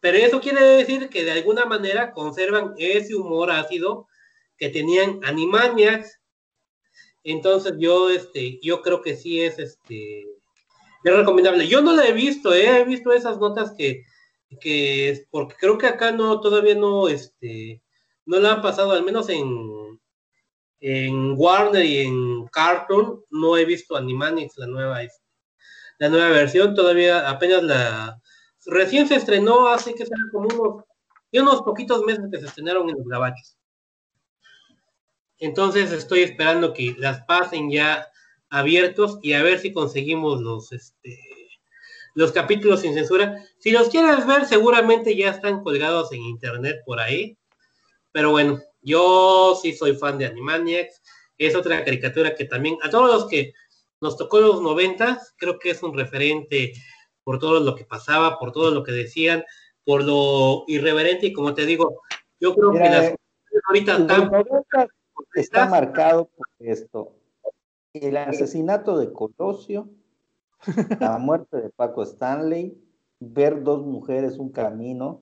Pero 0.00 0.16
eso 0.16 0.40
quiere 0.40 0.64
decir 0.64 1.10
que 1.10 1.24
de 1.24 1.32
alguna 1.32 1.66
manera 1.66 2.12
conservan 2.12 2.74
ese 2.78 3.14
humor 3.14 3.50
ácido 3.50 4.08
que 4.56 4.70
tenían 4.70 5.20
Animaniacs. 5.22 6.18
Entonces 7.22 7.74
yo 7.78 8.08
este 8.08 8.58
yo 8.62 8.80
creo 8.80 9.02
que 9.02 9.14
sí 9.14 9.42
es 9.42 9.58
este 9.58 10.22
es 11.04 11.14
recomendable. 11.14 11.68
Yo 11.68 11.82
no 11.82 11.94
la 11.94 12.06
he 12.06 12.12
visto, 12.12 12.54
¿eh? 12.54 12.80
he 12.80 12.84
visto 12.84 13.12
esas 13.12 13.38
notas 13.38 13.72
que, 13.76 14.04
que 14.58 15.26
porque 15.30 15.54
creo 15.58 15.76
que 15.76 15.86
acá 15.86 16.12
no, 16.12 16.40
todavía 16.40 16.74
no, 16.74 17.08
este, 17.08 17.82
no 18.26 18.38
la 18.38 18.52
han 18.52 18.62
pasado, 18.62 18.92
al 18.92 19.04
menos 19.04 19.28
en, 19.28 19.79
en 20.80 21.34
Warner 21.36 21.84
y 21.84 21.98
en 21.98 22.46
Cartoon, 22.48 23.22
no 23.30 23.56
he 23.56 23.64
visto 23.64 23.96
Animaniacs, 23.96 24.56
la 24.56 24.66
nueva, 24.66 25.00
la 25.98 26.08
nueva 26.08 26.28
versión, 26.30 26.74
todavía 26.74 27.28
apenas 27.28 27.62
la, 27.62 28.20
recién 28.66 29.06
se 29.06 29.16
estrenó 29.16 29.68
hace 29.68 29.94
que 29.94 30.06
será 30.06 30.22
como 30.32 30.48
unos, 30.48 30.84
y 31.30 31.38
unos 31.38 31.62
poquitos 31.62 32.02
meses 32.04 32.24
que 32.30 32.40
se 32.40 32.46
estrenaron 32.46 32.88
en 32.88 32.96
los 32.96 33.06
gabachos. 33.06 33.56
Entonces 35.38 35.92
estoy 35.92 36.20
esperando 36.20 36.72
que 36.72 36.94
las 36.98 37.22
pasen 37.22 37.70
ya 37.70 38.06
abiertos 38.50 39.18
y 39.22 39.32
a 39.32 39.42
ver 39.42 39.58
si 39.58 39.72
conseguimos 39.72 40.40
los 40.40 40.72
este 40.72 41.18
los 42.14 42.32
capítulos 42.32 42.80
sin 42.80 42.94
censura. 42.94 43.44
Si 43.58 43.70
los 43.70 43.88
quieres 43.88 44.26
ver, 44.26 44.44
seguramente 44.44 45.16
ya 45.16 45.30
están 45.30 45.62
colgados 45.62 46.12
en 46.12 46.22
internet 46.22 46.82
por 46.84 47.00
ahí. 47.00 47.38
Pero 48.12 48.32
bueno, 48.32 48.60
yo 48.82 49.58
sí 49.60 49.72
soy 49.72 49.94
fan 49.94 50.18
de 50.18 50.26
Animaniacs. 50.26 51.02
Es 51.38 51.54
otra 51.54 51.84
caricatura 51.84 52.34
que 52.34 52.44
también, 52.44 52.76
a 52.82 52.90
todos 52.90 53.12
los 53.12 53.28
que 53.28 53.52
nos 54.00 54.16
tocó 54.16 54.40
los 54.40 54.60
noventas, 54.62 55.34
creo 55.38 55.58
que 55.58 55.70
es 55.70 55.82
un 55.82 55.96
referente 55.96 56.72
por 57.24 57.38
todo 57.38 57.60
lo 57.60 57.74
que 57.74 57.84
pasaba, 57.84 58.38
por 58.38 58.52
todo 58.52 58.70
lo 58.70 58.82
que 58.82 58.92
decían, 58.92 59.44
por 59.84 60.04
lo 60.04 60.64
irreverente 60.66 61.26
y 61.26 61.32
como 61.32 61.54
te 61.54 61.66
digo, 61.66 62.02
yo 62.40 62.54
creo 62.54 62.72
Mira, 62.72 62.84
que 62.84 62.90
las 62.90 63.04
eh, 63.06 63.16
ahorita 63.68 63.92
Los 63.98 64.00
están 64.02 64.30
90 64.30 64.88
está 65.34 65.66
marcado 65.68 66.30
por 66.36 66.46
esto. 66.60 67.12
El 67.92 68.16
asesinato 68.16 68.98
de 68.98 69.12
Colosio, 69.12 69.88
la 71.00 71.18
muerte 71.18 71.56
de 71.56 71.70
Paco 71.70 72.02
Stanley, 72.02 72.78
ver 73.18 73.62
dos 73.62 73.84
mujeres 73.84 74.38
un 74.38 74.50
camino, 74.50 75.20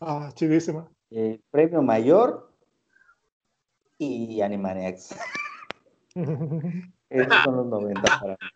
Ah, 0.00 0.30
chidísima. 0.34 0.88
el 1.10 1.42
premio 1.50 1.82
mayor 1.82 2.53
y 3.98 4.40
Animaniacs. 4.40 5.14
Esos 7.10 7.42
son 7.42 7.56
los 7.56 7.66
90 7.66 8.02
para 8.20 8.32
mí. 8.32 8.48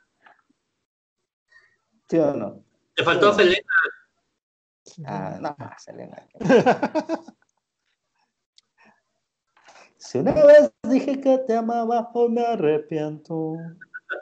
¿Sí 2.09 2.19
o 2.19 2.33
no? 2.35 2.63
te 2.95 3.05
faltó 3.05 3.33
Sí. 3.35 3.43
Selena. 3.43 3.69
Ah, 5.07 5.39
no, 5.41 5.57
Selena. 5.79 6.29
Si 10.01 10.17
una 10.17 10.33
vez 10.33 10.73
dije 10.85 11.21
que 11.21 11.39
te 11.39 11.55
amaba, 11.57 12.11
hoy 12.15 12.31
me 12.31 12.43
arrepiento. 12.43 13.57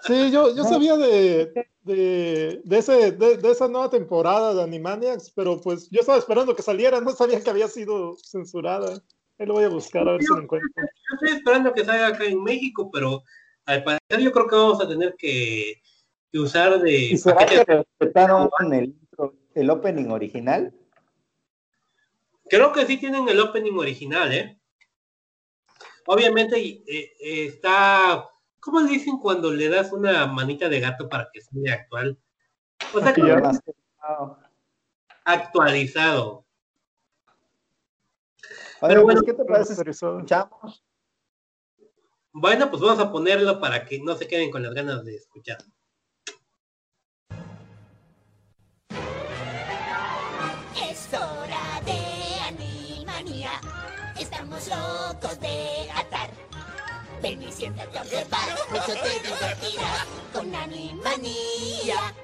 Sí, 0.01 0.31
yo, 0.33 0.55
yo 0.57 0.65
sabía 0.65 0.97
de, 0.97 1.53
de, 1.83 2.63
de 2.65 2.79
ese, 2.79 3.13
de, 3.13 3.37
de 3.37 3.51
esa 3.51 3.69
nueva 3.69 3.91
temporada 3.91 4.55
de 4.55 4.63
Animaniacs, 4.63 5.31
pero 5.31 5.61
pues 5.61 5.89
yo 5.91 6.01
estaba 6.01 6.19
esperando 6.19 6.57
que 6.57 6.63
saliera, 6.63 7.01
no 7.01 7.13
sabía 7.13 7.43
que 7.43 7.51
había 7.51 7.69
sido 7.69 8.17
censurada. 8.17 9.03
Ahí 9.39 9.47
lo 9.47 9.55
voy 9.55 9.65
a 9.65 9.69
buscar 9.69 10.09
a 10.09 10.13
ver 10.13 10.23
si 10.23 10.29
lo 10.29 10.43
encuentro. 10.43 10.71
Yo 10.77 11.15
estoy 11.15 11.39
esperando 11.39 11.73
que 11.73 11.85
salga 11.85 12.09
acá 12.09 12.25
en 12.25 12.43
México, 12.43 12.91
pero 12.91 13.23
al 13.67 13.85
parecer 13.85 14.21
yo 14.21 14.33
creo 14.33 14.47
que 14.47 14.57
vamos 14.57 14.81
a 14.81 14.89
tener 14.89 15.15
que, 15.17 15.83
que 16.33 16.39
usar 16.39 16.81
de 16.81 16.93
¿Y 16.93 17.19
será 17.19 17.45
que 17.45 17.65
respetaron 17.65 18.49
el, 18.73 18.95
el 19.55 19.71
opening 19.71 20.09
original? 20.09 20.75
Creo 22.49 22.73
que 22.73 22.87
sí 22.87 22.97
tienen 22.97 23.29
el 23.29 23.41
opening 23.41 23.77
original, 23.77 24.33
¿eh? 24.33 24.59
Obviamente 26.07 26.59
eh, 26.59 26.85
eh, 26.87 27.47
está, 27.47 28.25
¿cómo 28.61 28.81
le 28.81 28.91
dicen 28.91 29.19
cuando 29.19 29.53
le 29.53 29.69
das 29.69 29.93
una 29.93 30.27
manita 30.27 30.69
de 30.69 30.81
gato 30.81 31.09
para 31.09 31.29
que 31.33 31.41
sea 31.41 31.75
actual? 31.75 32.17
O 32.95 33.01
sea, 33.01 33.13
que 33.13 33.23
Remasterizado. 33.23 34.39
actualizado. 35.25 36.46
Oye, 38.81 38.89
Pero 38.89 39.03
pues, 39.05 39.15
bueno, 39.17 39.23
¿qué 39.23 39.33
te 39.33 39.45
parece 39.45 39.73
escuchamos? 39.73 40.85
Bueno, 42.33 42.71
pues 42.71 42.83
vamos 42.83 42.99
a 42.99 43.11
ponerlo 43.11 43.59
para 43.59 43.87
que 43.87 43.99
no 44.01 44.15
se 44.15 44.29
queden 44.29 44.51
con 44.51 44.63
las 44.63 44.75
ganas 44.75 45.03
de 45.05 45.17
escuchar. 45.17 45.57
Es 50.91 51.09
hora 51.15 51.81
de 51.87 52.39
animanía. 52.47 53.53
Estamos 54.21 54.69
locos 54.69 55.41
de 55.41 55.91
atar. 55.95 56.29
Ven 57.23 57.43
y 57.43 57.51
siéntate 57.51 57.99
a 57.99 58.03
observar, 58.03 58.49
mucho 58.71 58.93
te 58.93 59.29
divertirás 59.29 60.07
con 60.35 60.55
animanía. 60.55 62.15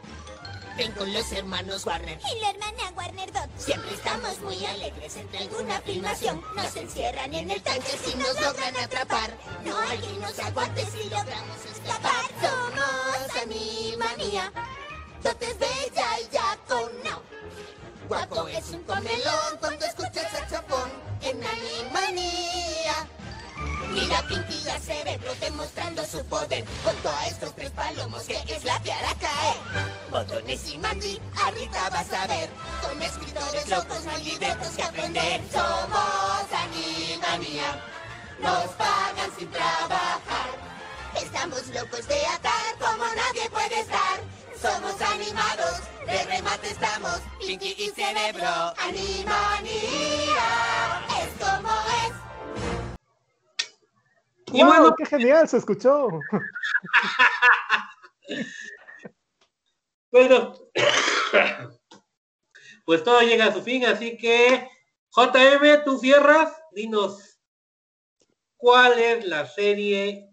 Ven 0.77 0.93
con 0.93 1.13
los 1.13 1.31
hermanos 1.33 1.85
Warner. 1.87 2.19
Y 2.35 2.41
la 2.41 2.51
hermana 2.51 2.93
Warner 2.97 3.33
Dot. 3.33 3.49
Siempre 3.59 3.95
estamos 3.95 4.41
muy 4.41 4.65
alegres 4.65 5.17
entre 5.17 5.39
alguna 5.39 5.81
filmación. 5.81 6.43
Nos 6.57 6.77
encierran 6.77 7.35
en 7.35 7.51
el 7.51 7.63
tanque 7.63 7.99
si 8.05 8.15
nos 8.17 8.41
logran 8.41 8.77
atrapar. 8.77 9.31
No 9.65 9.79
hay 9.79 9.99
quien 9.99 10.21
nos 10.21 10.39
aguante 10.39 10.87
si 10.87 11.05
logramos 11.11 11.65
escapar. 11.71 12.25
Somos 12.41 13.43
Animanía. 13.43 14.53
Dot 15.23 15.43
es 15.43 15.59
bella 15.59 16.21
y 16.21 16.33
ya 16.33 16.59
con 16.69 16.91
no. 17.05 17.23
Guapo 18.09 18.49
es 18.49 18.71
un 18.71 18.83
comelón 18.83 19.57
cuando 19.61 19.87
escucha 19.87 20.12
Mira 23.93 24.23
Pinky 24.27 24.69
a 24.71 24.81
cerebro 24.81 25.35
demostrando 25.39 26.05
su 26.07 26.25
poder. 26.25 26.65
Junto 26.83 27.11
a 27.11 27.27
estos 27.27 27.55
tres 27.55 27.71
palomos 27.73 28.23
que 28.23 28.39
es 28.49 28.65
la 28.65 28.79
piara 28.81 29.15
caer 29.21 29.57
Botones 30.11 30.73
y 30.73 30.79
Mandy, 30.79 31.21
ahorita 31.45 31.91
vas 31.91 32.13
a 32.13 32.27
ver. 32.27 32.49
Con 32.81 33.03
escritores 33.03 33.69
locos 33.69 34.05
no 34.05 34.17
libretos 34.19 34.69
que 34.69 34.83
aprender. 34.83 35.43
Somos 35.53 36.47
Animanía 36.65 37.81
Nos 38.41 38.71
pagan 38.77 39.31
sin 39.39 39.51
trabajar. 39.51 40.51
Estamos 41.15 41.67
locos 41.69 42.09
de 42.09 42.27
atar 42.27 42.79
como 42.79 43.05
nadie 43.15 43.51
puede 43.51 43.81
estar. 43.81 44.21
Somos 44.61 45.01
animados, 45.03 45.81
de 46.07 46.25
remate 46.25 46.71
estamos. 46.71 47.21
Pinky 47.39 47.75
y 47.79 47.91
cerebro 47.91 48.75
Animanía 48.79 50.72
Y 54.53 54.63
¡Wow! 54.63 54.67
bueno, 54.69 54.95
¡Qué 54.97 55.07
genial 55.07 55.49
se 55.49 55.59
escuchó! 55.59 56.09
Bueno, 60.11 60.53
pues 62.85 63.03
todo 63.03 63.23
llega 63.23 63.47
a 63.47 63.53
su 63.53 63.63
fin, 63.63 63.87
así 63.87 64.19
que 64.19 64.69
JM, 65.11 65.85
tú 65.87 65.97
cierras, 65.99 66.55
dinos 66.73 67.41
cuál 68.59 68.99
es 68.99 69.27
la 69.27 69.47
serie 69.47 70.31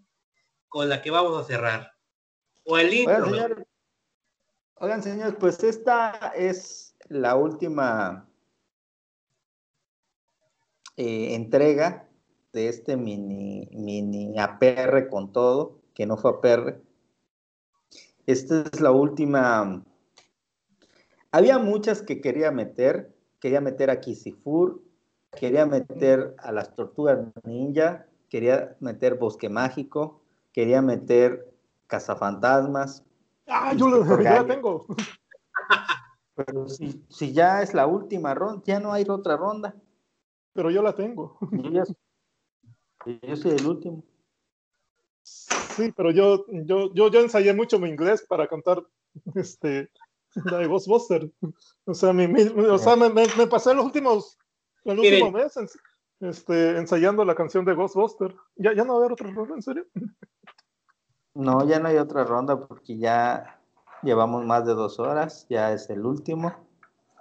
con 0.68 0.90
la 0.90 1.00
que 1.00 1.10
vamos 1.10 1.40
a 1.40 1.44
cerrar. 1.46 1.94
O 2.64 2.76
el 2.76 2.92
intro. 2.92 3.24
Oigan, 3.24 3.30
¿no? 3.30 3.36
señor- 3.38 3.66
oigan, 4.74 5.02
señores, 5.02 5.34
pues 5.40 5.64
esta 5.64 6.32
es 6.36 6.94
la 7.08 7.36
última 7.36 8.28
eh, 10.98 11.34
entrega 11.34 12.06
de 12.52 12.68
este 12.68 12.96
mini, 12.96 13.68
mini 13.72 14.38
APR 14.38 15.08
con 15.08 15.32
todo, 15.32 15.78
que 15.94 16.06
no 16.06 16.16
fue 16.16 16.30
APR. 16.32 16.80
Esta 18.26 18.64
es 18.72 18.80
la 18.80 18.90
última. 18.90 19.84
Había 21.32 21.58
muchas 21.58 22.02
que 22.02 22.20
quería 22.20 22.50
meter. 22.50 23.14
Quería 23.40 23.60
meter 23.62 23.88
a 23.90 24.00
Kisifur, 24.00 24.82
quería 25.32 25.64
meter 25.64 26.34
a 26.38 26.52
las 26.52 26.74
tortugas 26.74 27.20
ninja, 27.42 28.06
quería 28.28 28.76
meter 28.80 29.14
Bosque 29.14 29.48
Mágico, 29.48 30.20
quería 30.52 30.82
meter 30.82 31.50
Cazafantasmas, 31.86 33.02
¡Ah, 33.46 33.72
yo 33.74 33.88
lo- 33.88 34.04
ya 34.22 34.42
la 34.42 34.46
tengo! 34.46 34.86
Pero 36.34 36.68
si, 36.68 37.02
si 37.08 37.32
ya 37.32 37.62
es 37.62 37.72
la 37.74 37.86
última 37.86 38.34
ronda, 38.34 38.62
ya 38.66 38.78
no 38.78 38.92
hay 38.92 39.04
otra 39.08 39.36
ronda. 39.38 39.74
Pero 40.52 40.70
yo 40.70 40.82
la 40.82 40.94
tengo. 40.94 41.38
Yo, 41.50 41.70
ya- 41.70 41.84
yo 43.06 43.36
soy 43.36 43.52
el 43.52 43.66
último. 43.66 44.04
Sí, 45.22 45.92
pero 45.96 46.10
yo, 46.10 46.44
yo, 46.48 46.92
yo, 46.94 47.10
yo 47.10 47.20
ensayé 47.20 47.54
mucho 47.54 47.78
mi 47.78 47.88
inglés 47.88 48.24
para 48.28 48.48
cantar 48.48 48.82
este, 49.34 49.90
la 50.44 50.58
de 50.58 50.66
Ghostbuster. 50.66 51.30
O 51.84 51.94
sea, 51.94 52.12
mi- 52.12 52.28
mi- 52.28 52.42
o 52.42 52.78
sea 52.78 52.96
me, 52.96 53.08
me- 53.10 53.26
me 53.36 53.46
pasé 53.46 53.74
los 53.74 53.84
últimos, 53.84 54.38
el 54.84 54.98
último 54.98 55.30
mes 55.30 55.56
ens- 55.56 55.78
este, 56.20 56.76
ensayando 56.78 57.24
la 57.24 57.34
canción 57.34 57.64
de 57.64 57.74
Ghostbuster. 57.74 58.34
¿Ya, 58.56 58.74
ya 58.74 58.84
no 58.84 58.94
va 58.94 58.98
a 58.98 59.00
haber 59.00 59.12
otra 59.12 59.30
ronda, 59.30 59.54
en 59.54 59.62
serio? 59.62 59.86
No, 61.34 61.66
ya 61.66 61.78
no 61.78 61.88
hay 61.88 61.96
otra 61.96 62.24
ronda 62.24 62.58
porque 62.66 62.98
ya 62.98 63.60
llevamos 64.02 64.44
más 64.44 64.66
de 64.66 64.74
dos 64.74 64.98
horas, 64.98 65.46
ya 65.48 65.72
es 65.72 65.88
el 65.90 66.04
último. 66.04 66.68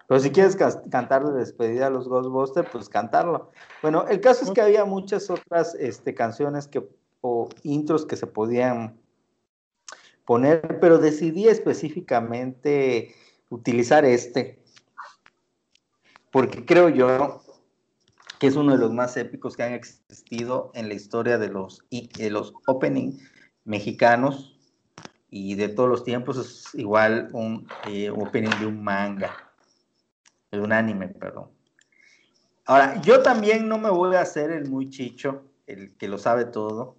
Pero 0.09 0.21
si 0.21 0.31
quieres 0.31 0.55
cantar 0.55 1.23
de 1.23 1.37
despedida 1.37 1.85
a 1.85 1.89
los 1.91 2.07
Ghostbusters, 2.09 2.67
pues 2.71 2.89
cantarlo. 2.89 3.51
Bueno, 3.83 4.07
el 4.07 4.19
caso 4.19 4.43
es 4.43 4.49
que 4.49 4.61
había 4.61 4.83
muchas 4.83 5.29
otras 5.29 5.75
este, 5.75 6.15
canciones 6.15 6.67
que, 6.67 6.89
o 7.21 7.47
intros 7.61 8.07
que 8.07 8.15
se 8.15 8.25
podían 8.25 8.99
poner, 10.25 10.79
pero 10.81 10.97
decidí 10.97 11.47
específicamente 11.47 13.13
utilizar 13.49 14.03
este, 14.03 14.63
porque 16.31 16.65
creo 16.65 16.89
yo 16.89 17.43
que 18.39 18.47
es 18.47 18.55
uno 18.55 18.71
de 18.71 18.79
los 18.79 18.91
más 18.91 19.15
épicos 19.15 19.55
que 19.55 19.61
han 19.61 19.73
existido 19.73 20.71
en 20.73 20.87
la 20.87 20.95
historia 20.95 21.37
de 21.37 21.49
los, 21.49 21.85
de 21.91 22.31
los 22.31 22.55
opening 22.65 23.19
mexicanos 23.63 24.57
y 25.29 25.53
de 25.53 25.69
todos 25.69 25.87
los 25.87 26.03
tiempos 26.03 26.37
es 26.39 26.73
igual 26.73 27.29
un 27.31 27.67
eh, 27.87 28.09
opening 28.09 28.49
de 28.59 28.65
un 28.65 28.83
manga, 28.83 29.48
de 30.51 30.59
un 30.59 30.71
anime, 30.73 31.07
perdón. 31.09 31.49
Ahora, 32.65 33.01
yo 33.01 33.21
también 33.21 33.67
no 33.67 33.77
me 33.77 33.89
voy 33.89 34.15
a 34.15 34.21
hacer 34.21 34.51
el 34.51 34.69
muy 34.69 34.89
chicho, 34.89 35.43
el 35.65 35.95
que 35.97 36.07
lo 36.07 36.17
sabe 36.17 36.45
todo. 36.45 36.97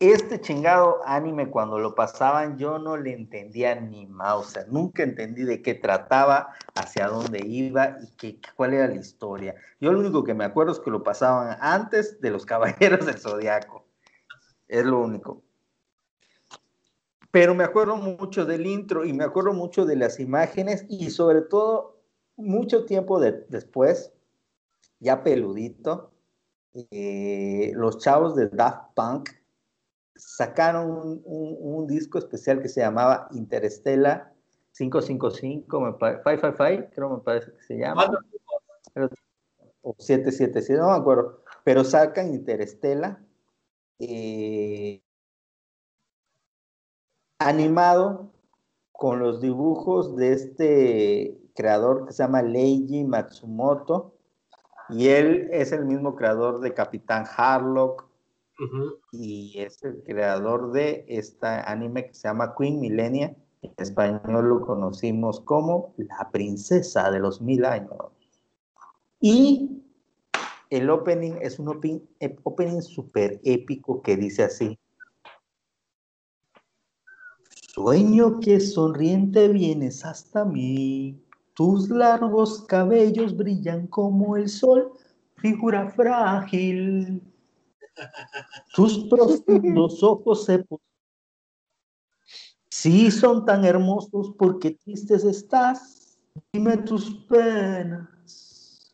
Este 0.00 0.40
chingado 0.40 1.00
anime 1.06 1.48
cuando 1.48 1.78
lo 1.78 1.94
pasaban 1.94 2.58
yo 2.58 2.78
no 2.78 2.96
le 2.96 3.12
entendía 3.12 3.74
ni 3.76 4.06
más, 4.06 4.34
o 4.34 4.42
sea, 4.42 4.64
nunca 4.68 5.02
entendí 5.02 5.44
de 5.44 5.62
qué 5.62 5.74
trataba, 5.74 6.52
hacia 6.74 7.06
dónde 7.06 7.40
iba 7.46 7.96
y 8.02 8.08
qué, 8.16 8.40
cuál 8.56 8.74
era 8.74 8.88
la 8.88 8.96
historia. 8.96 9.54
Yo 9.80 9.92
lo 9.92 10.00
único 10.00 10.24
que 10.24 10.34
me 10.34 10.44
acuerdo 10.44 10.72
es 10.72 10.80
que 10.80 10.90
lo 10.90 11.02
pasaban 11.02 11.56
antes 11.60 12.20
de 12.20 12.30
los 12.30 12.44
Caballeros 12.46 13.06
del 13.06 13.18
Zodiaco. 13.18 13.86
Es 14.68 14.84
lo 14.84 15.00
único. 15.00 15.42
Pero 17.30 17.54
me 17.54 17.64
acuerdo 17.64 17.96
mucho 17.96 18.44
del 18.44 18.66
intro 18.66 19.04
y 19.04 19.12
me 19.12 19.24
acuerdo 19.24 19.52
mucho 19.52 19.86
de 19.86 19.96
las 19.96 20.20
imágenes 20.20 20.84
y 20.88 21.10
sobre 21.10 21.42
todo 21.42 21.93
mucho 22.36 22.84
tiempo 22.84 23.20
de- 23.20 23.44
después, 23.48 24.12
ya 25.00 25.22
peludito, 25.22 26.10
eh, 26.90 27.72
los 27.74 27.98
chavos 27.98 28.34
de 28.34 28.48
Daft 28.48 28.94
Punk 28.94 29.30
sacaron 30.16 30.90
un, 30.90 31.22
un- 31.24 31.56
un 31.60 31.86
disco 31.86 32.18
especial 32.18 32.60
que 32.60 32.68
se 32.68 32.80
llamaba 32.80 33.28
Interestela 33.32 34.32
555, 34.76 35.80
me 35.80 35.92
pare- 35.92 36.20
555, 36.24 36.90
creo 36.94 37.10
me 37.10 37.20
parece 37.22 37.52
que 37.52 37.62
se 37.62 37.78
llama. 37.78 38.10
Pero- 38.92 39.10
o 39.82 39.94
777, 39.98 40.80
no 40.80 40.88
me 40.90 40.96
acuerdo. 40.96 41.42
Pero 41.62 41.84
sacan 41.84 42.34
Interestela 42.34 43.20
eh, 44.00 45.00
animado 47.38 48.32
con 48.92 49.18
los 49.20 49.40
dibujos 49.40 50.16
de 50.16 50.32
este 50.32 51.38
creador 51.54 52.06
que 52.06 52.12
se 52.12 52.22
llama 52.22 52.42
Leiji 52.42 53.04
Matsumoto 53.04 54.14
y 54.88 55.08
él 55.08 55.48
es 55.50 55.72
el 55.72 55.84
mismo 55.84 56.14
creador 56.14 56.60
de 56.60 56.74
Capitán 56.74 57.24
Harlock 57.36 58.06
y 59.10 59.58
es 59.58 59.82
el 59.82 60.02
creador 60.04 60.72
de 60.72 61.04
esta 61.08 61.62
anime 61.70 62.06
que 62.06 62.14
se 62.14 62.28
llama 62.28 62.54
Queen 62.56 62.80
Millennia. 62.80 63.34
En 63.62 63.72
español 63.78 64.48
lo 64.48 64.60
conocimos 64.60 65.40
como 65.40 65.94
La 65.96 66.30
Princesa 66.30 67.10
de 67.10 67.18
los 67.18 67.40
Mil 67.40 67.64
Años. 67.64 68.12
Y 69.20 69.82
el 70.70 70.90
opening 70.90 71.32
es 71.40 71.58
un 71.58 71.68
opening, 71.68 72.00
opening 72.42 72.82
súper 72.82 73.40
épico 73.42 74.02
que 74.02 74.16
dice 74.16 74.44
así. 74.44 74.78
Sueño 77.74 78.38
que 78.38 78.60
sonriente 78.60 79.48
vienes 79.48 80.04
hasta 80.04 80.44
mí. 80.44 81.23
Tus 81.54 81.88
largos 81.88 82.64
cabellos 82.64 83.36
brillan 83.36 83.86
como 83.86 84.36
el 84.36 84.48
sol, 84.48 84.92
figura 85.36 85.88
frágil. 85.90 87.22
Tus 88.74 89.04
profundos 89.08 90.02
ojos 90.02 90.44
se 90.44 90.58
pos- 90.58 90.80
Sí 92.70 93.10
son 93.12 93.44
tan 93.44 93.64
hermosos 93.64 94.32
porque 94.36 94.72
tristes 94.72 95.22
estás. 95.24 96.18
Dime 96.52 96.76
tus 96.78 97.14
penas. 97.28 98.92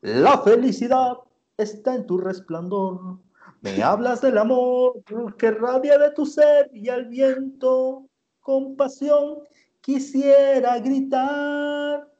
La 0.00 0.38
felicidad 0.42 1.18
está 1.56 1.94
en 1.94 2.04
tu 2.06 2.18
resplandor. 2.18 3.20
Me 3.60 3.80
hablas 3.82 4.20
del 4.20 4.38
amor 4.38 5.02
que 5.38 5.52
radia 5.52 5.98
de 5.98 6.10
tu 6.10 6.26
ser 6.26 6.68
y 6.72 6.88
al 6.88 7.06
viento 7.06 8.06
con 8.40 8.76
pasión 8.76 9.38
quisiera 9.86 10.80
gritar. 10.80 12.12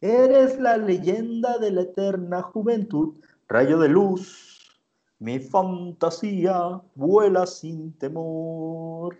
Eres 0.00 0.60
la 0.60 0.76
leyenda 0.76 1.58
de 1.58 1.72
la 1.72 1.82
eterna 1.82 2.40
juventud, 2.40 3.16
rayo 3.48 3.80
de 3.80 3.88
luz. 3.88 4.60
Mi 5.18 5.40
fantasía 5.40 6.80
vuela 6.94 7.46
sin 7.46 7.92
temor. 7.98 9.16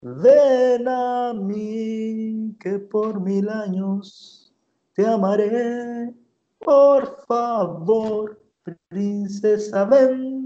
Ven 0.00 0.88
a 0.88 1.34
mí, 1.34 2.56
que 2.58 2.78
por 2.78 3.20
mil 3.20 3.48
años 3.50 4.50
te 4.94 5.06
amaré. 5.06 6.14
Por 6.58 7.24
favor, 7.26 8.40
princesa, 8.88 9.84
ven, 9.84 10.37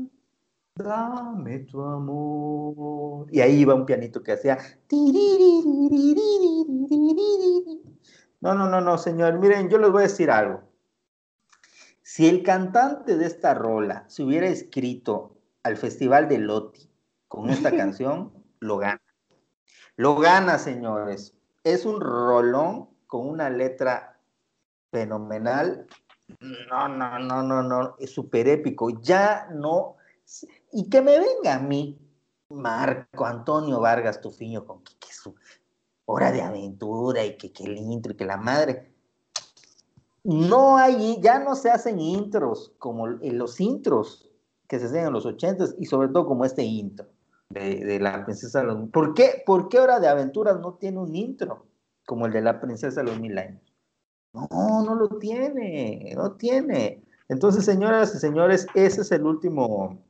dame 0.74 1.61
tu 1.61 1.82
amor. 1.82 3.27
Y 3.31 3.40
ahí 3.40 3.61
iba 3.61 3.74
un 3.74 3.86
pianito 3.86 4.23
que 4.23 4.32
hacía. 4.32 4.59
No, 8.40 8.55
no, 8.55 8.69
no, 8.69 8.81
no, 8.81 8.99
señor. 8.99 9.39
Miren, 9.39 9.69
yo 9.69 9.78
les 9.78 9.90
voy 9.90 10.01
a 10.01 10.09
decir 10.09 10.31
algo. 10.31 10.62
Si 12.03 12.28
el 12.28 12.43
cantante 12.43 13.16
de 13.16 13.27
esta 13.27 13.55
rola 13.55 14.05
se 14.09 14.24
hubiera 14.24 14.49
escrito 14.49 15.36
al 15.62 15.77
Festival 15.77 16.28
de 16.28 16.39
Loti 16.39 16.90
con 17.28 17.49
esta 17.49 17.70
canción, 17.74 18.32
lo 18.59 18.78
gana. 18.78 19.01
Lo 19.97 20.16
gana, 20.16 20.59
señores. 20.59 21.35
Es 21.62 21.86
un 21.86 22.01
rolón 22.01 22.89
con 23.07 23.28
una 23.28 23.49
letra 23.49 24.19
fenomenal. 24.90 25.86
No, 26.40 26.89
no, 26.89 27.19
no, 27.19 27.43
no, 27.43 27.62
no. 27.62 27.97
Es 27.99 28.11
súper 28.11 28.49
épico. 28.49 29.01
Ya 29.01 29.49
no. 29.53 29.97
Y 30.73 30.89
que 30.89 31.03
me 31.03 31.19
venga 31.19 31.57
a 31.57 31.59
mí, 31.61 31.99
Marco 32.49 33.27
Antonio 33.27 33.81
Vargas 33.81 34.20
Tufiño, 34.20 34.65
con 34.65 34.82
que, 34.82 34.93
su 35.12 35.35
hora 36.07 36.32
de 36.32 36.43
aventura 36.43 37.24
y 37.24 37.36
que, 37.36 37.53
el 37.65 37.77
intro 37.77 38.12
y 38.12 38.16
que 38.16 38.24
la 38.24 38.39
madre. 38.39 38.93
No 40.24 40.78
hay, 40.78 41.20
ya 41.20 41.40
no 41.40 41.55
se 41.55 41.70
hacen 41.70 42.01
intros 42.01 42.73
como 42.78 43.07
los 43.09 43.61
intros 43.61 44.31
que 44.66 44.78
se 44.78 44.86
hacían 44.86 45.09
en 45.09 45.12
los 45.12 45.27
ochentas 45.27 45.74
y 45.78 45.86
sobre 45.86 46.09
todo 46.09 46.27
como 46.27 46.44
este 46.44 46.62
intro 46.62 47.07
de, 47.51 47.85
de 47.85 48.01
la 48.01 48.24
princesa 48.24 48.61
de 48.61 48.66
los 48.66 48.89
¿Por 48.90 49.15
qué, 49.15 49.43
¿Por 49.44 49.69
qué 49.69 49.81
Hora 49.81 50.01
de 50.01 50.09
Aventuras 50.09 50.61
no 50.61 50.74
tiene 50.74 51.01
un 51.01 51.15
intro 51.15 51.66
como 52.07 52.27
el 52.27 52.32
de 52.32 52.40
la 52.40 52.61
princesa 52.61 53.03
de 53.03 53.11
los 53.11 53.20
mil 53.20 53.36
años? 53.36 53.61
No, 54.32 54.49
no 54.85 54.94
lo 54.94 55.09
tiene, 55.19 56.15
no 56.16 56.32
tiene. 56.32 57.05
Entonces, 57.28 57.65
señoras 57.65 58.15
y 58.15 58.19
señores, 58.19 58.66
ese 58.74 59.03
es 59.03 59.12
el 59.12 59.27
último 59.27 60.03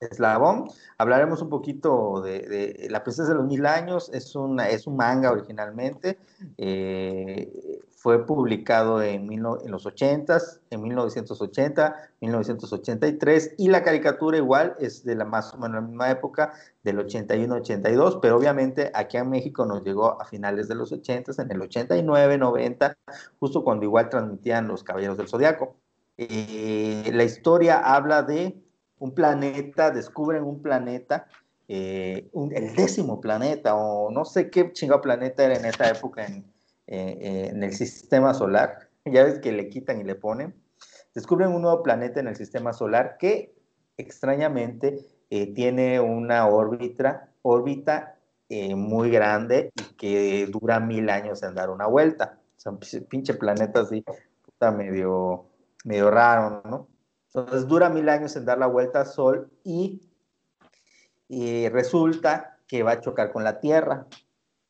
eslabón. 0.00 0.68
Hablaremos 0.98 1.42
un 1.42 1.48
poquito 1.48 2.20
de, 2.22 2.86
La 2.90 3.02
princesa 3.02 3.28
de 3.30 3.34
los 3.36 3.46
mil 3.46 3.66
años. 3.66 4.10
Es, 4.12 4.34
una, 4.34 4.68
es 4.68 4.86
un 4.86 4.96
manga 4.96 5.30
originalmente. 5.30 6.18
Eh, 6.58 7.80
fue 8.04 8.26
publicado 8.26 9.00
en, 9.00 9.26
mil 9.26 9.42
en 9.64 9.70
los 9.70 9.86
80s, 9.86 10.60
en 10.68 10.82
1980, 10.82 12.10
1983, 12.20 13.54
y 13.56 13.68
la 13.68 13.82
caricatura 13.82 14.36
igual 14.36 14.76
es 14.78 15.06
de 15.06 15.14
la 15.14 15.24
más 15.24 15.54
o 15.54 15.56
menos 15.56 15.76
la 15.76 15.88
misma 15.88 16.10
época, 16.10 16.52
del 16.82 16.98
81-82, 16.98 18.18
pero 18.20 18.36
obviamente 18.36 18.92
aquí 18.94 19.16
en 19.16 19.30
México 19.30 19.64
nos 19.64 19.82
llegó 19.84 20.20
a 20.20 20.26
finales 20.26 20.68
de 20.68 20.74
los 20.74 20.92
80s, 20.92 21.42
en 21.42 21.50
el 21.50 21.62
89, 21.62 22.36
90, 22.36 22.94
justo 23.40 23.64
cuando 23.64 23.86
igual 23.86 24.10
transmitían 24.10 24.68
los 24.68 24.84
Caballeros 24.84 25.16
del 25.16 25.28
Zodiaco. 25.28 25.74
Eh, 26.18 27.10
la 27.10 27.24
historia 27.24 27.78
habla 27.78 28.22
de 28.22 28.63
un 29.04 29.14
planeta, 29.14 29.90
descubren 29.90 30.44
un 30.44 30.62
planeta, 30.62 31.26
eh, 31.68 32.30
el 32.32 32.74
décimo 32.74 33.20
planeta, 33.20 33.74
o 33.74 34.10
no 34.10 34.24
sé 34.24 34.48
qué 34.48 34.72
chingado 34.72 35.02
planeta 35.02 35.44
era 35.44 35.56
en 35.56 35.66
esa 35.66 35.90
época 35.90 36.24
en, 36.24 36.46
eh, 36.86 37.18
eh, 37.20 37.52
el 37.54 37.72
sistema 37.74 38.32
solar. 38.32 38.78
Ya 39.06 39.22
ves 39.22 39.38
que 39.40 39.52
le 39.52 39.68
quitan 39.68 40.00
y 40.00 40.04
le 40.04 40.14
ponen. 40.14 40.54
Descubren 41.14 41.50
un 41.50 41.60
nuevo 41.60 41.82
planeta 41.82 42.20
en 42.20 42.28
el 42.28 42.36
sistema 42.36 42.72
solar 42.72 43.18
que 43.18 43.54
extrañamente 43.98 44.98
tiene 45.54 46.00
una 46.00 46.46
órbita, 46.46 47.28
órbita 47.42 48.16
muy 48.48 49.10
grande 49.10 49.70
y 49.76 49.94
que 49.96 50.46
dura 50.46 50.80
mil 50.80 51.10
años 51.10 51.42
en 51.42 51.54
dar 51.54 51.68
una 51.68 51.86
vuelta. 51.86 52.38
O 52.56 52.60
sea, 52.60 52.72
pinche 53.10 53.34
planeta 53.34 53.80
así, 53.80 54.02
puta, 54.42 54.70
medio, 54.70 55.44
medio 55.84 56.10
raro, 56.10 56.62
¿no? 56.64 56.93
Entonces 57.34 57.66
dura 57.66 57.90
mil 57.90 58.08
años 58.08 58.36
en 58.36 58.44
dar 58.44 58.58
la 58.58 58.66
vuelta 58.66 59.00
al 59.00 59.06
Sol 59.06 59.50
y, 59.64 60.00
resulta 61.72 62.58
que 62.68 62.84
va 62.84 62.92
a 62.92 63.00
chocar 63.00 63.32
con 63.32 63.42
la 63.42 63.58
Tierra. 63.58 64.06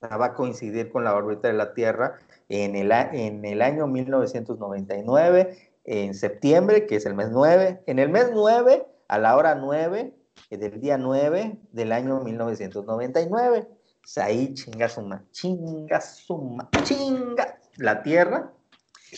Va 0.02 0.26
a 0.26 0.34
coincidir 0.34 0.90
con 0.90 1.04
la 1.04 1.14
órbita 1.14 1.48
de 1.48 1.54
la 1.54 1.74
Tierra 1.74 2.18
en 2.48 2.74
el, 2.74 2.90
en 2.92 3.44
el 3.44 3.62
año 3.62 3.86
1999, 3.86 5.72
en 5.84 6.14
septiembre, 6.14 6.86
que 6.86 6.96
es 6.96 7.06
el 7.06 7.14
mes 7.14 7.30
9. 7.30 7.82
En 7.86 7.98
el 7.98 8.08
mes 8.08 8.30
9, 8.32 8.86
a 9.08 9.18
la 9.18 9.36
hora 9.36 9.54
9, 9.54 10.14
eh, 10.50 10.56
del 10.56 10.80
día 10.80 10.96
9 10.96 11.58
del 11.72 11.92
año 11.92 12.20
1999. 12.20 13.68
O 13.68 14.20
ahí 14.20 14.54
chinga 14.54 14.88
suma, 14.88 15.24
chinga 15.32 16.00
suma, 16.00 16.68
chinga 16.82 17.58
la 17.76 18.02
Tierra. 18.02 18.52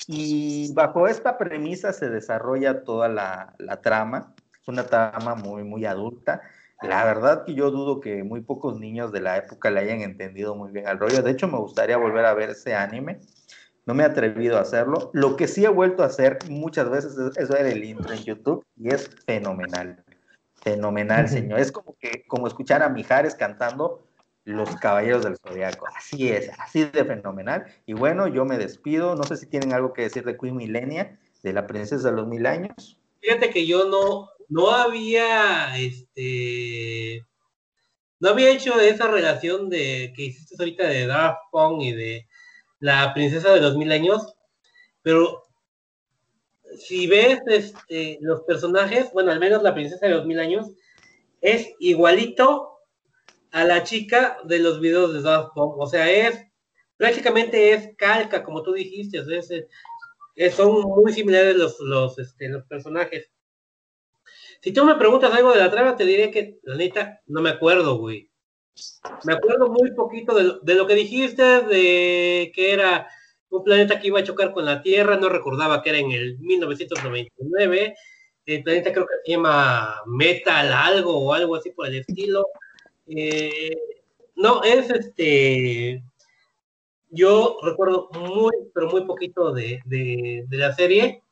Y 0.07 0.73
bajo 0.75 1.09
esta 1.09 1.39
premisa 1.39 1.93
se 1.93 2.11
desarrolla 2.11 2.85
toda 2.85 3.09
la, 3.09 3.55
la 3.59 3.81
trama. 3.81 4.35
Es 4.61 4.69
una 4.69 4.87
trama 4.87 5.35
muy, 5.35 5.65
muy 5.65 5.85
adulta. 5.85 6.43
La 6.83 7.05
verdad 7.05 7.45
que 7.45 7.55
yo 7.55 7.71
dudo 7.71 8.01
que 8.01 8.23
muy 8.23 8.43
pocos 8.43 8.79
niños 8.79 9.11
de 9.13 9.21
la 9.21 9.39
época 9.39 9.71
le 9.71 9.81
hayan 9.81 10.03
entendido 10.03 10.55
muy 10.55 10.73
bien 10.73 10.87
al 10.87 10.99
rollo. 10.99 11.23
De 11.23 11.31
hecho, 11.31 11.49
me 11.49 11.59
gustaría 11.59 11.97
volver 11.97 12.27
a 12.27 12.35
ver 12.35 12.51
ese 12.51 12.75
anime. 12.75 13.21
No 13.87 13.95
me 13.95 14.03
he 14.03 14.07
atrevido 14.07 14.59
a 14.59 14.63
hacerlo. 14.63 15.11
Lo 15.15 15.37
que 15.37 15.49
sí 15.49 15.65
he 15.65 15.69
vuelto 15.69 16.03
a 16.03 16.07
hacer 16.07 16.39
muchas 16.51 16.91
veces 16.91 17.17
es, 17.17 17.37
es 17.37 17.49
ver 17.49 17.67
el 17.67 17.85
intro 17.85 18.13
en 18.13 18.25
YouTube 18.25 18.65
y 18.77 18.93
es 18.93 19.09
fenomenal. 19.25 20.05
Fenomenal, 20.63 21.29
señor. 21.29 21.61
Es 21.61 21.71
como 21.71 21.97
que 21.99 22.25
como 22.27 22.47
escuchar 22.47 22.83
a 22.83 22.89
Mijares 22.89 23.35
cantando 23.37 24.06
Los 24.47 24.77
Caballeros 24.77 25.25
del 25.25 25.37
Zodiaco. 25.39 25.87
Así 25.97 26.29
es, 26.31 26.51
así 26.61 26.85
de 26.85 27.05
fenomenal. 27.05 27.67
Y 27.85 27.95
bueno, 27.95 28.29
yo 28.29 28.45
me 28.45 28.59
despido. 28.59 29.17
No 29.17 29.25
sé 29.25 29.37
si 29.37 29.47
tienen 29.47 29.73
algo 29.73 29.93
que 29.93 30.03
decir 30.03 30.25
de 30.25 30.37
Queen 30.39 30.57
Millennia, 30.57 31.19
de 31.43 31.53
la 31.53 31.67
princesa 31.67 32.11
de 32.11 32.17
los 32.17 32.29
mil 32.29 32.47
años. 32.47 32.97
Fíjate 33.21 33.51
que 33.51 33.67
yo 33.67 33.89
no, 33.89 34.31
no 34.49 34.71
había, 34.71 35.77
este, 35.77 37.27
no 38.21 38.29
había 38.29 38.51
hecho 38.51 38.81
esa 38.81 39.09
relación 39.09 39.69
de 39.69 40.13
que 40.15 40.27
hiciste 40.27 40.55
ahorita 40.57 40.87
de 40.87 41.09
Daft 41.09 41.41
Punk 41.51 41.83
y 41.83 41.93
de 41.93 42.29
la 42.79 43.13
princesa 43.15 43.53
de 43.53 43.61
los 43.61 43.77
mil 43.77 43.91
años, 43.91 44.33
pero 45.03 45.43
si 46.79 47.09
ves 47.09 47.41
este, 47.49 48.19
los 48.21 48.43
personajes, 48.43 49.13
bueno, 49.13 49.33
al 49.33 49.41
menos 49.41 49.65
la 49.65 49.75
princesa 49.75 50.07
de 50.07 50.15
los 50.15 50.25
mil 50.25 50.39
años, 50.39 50.71
es 51.41 51.73
igualito 51.81 52.76
a 53.53 53.65
la 53.65 53.83
chica 53.83 54.39
de 54.45 54.59
los 54.59 54.81
videos 54.81 55.13
de 55.13 55.23
Daft 55.23 55.55
Punk, 55.55 55.79
o 55.79 55.87
sea, 55.87 56.11
es, 56.11 56.47
prácticamente 56.97 57.73
es 57.73 57.97
calca, 57.97 58.43
como 58.43 58.63
tú 58.63 58.73
dijiste, 58.73 59.23
son 60.51 60.81
muy 60.83 61.13
similares 61.13 61.57
los, 61.57 61.81
los, 61.81 62.19
este, 62.19 62.49
los 62.49 62.65
personajes. 62.65 63.31
Si 64.61 64.73
tú 64.73 64.85
me 64.85 64.97
preguntas 64.97 65.33
algo 65.33 65.53
de 65.53 65.61
la 65.61 65.71
trama, 65.71 65.97
te 65.97 66.05
diré 66.05 66.31
que, 66.31 66.59
la 66.63 66.77
neta, 66.77 67.21
no 67.27 67.41
me 67.41 67.51
acuerdo, 67.51 67.99
güey. 67.99 68.31
Me 69.25 69.35
acuerdo 69.35 69.69
muy 69.69 69.93
poquito 69.93 70.35
de 70.35 70.45
lo, 70.45 70.61
de 70.61 70.75
lo 70.75 70.87
que 70.87 70.95
dijiste, 70.95 71.43
de 71.43 72.53
que 72.55 72.73
era 72.73 73.09
un 73.49 73.65
planeta 73.65 73.99
que 73.99 74.09
iba 74.09 74.21
a 74.21 74.25
chocar 74.25 74.53
con 74.53 74.65
la 74.65 74.83
Tierra, 74.83 75.17
no 75.17 75.29
recordaba 75.29 75.83
que 75.83 75.91
era 75.91 75.99
en 75.99 76.11
el 76.11 76.39
1999. 76.39 77.95
El 78.47 78.63
planeta 78.63 78.93
creo 78.93 79.07
que 79.07 79.15
se 79.25 79.33
llama 79.33 80.03
Metal 80.07 80.73
algo 80.73 81.19
o 81.19 81.33
algo 81.33 81.57
así 81.57 81.71
por 81.71 81.87
el 81.87 81.97
estilo. 81.97 82.47
Eh, 83.07 83.77
no, 84.37 84.63
es 84.63 84.91
este. 84.91 86.03
Yo 87.09 87.59
recuerdo 87.63 88.11
muy, 88.13 88.53
pero 88.75 88.89
muy 88.89 89.05
poquito 89.05 89.53
de, 89.53 89.81
de, 89.87 90.47
la 90.51 90.75
serie. 90.75 91.23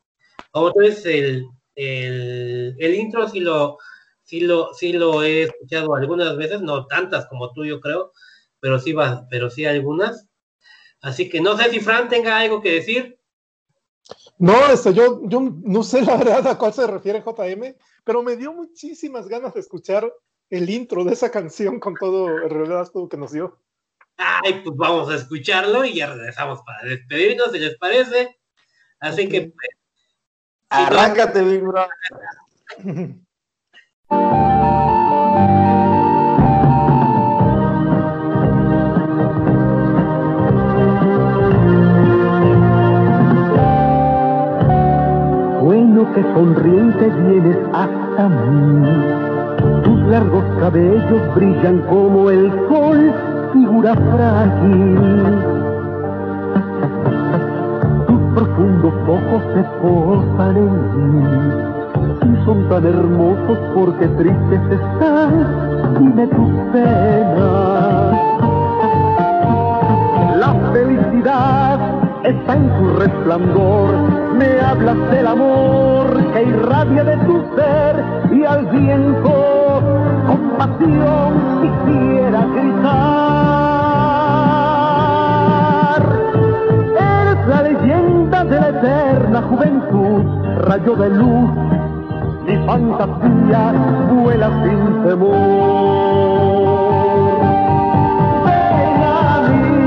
Dices, 0.81 1.07
el, 1.07 1.47
el, 1.75 2.77
el 2.79 2.95
intro 2.95 3.29
sí 3.29 3.41
lo, 3.41 3.79
sí 4.23 4.41
lo, 4.41 4.73
sí 4.75 4.93
lo 4.93 5.23
he 5.23 5.43
escuchado 5.43 5.95
algunas 5.95 6.37
veces, 6.37 6.61
no 6.63 6.87
tantas 6.87 7.27
como 7.27 7.53
tú, 7.53 7.65
yo 7.65 7.81
creo, 7.81 8.13
pero 8.61 8.79
sí 8.79 8.93
va, 8.93 9.27
pero 9.31 9.51
sí 9.51 9.67
algunas. 9.67 10.27
Así 11.01 11.29
que 11.29 11.41
no 11.41 11.57
sé 11.57 11.71
si 11.71 11.81
Fran 11.81 12.09
tenga 12.09 12.39
algo 12.39 12.63
que 12.63 12.73
decir. 12.73 13.19
No, 14.39 14.67
este, 14.71 14.95
yo, 14.95 15.21
yo 15.25 15.41
no 15.41 15.83
sé 15.83 16.03
la 16.03 16.17
verdad 16.17 16.47
a 16.47 16.59
cuál 16.59 16.73
se 16.73 16.87
refiere 16.87 17.23
JM, 17.23 17.77
pero 18.05 18.23
me 18.23 18.37
dio 18.37 18.53
muchísimas 18.53 19.29
ganas 19.29 19.55
de 19.55 19.61
escuchar 19.61 20.11
el 20.57 20.71
intro 20.71 21.05
de 21.05 21.13
esa 21.13 21.31
canción 21.31 21.81
con 21.81 21.95
todo 21.95 22.29
el 22.29 22.51
relato 22.51 23.09
que 23.09 23.17
nos 23.17 23.33
dio. 23.33 23.59
Ay, 24.17 24.63
pues 24.65 24.77
vamos 24.77 25.11
a 25.11 25.17
escucharlo 25.17 25.85
y 25.85 25.95
ya 25.95 26.07
regresamos 26.15 26.61
para 26.65 26.89
despedirnos, 26.89 27.51
si 27.51 27.59
les 27.59 27.77
parece. 27.77 28.39
Así 29.01 29.29
que 29.29 29.53
pues, 29.53 29.69
Arráncate, 30.69 31.43
Big 31.43 31.61
Brother. 31.61 31.89
Bueno 45.61 46.15
que 46.15 46.23
sonriente 46.23 47.09
vienes 47.09 47.57
hasta 47.73 48.29
mí. 48.29 49.24
Largos 50.15 50.45
cabellos 50.61 51.35
brillan 51.35 51.79
como 51.91 52.31
el 52.31 52.49
sol 52.69 53.13
figura 53.53 53.95
frágil. 53.97 54.97
Tus 58.07 58.21
profundos 58.33 58.95
ojos 59.09 59.43
se 59.55 59.63
posan 59.83 60.57
en 60.57 60.73
mí 60.95 62.33
y 62.33 62.45
son 62.45 62.69
tan 62.69 62.87
hermosos 62.87 63.59
porque 63.75 64.07
tristes 64.07 64.61
estás. 64.71 65.33
Dime 65.99 66.29
tus 66.29 66.53
penas. 66.73 68.15
La 70.39 70.55
felicidad 70.73 71.81
está 72.23 72.55
en 72.55 72.69
tu 72.79 72.87
resplandor. 73.01 73.91
Me 74.39 74.61
hablas 74.61 75.11
del 75.11 75.27
amor 75.27 76.07
que 76.33 76.43
irradia 76.45 77.03
de 77.03 77.17
tu 77.17 77.45
ser 77.57 78.05
y 78.31 78.45
al 78.45 78.67
viento 78.67 79.54
con 80.27 80.41
pasión 80.59 81.33
quisiera 81.63 82.41
gritar. 82.55 82.85
Eres 86.97 87.41
la 87.49 87.63
leyenda 87.63 88.45
de 88.45 88.61
la 88.61 88.69
eterna 88.69 89.43
juventud, 89.43 90.23
rayo 90.69 90.95
de 90.97 91.11
luz. 91.11 91.51
Mi 92.47 92.57
fantasía 92.67 93.73
vuela 94.13 94.51
sin 94.63 94.81
temor. 95.05 95.35
Ven 98.47 99.03
a 99.03 99.49
mí, 99.49 99.79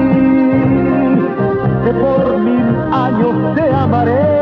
que 1.84 1.92
por 1.94 2.38
mil 2.40 2.68
años 2.92 3.36
te 3.56 3.66
amaré. 3.74 4.37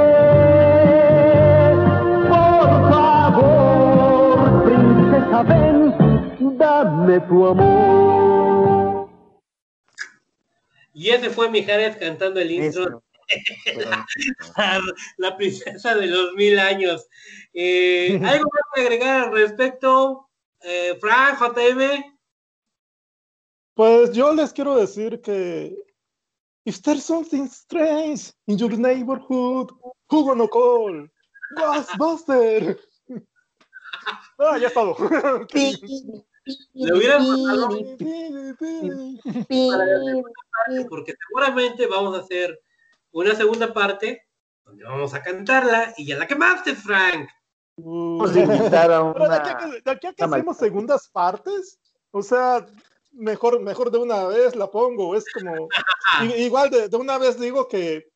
Princesa, 5.36 5.44
ven, 5.44 6.58
dame 6.58 7.20
tu 7.22 7.48
amor. 7.48 9.10
Y 10.94 11.10
ese 11.10 11.30
fue 11.30 11.50
Mijares 11.50 11.98
cantando 11.98 12.40
el 12.40 12.52
intro. 12.52 13.04
la 15.18 15.36
princesa 15.36 15.96
de 15.96 16.08
los 16.08 16.34
mil 16.34 16.60
años. 16.60 17.08
Eh, 17.54 18.20
¿Algo 18.24 18.50
más 18.54 18.64
que 18.74 18.82
agregar 18.82 19.26
al 19.26 19.32
respecto? 19.34 20.30
Eh, 20.62 20.98
Frank, 21.02 21.40
JM. 21.40 22.16
Pues 23.74 24.14
yo 24.14 24.34
les 24.34 24.54
quiero 24.54 24.78
decir 24.78 25.20
que 25.22 25.76
if 26.66 26.82
there's 26.82 27.04
something 27.04 27.46
strange 27.48 28.32
in 28.48 28.58
your 28.58 28.72
neighborhood, 28.78 29.70
Hugo 30.08 30.34
no 30.34 30.48
call, 30.48 31.10
Ghostbuster. 31.58 32.80
ah, 34.40 34.58
ya 34.58 34.68
es 34.68 34.74
todo. 34.74 34.96
Le 36.74 36.94
hubieran 36.94 37.26
porque 40.90 41.16
seguramente 41.28 41.88
vamos 41.88 42.16
a 42.16 42.22
hacer 42.22 42.62
una 43.12 43.34
segunda 43.34 43.74
parte 43.74 44.28
donde 44.64 44.84
vamos 44.84 45.14
a 45.16 45.24
cantarla 45.24 45.94
y 45.98 46.06
ya 46.06 46.18
la 46.18 46.28
quemaste, 46.28 46.76
Frank. 46.76 47.30
Vamos 47.78 48.36
a 48.36 48.40
invitar 48.40 48.92
a 48.92 49.14
Pero 49.14 49.26
de 49.26 49.26
una... 49.26 49.36
aquí 49.36 49.50
a 49.50 49.58
que, 49.58 49.82
de 49.82 49.92
aquí 49.92 50.08
a 50.08 50.14
que 50.14 50.24
hacemos 50.24 50.58
segundas 50.58 51.10
partes, 51.10 51.80
o 52.12 52.22
sea, 52.22 52.66
mejor, 53.12 53.60
mejor 53.62 53.92
de 53.92 53.98
una 53.98 54.26
vez 54.26 54.56
la 54.56 54.70
pongo. 54.70 55.16
Es 55.16 55.26
como, 55.34 55.68
igual 56.38 56.70
de, 56.70 56.90
de 56.90 56.98
una 56.98 57.18
vez 57.18 57.40
digo 57.40 57.68
que, 57.68 58.12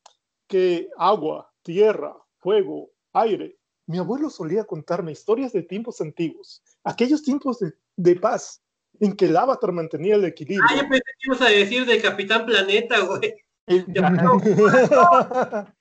que 0.47 0.89
agua, 0.97 1.51
tierra, 1.63 2.15
fuego, 2.37 2.89
aire. 3.13 3.58
Mi 3.89 3.97
abuelo 3.97 4.29
solía 4.29 4.63
contarme 4.65 5.11
historias 5.11 5.51
de 5.51 5.63
tiempos 5.63 5.99
antiguos, 5.99 6.61
aquellos 6.83 7.23
tiempos 7.23 7.57
de, 7.57 7.73
de 7.95 8.15
paz, 8.17 8.61
en 8.99 9.15
que 9.15 9.25
el 9.25 9.35
avatar 9.35 9.71
mantenía 9.71 10.13
el 10.13 10.25
equilibrio. 10.25 10.63
Ah, 10.69 10.75
yo 10.75 10.87
pensé 10.87 11.05
que 11.17 11.25
ibas 11.25 11.41
a 11.41 11.49
decir 11.49 11.87
de 11.87 11.99
Capitán 11.99 12.45
Planeta, 12.45 12.99
güey. 12.99 13.33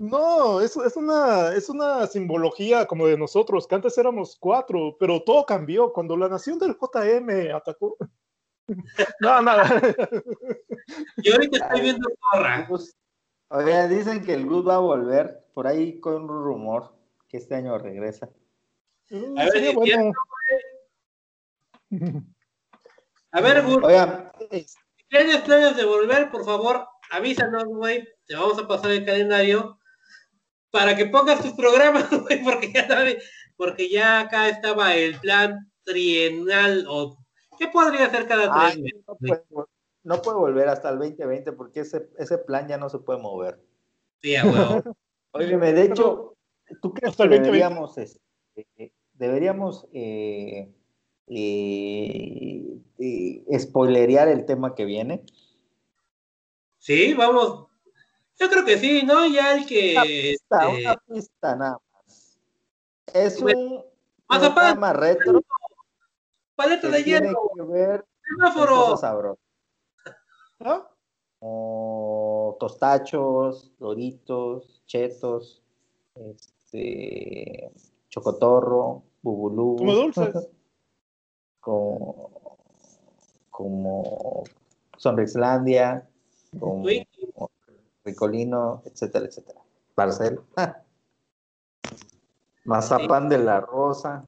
No, 0.00 0.60
es, 0.60 0.76
es, 0.76 0.94
una, 0.94 1.52
es 1.54 1.68
una 1.68 2.06
simbología 2.06 2.86
como 2.86 3.08
de 3.08 3.18
nosotros, 3.18 3.66
que 3.66 3.74
antes 3.74 3.98
éramos 3.98 4.36
cuatro, 4.38 4.96
pero 5.00 5.24
todo 5.24 5.44
cambió 5.44 5.92
cuando 5.92 6.16
la 6.16 6.28
nación 6.28 6.56
del 6.60 6.76
JM 6.76 7.52
atacó. 7.52 7.96
No, 9.20 9.42
nada. 9.42 9.64
Yo 11.16 11.32
ahorita 11.32 11.64
estoy 11.64 11.80
viendo 11.80 12.08
Corra. 12.30 12.68
Oiga, 13.48 13.88
dicen 13.88 14.24
que 14.24 14.34
el 14.34 14.46
Gus 14.46 14.68
va 14.68 14.76
a 14.76 14.78
volver, 14.78 15.48
por 15.52 15.66
ahí 15.66 15.98
con 15.98 16.22
un 16.22 16.28
rumor 16.28 16.96
que 17.28 17.36
este 17.36 17.54
año 17.54 17.78
regresa. 17.78 18.30
A 19.10 19.44
ver, 19.44 19.74
bueno. 19.74 20.12
A 23.30 23.40
ver, 23.42 23.62
Oigan, 23.82 24.32
si 24.50 24.66
tienes 25.08 25.42
planes 25.42 25.76
de 25.76 25.84
volver, 25.84 26.30
por 26.30 26.46
favor, 26.46 26.88
avísanos, 27.10 27.64
güey. 27.64 28.08
Te 28.26 28.34
vamos 28.34 28.58
a 28.58 28.66
pasar 28.66 28.90
el 28.90 29.04
calendario 29.04 29.78
para 30.70 30.96
que 30.96 31.06
pongas 31.06 31.42
tus 31.42 31.52
programas, 31.52 32.08
güey, 32.22 32.42
porque 32.42 32.72
ya 32.72 32.88
sabe- 32.88 33.22
porque 33.56 33.90
ya 33.90 34.20
acá 34.20 34.48
estaba 34.48 34.94
el 34.94 35.18
plan 35.20 35.70
trienal 35.82 36.86
o 36.88 37.18
¿qué 37.58 37.68
podría 37.68 38.08
ser 38.08 38.26
cada 38.26 38.44
tres 38.44 38.76
Ay, 38.76 38.82
meses? 38.82 39.00
no, 39.06 39.16
puede, 39.16 39.44
no 40.04 40.22
puede 40.22 40.38
volver 40.38 40.68
hasta 40.68 40.90
el 40.90 40.98
2020 40.98 41.52
porque 41.52 41.80
ese, 41.80 42.08
ese 42.18 42.38
plan 42.38 42.66
ya 42.68 42.78
no 42.78 42.88
se 42.88 42.98
puede 42.98 43.18
mover. 43.20 43.60
Sí, 44.22 44.34
huevo. 44.36 44.82
Óyeme, 45.32 45.72
de 45.74 45.82
hecho, 45.82 46.34
¿tú 46.80 46.92
crees 46.92 47.16
que 47.16 47.22
el 47.22 47.30
2020. 47.30 47.42
deberíamos, 47.46 47.98
este, 47.98 48.92
deberíamos 49.14 49.86
eh, 49.92 50.72
eh, 51.26 52.78
eh, 52.98 53.58
spoilerear 53.58 54.28
el 54.28 54.44
tema 54.46 54.74
que 54.74 54.84
viene? 54.84 55.24
Sí, 56.78 57.14
vamos. 57.14 57.66
Yo 58.38 58.48
creo 58.48 58.64
que 58.64 58.78
sí, 58.78 59.02
¿no? 59.04 59.26
Ya 59.26 59.54
el 59.54 59.66
que 59.66 60.32
Está, 60.32 60.68
este, 60.70 60.82
una 60.82 60.96
pista 60.96 61.56
nada 61.56 61.78
más. 61.92 62.38
Es 63.12 63.40
Bueno, 63.40 63.60
un 63.60 63.84
programa 64.28 64.92
retro 64.92 65.42
paleta 66.54 66.88
de 66.88 67.02
tiene 67.02 67.28
hielo, 67.28 67.50
que 67.56 67.62
ver 67.62 68.00
con 68.00 68.36
semáforo. 68.36 68.76
cosas 68.76 69.00
sabrosas. 69.00 69.44
¿Ah? 70.60 70.88
como 71.40 72.56
tostachos, 72.58 73.72
doritos, 73.78 74.82
chetos, 74.86 75.62
este, 76.16 76.52
chocotorro, 78.08 79.02
bubulú. 79.22 79.76
Como 79.78 79.94
dulces. 79.94 80.34
como, 81.60 82.30
como 83.50 84.44
Sonrislandia, 84.96 86.08
como. 86.58 86.86
Ricolino, 88.04 88.82
etcétera, 88.86 89.26
etcétera. 89.26 89.60
Barcel. 89.94 90.40
Mazapán 92.64 93.28
de 93.28 93.38
la 93.38 93.60
Rosa. 93.60 94.26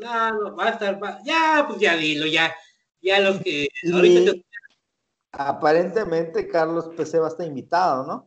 No, 0.00 0.32
no, 0.32 0.56
va 0.56 0.66
a 0.66 0.70
estar. 0.70 1.02
va- 1.02 1.20
Ya, 1.24 1.64
pues 1.66 1.80
ya 1.80 1.96
dilo, 1.96 2.26
ya. 2.26 2.54
Ya 3.00 3.20
los 3.20 3.40
que. 3.40 3.68
Ahorita 3.92 4.32
te- 4.32 4.44
aparentemente 5.32 6.48
Carlos 6.48 6.88
PC 6.96 7.18
va 7.18 7.26
a 7.26 7.30
estar 7.30 7.46
invitado, 7.46 8.04
¿no? 8.06 8.26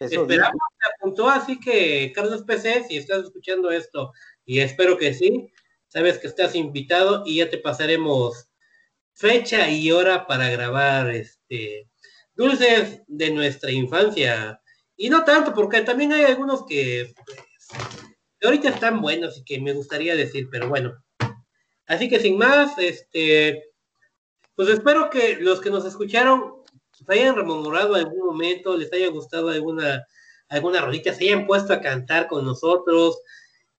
Eso 0.00 0.22
esperamos 0.22 0.52
dijo. 0.52 0.66
que 0.80 0.88
apuntó, 0.94 1.28
así 1.28 1.58
que 1.58 2.12
Carlos 2.14 2.42
PC, 2.44 2.84
si 2.84 2.96
estás 2.96 3.24
escuchando 3.24 3.70
esto, 3.70 4.12
y 4.44 4.60
espero 4.60 4.96
que 4.96 5.12
sí, 5.14 5.52
sabes 5.88 6.18
que 6.18 6.26
estás 6.28 6.54
invitado 6.54 7.22
y 7.26 7.36
ya 7.36 7.50
te 7.50 7.58
pasaremos 7.58 8.48
fecha 9.12 9.68
y 9.68 9.90
hora 9.90 10.26
para 10.26 10.48
grabar 10.48 11.10
este 11.10 11.88
dulces 12.34 13.02
de 13.08 13.30
nuestra 13.30 13.72
infancia. 13.72 14.62
Y 14.96 15.10
no 15.10 15.24
tanto, 15.24 15.52
porque 15.52 15.80
también 15.82 16.12
hay 16.12 16.24
algunos 16.24 16.64
que 16.66 17.12
pues, 17.26 17.38
ahorita 18.42 18.68
están 18.70 19.00
buenos 19.00 19.38
y 19.38 19.44
que 19.44 19.60
me 19.60 19.72
gustaría 19.72 20.14
decir, 20.14 20.48
pero 20.50 20.68
bueno. 20.68 21.02
Así 21.86 22.08
que 22.08 22.20
sin 22.20 22.38
más, 22.38 22.78
este, 22.78 23.72
pues 24.54 24.68
espero 24.68 25.10
que 25.10 25.36
los 25.36 25.60
que 25.60 25.70
nos 25.70 25.84
escucharon 25.84 26.57
se 27.04 27.12
hayan 27.12 27.36
rememorado 27.36 27.94
algún 27.94 28.26
momento, 28.26 28.76
les 28.76 28.92
haya 28.92 29.08
gustado 29.08 29.48
alguna, 29.48 30.06
alguna 30.48 30.80
rolita, 30.80 31.12
se 31.12 31.24
hayan 31.24 31.46
puesto 31.46 31.72
a 31.72 31.80
cantar 31.80 32.28
con 32.28 32.44
nosotros, 32.44 33.20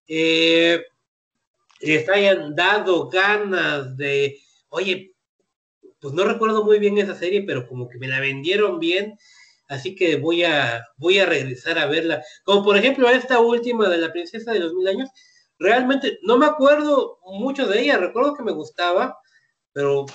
eh, 0.07 0.83
les 1.81 2.09
hayan 2.09 2.55
dado 2.55 3.09
ganas 3.09 3.95
de, 3.97 4.37
oye, 4.69 5.13
pues 5.99 6.13
no 6.13 6.23
recuerdo 6.23 6.63
muy 6.63 6.79
bien 6.79 6.97
esa 6.97 7.15
serie, 7.15 7.43
pero 7.43 7.67
como 7.67 7.89
que 7.89 7.97
me 7.97 8.07
la 8.07 8.19
vendieron 8.19 8.79
bien, 8.79 9.17
así 9.67 9.95
que 9.95 10.15
voy 10.15 10.43
a, 10.43 10.85
voy 10.97 11.19
a 11.19 11.25
regresar 11.25 11.77
a 11.77 11.87
verla. 11.87 12.23
Como 12.43 12.63
por 12.63 12.77
ejemplo 12.77 13.09
esta 13.09 13.39
última 13.39 13.89
de 13.89 13.97
la 13.97 14.11
princesa 14.11 14.51
de 14.53 14.59
los 14.59 14.73
mil 14.73 14.87
años, 14.87 15.09
realmente 15.57 16.19
no 16.23 16.37
me 16.37 16.45
acuerdo 16.45 17.19
mucho 17.25 17.67
de 17.67 17.81
ella, 17.81 17.97
recuerdo 17.97 18.33
que 18.33 18.43
me 18.43 18.53
gustaba, 18.53 19.17
pero 19.73 20.05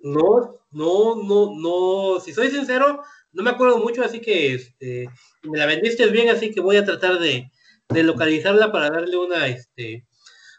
no, 0.00 0.54
no, 0.70 1.16
no, 1.22 1.54
no, 1.56 2.20
si 2.20 2.32
soy 2.32 2.50
sincero, 2.50 3.02
no 3.32 3.42
me 3.42 3.50
acuerdo 3.50 3.78
mucho, 3.78 4.02
así 4.02 4.20
que 4.20 4.54
este, 4.54 5.08
me 5.42 5.58
la 5.58 5.66
vendiste 5.66 6.06
bien, 6.06 6.28
así 6.28 6.52
que 6.52 6.60
voy 6.60 6.76
a 6.76 6.84
tratar 6.84 7.18
de, 7.18 7.50
de 7.88 8.02
localizarla 8.02 8.70
para 8.72 8.90
darle 8.90 9.16
una, 9.16 9.46
este, 9.46 10.06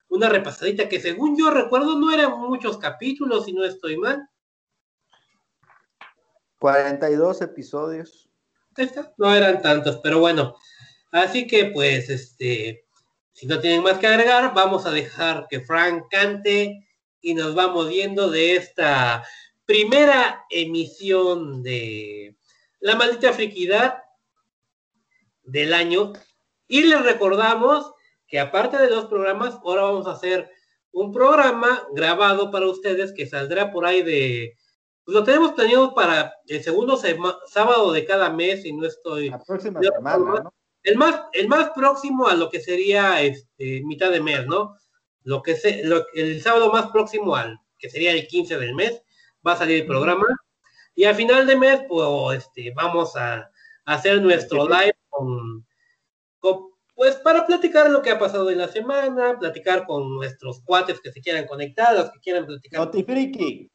una 0.08 0.30
repasadita 0.30 0.90
que 0.90 1.00
según 1.00 1.38
yo 1.38 1.52
recuerdo 1.52 1.98
no 1.98 2.12
eran 2.12 2.40
muchos 2.40 2.78
capítulos, 2.78 3.46
si 3.46 3.54
no 3.54 3.64
estoy 3.64 3.98
mal. 3.98 4.28
42 6.60 7.42
episodios. 7.42 8.30
No 9.18 9.34
eran 9.34 9.62
tantos, 9.62 10.00
pero 10.02 10.20
bueno. 10.20 10.56
Así 11.12 11.48
que 11.48 11.66
pues, 11.66 12.10
este, 12.10 12.86
si 13.34 13.48
no 13.48 13.60
tienen 13.60 13.84
más 13.84 13.98
que 13.98 14.08
agregar, 14.08 14.54
vamos 14.54 14.86
a 14.86 14.92
dejar 14.92 15.48
que 15.50 15.62
Frank 15.62 16.06
cante 16.10 16.88
y 17.22 17.34
nos 17.34 17.56
vamos 17.56 17.90
viendo 17.90 18.30
de 18.30 18.56
esta 18.56 19.24
primera 19.66 20.46
emisión 20.50 21.62
de 21.62 22.36
La 22.80 22.96
Maldita 22.96 23.34
Friquidad 23.34 24.04
del 25.44 25.74
año. 25.74 26.14
Y 26.68 26.82
les 26.84 27.04
recordamos 27.04 27.92
que 28.28 28.40
aparte 28.40 28.78
de 28.78 28.90
los 28.90 29.06
programas, 29.06 29.60
ahora 29.64 29.84
vamos 29.84 30.08
a 30.08 30.12
hacer 30.12 30.50
un 30.92 31.12
programa 31.12 31.88
grabado 31.94 32.52
para 32.52 32.68
ustedes 32.68 33.14
que 33.14 33.28
saldrá 33.28 33.72
por 33.72 33.86
ahí 33.86 34.02
de... 34.02 34.56
Pues 35.04 35.16
lo 35.16 35.24
tenemos 35.24 35.54
planeado 35.54 35.94
para 35.96 36.34
el 36.48 36.64
segundo 36.64 37.00
sábado 37.48 37.92
de 37.92 38.06
cada 38.06 38.30
mes 38.30 38.66
y 38.66 38.74
no 38.74 38.86
estoy... 38.86 39.30
La 39.30 39.40
próxima 39.40 39.82
semana, 39.82 40.42
¿no? 40.44 40.54
El 40.84 40.98
más, 40.98 41.24
el 41.34 41.48
más 41.48 41.72
próximo 41.72 42.28
a 42.28 42.36
lo 42.36 42.50
que 42.50 42.62
sería 42.62 43.22
este, 43.22 43.82
mitad 43.84 44.12
de 44.12 44.22
mes, 44.22 44.46
¿no? 44.46 44.76
Lo 45.24 45.42
que 45.42 45.56
se, 45.56 45.84
lo, 45.84 46.06
el 46.14 46.42
sábado 46.42 46.72
más 46.72 46.88
próximo 46.92 47.36
al 47.36 47.60
que 47.80 47.90
sería 47.90 48.12
el 48.12 48.28
15 48.28 48.58
del 48.60 48.76
mes, 48.76 49.02
va 49.46 49.54
a 49.54 49.58
salir 49.58 49.82
el 49.82 49.88
programa. 49.88 50.28
Y 50.94 51.06
al 51.06 51.16
final 51.16 51.48
de 51.48 51.56
mes, 51.56 51.82
pues, 51.88 52.38
este, 52.38 52.72
vamos 52.76 53.16
a, 53.16 53.50
hacer 53.86 54.22
nuestro 54.22 54.68
live 54.70 54.94
con, 55.10 55.66
pues, 56.94 57.16
para 57.16 57.48
platicar 57.48 57.90
lo 57.90 58.04
que 58.04 58.12
ha 58.12 58.20
pasado 58.20 58.52
en 58.52 58.60
la 58.60 58.68
semana, 58.68 59.40
platicar 59.40 59.88
con 59.88 60.14
nuestros 60.14 60.62
cuates 60.62 61.00
que 61.00 61.12
se 61.12 61.22
quieran 61.22 61.48
conectar, 61.48 61.96
los 61.96 62.12
que 62.12 62.20
quieran 62.20 62.46
platicar. 62.46 62.82
Notifriki. 62.82 63.72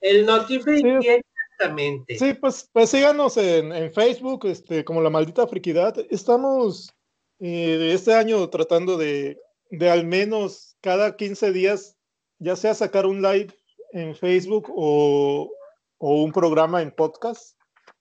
El 0.00 0.24
Notifriki, 0.24 1.06
exactamente. 1.06 2.18
Sí, 2.18 2.32
pues, 2.32 2.70
pues 2.72 2.88
síganos 2.88 3.36
en, 3.36 3.72
en, 3.72 3.92
Facebook, 3.92 4.46
este, 4.46 4.84
como 4.84 5.02
La 5.02 5.10
Maldita 5.10 5.46
Friquidad. 5.46 5.94
Estamos 6.08 6.94
eh, 7.38 7.90
este 7.92 8.14
año 8.14 8.48
tratando 8.48 8.96
de, 8.96 9.38
de 9.72 9.90
al 9.90 10.06
menos 10.06 10.76
cada 10.82 11.16
15 11.16 11.50
días, 11.50 11.96
ya 12.38 12.56
sea 12.56 12.74
sacar 12.74 13.06
un 13.06 13.22
live 13.22 13.56
en 13.92 14.14
Facebook 14.14 14.70
o, 14.74 15.50
o 15.98 16.22
un 16.22 16.30
programa 16.30 16.82
en 16.82 16.90
podcast, 16.90 17.58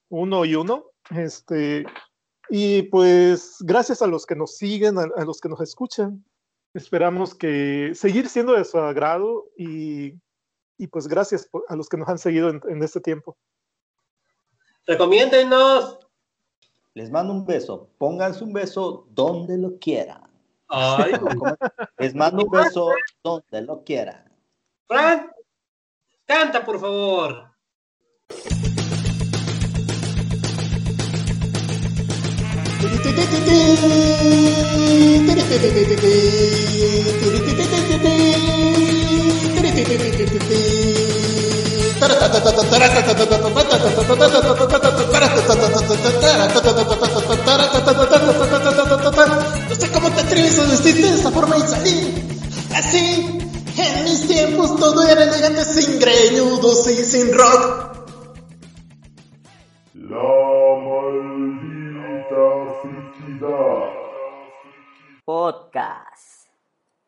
uno 0.09 0.43
y 0.43 0.55
uno. 0.55 0.91
Este, 1.11 1.85
y 2.49 2.83
pues 2.83 3.55
gracias 3.61 4.01
a 4.01 4.07
los 4.07 4.25
que 4.25 4.35
nos 4.35 4.57
siguen, 4.57 4.97
a, 4.97 5.03
a, 5.15 5.23
los 5.23 5.39
que 5.39 5.47
nos 5.47 5.61
escuchan, 5.61 6.25
esperamos 6.73 7.33
que 7.33 7.93
seguir 7.95 8.27
siendo 8.27 8.53
de 8.53 8.65
su 8.65 8.77
agrado 8.77 9.45
y, 9.57 10.19
y 10.77 10.87
pues 10.87 11.07
gracias 11.07 11.47
por, 11.47 11.63
a 11.69 11.75
los 11.77 11.87
que 11.87 11.97
nos 11.97 12.09
han 12.09 12.17
seguido 12.17 12.49
en, 12.49 12.61
en 12.67 12.83
este 12.83 12.99
tiempo. 12.99 13.37
Recomiéndenos. 14.85 15.99
Les 16.93 17.09
mando 17.09 17.31
un 17.31 17.45
beso. 17.45 17.89
Pónganse 17.97 18.43
un 18.43 18.51
beso 18.51 19.07
donde 19.11 19.57
lo 19.57 19.79
quieran. 19.79 20.30
Ay. 20.71 21.11
Les 21.97 22.15
mando 22.15 22.45
un 22.45 22.49
beso 22.49 22.91
donde 23.21 23.61
lo 23.61 23.83
quieran. 23.83 24.23
Frank, 24.87 25.31
canta 26.25 26.63
por 26.63 26.79
favor. 26.79 27.51
Vestirte 50.41 51.01
de 51.01 51.15
esta 51.15 51.31
forma 51.31 51.57
y 51.57 51.61
salir 51.61 52.39
así. 52.75 53.37
En 53.77 54.03
mis 54.03 54.27
tiempos 54.27 54.75
todo 54.77 55.07
era 55.07 55.23
elegante 55.23 55.63
sin 55.63 55.99
greñudos 55.99 56.87
y 56.89 57.03
sin 57.05 57.33
rock. 57.33 57.91
La 59.93 60.17
maldita 60.83 62.43
friquidad. 62.81 63.89
Podcast. 65.25 66.30